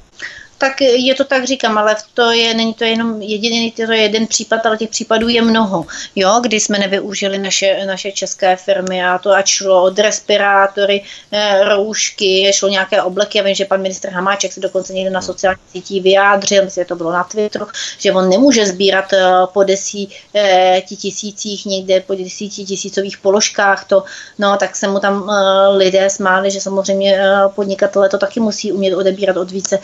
tak 0.64 0.80
je 0.80 1.14
to 1.14 1.24
tak, 1.24 1.44
říkám, 1.44 1.78
ale 1.78 1.96
to 2.14 2.30
je, 2.30 2.54
není 2.54 2.74
to 2.74 2.84
jenom 2.84 3.22
jediný, 3.22 3.72
to 3.72 3.92
je 3.92 3.98
jeden 3.98 4.26
případ, 4.26 4.66
ale 4.66 4.76
těch 4.76 4.90
případů 4.90 5.28
je 5.28 5.42
mnoho, 5.42 5.86
jo, 6.16 6.38
kdy 6.42 6.60
jsme 6.60 6.78
nevyužili 6.78 7.38
naše, 7.38 7.86
naše 7.86 8.12
české 8.12 8.56
firmy 8.56 9.04
a 9.04 9.18
to 9.18 9.30
ať 9.30 9.46
šlo 9.46 9.82
od 9.82 9.98
respirátory, 9.98 11.04
eh, 11.32 11.64
roušky, 11.64 12.50
šlo 12.54 12.68
nějaké 12.68 13.02
obleky, 13.02 13.38
já 13.38 13.44
vím, 13.44 13.54
že 13.54 13.64
pan 13.64 13.82
ministr 13.82 14.08
Hamáček 14.08 14.52
se 14.52 14.60
dokonce 14.60 14.92
někde 14.92 15.10
na 15.10 15.22
sociálních 15.22 15.60
sítích 15.72 16.02
vyjádřil, 16.02 16.64
myslím, 16.64 16.84
že 16.84 16.88
to 16.88 16.96
bylo 16.96 17.12
na 17.12 17.24
Twitteru, 17.24 17.66
že 17.98 18.12
on 18.12 18.28
nemůže 18.28 18.66
sbírat 18.66 19.12
eh, 19.12 19.24
po 19.52 19.62
desíti 19.64 20.14
eh, 20.34 20.82
tisících, 20.86 21.66
někde 21.66 22.00
po 22.00 22.14
desíti 22.14 22.64
tisícových 22.64 23.18
položkách 23.18 23.84
to, 23.84 24.04
no, 24.38 24.56
tak 24.56 24.76
se 24.76 24.88
mu 24.88 25.00
tam 25.00 25.30
lidé 25.76 26.10
smáli, 26.10 26.50
že 26.50 26.60
samozřejmě 26.60 27.20
podnikatelé 27.54 28.08
to 28.08 28.18
taky 28.18 28.40
musí 28.40 28.72
umět 28.72 28.94
odebírat 28.94 29.36
od 29.36 29.50
více 29.50 29.78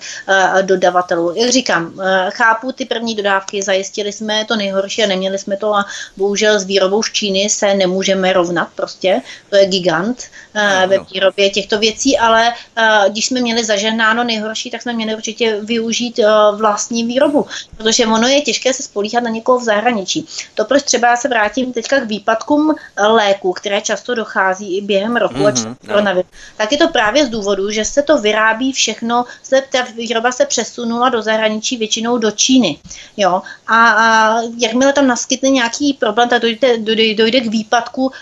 dodavatelů. 0.70 1.32
Jak 1.36 1.50
říkám, 1.50 1.92
eh, 2.00 2.30
chápu 2.30 2.72
ty 2.72 2.84
první 2.84 3.14
dodávky, 3.14 3.62
zajistili 3.62 4.12
jsme 4.12 4.44
to 4.44 4.56
nejhorší 4.56 5.04
a 5.04 5.06
neměli 5.06 5.38
jsme 5.38 5.56
to 5.56 5.74
a 5.74 5.84
bohužel 6.16 6.60
s 6.60 6.64
výrobou 6.64 7.02
z 7.02 7.12
Číny 7.12 7.48
se 7.50 7.74
nemůžeme 7.74 8.32
rovnat 8.32 8.68
prostě, 8.74 9.20
to 9.50 9.56
je 9.56 9.66
gigant 9.66 10.22
no, 10.54 10.88
ve 10.88 10.98
výrobě 10.98 11.50
těchto 11.50 11.78
věcí, 11.78 12.18
ale 12.18 12.52
eh, 12.76 13.10
když 13.10 13.26
jsme 13.26 13.40
měli 13.40 13.64
zažehnáno 13.64 14.24
nejhorší, 14.24 14.70
tak 14.70 14.82
jsme 14.82 14.92
měli 14.92 15.14
určitě 15.14 15.58
využít 15.60 16.20
vlastní 16.56 17.04
výrobu, 17.04 17.46
protože 17.76 18.06
ono 18.06 18.28
je 18.28 18.40
těžké 18.40 18.72
se 18.72 18.82
spolíhat 18.82 19.22
na 19.22 19.30
někoho 19.30 19.58
v 19.58 19.64
zahraničí. 19.64 20.26
To 20.54 20.64
proč 20.64 20.82
třeba 20.82 21.08
já 21.08 21.16
se 21.16 21.28
vrátím 21.28 21.72
teďka 21.72 22.00
k 22.00 22.08
výpadkům 22.08 22.74
léku, 23.08 23.52
které 23.52 23.80
často 23.80 24.14
dochází 24.14 24.76
i 24.76 24.80
během 24.80 25.16
roku 25.16 25.34
mm-hmm, 25.34 26.14
no. 26.14 26.22
tak 26.56 26.72
je 26.72 26.78
to 26.78 26.88
právě 26.88 27.26
z 27.26 27.28
důvodu, 27.28 27.70
že 27.70 27.84
se 27.84 28.02
to 28.02 28.18
vyrábí 28.18 28.72
všechno, 28.72 29.24
se 29.42 29.62
ta 29.72 29.82
výroba 29.82 30.32
se 30.32 30.46
přesunula 30.50 31.08
do 31.08 31.22
zahraničí, 31.22 31.76
většinou 31.76 32.18
do 32.18 32.30
Číny. 32.30 32.78
Jo? 33.16 33.42
A, 33.66 33.90
a 33.90 34.36
jakmile 34.58 34.92
tam 34.92 35.06
naskytne 35.06 35.50
nějaký 35.50 35.94
problém, 35.94 36.28
tak 36.28 36.42
dojde, 36.42 36.78
dojde, 36.78 37.14
dojde 37.14 37.40
k 37.40 37.46
výpadku 37.46 38.02
uh, 38.04 38.12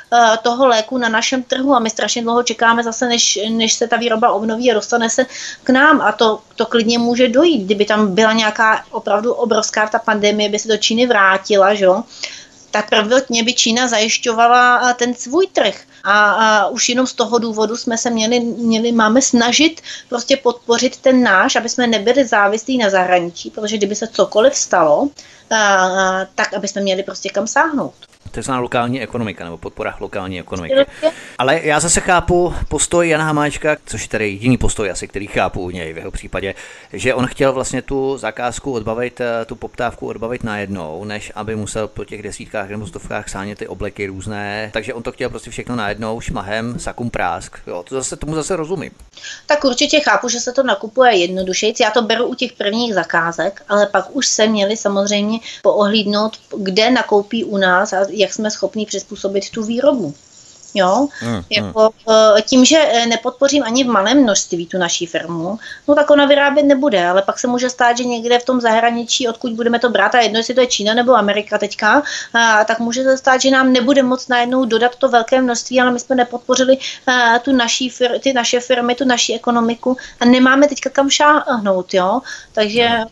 toho 0.43 0.67
léku 0.67 0.99
na 0.99 1.09
našem 1.09 1.43
trhu 1.43 1.75
a 1.75 1.79
my 1.79 1.91
strašně 1.91 2.23
dlouho 2.23 2.43
čekáme 2.43 2.85
zase, 2.85 3.09
než, 3.09 3.39
než 3.49 3.73
se 3.73 3.89
ta 3.89 3.97
výroba 3.97 4.33
obnoví 4.33 4.71
a 4.71 4.75
dostane 4.75 5.11
se 5.11 5.27
k 5.65 5.71
nám. 5.71 6.01
A 6.01 6.13
to, 6.13 6.41
to 6.57 6.67
klidně 6.67 6.99
může 6.99 7.29
dojít, 7.29 7.65
kdyby 7.65 7.85
tam 7.85 8.15
byla 8.15 8.33
nějaká 8.33 8.85
opravdu 8.91 9.33
obrovská 9.33 9.89
ta 9.89 9.99
pandemie, 9.99 10.49
by 10.49 10.59
se 10.59 10.69
do 10.69 10.77
Číny 10.77 11.07
vrátila, 11.07 11.75
že 11.75 11.87
tak 12.71 12.91
prvotně 12.91 13.43
by 13.43 13.55
Čína 13.55 13.89
zajišťovala 13.89 14.95
ten 14.95 15.15
svůj 15.15 15.47
trh. 15.47 15.88
A, 16.05 16.31
a 16.31 16.67
už 16.69 16.89
jenom 16.89 17.07
z 17.07 17.13
toho 17.13 17.39
důvodu 17.39 17.77
jsme 17.77 17.99
se 17.99 18.11
měli, 18.11 18.41
měli, 18.41 18.93
máme 18.93 19.23
snažit 19.23 19.81
prostě 20.09 20.37
podpořit 20.37 20.97
ten 20.97 21.23
náš, 21.23 21.57
aby 21.57 21.69
jsme 21.69 21.87
nebyli 21.87 22.27
závislí 22.27 22.79
na 22.79 22.91
zahraničí, 22.91 23.51
protože 23.51 23.77
kdyby 23.77 23.95
se 23.95 24.07
cokoliv 24.07 24.57
stalo, 24.57 25.09
a, 25.51 25.57
a, 25.57 26.25
tak 26.35 26.55
aby 26.55 26.69
jsme 26.69 26.81
měli 26.83 27.03
prostě 27.03 27.29
kam 27.29 27.47
sáhnout 27.47 28.08
takzvaná 28.31 28.61
lokální 28.61 29.03
ekonomika 29.03 29.45
nebo 29.45 29.59
podpora 29.59 29.97
lokální 30.01 30.41
ekonomiky. 30.41 30.75
Ale 31.39 31.61
já 31.63 31.81
zase 31.81 32.01
chápu 32.01 32.55
postoj 32.69 33.09
Jana 33.09 33.25
Hamáčka, 33.25 33.77
což 33.87 34.03
je 34.03 34.09
tedy 34.09 34.31
jediný 34.31 34.57
postoj 34.57 34.91
asi, 34.91 35.09
který 35.09 35.27
chápu 35.27 35.61
u 35.61 35.71
něj 35.71 35.93
v 35.93 35.97
jeho 35.97 36.11
případě, 36.11 36.55
že 36.93 37.15
on 37.15 37.27
chtěl 37.27 37.53
vlastně 37.53 37.83
tu 37.83 38.19
zakázku 38.19 38.73
odbavit, 38.73 39.21
eh, 39.21 39.45
tu 39.45 39.57
poptávku 39.57 40.07
odbavit 40.07 40.45
najednou, 40.45 41.05
než 41.05 41.33
aby 41.35 41.57
musel 41.57 41.89
po 41.89 42.05
těch 42.05 42.23
desítkách 42.23 42.69
nebo 42.69 42.87
stovkách 42.87 43.29
sánět 43.29 43.59
ty 43.59 43.69
obleky 43.69 44.07
různé. 44.07 44.71
Takže 44.73 44.95
on 44.95 45.03
to 45.03 45.13
chtěl 45.13 45.31
prostě 45.31 45.51
všechno 45.51 45.77
najednou, 45.77 46.21
šmahem, 46.21 46.79
sakum 46.79 47.11
prásk. 47.11 47.59
Jo, 47.67 47.85
to 47.89 47.95
zase, 47.95 48.17
tomu 48.17 48.35
zase 48.35 48.57
rozumím. 48.57 48.91
Tak 49.47 49.65
určitě 49.65 50.01
chápu, 50.01 50.29
že 50.29 50.41
se 50.41 50.53
to 50.53 50.63
nakupuje 50.63 51.17
jednodušeji. 51.17 51.75
Já 51.81 51.91
to 51.91 52.03
beru 52.03 52.27
u 52.27 52.35
těch 52.35 52.53
prvních 52.53 52.95
zakázek, 52.95 53.63
ale 53.69 53.87
pak 53.87 54.17
už 54.17 54.27
se 54.27 54.47
měli 54.47 54.77
samozřejmě 54.77 55.39
poohlídnout, 55.63 56.39
kde 56.57 56.91
nakoupí 56.91 57.45
u 57.45 57.57
nás 57.57 57.93
a 57.93 58.07
jak 58.19 58.33
jsme 58.33 58.51
schopni 58.51 58.87
přizpůsobit 58.87 59.51
tu 59.51 59.65
výrobu. 59.65 60.15
Jo? 60.75 61.09
Hmm, 61.19 61.43
jako, 61.51 61.81
hmm. 61.81 62.43
Tím, 62.43 62.65
že 62.65 62.79
eh, 62.79 63.07
nepodpořím 63.07 63.63
ani 63.63 63.85
v 63.85 63.87
malém 63.87 64.23
množství 64.23 64.67
tu 64.67 64.79
naší 64.79 65.07
firmu, 65.07 65.59
no 65.89 65.95
tak 65.95 66.11
ona 66.11 66.27
vyrábět 66.27 66.63
nebude, 66.63 67.07
ale 67.07 67.23
pak 67.23 67.39
se 67.39 67.47
může 67.49 67.71
stát, 67.71 67.97
že 67.97 68.05
někde 68.05 68.39
v 68.39 68.45
tom 68.45 68.61
zahraničí, 68.61 69.29
odkud 69.29 69.53
budeme 69.53 69.79
to 69.79 69.91
brát, 69.91 70.15
a 70.15 70.21
jedno, 70.21 70.39
jestli 70.39 70.55
to 70.55 70.61
je 70.61 70.67
Čína 70.67 70.95
nebo 70.95 71.15
Amerika 71.15 71.59
teďka, 71.59 72.03
a, 72.35 72.65
tak 72.65 72.79
může 72.79 73.03
se 73.03 73.19
stát, 73.19 73.41
že 73.41 73.51
nám 73.51 73.73
nebude 73.73 74.03
moc 74.03 74.29
najednou 74.29 74.65
dodat 74.65 74.97
to 74.97 75.09
velké 75.09 75.41
množství, 75.41 75.81
ale 75.81 75.91
my 75.91 76.01
jsme 76.01 76.17
nepodpořili 76.17 76.79
a, 77.07 77.39
tu 77.39 77.57
naší 77.57 77.91
fir, 77.91 78.19
ty 78.19 78.33
naše 78.33 78.61
firmy, 78.61 78.95
tu 78.95 79.05
naší 79.05 79.35
ekonomiku 79.35 79.97
a 80.21 80.25
nemáme 80.25 80.69
teďka 80.69 80.91
kam 80.91 81.11
šáhnout, 81.11 81.95
jo. 81.95 82.21
Takže 82.53 82.89
hmm 82.89 83.09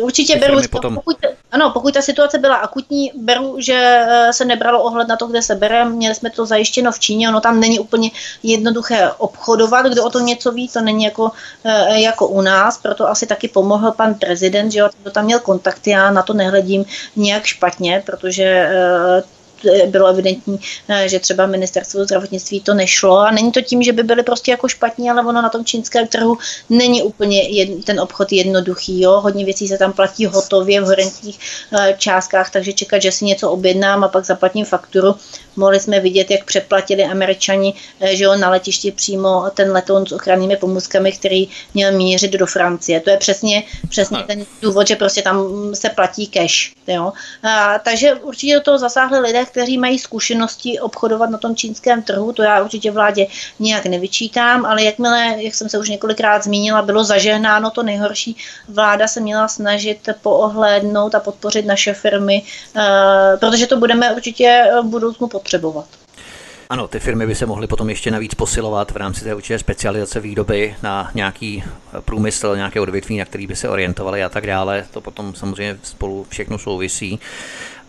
Určitě 0.00 0.36
beru, 0.36 0.60
potom... 0.70 0.94
pokud, 0.94 1.16
ano, 1.52 1.70
pokud 1.70 1.94
ta 1.94 2.02
situace 2.02 2.38
byla 2.38 2.56
akutní, 2.56 3.12
beru, 3.14 3.56
že 3.58 3.74
eh, 3.74 4.32
se 4.32 4.44
nebralo 4.44 4.82
ohled 4.82 5.08
na 5.08 5.16
to, 5.16 5.26
kde 5.26 5.42
se 5.42 5.54
bere, 5.54 5.84
měli 5.84 6.14
jsme 6.14 6.30
to 6.30 6.46
zajištěno 6.46 6.92
v 6.92 6.98
Číně, 6.98 7.28
ono 7.28 7.40
tam 7.40 7.60
není 7.60 7.78
úplně 7.78 8.10
jednoduché 8.42 9.10
obchodovat, 9.18 9.86
kdo 9.86 10.04
o 10.04 10.10
to 10.10 10.20
něco 10.20 10.52
ví, 10.52 10.68
to 10.68 10.80
není 10.80 11.04
jako, 11.04 11.30
eh, 11.64 12.00
jako 12.00 12.28
u 12.28 12.40
nás, 12.40 12.78
proto 12.78 13.08
asi 13.08 13.26
taky 13.26 13.48
pomohl 13.48 13.92
pan 13.92 14.14
prezident, 14.14 14.70
že 14.70 14.78
jo, 14.78 14.88
kdo 15.02 15.10
tam 15.10 15.24
měl 15.24 15.40
kontakty, 15.40 15.90
já 15.90 16.10
na 16.10 16.22
to 16.22 16.32
nehledím 16.32 16.84
nějak 17.16 17.44
špatně, 17.44 18.02
protože 18.06 18.44
eh, 18.44 19.22
bylo 19.86 20.06
evidentní, 20.06 20.60
eh, 20.88 21.08
že 21.08 21.18
třeba 21.18 21.46
ministerstvo 21.46 22.04
zdravotnictví 22.04 22.60
to 22.60 22.74
nešlo 22.74 23.18
a 23.18 23.30
není 23.30 23.52
to 23.52 23.60
tím, 23.60 23.82
že 23.82 23.92
by 23.92 24.02
byly 24.02 24.22
prostě 24.22 24.50
jako 24.50 24.68
špatní, 24.68 25.10
ale 25.10 25.20
ono 25.20 25.42
na 25.42 25.48
tom 25.48 25.64
čínském 25.64 26.06
trhu 26.06 26.38
není 26.70 27.02
úplně 27.02 27.42
jed, 27.42 27.84
ten 27.84 28.00
obchod 28.00 28.32
jednoduchý, 28.32 29.00
jo? 29.00 29.20
hodně 29.20 29.44
věcí 29.44 29.68
se 29.68 29.78
tam 29.78 29.92
platí 29.92 30.26
hotově 30.26 30.80
v 30.80 30.84
horentních 30.84 31.38
eh, 31.78 31.94
částkách, 31.98 32.50
takže 32.50 32.72
čekat, 32.72 33.02
že 33.02 33.12
si 33.12 33.24
něco 33.24 33.50
objednám 33.50 34.04
a 34.04 34.08
pak 34.08 34.24
zaplatím 34.24 34.64
fakturu, 34.64 35.14
Mohli 35.56 35.80
jsme 35.80 36.00
vidět, 36.00 36.30
jak 36.30 36.44
přeplatili 36.44 37.04
američani 37.04 37.74
eh, 38.00 38.16
že 38.16 38.24
jo, 38.24 38.36
na 38.36 38.50
letišti 38.50 38.92
přímo 38.92 39.50
ten 39.54 39.72
letoun 39.72 40.06
s 40.06 40.12
ochrannými 40.12 40.56
pomůckami, 40.56 41.12
který 41.12 41.48
měl 41.74 41.92
mířit 41.92 42.32
do 42.32 42.46
Francie. 42.46 43.00
To 43.00 43.10
je 43.10 43.16
přesně, 43.16 43.62
přesně 43.88 44.18
ten 44.22 44.46
důvod, 44.62 44.88
že 44.88 44.96
prostě 44.96 45.22
tam 45.22 45.46
se 45.74 45.88
platí 45.88 46.26
cash. 46.26 46.72
Jo. 46.86 47.12
A, 47.42 47.78
takže 47.78 48.14
určitě 48.14 48.54
do 48.54 48.60
toho 48.60 48.78
zasáhli 48.78 49.18
lidé, 49.18 49.45
kteří 49.46 49.78
mají 49.78 49.98
zkušenosti 49.98 50.80
obchodovat 50.80 51.30
na 51.30 51.38
tom 51.38 51.56
čínském 51.56 52.02
trhu. 52.02 52.32
To 52.32 52.42
já 52.42 52.62
určitě 52.62 52.90
vládě 52.90 53.26
nijak 53.58 53.86
nevyčítám, 53.86 54.66
ale 54.66 54.82
jakmile, 54.82 55.34
jak 55.38 55.54
jsem 55.54 55.68
se 55.68 55.78
už 55.78 55.88
několikrát 55.88 56.44
zmínila, 56.44 56.82
bylo 56.82 57.04
zažehnáno 57.04 57.70
to 57.70 57.82
nejhorší, 57.82 58.36
vláda 58.68 59.08
se 59.08 59.20
měla 59.20 59.48
snažit 59.48 60.08
poohlédnout 60.22 61.14
a 61.14 61.20
podpořit 61.20 61.66
naše 61.66 61.94
firmy, 61.94 62.42
uh, 62.76 62.82
protože 63.40 63.66
to 63.66 63.76
budeme 63.76 64.14
určitě 64.14 64.64
v 64.82 64.86
budoucnu 64.86 65.28
potřebovat. 65.28 65.86
Ano, 66.70 66.88
ty 66.88 67.00
firmy 67.00 67.26
by 67.26 67.34
se 67.34 67.46
mohly 67.46 67.66
potom 67.66 67.90
ještě 67.90 68.10
navíc 68.10 68.34
posilovat 68.34 68.90
v 68.90 68.96
rámci 68.96 69.24
té 69.24 69.34
určité 69.34 69.58
specializace 69.58 70.20
výroby 70.20 70.76
na 70.82 71.10
nějaký 71.14 71.64
průmysl, 72.00 72.56
nějaké 72.56 72.80
odvětví, 72.80 73.18
na 73.18 73.24
který 73.24 73.46
by 73.46 73.56
se 73.56 73.68
orientovali 73.68 74.24
a 74.24 74.28
tak 74.28 74.46
dále. 74.46 74.84
To 74.90 75.00
potom 75.00 75.34
samozřejmě 75.34 75.78
spolu 75.82 76.26
všechno 76.28 76.58
souvisí. 76.58 77.20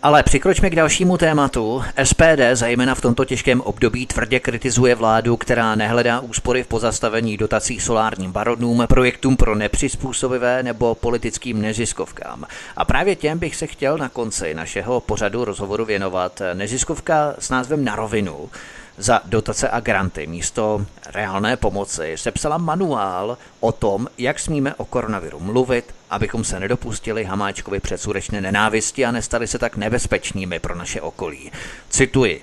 Ale 0.03 0.23
přikročme 0.23 0.69
k 0.69 0.75
dalšímu 0.75 1.17
tématu. 1.17 1.83
SPD 2.03 2.39
zejména 2.53 2.95
v 2.95 3.01
tomto 3.01 3.25
těžkém 3.25 3.61
období 3.61 4.05
tvrdě 4.05 4.39
kritizuje 4.39 4.95
vládu, 4.95 5.37
která 5.37 5.75
nehledá 5.75 6.19
úspory 6.19 6.63
v 6.63 6.67
pozastavení 6.67 7.37
dotací 7.37 7.79
solárním 7.79 8.31
baronům, 8.31 8.85
projektům 8.89 9.37
pro 9.37 9.55
nepřizpůsobivé 9.55 10.63
nebo 10.63 10.95
politickým 10.95 11.61
neziskovkám. 11.61 12.45
A 12.77 12.85
právě 12.85 13.15
těm 13.15 13.39
bych 13.39 13.55
se 13.55 13.67
chtěl 13.67 13.97
na 13.97 14.09
konci 14.09 14.53
našeho 14.53 14.99
pořadu 15.01 15.45
rozhovoru 15.45 15.85
věnovat. 15.85 16.41
Neziskovka 16.53 17.35
s 17.39 17.49
názvem 17.49 17.83
Na 17.83 17.95
rovinu 17.95 18.49
za 18.97 19.21
dotace 19.25 19.69
a 19.69 19.79
granty 19.79 20.27
místo 20.27 20.85
reálné 21.13 21.57
pomoci 21.57 22.13
sepsala 22.15 22.57
manuál 22.57 23.37
o 23.59 23.71
tom, 23.71 24.07
jak 24.17 24.39
smíme 24.39 24.75
o 24.75 24.85
koronaviru 24.85 25.39
mluvit, 25.39 25.93
abychom 26.09 26.43
se 26.43 26.59
nedopustili 26.59 27.23
Hamáčkovi 27.23 27.79
předsudečné 27.79 28.41
nenávisti 28.41 29.05
a 29.05 29.11
nestali 29.11 29.47
se 29.47 29.59
tak 29.59 29.77
nebezpečnými 29.77 30.59
pro 30.59 30.75
naše 30.75 31.01
okolí. 31.01 31.51
Cituji. 31.89 32.41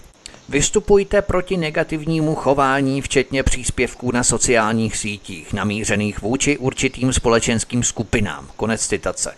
Vystupujte 0.49 1.23
proti 1.23 1.57
negativnímu 1.57 2.35
chování, 2.35 3.03
včetně 3.03 3.43
příspěvků 3.43 4.13
na 4.13 4.25
sociálních 4.25 4.97
sítích, 4.97 5.53
namířených 5.53 6.23
vůči 6.23 6.59
určitým 6.59 7.13
společenským 7.13 7.83
skupinám. 7.83 8.49
Konec 8.57 8.87
citace. 8.87 9.35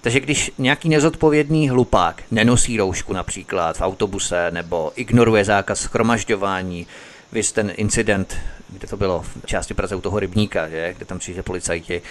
Takže 0.00 0.20
když 0.20 0.52
nějaký 0.58 0.88
nezodpovědný 0.88 1.70
hlupák 1.70 2.22
nenosí 2.30 2.76
roušku 2.76 3.12
například 3.12 3.76
v 3.76 3.80
autobuse 3.80 4.50
nebo 4.50 4.92
ignoruje 4.96 5.44
zákaz 5.44 5.80
schromažďování, 5.80 6.86
vy 7.32 7.42
ten 7.42 7.72
incident, 7.76 8.36
kde 8.68 8.88
to 8.88 8.96
bylo 8.96 9.22
v 9.22 9.46
části 9.46 9.74
Praze 9.74 9.96
u 9.96 10.00
toho 10.00 10.20
rybníka, 10.20 10.68
že? 10.68 10.94
kde 10.96 11.06
tam 11.06 11.18
přijde 11.18 11.42
policajti, 11.42 12.02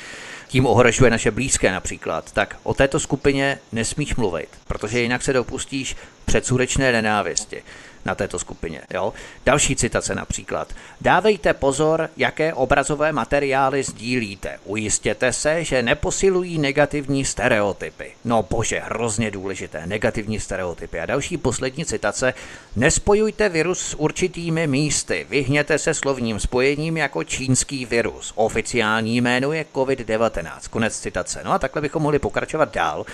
tím 0.50 0.66
ohrožuje 0.66 1.12
naše 1.12 1.32
blízké 1.32 1.72
například, 1.72 2.32
tak 2.32 2.58
o 2.64 2.74
této 2.74 3.00
skupině 3.00 3.60
nesmíš 3.72 4.16
mluvit, 4.16 4.50
protože 4.68 5.00
jinak 5.00 5.22
se 5.22 5.34
dopustíš 5.34 5.96
předsudečné 6.26 6.92
nenávisti 6.92 7.64
na 8.06 8.16
této 8.16 8.40
skupině. 8.40 8.82
Jo? 8.94 9.14
Další 9.46 9.76
citace 9.76 10.16
například. 10.16 10.74
Dávejte 11.02 11.54
pozor, 11.54 12.10
jaké 12.18 12.54
obrazové 12.54 13.12
materiály 13.12 13.84
sdílíte. 13.84 14.60
Ujistěte 14.66 15.34
se, 15.34 15.64
že 15.64 15.84
neposilují 15.84 16.58
negativní 16.58 17.26
stereotypy. 17.26 18.12
No 18.26 18.46
bože, 18.50 18.82
hrozně 18.86 19.32
důležité, 19.32 19.82
negativní 19.86 20.40
stereotypy. 20.40 21.00
A 21.00 21.06
další 21.06 21.38
poslední 21.38 21.86
citace. 21.86 22.34
Nespojujte 22.76 23.50
virus 23.50 23.80
s 23.80 23.94
určitými 24.00 24.68
místy. 24.68 25.26
Vyhněte 25.30 25.78
se 25.78 25.94
slovním 25.94 26.40
spojením 26.40 26.98
jako 26.98 27.24
čínský 27.24 27.86
virus. 27.86 28.34
Oficiální 28.36 29.22
jméno 29.22 29.54
je 29.54 29.66
COVID-19. 29.74 30.50
Konec 30.70 31.00
citace. 31.00 31.42
No 31.46 31.52
a 31.52 31.60
takhle 31.60 31.82
bychom 31.82 32.04
mohli 32.04 32.20
pokračovat 32.20 32.74
dál. 32.74 33.06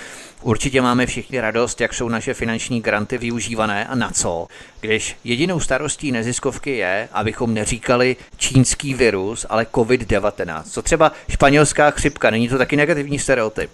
Určitě 0.42 0.82
máme 0.82 1.06
všichni 1.06 1.40
radost, 1.40 1.82
jak 1.82 1.94
jsou 1.94 2.10
naše 2.10 2.34
finanční 2.34 2.82
granty 2.82 3.18
využívané 3.18 3.88
a 3.88 3.96
na 3.96 4.12
co 4.12 4.48
když 4.86 5.16
jedinou 5.24 5.60
starostí 5.60 6.12
neziskovky 6.12 6.78
je, 6.78 7.10
abychom 7.12 7.54
neříkali 7.54 8.16
čínský 8.38 8.94
virus, 8.94 9.46
ale 9.50 9.68
COVID-19. 9.74 10.64
Co 10.64 10.82
třeba 10.82 11.12
španělská 11.30 11.92
chřipka, 11.92 12.30
není 12.30 12.50
to 12.50 12.58
taky 12.58 12.76
negativní 12.76 13.20
stereotyp? 13.20 13.70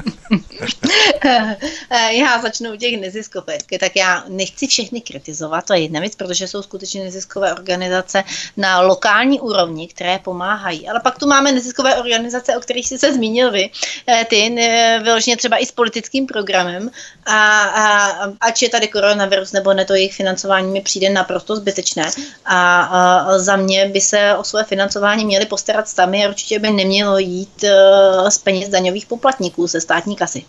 já 2.10 2.42
začnu 2.42 2.72
u 2.72 2.76
těch 2.76 3.00
neziskovek, 3.00 3.62
tak 3.80 3.96
já 3.96 4.24
nechci 4.28 4.66
všechny 4.66 5.00
kritizovat, 5.00 5.66
to 5.66 5.74
je 5.74 5.80
jedna 5.80 6.00
věc, 6.00 6.16
protože 6.16 6.48
jsou 6.48 6.62
skutečně 6.62 7.04
neziskové 7.04 7.54
organizace 7.54 8.24
na 8.56 8.80
lokální 8.80 9.40
úrovni, 9.40 9.88
které 9.88 10.18
pomáhají. 10.18 10.88
Ale 10.88 11.00
pak 11.00 11.18
tu 11.18 11.26
máme 11.26 11.52
neziskové 11.52 11.96
organizace, 11.96 12.56
o 12.56 12.60
kterých 12.60 12.88
jsi 12.88 12.98
se 12.98 13.12
zmínil 13.12 13.50
vy, 13.50 13.70
eh, 14.06 14.26
ty 14.30 14.56
vyloženě 15.02 15.36
třeba 15.36 15.56
i 15.56 15.66
s 15.66 15.72
politickým 15.72 16.26
programem 16.26 16.90
a, 17.26 17.62
a 17.62 18.08
ať 18.40 18.62
je 18.62 18.68
tady 18.68 18.88
koronavirus 18.88 19.52
nebo 19.52 19.74
ne, 19.74 19.84
to 19.84 19.94
jejich 19.94 20.14
financování 20.14 20.72
mi 20.72 20.80
přijde 20.80 21.10
naprosto 21.10 21.56
zbytečné 21.56 22.10
a, 22.44 22.82
a 22.82 23.38
za 23.38 23.56
mě 23.56 23.88
by 23.88 24.00
se 24.00 24.36
o 24.36 24.44
své 24.44 24.64
financování 24.64 25.24
měli 25.24 25.46
postarat 25.46 25.88
sami 25.88 26.26
a 26.26 26.28
určitě 26.28 26.58
by 26.58 26.70
nemělo 26.70 27.18
jít 27.18 27.64
uh, 27.64 28.28
z 28.28 28.38
peněz 28.38 28.68
daňových 28.68 29.06
poplatníků 29.06 29.66
ze 29.66 29.81
státní 29.82 30.16
kasy. 30.16 30.44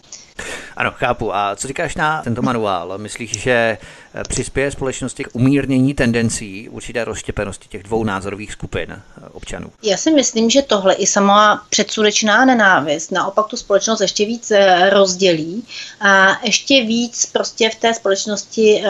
Ano, 0.78 0.92
chápu. 0.96 1.36
A 1.36 1.56
co 1.56 1.68
říkáš 1.68 1.96
na 1.96 2.22
tento 2.22 2.42
manuál? 2.42 2.98
Myslíš, 2.98 3.42
že 3.42 3.78
Eh, 4.16 4.24
přispěje 4.30 4.72
společnosti 4.72 5.24
k 5.24 5.28
umírnění 5.34 5.94
tendencí 5.94 6.70
určité 6.70 7.04
rozštěpenosti 7.04 7.68
těch 7.68 7.84
dvou 7.84 8.04
názorových 8.04 8.52
skupin 8.52 8.88
eh, 8.92 9.30
občanů? 9.32 9.72
Já 9.84 9.98
si 9.98 10.12
myslím, 10.12 10.50
že 10.50 10.62
tohle 10.62 10.94
i 10.94 11.08
sama 11.08 11.66
předsudečná 11.70 12.46
nenávist 12.46 13.12
naopak 13.12 13.48
tu 13.48 13.58
společnost 13.58 14.02
ještě 14.02 14.26
víc 14.26 14.52
eh, 14.52 14.90
rozdělí 14.90 15.64
a 16.02 16.46
ještě 16.46 16.82
víc 16.82 17.26
prostě 17.26 17.70
v 17.70 17.76
té 17.76 17.94
společnosti 17.94 18.84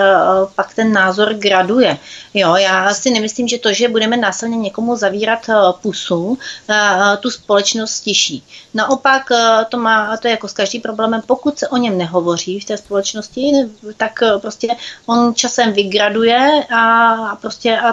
pak 0.56 0.74
ten 0.74 0.92
názor 0.92 1.34
graduje. 1.34 1.98
Jo, 2.34 2.56
já 2.56 2.94
si 2.94 3.12
nemyslím, 3.12 3.48
že 3.48 3.58
to, 3.58 3.74
že 3.74 3.90
budeme 3.90 4.18
násilně 4.18 4.58
někomu 4.58 4.96
zavírat 4.96 5.40
pusu, 5.82 6.38
tu 7.20 7.32
společnost 7.32 7.92
stiší. 7.92 8.44
Naopak 8.74 9.30
to 9.70 9.78
má, 9.78 10.18
to 10.18 10.28
je 10.28 10.32
jako 10.32 10.48
s 10.48 10.54
každým 10.54 10.82
problémem, 10.82 11.22
pokud 11.34 11.60
se 11.60 11.68
o 11.68 11.78
něm 11.78 11.98
nehovoří 11.98 12.60
v 12.60 12.66
té 12.66 12.78
společnosti, 12.78 13.52
tak 13.98 14.20
prostě 14.42 14.68
on 15.06 15.36
časem 15.36 15.74
vygraduje 15.74 16.64
a 16.76 17.36
prostě 17.42 17.78
a, 17.78 17.90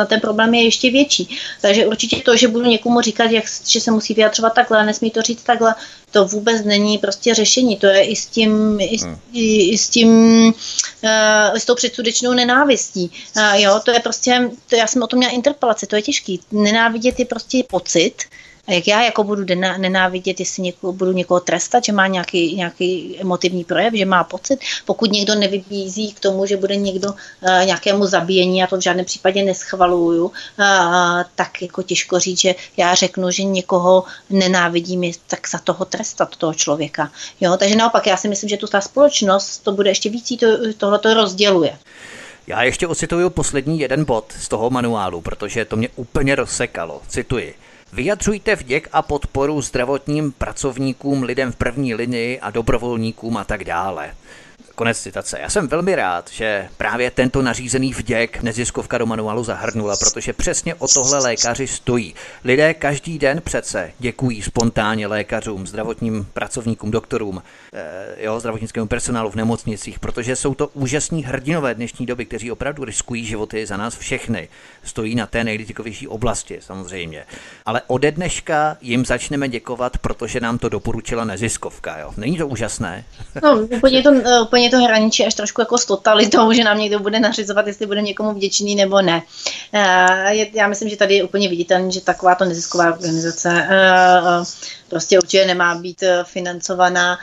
a 0.00 0.04
ten 0.06 0.20
problém 0.20 0.54
je 0.54 0.64
ještě 0.64 0.90
větší. 0.90 1.38
Takže 1.60 1.86
určitě 1.86 2.16
to, 2.16 2.36
že 2.36 2.48
budu 2.48 2.66
někomu 2.66 3.00
říkat, 3.00 3.30
jak, 3.30 3.44
že 3.66 3.80
se 3.80 3.90
musí 3.90 4.14
vyjadřovat 4.14 4.54
takhle, 4.54 4.86
nesmí 4.86 5.10
to 5.10 5.22
říct 5.22 5.42
takhle, 5.42 5.74
to 6.10 6.24
vůbec 6.24 6.64
není 6.64 6.98
prostě 6.98 7.34
řešení. 7.34 7.76
To 7.76 7.86
je 7.86 8.02
i 8.02 8.16
s 8.16 8.26
tím, 8.26 8.80
i, 8.80 8.96
hmm. 8.98 9.18
i, 9.32 9.70
i 9.70 9.78
s 9.78 9.88
tím, 9.88 10.10
uh, 10.46 11.54
s 11.54 11.64
tou 11.64 11.74
předsudečnou 11.74 12.32
nenávistí. 12.32 13.10
Uh, 13.36 13.54
jo, 13.54 13.80
to 13.84 13.90
je 13.90 14.00
prostě, 14.00 14.50
to 14.68 14.76
já 14.76 14.86
jsem 14.86 15.02
o 15.02 15.06
tom 15.06 15.18
měla 15.18 15.32
interpelace, 15.32 15.86
to 15.86 15.96
je 15.96 16.02
těžký. 16.02 16.40
Nenávidět 16.52 17.18
je 17.18 17.24
prostě 17.24 17.62
pocit, 17.70 18.14
a 18.70 18.72
jak 18.72 18.88
já 18.88 19.02
jako 19.02 19.24
budu 19.24 19.44
nenávidět, 19.76 20.40
jestli 20.40 20.62
někoho, 20.62 20.92
budu 20.92 21.12
někoho 21.12 21.40
trestat, 21.40 21.84
že 21.84 21.92
má 21.92 22.06
nějaký, 22.06 22.56
nějaký 22.56 23.16
emotivní 23.20 23.64
projev, 23.64 23.94
že 23.94 24.04
má 24.04 24.24
pocit, 24.24 24.60
pokud 24.84 25.12
někdo 25.12 25.34
nevybízí 25.34 26.12
k 26.12 26.20
tomu, 26.20 26.46
že 26.46 26.56
bude 26.56 26.76
někdo 26.76 27.08
uh, 27.08 27.64
nějakému 27.64 28.06
zabíjení, 28.06 28.58
já 28.58 28.66
to 28.66 28.76
v 28.76 28.80
žádném 28.80 29.04
případě 29.04 29.44
neschvaluju, 29.44 30.24
uh, 30.24 30.32
tak 31.34 31.62
jako 31.62 31.82
těžko 31.82 32.18
říct, 32.18 32.40
že 32.40 32.54
já 32.76 32.94
řeknu, 32.94 33.30
že 33.30 33.42
někoho 33.42 34.04
nenávidím, 34.30 35.12
tak 35.26 35.48
za 35.48 35.58
toho 35.58 35.84
trestat 35.84 36.36
toho 36.36 36.54
člověka. 36.54 37.10
Jo? 37.40 37.56
Takže 37.56 37.76
naopak 37.76 38.06
já 38.06 38.16
si 38.16 38.28
myslím, 38.28 38.48
že 38.48 38.56
tu 38.56 38.66
ta 38.66 38.80
společnost 38.80 39.58
to 39.58 39.72
bude 39.72 39.90
ještě 39.90 40.10
víc 40.10 40.32
to, 40.40 40.46
tohle 40.76 40.98
to 40.98 41.14
rozděluje. 41.14 41.78
Já 42.46 42.62
ještě 42.62 42.86
ocituju 42.86 43.30
poslední 43.30 43.80
jeden 43.80 44.04
bod 44.04 44.32
z 44.40 44.48
toho 44.48 44.70
manuálu, 44.70 45.20
protože 45.20 45.64
to 45.64 45.76
mě 45.76 45.88
úplně 45.96 46.34
rozsekalo. 46.34 47.02
Cituji. 47.08 47.54
Vyjadřujte 47.92 48.56
vděk 48.56 48.88
a 48.92 49.02
podporu 49.02 49.62
zdravotním 49.62 50.32
pracovníkům, 50.32 51.22
lidem 51.22 51.52
v 51.52 51.56
první 51.56 51.94
linii 51.94 52.40
a 52.40 52.50
dobrovolníkům 52.50 53.36
a 53.36 53.44
tak 53.44 53.64
dále. 53.64 54.14
Konec 54.74 55.00
citace. 55.00 55.38
Já 55.40 55.50
jsem 55.50 55.68
velmi 55.68 55.94
rád, 55.94 56.30
že 56.30 56.68
právě 56.76 57.10
tento 57.10 57.42
nařízený 57.42 57.92
vděk 57.92 58.42
neziskovka 58.42 58.98
do 58.98 59.06
manuálu 59.06 59.44
zahrnula, 59.44 59.96
protože 59.96 60.32
přesně 60.32 60.74
o 60.74 60.88
tohle 60.88 61.18
lékaři 61.18 61.66
stojí. 61.66 62.14
Lidé 62.44 62.74
každý 62.74 63.18
den 63.18 63.40
přece 63.44 63.92
děkují 63.98 64.42
spontánně 64.42 65.06
lékařům, 65.06 65.66
zdravotním 65.66 66.26
pracovníkům, 66.32 66.90
doktorům, 66.90 67.42
eh, 67.72 68.16
jo, 68.18 68.40
zdravotnickému 68.40 68.86
personálu 68.86 69.30
v 69.30 69.34
nemocnicích, 69.34 69.98
protože 69.98 70.36
jsou 70.36 70.54
to 70.54 70.68
úžasní 70.68 71.24
hrdinové 71.24 71.74
dnešní 71.74 72.06
doby, 72.06 72.26
kteří 72.26 72.52
opravdu 72.52 72.84
riskují 72.84 73.26
životy 73.26 73.66
za 73.66 73.76
nás 73.76 73.96
všechny. 73.96 74.48
Stojí 74.84 75.14
na 75.14 75.26
té 75.26 75.44
nejrizikovější 75.44 76.08
oblasti, 76.08 76.58
samozřejmě. 76.60 77.24
Ale 77.66 77.82
ode 77.86 78.12
dneška 78.12 78.76
jim 78.80 79.04
začneme 79.04 79.48
děkovat, 79.48 79.98
protože 79.98 80.40
nám 80.40 80.58
to 80.58 80.68
doporučila 80.68 81.24
neziskovka. 81.24 81.98
Jo. 81.98 82.12
Není 82.16 82.38
to 82.38 82.48
úžasné? 82.48 83.04
No, 83.42 83.58
úplně 83.60 84.02
to, 84.02 84.10
eh, 84.24 84.40
úplně 84.40 84.70
to 84.70 84.76
hraničí 84.76 85.26
až 85.26 85.34
trošku 85.34 85.60
jako 85.60 85.78
s 85.78 85.86
totalitou, 85.86 86.52
že 86.52 86.64
nám 86.64 86.78
někdo 86.78 86.98
bude 86.98 87.20
nařizovat, 87.20 87.66
jestli 87.66 87.86
bude 87.86 88.02
někomu 88.02 88.32
vděčný 88.32 88.74
nebo 88.74 89.02
ne. 89.02 89.22
Eh, 89.72 90.46
já 90.52 90.66
myslím, 90.66 90.88
že 90.88 90.96
tady 90.96 91.14
je 91.14 91.24
úplně 91.24 91.48
viditelný, 91.48 91.92
že 91.92 92.00
takováto 92.00 92.44
nezisková 92.44 92.92
organizace 92.92 93.66
eh, 93.70 94.44
prostě 94.88 95.18
určitě 95.18 95.46
nemá 95.46 95.74
být 95.74 96.04
financovaná 96.24 97.18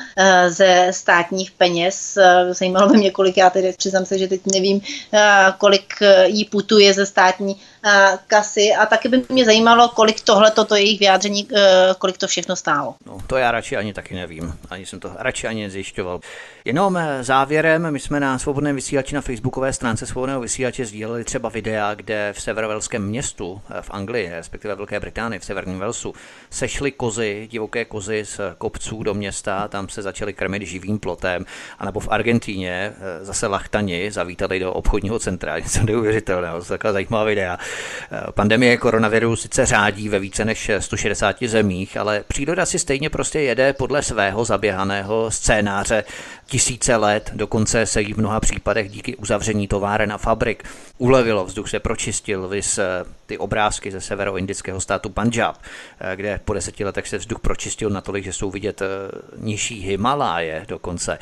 ze 0.47 0.87
státních 0.91 1.51
peněz. 1.51 2.17
Zajímalo 2.51 2.89
by 2.89 2.97
mě, 2.97 3.11
kolik 3.11 3.37
já 3.37 3.49
tedy 3.49 3.73
přiznám 3.77 4.05
se, 4.05 4.17
že 4.17 4.27
teď 4.27 4.41
nevím, 4.53 4.81
kolik 5.57 5.93
jí 6.25 6.45
putuje 6.45 6.93
ze 6.93 7.05
státní 7.05 7.46
жизни 7.47 7.61
kasy 8.27 8.73
a 8.79 8.85
taky 8.85 9.09
by 9.09 9.23
mě 9.29 9.45
zajímalo, 9.45 9.89
kolik 9.89 10.21
tohle, 10.21 10.51
toto 10.51 10.75
jejich 10.75 10.99
vyjádření, 10.99 11.47
kolik 11.99 12.17
to 12.17 12.27
všechno 12.27 12.55
stálo. 12.55 12.95
No, 13.05 13.17
to 13.27 13.37
já 13.37 13.51
radši 13.51 13.77
ani 13.77 13.93
taky 13.93 14.15
nevím. 14.15 14.53
Ani 14.69 14.85
jsem 14.85 14.99
to 14.99 15.11
radši 15.19 15.47
ani 15.47 15.63
nezjišťoval. 15.63 16.19
Jenom 16.65 16.99
závěrem, 17.21 17.91
my 17.91 17.99
jsme 17.99 18.19
na 18.19 18.39
svobodném 18.39 18.75
vysílači 18.75 19.15
na 19.15 19.21
facebookové 19.21 19.73
stránce 19.73 20.05
svobodného 20.05 20.41
vysílače 20.41 20.85
sdíleli 20.85 21.23
třeba 21.23 21.49
videa, 21.49 21.93
kde 21.93 22.33
v 22.33 22.41
severovelském 22.41 23.05
městu 23.05 23.61
v 23.81 23.89
Anglii, 23.91 24.29
respektive 24.29 24.75
Velké 24.75 24.99
Británii, 24.99 25.39
v 25.39 25.45
severním 25.45 25.79
Velsu, 25.79 26.13
sešly 26.49 26.91
kozy, 26.91 27.47
divoké 27.51 27.85
kozy 27.85 28.25
z 28.25 28.39
kopců 28.57 29.03
do 29.03 29.13
města, 29.13 29.67
tam 29.67 29.89
se 29.89 30.01
začaly 30.01 30.33
krmit 30.33 30.61
živým 30.61 30.99
plotem, 30.99 31.45
anebo 31.79 31.99
v 31.99 32.07
Argentíně 32.11 32.93
eh, 32.93 33.25
zase 33.25 33.47
lachtani 33.47 34.11
zavítali 34.11 34.59
do 34.59 34.73
obchodního 34.73 35.19
centra, 35.19 35.59
něco 35.63 35.83
neuvěřitelného, 35.83 36.59
to 36.59 36.65
taková 36.65 36.93
zajímavá 36.93 37.23
videa. 37.23 37.57
Pandemie 38.31 38.77
koronaviru 38.77 39.35
sice 39.35 39.65
řádí 39.65 40.09
ve 40.09 40.19
více 40.19 40.45
než 40.45 40.71
160 40.79 41.35
zemích, 41.43 41.97
ale 41.97 42.23
příroda 42.27 42.65
si 42.65 42.79
stejně 42.79 43.09
prostě 43.09 43.39
jede 43.39 43.73
podle 43.73 44.03
svého 44.03 44.45
zaběhaného 44.45 45.31
scénáře 45.31 46.03
tisíce 46.47 46.95
let, 46.95 47.31
dokonce 47.33 47.85
se 47.85 48.01
jí 48.01 48.13
v 48.13 48.17
mnoha 48.17 48.39
případech 48.39 48.89
díky 48.89 49.15
uzavření 49.15 49.67
továren 49.67 50.11
a 50.11 50.17
fabrik 50.17 50.63
ulevilo, 50.97 51.45
vzduch 51.45 51.69
se 51.69 51.79
pročistil, 51.79 52.47
vys 52.47 52.77
eh, 52.77 52.85
ty 53.25 53.37
obrázky 53.37 53.91
ze 53.91 54.01
severoindického 54.01 54.81
státu 54.81 55.09
Punjab, 55.09 55.57
eh, 55.99 56.15
kde 56.15 56.39
po 56.45 56.53
deseti 56.53 56.85
letech 56.85 57.07
se 57.07 57.17
vzduch 57.17 57.39
pročistil 57.39 57.89
natolik, 57.89 58.23
že 58.23 58.33
jsou 58.33 58.51
vidět 58.51 58.81
eh, 58.81 58.85
nižší 59.37 59.81
Himaláje 59.81 60.65
dokonce. 60.67 61.19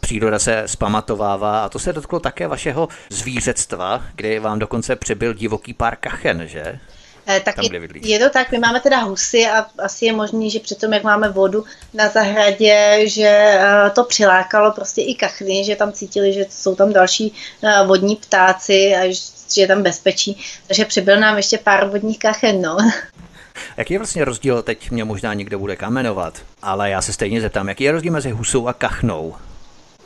Příroda 0.00 0.38
se 0.38 0.62
spamatovává 0.66 1.64
a 1.64 1.68
to 1.68 1.78
se 1.78 1.92
dotklo 1.92 2.20
také 2.20 2.48
vašeho 2.48 2.88
zvířectva, 3.10 4.02
kdy 4.14 4.38
vám 4.38 4.58
dokonce 4.58 4.96
přibyl 4.96 5.34
divoký 5.34 5.74
pár 5.74 5.96
kachen, 5.96 6.48
že? 6.48 6.78
Eh, 7.26 7.40
tak 7.40 7.54
je, 7.62 7.80
je 8.02 8.18
to 8.18 8.30
tak, 8.30 8.52
my 8.52 8.58
máme 8.58 8.80
teda 8.80 8.98
husy 8.98 9.46
a 9.46 9.66
asi 9.78 10.04
je 10.04 10.12
možný, 10.12 10.50
že 10.50 10.60
přitom, 10.60 10.92
jak 10.92 11.02
máme 11.02 11.28
vodu 11.28 11.64
na 11.94 12.08
zahradě, 12.08 13.00
že 13.04 13.28
eh, 13.28 13.90
to 13.94 14.04
přilákalo 14.04 14.72
prostě 14.72 15.02
i 15.02 15.14
kachny, 15.14 15.64
že 15.64 15.76
tam 15.76 15.92
cítili, 15.92 16.32
že 16.32 16.46
jsou 16.50 16.74
tam 16.74 16.92
další 16.92 17.34
eh, 17.62 17.86
vodní 17.86 18.16
ptáci 18.16 18.94
a 18.94 19.12
že 19.54 19.60
je 19.60 19.66
tam 19.66 19.82
bezpečí. 19.82 20.40
Takže 20.66 20.84
přibyl 20.84 21.20
nám 21.20 21.36
ještě 21.36 21.58
pár 21.58 21.88
vodních 21.88 22.18
kachen, 22.18 22.62
no. 22.62 22.76
Jaký 23.76 23.94
je 23.94 23.98
vlastně 23.98 24.24
rozdíl, 24.24 24.62
teď 24.62 24.90
mě 24.90 25.04
možná 25.04 25.34
někdo 25.34 25.58
bude 25.58 25.76
kamenovat, 25.76 26.42
ale 26.62 26.90
já 26.90 27.02
se 27.02 27.12
stejně 27.12 27.40
zeptám, 27.40 27.68
jaký 27.68 27.84
je 27.84 27.92
rozdíl 27.92 28.12
mezi 28.12 28.30
husou 28.30 28.68
a 28.68 28.72
kachnou? 28.72 29.34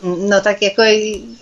No 0.02 0.40
tak 0.40 0.62
jako, 0.62 0.82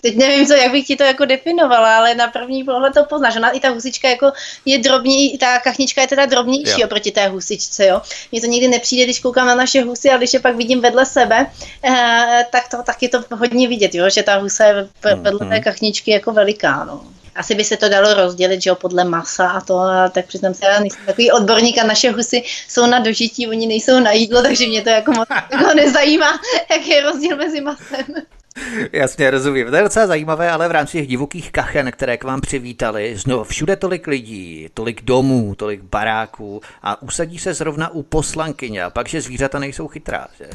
teď 0.00 0.16
nevím, 0.16 0.46
co, 0.46 0.54
jak 0.54 0.72
bych 0.72 0.86
ti 0.86 0.96
to 0.96 1.02
jako 1.02 1.24
definovala, 1.24 1.96
ale 1.96 2.14
na 2.14 2.28
první 2.28 2.64
pohled 2.64 2.94
to 2.94 3.04
poznáš. 3.04 3.36
Ona 3.36 3.50
i 3.50 3.60
ta 3.60 3.68
husička 3.68 4.08
jako 4.08 4.32
je 4.64 4.78
drobní, 4.78 5.38
ta 5.38 5.58
kachnička 5.58 6.00
je 6.00 6.06
teda 6.06 6.26
drobnější 6.26 6.80
jo. 6.80 6.86
oproti 6.86 7.10
té 7.10 7.28
husičce, 7.28 7.86
jo. 7.86 8.02
Mně 8.32 8.40
to 8.40 8.46
nikdy 8.46 8.68
nepřijde, 8.68 9.04
když 9.04 9.18
koukám 9.20 9.46
na 9.46 9.54
naše 9.54 9.82
husy, 9.82 10.10
a 10.10 10.16
když 10.16 10.34
je 10.34 10.40
pak 10.40 10.56
vidím 10.56 10.80
vedle 10.80 11.06
sebe, 11.06 11.46
eh, 11.84 12.46
tak 12.52 12.68
to 12.68 12.82
tak 12.82 13.02
je 13.02 13.08
to 13.08 13.24
hodně 13.30 13.68
vidět, 13.68 13.94
jo, 13.94 14.10
že 14.10 14.22
ta 14.22 14.36
husa 14.36 14.64
je 14.64 14.88
vedle 15.02 15.32
mm-hmm. 15.32 15.48
té 15.48 15.60
kachničky 15.60 16.10
jako 16.10 16.32
veliká, 16.32 16.84
no 16.84 17.00
asi 17.34 17.54
by 17.54 17.64
se 17.64 17.76
to 17.76 17.88
dalo 17.88 18.14
rozdělit, 18.14 18.62
že 18.62 18.70
jo, 18.70 18.74
podle 18.74 19.04
masa 19.04 19.48
a 19.48 19.60
to, 19.60 19.78
a 19.78 20.08
tak 20.08 20.26
přiznám 20.26 20.54
se, 20.54 20.66
já 20.66 20.80
nejsem 20.80 21.06
takový 21.06 21.32
odborník 21.32 21.78
a 21.78 21.86
naše 21.86 22.10
husy 22.10 22.42
jsou 22.68 22.86
na 22.86 22.98
dožití, 22.98 23.48
oni 23.48 23.66
nejsou 23.66 24.00
na 24.00 24.12
jídlo, 24.12 24.42
takže 24.42 24.66
mě 24.66 24.82
to 24.82 24.90
jako 24.90 25.12
moc 25.12 25.28
jako 25.52 25.74
nezajímá, 25.74 26.40
jak 26.70 26.86
je 26.86 27.02
rozdíl 27.02 27.36
mezi 27.36 27.60
masem. 27.60 28.04
Jasně, 28.92 29.30
rozumím. 29.30 29.70
To 29.70 29.76
je 29.76 29.82
docela 29.82 30.06
zajímavé, 30.06 30.50
ale 30.50 30.68
v 30.68 30.72
rámci 30.72 30.98
těch 30.98 31.06
divokých 31.06 31.52
kachen, 31.52 31.90
které 31.92 32.16
k 32.16 32.24
vám 32.24 32.40
přivítali, 32.40 33.16
znovu 33.16 33.44
všude 33.44 33.76
tolik 33.76 34.06
lidí, 34.06 34.68
tolik 34.74 35.02
domů, 35.02 35.54
tolik 35.54 35.82
baráků 35.82 36.60
a 36.82 37.02
usadí 37.02 37.38
se 37.38 37.54
zrovna 37.54 37.88
u 37.88 38.02
poslankyně 38.02 38.84
a 38.84 38.90
pak, 38.90 39.08
že 39.08 39.20
zvířata 39.20 39.58
nejsou 39.58 39.88
chytrá, 39.88 40.26
že? 40.38 40.50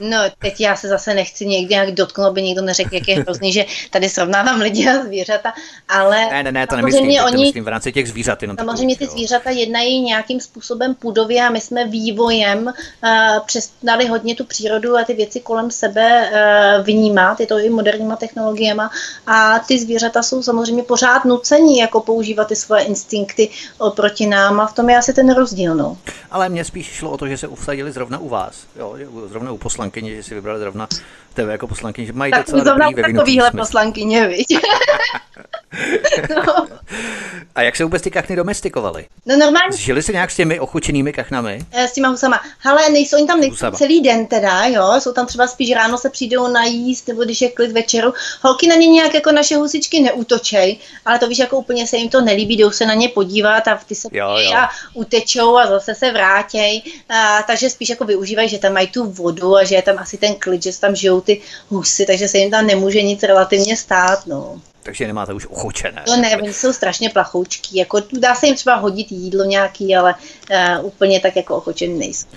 No, 0.00 0.18
teď 0.38 0.60
já 0.60 0.76
se 0.76 0.88
zase 0.88 1.14
nechci 1.14 1.46
někdy 1.46 1.74
nějak 1.74 1.90
dotknout, 1.90 2.28
aby 2.28 2.42
někdo 2.42 2.62
neřekl, 2.62 2.94
jak 2.94 3.08
je 3.08 3.16
hrozný, 3.16 3.52
že 3.52 3.64
tady 3.90 4.08
srovnávám 4.08 4.60
lidi 4.60 4.88
a 4.88 5.04
zvířata, 5.04 5.52
ale... 5.88 6.26
Ne, 6.30 6.42
ne, 6.42 6.52
ne, 6.52 6.66
to 6.66 6.76
nemyslím, 6.76 7.02
oni, 7.02 7.32
to 7.32 7.40
myslím 7.40 7.64
v 7.64 7.68
rámci 7.68 7.92
těch 7.92 8.08
zvířat. 8.08 8.42
Jenom 8.42 8.56
samozřejmě 8.56 8.96
ty 8.96 9.06
zvířata 9.06 9.50
jednají 9.50 10.00
nějakým 10.00 10.40
způsobem 10.40 10.94
půdově 10.94 11.46
a 11.46 11.50
my 11.50 11.60
jsme 11.60 11.86
vývojem 11.86 12.66
uh, 12.66 13.10
přestali 13.46 14.06
hodně 14.06 14.34
tu 14.34 14.44
přírodu 14.44 14.96
a 14.96 15.04
ty 15.04 15.14
věci 15.14 15.40
kolem 15.40 15.70
sebe 15.70 16.30
uh, 16.30 16.84
vnímat, 16.84 17.40
je 17.40 17.46
to 17.46 17.58
i 17.58 17.70
moderníma 17.70 18.16
technologiemi 18.16 18.82
a 19.26 19.58
ty 19.58 19.78
zvířata 19.78 20.22
jsou 20.22 20.42
samozřejmě 20.42 20.82
pořád 20.82 21.24
nucení 21.24 21.78
jako 21.78 22.00
používat 22.00 22.48
ty 22.48 22.56
svoje 22.56 22.84
instinkty 22.84 23.48
oproti 23.78 24.26
nám 24.26 24.60
a 24.60 24.66
v 24.66 24.72
tom 24.72 24.90
je 24.90 24.98
asi 24.98 25.12
ten 25.12 25.34
rozdíl. 25.34 25.74
No. 25.74 25.98
Ale 26.30 26.48
mně 26.48 26.64
spíš 26.64 26.86
šlo 26.86 27.10
o 27.10 27.16
to, 27.16 27.28
že 27.28 27.38
se 27.38 27.48
usadili 27.48 27.92
zrovna 27.92 28.18
u 28.18 28.28
vás, 28.28 28.54
jo, 28.76 28.96
zrovna 29.28 29.52
u 29.52 29.58
poslanců 29.58 29.85
poslankyně, 29.86 30.16
že 30.16 30.22
si 30.22 30.34
vybrali 30.34 30.58
zrovna 30.58 30.88
tebe 31.34 31.52
jako 31.52 31.66
poslankyně, 31.66 32.06
že 32.06 32.12
mají 32.12 32.32
tak 32.32 32.46
docela 32.46 32.64
zrovna 32.64 32.90
dobrý 32.90 33.02
takovýhle 33.02 33.50
smysl. 33.50 33.62
poslankyně, 33.62 34.28
viď? 34.28 34.46
no. 36.36 36.66
A 37.54 37.62
jak 37.62 37.76
se 37.76 37.84
vůbec 37.84 38.02
ty 38.02 38.10
kachny 38.10 38.36
domestikovali? 38.36 39.06
No 39.26 39.36
normálně. 39.36 39.76
Žili 39.76 40.02
se 40.02 40.12
nějak 40.12 40.30
s 40.30 40.36
těmi 40.36 40.60
ochučenými 40.60 41.12
kachnami? 41.12 41.58
Eh, 41.72 41.88
s 41.88 41.92
těma 41.92 42.08
husama. 42.08 42.40
Ale 42.64 42.90
nejsou 42.90 43.16
oni 43.16 43.26
tam 43.26 43.40
nejsou 43.40 43.70
celý 43.70 44.00
den 44.00 44.26
teda, 44.26 44.64
jo. 44.64 44.94
Jsou 44.98 45.12
tam 45.12 45.26
třeba 45.26 45.46
spíš 45.46 45.72
ráno 45.72 45.98
se 45.98 46.10
přijdou 46.10 46.48
najíst, 46.48 47.08
nebo 47.08 47.24
když 47.24 47.40
je 47.40 47.50
klid 47.50 47.72
večeru. 47.72 48.12
Holky 48.42 48.68
na 48.68 48.74
ně 48.74 48.86
nějak 48.86 49.14
jako 49.14 49.32
naše 49.32 49.56
husičky 49.56 50.00
neútočej, 50.00 50.78
ale 51.04 51.18
to 51.18 51.28
víš, 51.28 51.38
jako 51.38 51.56
úplně 51.56 51.86
se 51.86 51.96
jim 51.96 52.08
to 52.08 52.20
nelíbí, 52.20 52.56
jdou 52.56 52.70
se 52.70 52.86
na 52.86 52.94
ně 52.94 53.08
podívat 53.08 53.68
a 53.68 53.80
ty 53.86 53.94
se 53.94 54.08
jo, 54.12 54.36
jo. 54.38 54.52
a 54.56 54.70
utečou 54.94 55.56
a 55.56 55.66
zase 55.66 55.94
se 55.94 56.12
vrátěj. 56.12 56.82
A, 57.08 57.42
takže 57.42 57.70
spíš 57.70 57.88
jako 57.88 58.04
využívají, 58.04 58.48
že 58.48 58.58
tam 58.58 58.72
mají 58.72 58.86
tu 58.86 59.04
vodu 59.04 59.56
a 59.56 59.64
že 59.64 59.75
je 59.76 59.82
tam 59.82 59.98
asi 59.98 60.16
ten 60.16 60.34
klid, 60.34 60.62
že 60.62 60.80
tam 60.80 60.96
žijou 60.96 61.20
ty 61.20 61.40
husy, 61.68 62.06
takže 62.06 62.28
se 62.28 62.38
jim 62.38 62.50
tam 62.50 62.66
nemůže 62.66 63.02
nic 63.02 63.22
relativně 63.22 63.76
stát, 63.76 64.26
no 64.26 64.60
takže 64.86 65.06
nemáte 65.06 65.32
už 65.32 65.46
ochočené. 65.46 66.04
No 66.08 66.16
ne, 66.16 66.36
oni 66.36 66.52
jsou 66.52 66.72
strašně 66.72 67.10
plachoučký, 67.10 67.76
jako 67.76 68.02
dá 68.12 68.34
se 68.34 68.46
jim 68.46 68.54
třeba 68.54 68.74
hodit 68.74 69.12
jídlo 69.12 69.44
nějaký, 69.44 69.96
ale 69.96 70.14
uh, 70.78 70.86
úplně 70.86 71.20
tak 71.20 71.36
jako 71.36 71.56
ochočený 71.56 71.98
nejsou. 71.98 72.28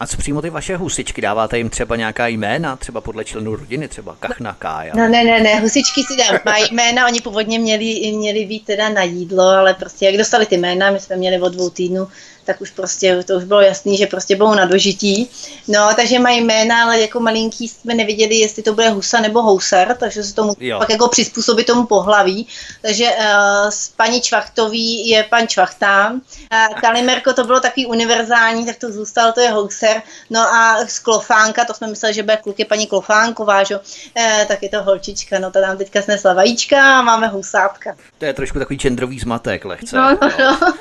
A 0.00 0.06
co 0.06 0.16
přímo 0.16 0.42
ty 0.42 0.50
vaše 0.50 0.76
husičky? 0.76 1.20
Dáváte 1.20 1.58
jim 1.58 1.70
třeba 1.70 1.96
nějaká 1.96 2.26
jména, 2.26 2.76
třeba 2.76 3.00
podle 3.00 3.24
členů 3.24 3.56
rodiny, 3.56 3.88
třeba 3.88 4.16
Kachna, 4.20 4.56
Kája? 4.58 4.92
No 4.96 5.08
ne, 5.08 5.24
ne, 5.24 5.40
ne, 5.40 5.60
husičky 5.60 6.02
si 6.02 6.16
dám, 6.16 6.40
mají 6.44 6.64
jména, 6.70 7.06
oni 7.06 7.20
původně 7.20 7.58
měli, 7.58 8.12
měli 8.16 8.44
být 8.44 8.64
teda 8.64 8.88
na 8.88 9.02
jídlo, 9.02 9.42
ale 9.42 9.74
prostě 9.74 10.06
jak 10.06 10.16
dostali 10.16 10.46
ty 10.46 10.56
jména, 10.56 10.90
my 10.90 11.00
jsme 11.00 11.16
měli 11.16 11.40
od 11.40 11.52
dvou 11.52 11.70
týdnů, 11.70 12.08
tak 12.48 12.60
už 12.60 12.70
prostě, 12.70 13.22
to 13.26 13.34
už 13.34 13.44
bylo 13.44 13.60
jasný, 13.60 13.96
že 13.96 14.06
prostě 14.06 14.36
budou 14.36 14.54
na 14.54 14.64
dožití. 14.64 15.30
No, 15.68 15.88
takže 15.96 16.18
mají 16.18 16.44
jména, 16.44 16.82
ale 16.82 17.00
jako 17.00 17.20
malinký 17.20 17.68
jsme 17.68 17.94
neviděli, 17.94 18.34
jestli 18.34 18.62
to 18.62 18.72
bude 18.74 18.88
husa 18.88 19.20
nebo 19.20 19.42
housar, 19.42 19.96
takže 19.96 20.22
se 20.22 20.34
tomu 20.34 20.54
jo. 20.60 20.78
pak 20.78 20.90
jako 20.90 21.08
přizpůsobí 21.08 21.64
tomu 21.64 21.86
pohlaví. 21.86 22.48
Takže 22.82 23.04
uh, 23.04 23.68
s 23.68 23.88
paní 23.88 24.20
Čvachtový 24.20 25.08
je 25.08 25.22
pan 25.22 25.48
Čvachtá. 25.48 26.10
Uh, 26.10 26.80
Kalimerko 26.80 27.32
to 27.32 27.44
bylo 27.44 27.60
takový 27.60 27.86
univerzální, 27.86 28.66
tak 28.66 28.76
to 28.76 28.92
zůstalo, 28.92 29.32
to 29.32 29.40
je 29.40 29.50
housar. 29.50 30.02
No 30.30 30.40
a 30.40 30.86
z 30.86 30.98
Klofánka, 30.98 31.64
to 31.64 31.74
jsme 31.74 31.86
mysleli, 31.86 32.14
že 32.14 32.22
bude 32.22 32.36
kluk 32.36 32.58
je 32.58 32.64
paní 32.64 32.86
Klofánková, 32.86 33.64
že? 33.64 33.76
Uh, 33.76 33.82
tak 34.48 34.62
je 34.62 34.68
to 34.68 34.82
holčička, 34.82 35.38
no 35.38 35.50
to 35.50 35.60
nám 35.60 35.76
teďka 35.76 36.02
snesla 36.02 36.32
vajíčka 36.34 36.98
a 36.98 37.02
máme 37.02 37.26
housátka. 37.26 37.96
To 38.18 38.24
je 38.24 38.34
trošku 38.34 38.58
takový 38.58 38.78
čendrový 38.78 39.18
zmatek 39.18 39.64
lehce. 39.64 39.96
No, 39.96 40.18
no, 40.22 40.30
no. 40.38 40.72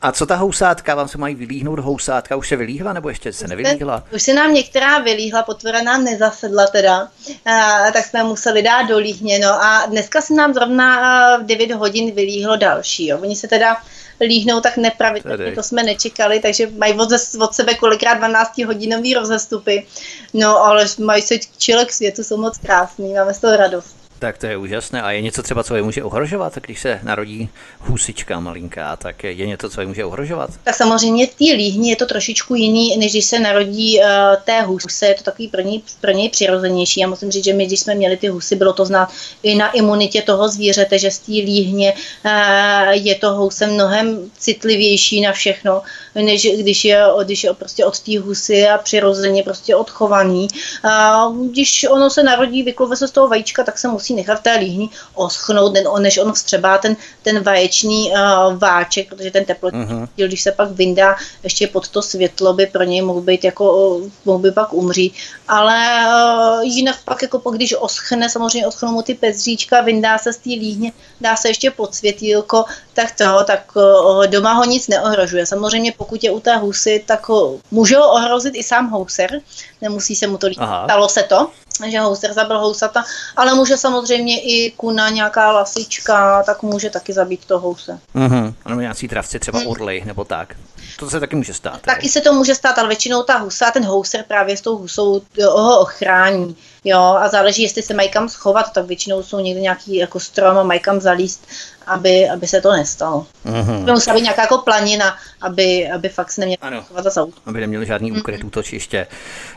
A 0.00 0.12
co 0.12 0.26
ta 0.26 0.36
housátka? 0.36 0.94
Vám 0.94 1.08
se 1.08 1.18
mají 1.18 1.34
vylíhnout 1.34 1.78
housátka? 1.78 2.36
Už 2.36 2.48
se 2.48 2.56
vylíhla 2.56 2.92
nebo 2.92 3.08
ještě 3.08 3.32
se 3.32 3.48
nevylíhla? 3.48 4.04
Už 4.14 4.22
se 4.22 4.34
nám 4.34 4.54
některá 4.54 4.98
vylíhla, 4.98 5.42
potvora 5.42 5.82
nám 5.82 6.04
nezasedla 6.04 6.66
teda, 6.66 7.08
a, 7.44 7.90
tak 7.92 8.06
jsme 8.06 8.24
museli 8.24 8.62
dát 8.62 8.82
do 8.82 8.98
líhně. 8.98 9.38
No 9.38 9.64
a 9.64 9.86
dneska 9.86 10.20
se 10.20 10.34
nám 10.34 10.54
zrovna 10.54 11.38
v 11.38 11.42
9 11.42 11.72
hodin 11.72 12.14
vylíhlo 12.14 12.56
další. 12.56 13.06
Jo. 13.06 13.18
Oni 13.22 13.36
se 13.36 13.48
teda 13.48 13.76
líhnou 14.20 14.60
tak 14.60 14.76
nepravidelně, 14.76 15.52
to 15.52 15.62
jsme 15.62 15.82
nečekali, 15.82 16.40
takže 16.40 16.66
mají 16.78 16.94
od, 16.94 17.08
od 17.40 17.54
sebe 17.54 17.74
kolikrát 17.74 18.14
12 18.14 18.58
hodinový 18.58 19.14
rozestupy. 19.14 19.86
No 20.34 20.56
ale 20.56 20.86
mají 20.98 21.22
se 21.22 21.34
čilek 21.58 21.92
světu, 21.92 22.24
jsou 22.24 22.36
moc 22.36 22.58
krásný, 22.58 23.14
máme 23.14 23.34
z 23.34 23.38
toho 23.38 23.56
radost. 23.56 24.01
Tak 24.22 24.38
to 24.38 24.46
je 24.46 24.56
úžasné. 24.56 25.02
A 25.02 25.10
je 25.10 25.20
něco 25.20 25.42
třeba, 25.42 25.64
co 25.64 25.76
je 25.76 25.82
může 25.82 26.02
ohrožovat, 26.02 26.58
když 26.58 26.80
se 26.80 27.00
narodí 27.02 27.48
husička 27.80 28.40
malinká, 28.40 28.96
tak 28.96 29.24
je 29.24 29.46
něco, 29.46 29.70
co 29.70 29.80
je 29.80 29.86
může 29.86 30.04
ohrožovat? 30.04 30.50
Tak 30.64 30.74
samozřejmě 30.74 31.26
v 31.26 31.34
té 31.34 31.44
líhni 31.44 31.90
je 31.90 31.96
to 31.96 32.06
trošičku 32.06 32.54
jiný, 32.54 32.96
než 32.96 33.12
když 33.12 33.24
se 33.24 33.38
narodí 33.38 33.98
uh, 33.98 34.04
té 34.44 34.62
huse. 34.62 35.06
Je 35.06 35.14
to 35.14 35.22
takový 35.22 35.48
pro 35.48 35.60
něj, 35.60 35.82
pro 36.00 36.10
něj 36.10 36.28
přirozenější. 36.28 37.00
Já 37.00 37.08
musím 37.08 37.30
říct, 37.30 37.44
že 37.44 37.52
my, 37.52 37.66
když 37.66 37.80
jsme 37.80 37.94
měli 37.94 38.16
ty 38.16 38.28
husy, 38.28 38.56
bylo 38.56 38.72
to 38.72 38.84
znát 38.84 39.08
i 39.42 39.54
na 39.54 39.70
imunitě 39.70 40.22
toho 40.22 40.48
zvířete, 40.48 40.98
že 40.98 41.10
z 41.10 41.18
té 41.18 41.32
líhně 41.32 41.92
uh, 42.24 42.90
je 42.90 43.14
to 43.14 43.30
house 43.34 43.66
mnohem 43.66 44.30
citlivější 44.38 45.20
na 45.20 45.32
všechno, 45.32 45.82
než 46.14 46.46
když 46.56 46.84
je, 46.84 47.04
když 47.24 47.44
je 47.44 47.54
prostě 47.54 47.84
od 47.84 48.00
té 48.00 48.18
husy 48.18 48.68
a 48.68 48.78
přirozeně 48.78 49.42
prostě 49.42 49.76
odchovaný. 49.76 50.48
Uh, 50.84 51.46
když 51.46 51.86
ono 51.90 52.10
se 52.10 52.22
narodí, 52.22 52.62
vyklove 52.62 52.96
se 52.96 53.08
z 53.08 53.10
toho 53.10 53.28
vajíčka, 53.28 53.64
tak 53.64 53.78
se 53.78 53.88
musí 53.88 54.11
musí 54.12 54.16
nechat 54.16 54.40
v 54.40 54.42
té 54.42 54.56
líhni 54.56 54.88
oschnout, 55.14 55.72
než 55.98 56.18
on 56.18 56.32
vstřebá 56.32 56.78
ten, 56.78 56.96
ten 57.22 57.42
vaječný 57.42 58.10
uh, 58.10 58.58
váček, 58.58 59.08
protože 59.08 59.30
ten 59.30 59.44
teplotní 59.44 59.84
uh-huh. 59.84 60.08
když 60.16 60.42
se 60.42 60.52
pak 60.52 60.70
vyndá 60.70 61.16
ještě 61.42 61.66
pod 61.66 61.88
to 61.88 62.02
světlo, 62.02 62.52
by 62.52 62.66
pro 62.66 62.84
něj 62.84 63.02
mohl 63.02 63.20
být 63.20 63.44
jako, 63.44 64.00
mohl 64.24 64.38
by 64.38 64.50
pak 64.52 64.72
umřít. 64.72 65.14
Ale 65.48 66.04
uh, 66.06 66.62
jinak 66.62 66.96
pak, 67.04 67.22
jako 67.22 67.38
pak, 67.38 67.54
když 67.54 67.74
oschne, 67.78 68.28
samozřejmě 68.28 68.66
oschnou 68.66 68.92
mu 68.92 69.02
ty 69.02 69.14
pezříčka, 69.14 69.80
vyndá 69.80 70.18
se 70.18 70.32
z 70.32 70.36
té 70.36 70.50
líhně, 70.50 70.92
dá 71.20 71.36
se 71.36 71.48
ještě 71.48 71.70
pod 71.70 71.94
světýlko, 71.94 72.64
tak 72.94 73.16
to, 73.16 73.44
tak 73.44 73.72
uh, 73.76 74.26
doma 74.26 74.52
ho 74.52 74.64
nic 74.64 74.88
neohrožuje. 74.88 75.46
Samozřejmě 75.46 75.92
pokud 75.96 76.24
je 76.24 76.30
u 76.30 76.40
té 76.40 76.56
husy, 76.56 77.04
tak 77.06 77.28
ho 77.28 77.58
může 77.70 77.96
ho 77.96 78.12
ohrozit 78.12 78.54
i 78.54 78.62
sám 78.62 78.90
houser, 78.90 79.40
nemusí 79.80 80.16
se 80.16 80.26
mu 80.26 80.38
to 80.38 80.46
líbit. 80.46 80.68
Stalo 80.84 81.08
se 81.08 81.22
to, 81.22 81.50
že 81.86 82.00
houser 82.00 82.32
zabil 82.32 82.58
housata, 82.58 83.04
ale 83.36 83.54
může 83.54 83.76
samozřejmě 83.76 84.40
i 84.40 84.70
kuna, 84.76 85.08
nějaká 85.08 85.52
lasička, 85.52 86.42
tak 86.42 86.62
může 86.62 86.90
taky 86.90 87.12
zabít 87.12 87.44
to 87.44 87.60
house. 87.60 87.98
Uh-huh. 88.14 88.54
Ano, 88.64 88.80
nějací 88.80 89.08
travci, 89.08 89.38
třeba 89.38 89.60
urly 89.66 90.02
nebo 90.06 90.24
tak. 90.24 90.56
To 90.98 91.10
se 91.10 91.20
taky 91.20 91.36
může 91.36 91.54
stát. 91.54 91.80
Taky 91.80 92.08
se 92.08 92.20
to 92.20 92.32
může 92.32 92.54
stát, 92.54 92.78
ale 92.78 92.88
většinou 92.88 93.22
ta 93.22 93.38
husa, 93.38 93.70
ten 93.70 93.84
houser 93.84 94.24
právě 94.28 94.56
s 94.56 94.60
tou 94.60 94.76
husou 94.76 95.22
ho 95.44 95.80
ochrání. 95.80 96.56
Jo, 96.84 97.00
a 97.00 97.28
záleží, 97.28 97.62
jestli 97.62 97.82
se 97.82 97.94
mají 97.94 98.10
kam 98.10 98.28
schovat, 98.28 98.72
tak 98.72 98.86
většinou 98.86 99.22
jsou 99.22 99.40
někde 99.40 99.60
nějaký 99.60 99.96
jako 99.96 100.20
strom 100.20 100.58
a 100.58 100.62
mají 100.62 100.80
kam 100.80 101.00
zalíst 101.00 101.46
aby, 101.86 102.28
aby 102.28 102.46
se 102.46 102.60
to 102.60 102.72
nestalo. 102.72 103.26
Mm-hmm. 103.46 103.92
Musela 103.92 104.16
být 104.16 104.22
nějaká 104.22 104.42
jako 104.42 104.58
planina, 104.58 105.16
aby, 105.40 105.90
aby 105.90 106.08
fakt 106.08 106.32
se 106.32 106.40
neměl 106.40 106.56
ano. 106.60 106.84
za 107.10 107.26
Aby 107.46 107.60
neměl 107.60 107.84
žádný 107.84 108.12
úkryt 108.12 108.40
mm-hmm. 108.40 108.46
útočiště. 108.46 109.06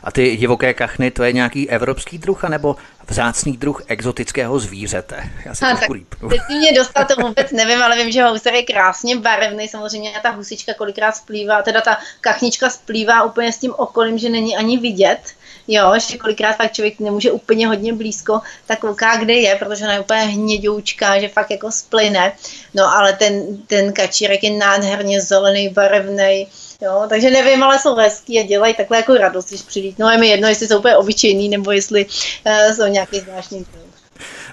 A 0.04 0.12
ty 0.12 0.38
divoké 0.38 0.74
kachny, 0.74 1.12
to 1.12 1.24
je 1.24 1.34
nějaký 1.34 1.70
evropský 1.70 2.18
druh, 2.18 2.44
anebo 2.44 2.76
vzácný 3.08 3.58
druh 3.58 3.82
exotického 3.88 4.60
zvířete? 4.60 5.30
Já 5.46 5.56
si 5.56 5.66
a, 5.66 5.76
tak 5.76 5.90
Teď 6.30 6.42
mě 6.50 6.74
dostal, 6.74 7.06
to 7.06 7.22
vůbec 7.22 7.52
nevím, 7.52 7.82
ale 7.82 7.96
vím, 7.96 8.12
že 8.12 8.24
houser 8.24 8.54
je 8.54 8.64
krásně 8.64 9.16
barevný, 9.16 9.68
samozřejmě 9.68 10.12
ta 10.24 10.30
husička 10.30 10.74
kolikrát 10.74 11.12
splývá, 11.12 11.62
teda 11.62 11.82
ta 11.82 11.98
kachnička 12.22 12.70
splývá 12.70 13.24
úplně 13.24 13.54
s 13.54 13.58
tím 13.58 13.74
okolím, 13.78 14.18
že 14.18 14.30
není 14.30 14.58
ani 14.58 14.78
vidět 14.78 15.20
jo, 15.68 15.94
že 16.10 16.18
kolikrát 16.18 16.56
fakt 16.56 16.74
člověk 16.74 17.00
nemůže 17.00 17.32
úplně 17.32 17.68
hodně 17.68 17.94
blízko, 17.94 18.42
tak 18.66 18.80
kouká, 18.80 19.18
kde 19.18 19.34
je, 19.34 19.56
protože 19.56 19.84
ona 19.84 19.94
je 19.94 20.00
úplně 20.00 20.22
hnědoučká, 20.22 21.20
že 21.20 21.28
fakt 21.28 21.52
jako 21.52 21.72
splyne. 21.72 22.32
No 22.74 22.96
ale 22.98 23.14
ten, 23.14 23.58
ten 23.68 23.94
kačírek 23.94 24.44
je 24.44 24.52
nádherně 24.52 25.22
zelený, 25.22 25.70
barevný, 25.70 26.48
Jo, 26.82 27.06
takže 27.10 27.30
nevím, 27.30 27.64
ale 27.64 27.80
jsou 27.80 27.96
hezký 27.96 28.40
a 28.40 28.44
dělají 28.44 28.74
takhle 28.74 28.98
jako 28.98 29.14
radost, 29.14 29.50
když 29.50 29.62
přilít. 29.62 30.00
No 30.00 30.10
je 30.10 30.18
mi 30.18 30.28
jedno, 30.28 30.48
jestli 30.48 30.68
jsou 30.68 30.80
úplně 30.80 30.98
obyčejný, 30.98 31.50
nebo 31.50 31.72
jestli 31.72 32.06
uh, 32.06 32.76
jsou 32.76 32.88
nějaký 32.88 33.20
zvláštní 33.20 33.66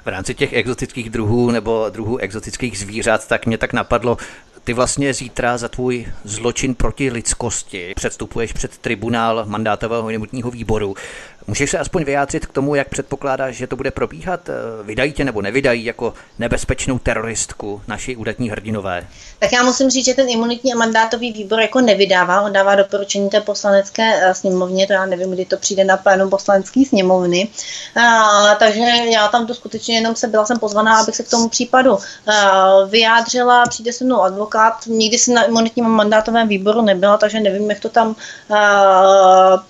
v 0.04 0.08
rámci 0.08 0.34
těch 0.34 0.52
exotických 0.52 1.10
druhů 1.10 1.50
nebo 1.50 1.86
druhů 1.90 2.18
exotických 2.18 2.78
zvířat, 2.78 3.28
tak 3.28 3.46
mě 3.46 3.58
tak 3.58 3.72
napadlo, 3.72 4.16
ty 4.64 4.72
vlastně 4.72 5.14
zítra 5.14 5.58
za 5.58 5.68
tvůj 5.68 6.06
zločin 6.24 6.74
proti 6.74 7.10
lidskosti 7.10 7.92
předstupuješ 7.96 8.52
před 8.52 8.78
tribunál 8.78 9.44
mandátového 9.46 10.10
imunitního 10.10 10.50
výboru. 10.50 10.94
Můžeš 11.46 11.70
se 11.70 11.78
aspoň 11.78 12.04
vyjádřit 12.04 12.46
k 12.46 12.52
tomu, 12.52 12.74
jak 12.74 12.88
předpokládáš, 12.88 13.54
že 13.54 13.66
to 13.66 13.76
bude 13.76 13.90
probíhat? 13.90 14.48
Eh, 14.48 14.52
vydají 14.82 15.12
tě 15.12 15.24
nebo 15.24 15.42
nevydají 15.42 15.84
jako 15.84 16.14
nebezpečnou 16.38 16.98
teroristku 16.98 17.82
naši 17.88 18.16
údatní 18.16 18.50
hrdinové? 18.50 19.06
Tak 19.38 19.52
já 19.52 19.62
musím 19.62 19.90
říct, 19.90 20.04
že 20.04 20.14
ten 20.14 20.28
imunitní 20.28 20.72
a 20.72 20.76
mandátový 20.76 21.32
výbor 21.32 21.60
jako 21.60 21.80
nevydává. 21.80 22.40
On 22.40 22.52
dává 22.52 22.74
doporučení 22.74 23.30
té 23.30 23.40
poslanecké 23.40 24.20
eh, 24.22 24.34
sněmovně, 24.34 24.86
to 24.86 24.92
já 24.92 25.06
nevím, 25.06 25.30
kdy 25.30 25.44
to 25.44 25.56
přijde 25.56 25.84
na 25.84 25.96
plénum 25.96 26.30
poslanecké 26.30 26.84
sněmovny. 26.88 27.48
A, 27.96 28.54
takže 28.54 28.80
já 29.12 29.28
tam 29.28 29.46
to 29.46 29.54
skutečně 29.54 29.94
jenom 29.94 30.16
se 30.16 30.28
byla 30.28 30.46
jsem 30.46 30.58
pozvaná, 30.58 30.98
abych 30.98 31.16
se 31.16 31.22
k 31.22 31.30
tomu 31.30 31.48
případu 31.48 31.98
vyjádřila. 32.88 33.64
Přijde 33.68 33.92
se 33.92 34.04
mnou 34.04 34.22
advokát. 34.22 34.74
Nikdy 34.86 35.18
jsem 35.18 35.34
na 35.34 35.44
imunitním 35.44 35.86
a 35.86 35.88
mandátovém 35.88 36.48
výboru 36.48 36.82
nebyla, 36.82 37.16
takže 37.16 37.40
nevím, 37.40 37.70
jak 37.70 37.80
to 37.80 37.88
tam 37.88 38.16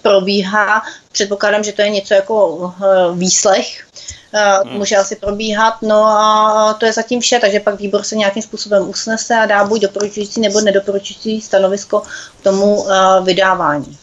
probíhá. 0.02 0.82
Předpokládám, 1.12 1.64
že 1.64 1.72
to 1.72 1.82
je 1.82 1.90
něco 1.90 2.14
jako 2.14 2.74
eh, 2.84 3.16
výslech, 3.16 3.86
eh, 4.34 4.58
hmm. 4.64 4.78
může 4.78 4.96
asi 4.96 5.16
probíhat, 5.16 5.74
no 5.82 6.04
a 6.04 6.76
to 6.80 6.86
je 6.86 6.92
zatím 6.92 7.20
vše, 7.20 7.38
takže 7.40 7.60
pak 7.60 7.80
výbor 7.80 8.02
se 8.02 8.16
nějakým 8.16 8.42
způsobem 8.42 8.88
usnese 8.88 9.34
a 9.34 9.46
dá 9.46 9.64
buď 9.64 9.80
doporučující 9.80 10.40
nebo 10.40 10.60
nedoporučující 10.60 11.40
stanovisko 11.40 12.02
k 12.40 12.42
tomu 12.42 12.86
eh, 12.90 13.22
vydávání. 13.24 13.98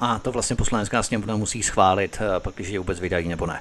A 0.00 0.18
to 0.18 0.32
vlastně 0.32 0.56
poslanecká 0.56 1.02
sněmovna 1.02 1.36
musí 1.36 1.62
schválit, 1.62 2.18
pak 2.38 2.54
když 2.54 2.68
je 2.68 2.78
vůbec 2.78 3.00
vydají 3.00 3.28
nebo 3.28 3.46
ne. 3.46 3.60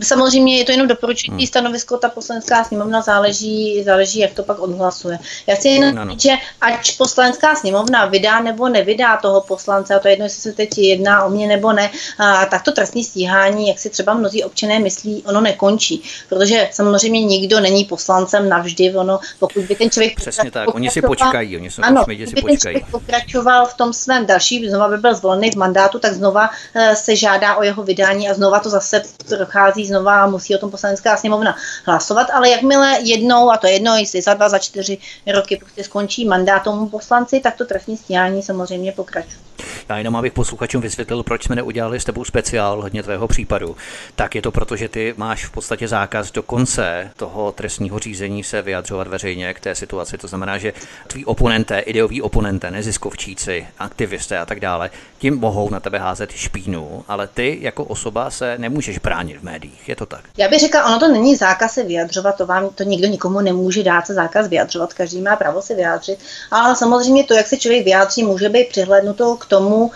Samozřejmě 0.00 0.58
je 0.58 0.64
to 0.64 0.72
jenom 0.72 0.88
doporučující 0.88 1.36
hmm. 1.36 1.46
stanovisko, 1.46 1.96
ta 1.96 2.08
poslanecká 2.08 2.64
sněmovna 2.64 3.00
záleží, 3.00 3.82
záleží, 3.84 4.18
jak 4.18 4.32
to 4.34 4.42
pak 4.42 4.58
odhlasuje. 4.58 5.18
Já 5.46 5.54
chci 5.54 5.68
jenom 5.68 5.94
no, 5.94 6.04
no. 6.04 6.10
říct, 6.12 6.22
že 6.22 6.32
ať 6.60 6.96
poslanecká 6.96 7.54
sněmovna 7.54 8.04
vydá 8.04 8.40
nebo 8.40 8.68
nevydá 8.68 9.16
toho 9.16 9.40
poslance, 9.40 9.94
a 9.94 9.98
to 9.98 10.08
je 10.08 10.12
jedno, 10.12 10.24
jestli 10.24 10.40
se 10.42 10.52
teď 10.52 10.78
jedná 10.78 11.24
o 11.24 11.30
mě 11.30 11.46
nebo 11.46 11.72
ne, 11.72 11.90
a 12.18 12.46
tak 12.46 12.62
to 12.62 12.72
trestní 12.72 13.04
stíhání, 13.04 13.68
jak 13.68 13.78
si 13.78 13.90
třeba 13.90 14.14
mnozí 14.14 14.44
občané 14.44 14.78
myslí, 14.78 15.22
ono 15.26 15.40
nekončí. 15.40 16.02
Protože 16.28 16.68
samozřejmě 16.72 17.24
nikdo 17.24 17.60
není 17.60 17.84
poslancem 17.84 18.48
navždy, 18.48 18.94
ono, 18.94 19.18
pokud 19.38 19.64
by 19.64 19.74
ten 19.74 19.90
člověk. 19.90 20.16
Přesně 20.16 20.50
tak, 20.50 20.74
oni 20.74 20.90
si 20.90 21.02
počkají, 21.02 21.56
oni 21.56 21.70
jsou 21.70 21.82
ano, 21.82 22.04
si 22.24 22.42
počkají. 22.42 22.80
Ten 22.80 22.90
pokračoval 22.90 23.66
v 23.66 23.74
tom 23.74 23.92
svém 23.92 24.26
další, 24.26 24.68
znova 24.68 24.88
by 24.88 24.96
byl 24.96 25.14
zvolený 25.14 25.50
v 25.50 25.56
mandátu, 25.56 25.98
tak 25.98 26.12
znova 26.12 26.48
uh, 26.48 26.92
se 26.92 27.16
žádá 27.16 27.56
o 27.56 27.62
jeho 27.62 27.82
vydání 27.82 28.28
a 28.28 28.34
znova 28.34 28.60
to 28.60 28.70
zase 28.70 29.02
prochází 29.28 29.81
přichází 29.82 29.86
znova 29.86 30.22
a 30.22 30.26
musí 30.26 30.54
o 30.54 30.58
tom 30.58 30.70
poslanecká 30.70 31.16
sněmovna 31.16 31.56
hlasovat, 31.86 32.30
ale 32.30 32.50
jakmile 32.50 32.98
jednou, 33.02 33.50
a 33.50 33.56
to 33.56 33.66
jedno, 33.66 33.96
jestli 33.96 34.22
za 34.22 34.34
dva, 34.34 34.48
za 34.48 34.58
čtyři 34.58 34.98
roky 35.26 35.56
prostě 35.56 35.84
skončí 35.84 36.24
mandát 36.24 36.62
tomu 36.62 36.88
poslanci, 36.88 37.40
tak 37.40 37.56
to 37.56 37.64
trestní 37.64 37.96
stíhání 37.96 38.42
samozřejmě 38.42 38.92
pokračuje. 38.92 39.51
Já 39.88 39.98
jenom 39.98 40.16
abych 40.16 40.32
posluchačům 40.32 40.80
vysvětlil, 40.80 41.22
proč 41.22 41.44
jsme 41.44 41.56
neudělali 41.56 42.00
s 42.00 42.04
tebou 42.04 42.24
speciál 42.24 42.82
hodně 42.82 43.02
tvého 43.02 43.28
případu. 43.28 43.76
Tak 44.16 44.34
je 44.34 44.42
to 44.42 44.50
proto, 44.50 44.76
že 44.76 44.88
ty 44.88 45.14
máš 45.16 45.44
v 45.44 45.50
podstatě 45.50 45.88
zákaz 45.88 46.30
do 46.30 46.42
konce 46.42 47.10
toho 47.16 47.52
trestního 47.52 47.98
řízení 47.98 48.44
se 48.44 48.62
vyjadřovat 48.62 49.08
veřejně 49.08 49.54
k 49.54 49.60
té 49.60 49.74
situaci. 49.74 50.18
To 50.18 50.28
znamená, 50.28 50.58
že 50.58 50.72
tví 51.06 51.24
oponenté, 51.24 51.78
ideoví 51.78 52.22
oponenté, 52.22 52.70
neziskovčíci, 52.70 53.66
aktivisté 53.78 54.38
a 54.38 54.46
tak 54.46 54.60
dále, 54.60 54.90
tím 55.18 55.38
mohou 55.38 55.70
na 55.70 55.80
tebe 55.80 55.98
házet 55.98 56.30
špínu, 56.30 57.04
ale 57.08 57.26
ty 57.26 57.58
jako 57.60 57.84
osoba 57.84 58.30
se 58.30 58.58
nemůžeš 58.58 58.98
bránit 58.98 59.38
v 59.38 59.42
médiích. 59.42 59.88
Je 59.88 59.96
to 59.96 60.06
tak? 60.06 60.20
Já 60.36 60.48
bych 60.48 60.60
řekla, 60.60 60.86
ono 60.86 60.98
to 60.98 61.08
není 61.08 61.36
zákaz 61.36 61.74
se 61.74 61.84
vyjadřovat, 61.84 62.36
to 62.36 62.46
vám 62.46 62.68
to 62.68 62.82
nikdo 62.82 63.08
nikomu 63.08 63.40
nemůže 63.40 63.82
dát 63.82 64.06
se 64.06 64.14
zákaz 64.14 64.48
vyjadřovat, 64.48 64.94
každý 64.94 65.20
má 65.20 65.36
právo 65.36 65.62
se 65.62 65.74
vyjádřit, 65.74 66.18
ale 66.50 66.76
samozřejmě 66.76 67.24
to, 67.24 67.34
jak 67.34 67.46
se 67.46 67.56
člověk 67.56 67.84
vyjádří, 67.84 68.22
může 68.22 68.48
být 68.48 68.68
přihlednuto 68.68 69.36
k 69.36 69.46
tomu, 69.52 69.90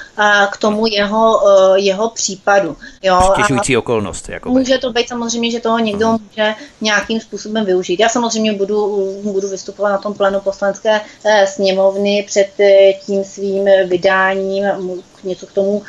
k 0.51 0.57
tomu 0.57 0.87
jeho, 0.87 1.41
e, 1.49 1.81
jeho 1.81 2.11
případu. 2.11 2.77
Jo? 3.03 3.33
Stěžující 3.33 3.77
okolnost. 3.77 4.29
Jakoby. 4.29 4.59
Může 4.59 4.79
to 4.79 4.93
být 4.93 5.09
samozřejmě, 5.09 5.51
že 5.51 5.61
toho 5.61 5.79
někdo 5.79 6.07
hmm. 6.09 6.19
může 6.29 6.55
nějakým 6.81 7.21
způsobem 7.21 7.65
využít. 7.65 8.01
Já 8.01 8.09
samozřejmě 8.09 8.53
budu, 8.53 8.79
budu 9.23 9.49
vystupovat 9.49 9.93
na 9.93 9.99
tom 9.99 10.15
plánu 10.15 10.41
poslanské 10.41 11.01
e, 11.25 11.47
sněmovny 11.47 12.25
před 12.27 12.61
e, 12.61 12.93
tím 12.93 13.25
svým 13.25 13.65
vydáním, 13.89 14.65
něco 15.25 15.47
k 15.47 15.53
tomu 15.53 15.83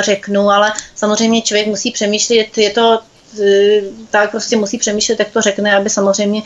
řeknu, 0.00 0.50
ale 0.50 0.72
samozřejmě 0.94 1.42
člověk 1.42 1.66
musí 1.66 1.90
přemýšlet, 1.90 2.58
je 2.58 2.70
to 2.70 3.00
tak 4.10 4.30
prostě 4.30 4.56
musí 4.56 4.78
přemýšlet, 4.78 5.18
jak 5.18 5.30
to 5.30 5.40
řekne, 5.40 5.76
aby 5.76 5.90
samozřejmě 5.90 6.42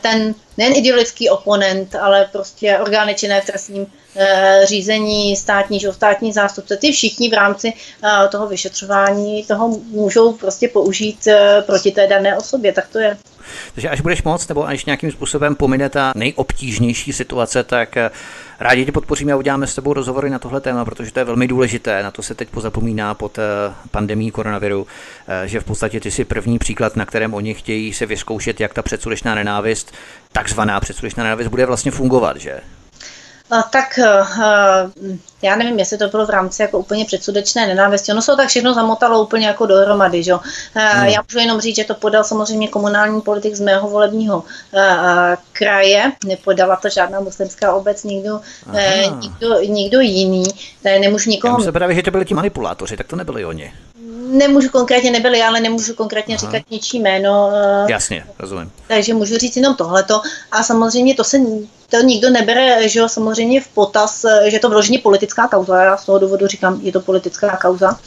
ten 0.00 0.34
nejen 0.56 0.76
ideologický 0.76 1.30
oponent, 1.30 1.94
ale 1.94 2.28
prostě 2.32 2.78
orgány 2.78 3.14
činné 3.14 3.40
v 3.40 3.46
trestním 3.46 3.86
Eh, 4.20 4.66
řízení 4.66 5.36
státní, 5.36 5.80
státní 5.80 6.32
zástupce, 6.32 6.76
ty 6.76 6.92
všichni 6.92 7.30
v 7.30 7.32
rámci 7.32 7.72
eh, 7.72 8.28
toho 8.28 8.46
vyšetřování 8.46 9.44
toho 9.44 9.68
můžou 9.68 10.32
prostě 10.32 10.68
použít 10.68 11.26
eh, 11.26 11.62
proti 11.66 11.90
té 11.90 12.06
dané 12.06 12.36
osobě, 12.36 12.72
tak 12.72 12.88
to 12.88 12.98
je. 12.98 13.16
Takže 13.74 13.88
až 13.88 14.00
budeš 14.00 14.22
moc, 14.22 14.48
nebo 14.48 14.66
až 14.66 14.84
nějakým 14.84 15.12
způsobem 15.12 15.54
pomine 15.54 15.88
ta 15.88 16.12
nejobtížnější 16.16 17.12
situace, 17.12 17.64
tak 17.64 17.96
rádi 18.60 18.84
tě 18.84 18.92
podpoříme 18.92 19.32
a 19.32 19.36
uděláme 19.36 19.66
s 19.66 19.74
tebou 19.74 19.92
rozhovory 19.92 20.30
na 20.30 20.38
tohle 20.38 20.60
téma, 20.60 20.84
protože 20.84 21.12
to 21.12 21.18
je 21.18 21.24
velmi 21.24 21.48
důležité. 21.48 22.02
Na 22.02 22.10
to 22.10 22.22
se 22.22 22.34
teď 22.34 22.48
pozapomíná 22.48 23.14
pod 23.14 23.38
pandemí 23.90 24.30
koronaviru, 24.30 24.86
že 25.44 25.60
v 25.60 25.64
podstatě 25.64 26.00
ty 26.00 26.10
jsi 26.10 26.24
první 26.24 26.58
příklad, 26.58 26.96
na 26.96 27.06
kterém 27.06 27.34
oni 27.34 27.54
chtějí 27.54 27.92
se 27.92 28.06
vyzkoušet, 28.06 28.60
jak 28.60 28.74
ta 28.74 28.82
předsudečná 28.82 29.34
nenávist, 29.34 29.94
takzvaná 30.32 30.80
předsudečná 30.80 31.24
nenávist, 31.24 31.48
bude 31.48 31.66
vlastně 31.66 31.90
fungovat, 31.90 32.36
že? 32.36 32.60
Tak 33.70 33.98
eh, 33.98 34.24
já 35.42 35.56
nevím, 35.56 35.78
jestli 35.78 35.98
to 35.98 36.08
bylo 36.08 36.26
v 36.26 36.30
rámci 36.30 36.62
jako 36.62 36.78
úplně 36.78 37.04
předsudečné 37.04 37.66
nenávisti. 37.66 38.12
Ono 38.12 38.22
se 38.22 38.30
to 38.30 38.36
tak 38.36 38.48
všechno 38.48 38.74
zamotalo 38.74 39.22
úplně 39.22 39.46
jako 39.46 39.66
dohromady. 39.66 40.22
Že? 40.22 40.32
Hmm. 40.74 41.06
Já 41.06 41.22
můžu 41.22 41.38
jenom 41.38 41.60
říct, 41.60 41.76
že 41.76 41.84
to 41.84 41.94
podal 41.94 42.24
samozřejmě 42.24 42.68
komunální 42.68 43.20
politik 43.20 43.54
z 43.54 43.60
mého 43.60 43.88
volebního 43.88 44.44
eh, 44.74 45.36
kraje. 45.52 46.12
Nepodala 46.26 46.76
to 46.76 46.88
žádná 46.88 47.20
muslimská 47.20 47.74
obec, 47.74 48.04
nikdo, 48.04 48.40
nikdo, 49.20 49.60
nikdo 49.60 50.00
jiný. 50.00 50.44
Nemůžu 50.84 51.30
nikoho... 51.30 51.58
Já 51.58 51.64
se 51.64 51.72
právě, 51.72 51.96
že 51.96 52.02
to 52.02 52.10
byli 52.10 52.24
ti 52.24 52.34
manipulátoři, 52.34 52.96
tak 52.96 53.06
to 53.06 53.16
nebyli 53.16 53.44
oni. 53.44 53.72
Nemůžu 54.28 54.68
konkrétně, 54.68 55.10
nebyli, 55.10 55.42
ale 55.42 55.60
nemůžu 55.60 55.94
konkrétně 55.94 56.36
Aha. 56.36 56.46
říkat 56.46 56.70
ničí 56.70 56.98
jméno. 57.00 57.50
Eh, 57.54 57.92
Jasně, 57.92 58.24
rozumím. 58.38 58.72
Takže 58.88 59.14
můžu 59.14 59.38
říct 59.38 59.56
jenom 59.56 59.74
tohleto. 59.74 60.20
A 60.52 60.62
samozřejmě 60.62 61.14
to 61.14 61.24
se 61.24 61.38
to 61.90 61.96
nikdo 61.96 62.30
nebere, 62.30 62.88
že 62.88 63.00
jo, 63.00 63.08
samozřejmě 63.08 63.60
v 63.60 63.68
potaz, 63.68 64.24
že 64.44 64.56
je 64.56 64.60
to 64.60 64.68
vložně 64.68 64.98
politická 64.98 65.48
kauza. 65.48 65.82
Já 65.82 65.96
z 65.96 66.04
toho 66.04 66.18
důvodu 66.18 66.46
říkám, 66.46 66.80
je 66.82 66.92
to 66.92 67.00
politická 67.00 67.56
kauza. 67.56 67.98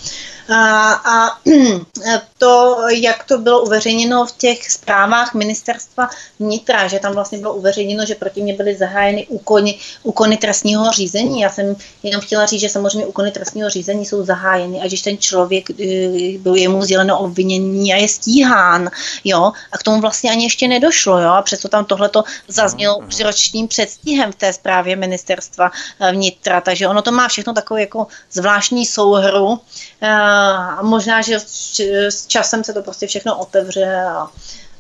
A, 0.51 0.93
a 0.93 1.37
to, 2.37 2.77
jak 2.89 3.23
to 3.23 3.37
bylo 3.37 3.61
uveřejněno 3.61 4.25
v 4.25 4.31
těch 4.31 4.71
zprávách 4.71 5.33
ministerstva 5.33 6.09
vnitra, 6.39 6.87
že 6.87 6.99
tam 6.99 7.13
vlastně 7.13 7.37
bylo 7.37 7.53
uveřejněno, 7.53 8.05
že 8.05 8.15
proti 8.15 8.43
mě 8.43 8.53
byly 8.53 8.75
zahájeny 8.75 9.27
úkony, 9.27 9.77
úkony 10.03 10.37
trestního 10.37 10.91
řízení. 10.91 11.41
Já 11.41 11.49
jsem 11.49 11.75
jenom 12.03 12.21
chtěla 12.21 12.45
říct, 12.45 12.61
že 12.61 12.69
samozřejmě 12.69 13.05
úkony 13.05 13.31
trestního 13.31 13.69
řízení 13.69 14.05
jsou 14.05 14.25
zahájeny 14.25 14.81
a 14.81 14.87
když 14.87 15.01
ten 15.01 15.17
člověk 15.17 15.69
eh, 15.69 16.37
byl 16.37 16.55
jemu 16.55 16.81
sděleno 16.81 17.19
obvinění 17.19 17.93
a 17.93 17.97
je 17.97 18.07
stíhán, 18.07 18.89
jo, 19.23 19.51
a 19.71 19.77
k 19.77 19.83
tomu 19.83 20.01
vlastně 20.01 20.31
ani 20.31 20.45
ještě 20.45 20.67
nedošlo, 20.67 21.19
jo, 21.19 21.29
a 21.29 21.41
přesto 21.41 21.67
tam 21.67 21.85
tohleto 21.85 22.23
zaznělo 22.47 23.01
při 23.07 23.23
ročním 23.23 23.67
předstihem 23.67 24.31
v 24.31 24.35
té 24.35 24.53
zprávě 24.53 24.95
ministerstva 24.95 25.71
eh, 25.99 26.11
vnitra, 26.11 26.61
takže 26.61 26.87
ono 26.87 27.01
to 27.01 27.11
má 27.11 27.27
všechno 27.27 27.53
takovou 27.53 27.79
jako 27.79 28.07
zvláštní 28.31 28.85
souhru 28.85 29.59
eh, 30.01 30.40
a 30.41 30.81
možná, 30.81 31.21
že 31.21 31.39
s 32.09 32.27
časem 32.27 32.63
se 32.63 32.73
to 32.73 32.81
prostě 32.81 33.07
všechno 33.07 33.39
otevře 33.39 33.95
a, 33.95 34.27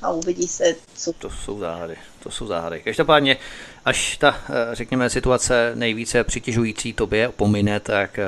a 0.01 0.11
uvidí 0.11 0.47
se, 0.47 0.63
co... 0.95 1.13
To 1.13 1.29
jsou 1.29 1.59
záhady, 1.59 1.97
to 2.23 2.31
jsou 2.31 2.47
záhady. 2.47 2.81
Každopádně, 2.81 3.37
až 3.85 4.17
ta, 4.17 4.35
eh, 4.49 4.75
řekněme, 4.75 5.09
situace 5.09 5.71
nejvíce 5.75 6.23
přitěžující 6.23 6.93
tobě 6.93 7.29
pomine, 7.29 7.79
tak 7.79 8.19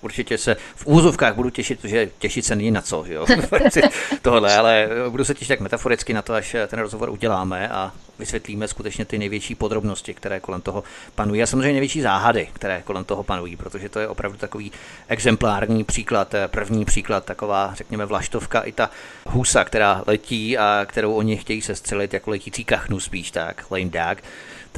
určitě 0.00 0.38
se 0.38 0.56
v 0.76 0.86
úzovkách 0.86 1.34
budu 1.34 1.50
těšit, 1.50 1.80
protože 1.80 2.10
těšit 2.18 2.44
se 2.44 2.56
není 2.56 2.70
na 2.70 2.82
co, 2.82 3.04
jo? 3.06 3.26
tohle, 4.22 4.56
ale 4.56 4.88
budu 5.08 5.24
se 5.24 5.34
těšit 5.34 5.48
tak 5.48 5.60
metaforicky 5.60 6.14
na 6.14 6.22
to, 6.22 6.34
až 6.34 6.56
ten 6.68 6.78
rozhovor 6.78 7.10
uděláme 7.10 7.68
a 7.68 7.92
vysvětlíme 8.18 8.68
skutečně 8.68 9.04
ty 9.04 9.18
největší 9.18 9.54
podrobnosti, 9.54 10.14
které 10.14 10.40
kolem 10.40 10.60
toho 10.60 10.84
panují 11.14 11.42
a 11.42 11.46
samozřejmě 11.46 11.72
největší 11.72 12.00
záhady, 12.00 12.48
které 12.52 12.82
kolem 12.82 13.04
toho 13.04 13.22
panují, 13.22 13.56
protože 13.56 13.88
to 13.88 14.00
je 14.00 14.08
opravdu 14.08 14.38
takový 14.38 14.72
exemplární 15.08 15.84
příklad, 15.84 16.34
první 16.46 16.84
příklad, 16.84 17.24
taková, 17.24 17.74
řekněme, 17.74 18.06
vlaštovka 18.06 18.60
i 18.60 18.72
ta 18.72 18.90
husa, 19.26 19.64
která 19.64 20.02
letí 20.06 20.58
a 20.58 20.86
kterou 20.88 21.14
oni 21.14 21.36
chtějí 21.36 21.62
se 21.62 21.74
střelit 21.74 22.14
jako 22.14 22.30
letící 22.30 22.64
kachnu 22.64 23.00
spíš 23.00 23.30
tak, 23.30 23.64
lame 23.70 23.84
duck, 23.84 24.24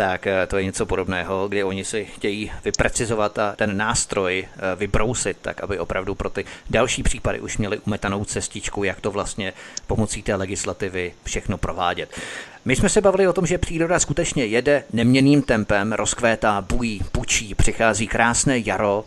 tak 0.01 0.27
eh, 0.27 0.47
to 0.47 0.57
je 0.57 0.65
něco 0.65 0.87
podobného, 0.87 1.49
kdy 1.49 1.65
oni 1.65 1.85
si 1.85 2.05
chtějí 2.05 2.53
vyprecizovat 2.65 3.39
a 3.39 3.53
ten 3.57 3.77
nástroj 3.77 4.49
eh, 4.49 4.77
vybrousit, 4.77 5.37
tak 5.43 5.61
aby 5.61 5.79
opravdu 5.79 6.15
pro 6.15 6.31
ty 6.31 6.45
další 6.71 7.03
případy 7.03 7.41
už 7.41 7.59
měli 7.59 7.79
umetanou 7.79 8.25
cestičku, 8.25 8.85
jak 8.85 9.01
to 9.01 9.11
vlastně 9.11 9.53
pomocí 9.87 10.23
té 10.23 10.35
legislativy 10.35 11.13
všechno 11.25 11.59
provádět. 11.59 12.21
My 12.65 12.77
jsme 12.77 12.89
se 12.89 13.01
bavili 13.01 13.29
o 13.29 13.33
tom, 13.33 13.47
že 13.47 13.59
příroda 13.59 13.99
skutečně 13.99 14.45
jede 14.45 14.85
neměným 14.93 15.43
tempem, 15.43 15.93
rozkvétá, 15.93 16.61
bují, 16.61 17.01
pučí, 17.13 17.55
přichází 17.55 18.07
krásné 18.07 18.59
jaro, 18.59 19.05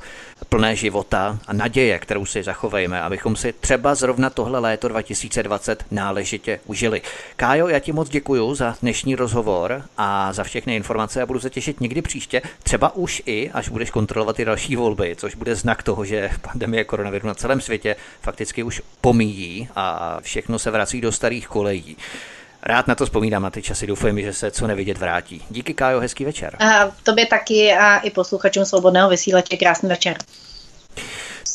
plné 0.50 0.76
života 0.76 1.40
a 1.48 1.54
naděje, 1.54 2.00
kterou 2.00 2.26
si 2.26 2.44
zachovejme, 2.44 3.02
abychom 3.02 3.36
si 3.36 3.54
třeba 3.54 3.96
zrovna 3.96 4.30
tohle 4.30 4.60
léto 4.60 4.88
2020 4.88 5.86
náležitě 5.92 6.60
užili. 6.66 7.02
Kájo, 7.36 7.68
já 7.68 7.80
ti 7.80 7.92
moc 7.92 8.10
děkuji 8.10 8.56
za 8.56 8.76
dnešní 8.82 9.16
rozhovor 9.16 9.84
a 9.98 10.34
za 10.34 10.44
všechny 10.44 10.76
informace 10.76 11.22
a 11.22 11.26
budu 11.26 11.40
se 11.40 11.50
těšit 11.50 11.82
někdy 11.82 12.02
příště, 12.02 12.42
třeba 12.64 12.96
už 12.96 13.22
i, 13.26 13.52
až 13.54 13.70
budeš 13.70 13.90
kontrolovat 13.90 14.40
i 14.40 14.46
další 14.46 14.76
volby, 14.76 15.16
což 15.18 15.36
bude 15.36 15.56
znak 15.56 15.84
toho, 15.84 16.06
že 16.06 16.30
pandemie 16.42 16.84
koronaviru 16.84 17.28
na 17.28 17.34
celém 17.34 17.62
světě 17.62 17.96
fakticky 18.22 18.64
už 18.64 18.82
pomíjí 19.02 19.70
a 19.76 20.18
všechno 20.22 20.60
se 20.60 20.72
vrací 20.72 21.02
do 21.02 21.12
starých 21.12 21.48
kolejí. 21.48 21.98
Rád 22.65 22.88
na 22.88 22.95
to 22.95 23.06
vzpomínám, 23.06 23.44
na 23.44 23.49
ty 23.49 23.61
časy. 23.61 23.88
Doufám, 23.88 24.19
že 24.19 24.34
se 24.34 24.52
co 24.52 24.68
nevidět 24.68 24.98
vrátí. 24.98 25.41
Díky, 25.49 25.73
Kájo, 25.73 25.99
hezký 25.99 26.26
večer. 26.26 26.56
A 26.60 26.91
tobě 27.03 27.26
taky 27.26 27.73
a 27.73 27.98
i 27.98 28.10
posluchačům 28.10 28.65
Svobodného 28.65 29.10
vysílače 29.10 29.57
krásný 29.57 29.90
večer. 29.90 30.18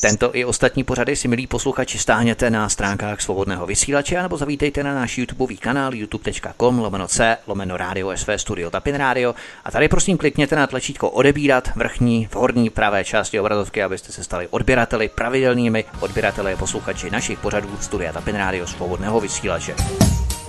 Tento 0.01 0.35
i 0.35 0.45
ostatní 0.45 0.83
pořady 0.83 1.15
si, 1.15 1.27
milí 1.27 1.47
posluchači, 1.47 1.97
stáhněte 1.97 2.49
na 2.49 2.69
stránkách 2.69 3.21
Svobodného 3.21 3.65
vysílače 3.65 4.17
anebo 4.17 4.37
zavítejte 4.37 4.83
na 4.83 4.95
náš 4.95 5.17
YouTubeový 5.17 5.57
kanál 5.57 5.95
youtube.com 5.95 6.79
lomeno 6.79 7.07
C 7.07 7.37
lomeno 7.47 7.77
Radio 7.77 8.17
SV 8.17 8.29
Studio 8.35 8.69
Tapin 8.69 8.95
Radio 8.95 9.35
a 9.65 9.71
tady 9.71 9.87
prosím 9.87 10.17
klikněte 10.17 10.55
na 10.55 10.67
tlačítko 10.67 11.09
odebírat 11.09 11.69
vrchní 11.75 12.27
v 12.31 12.35
horní 12.35 12.69
pravé 12.69 13.05
části 13.05 13.39
obrazovky, 13.39 13.83
abyste 13.83 14.11
se 14.11 14.23
stali 14.23 14.47
odběrateli, 14.47 15.09
pravidelnými 15.09 15.85
odběrateli 15.99 16.53
a 16.53 16.57
posluchači 16.57 17.09
našich 17.09 17.39
pořadů 17.39 17.77
Studia 17.81 18.13
Tapin 18.13 18.35
Radio 18.35 18.67
Svobodného 18.67 19.19
vysílače. 19.19 19.75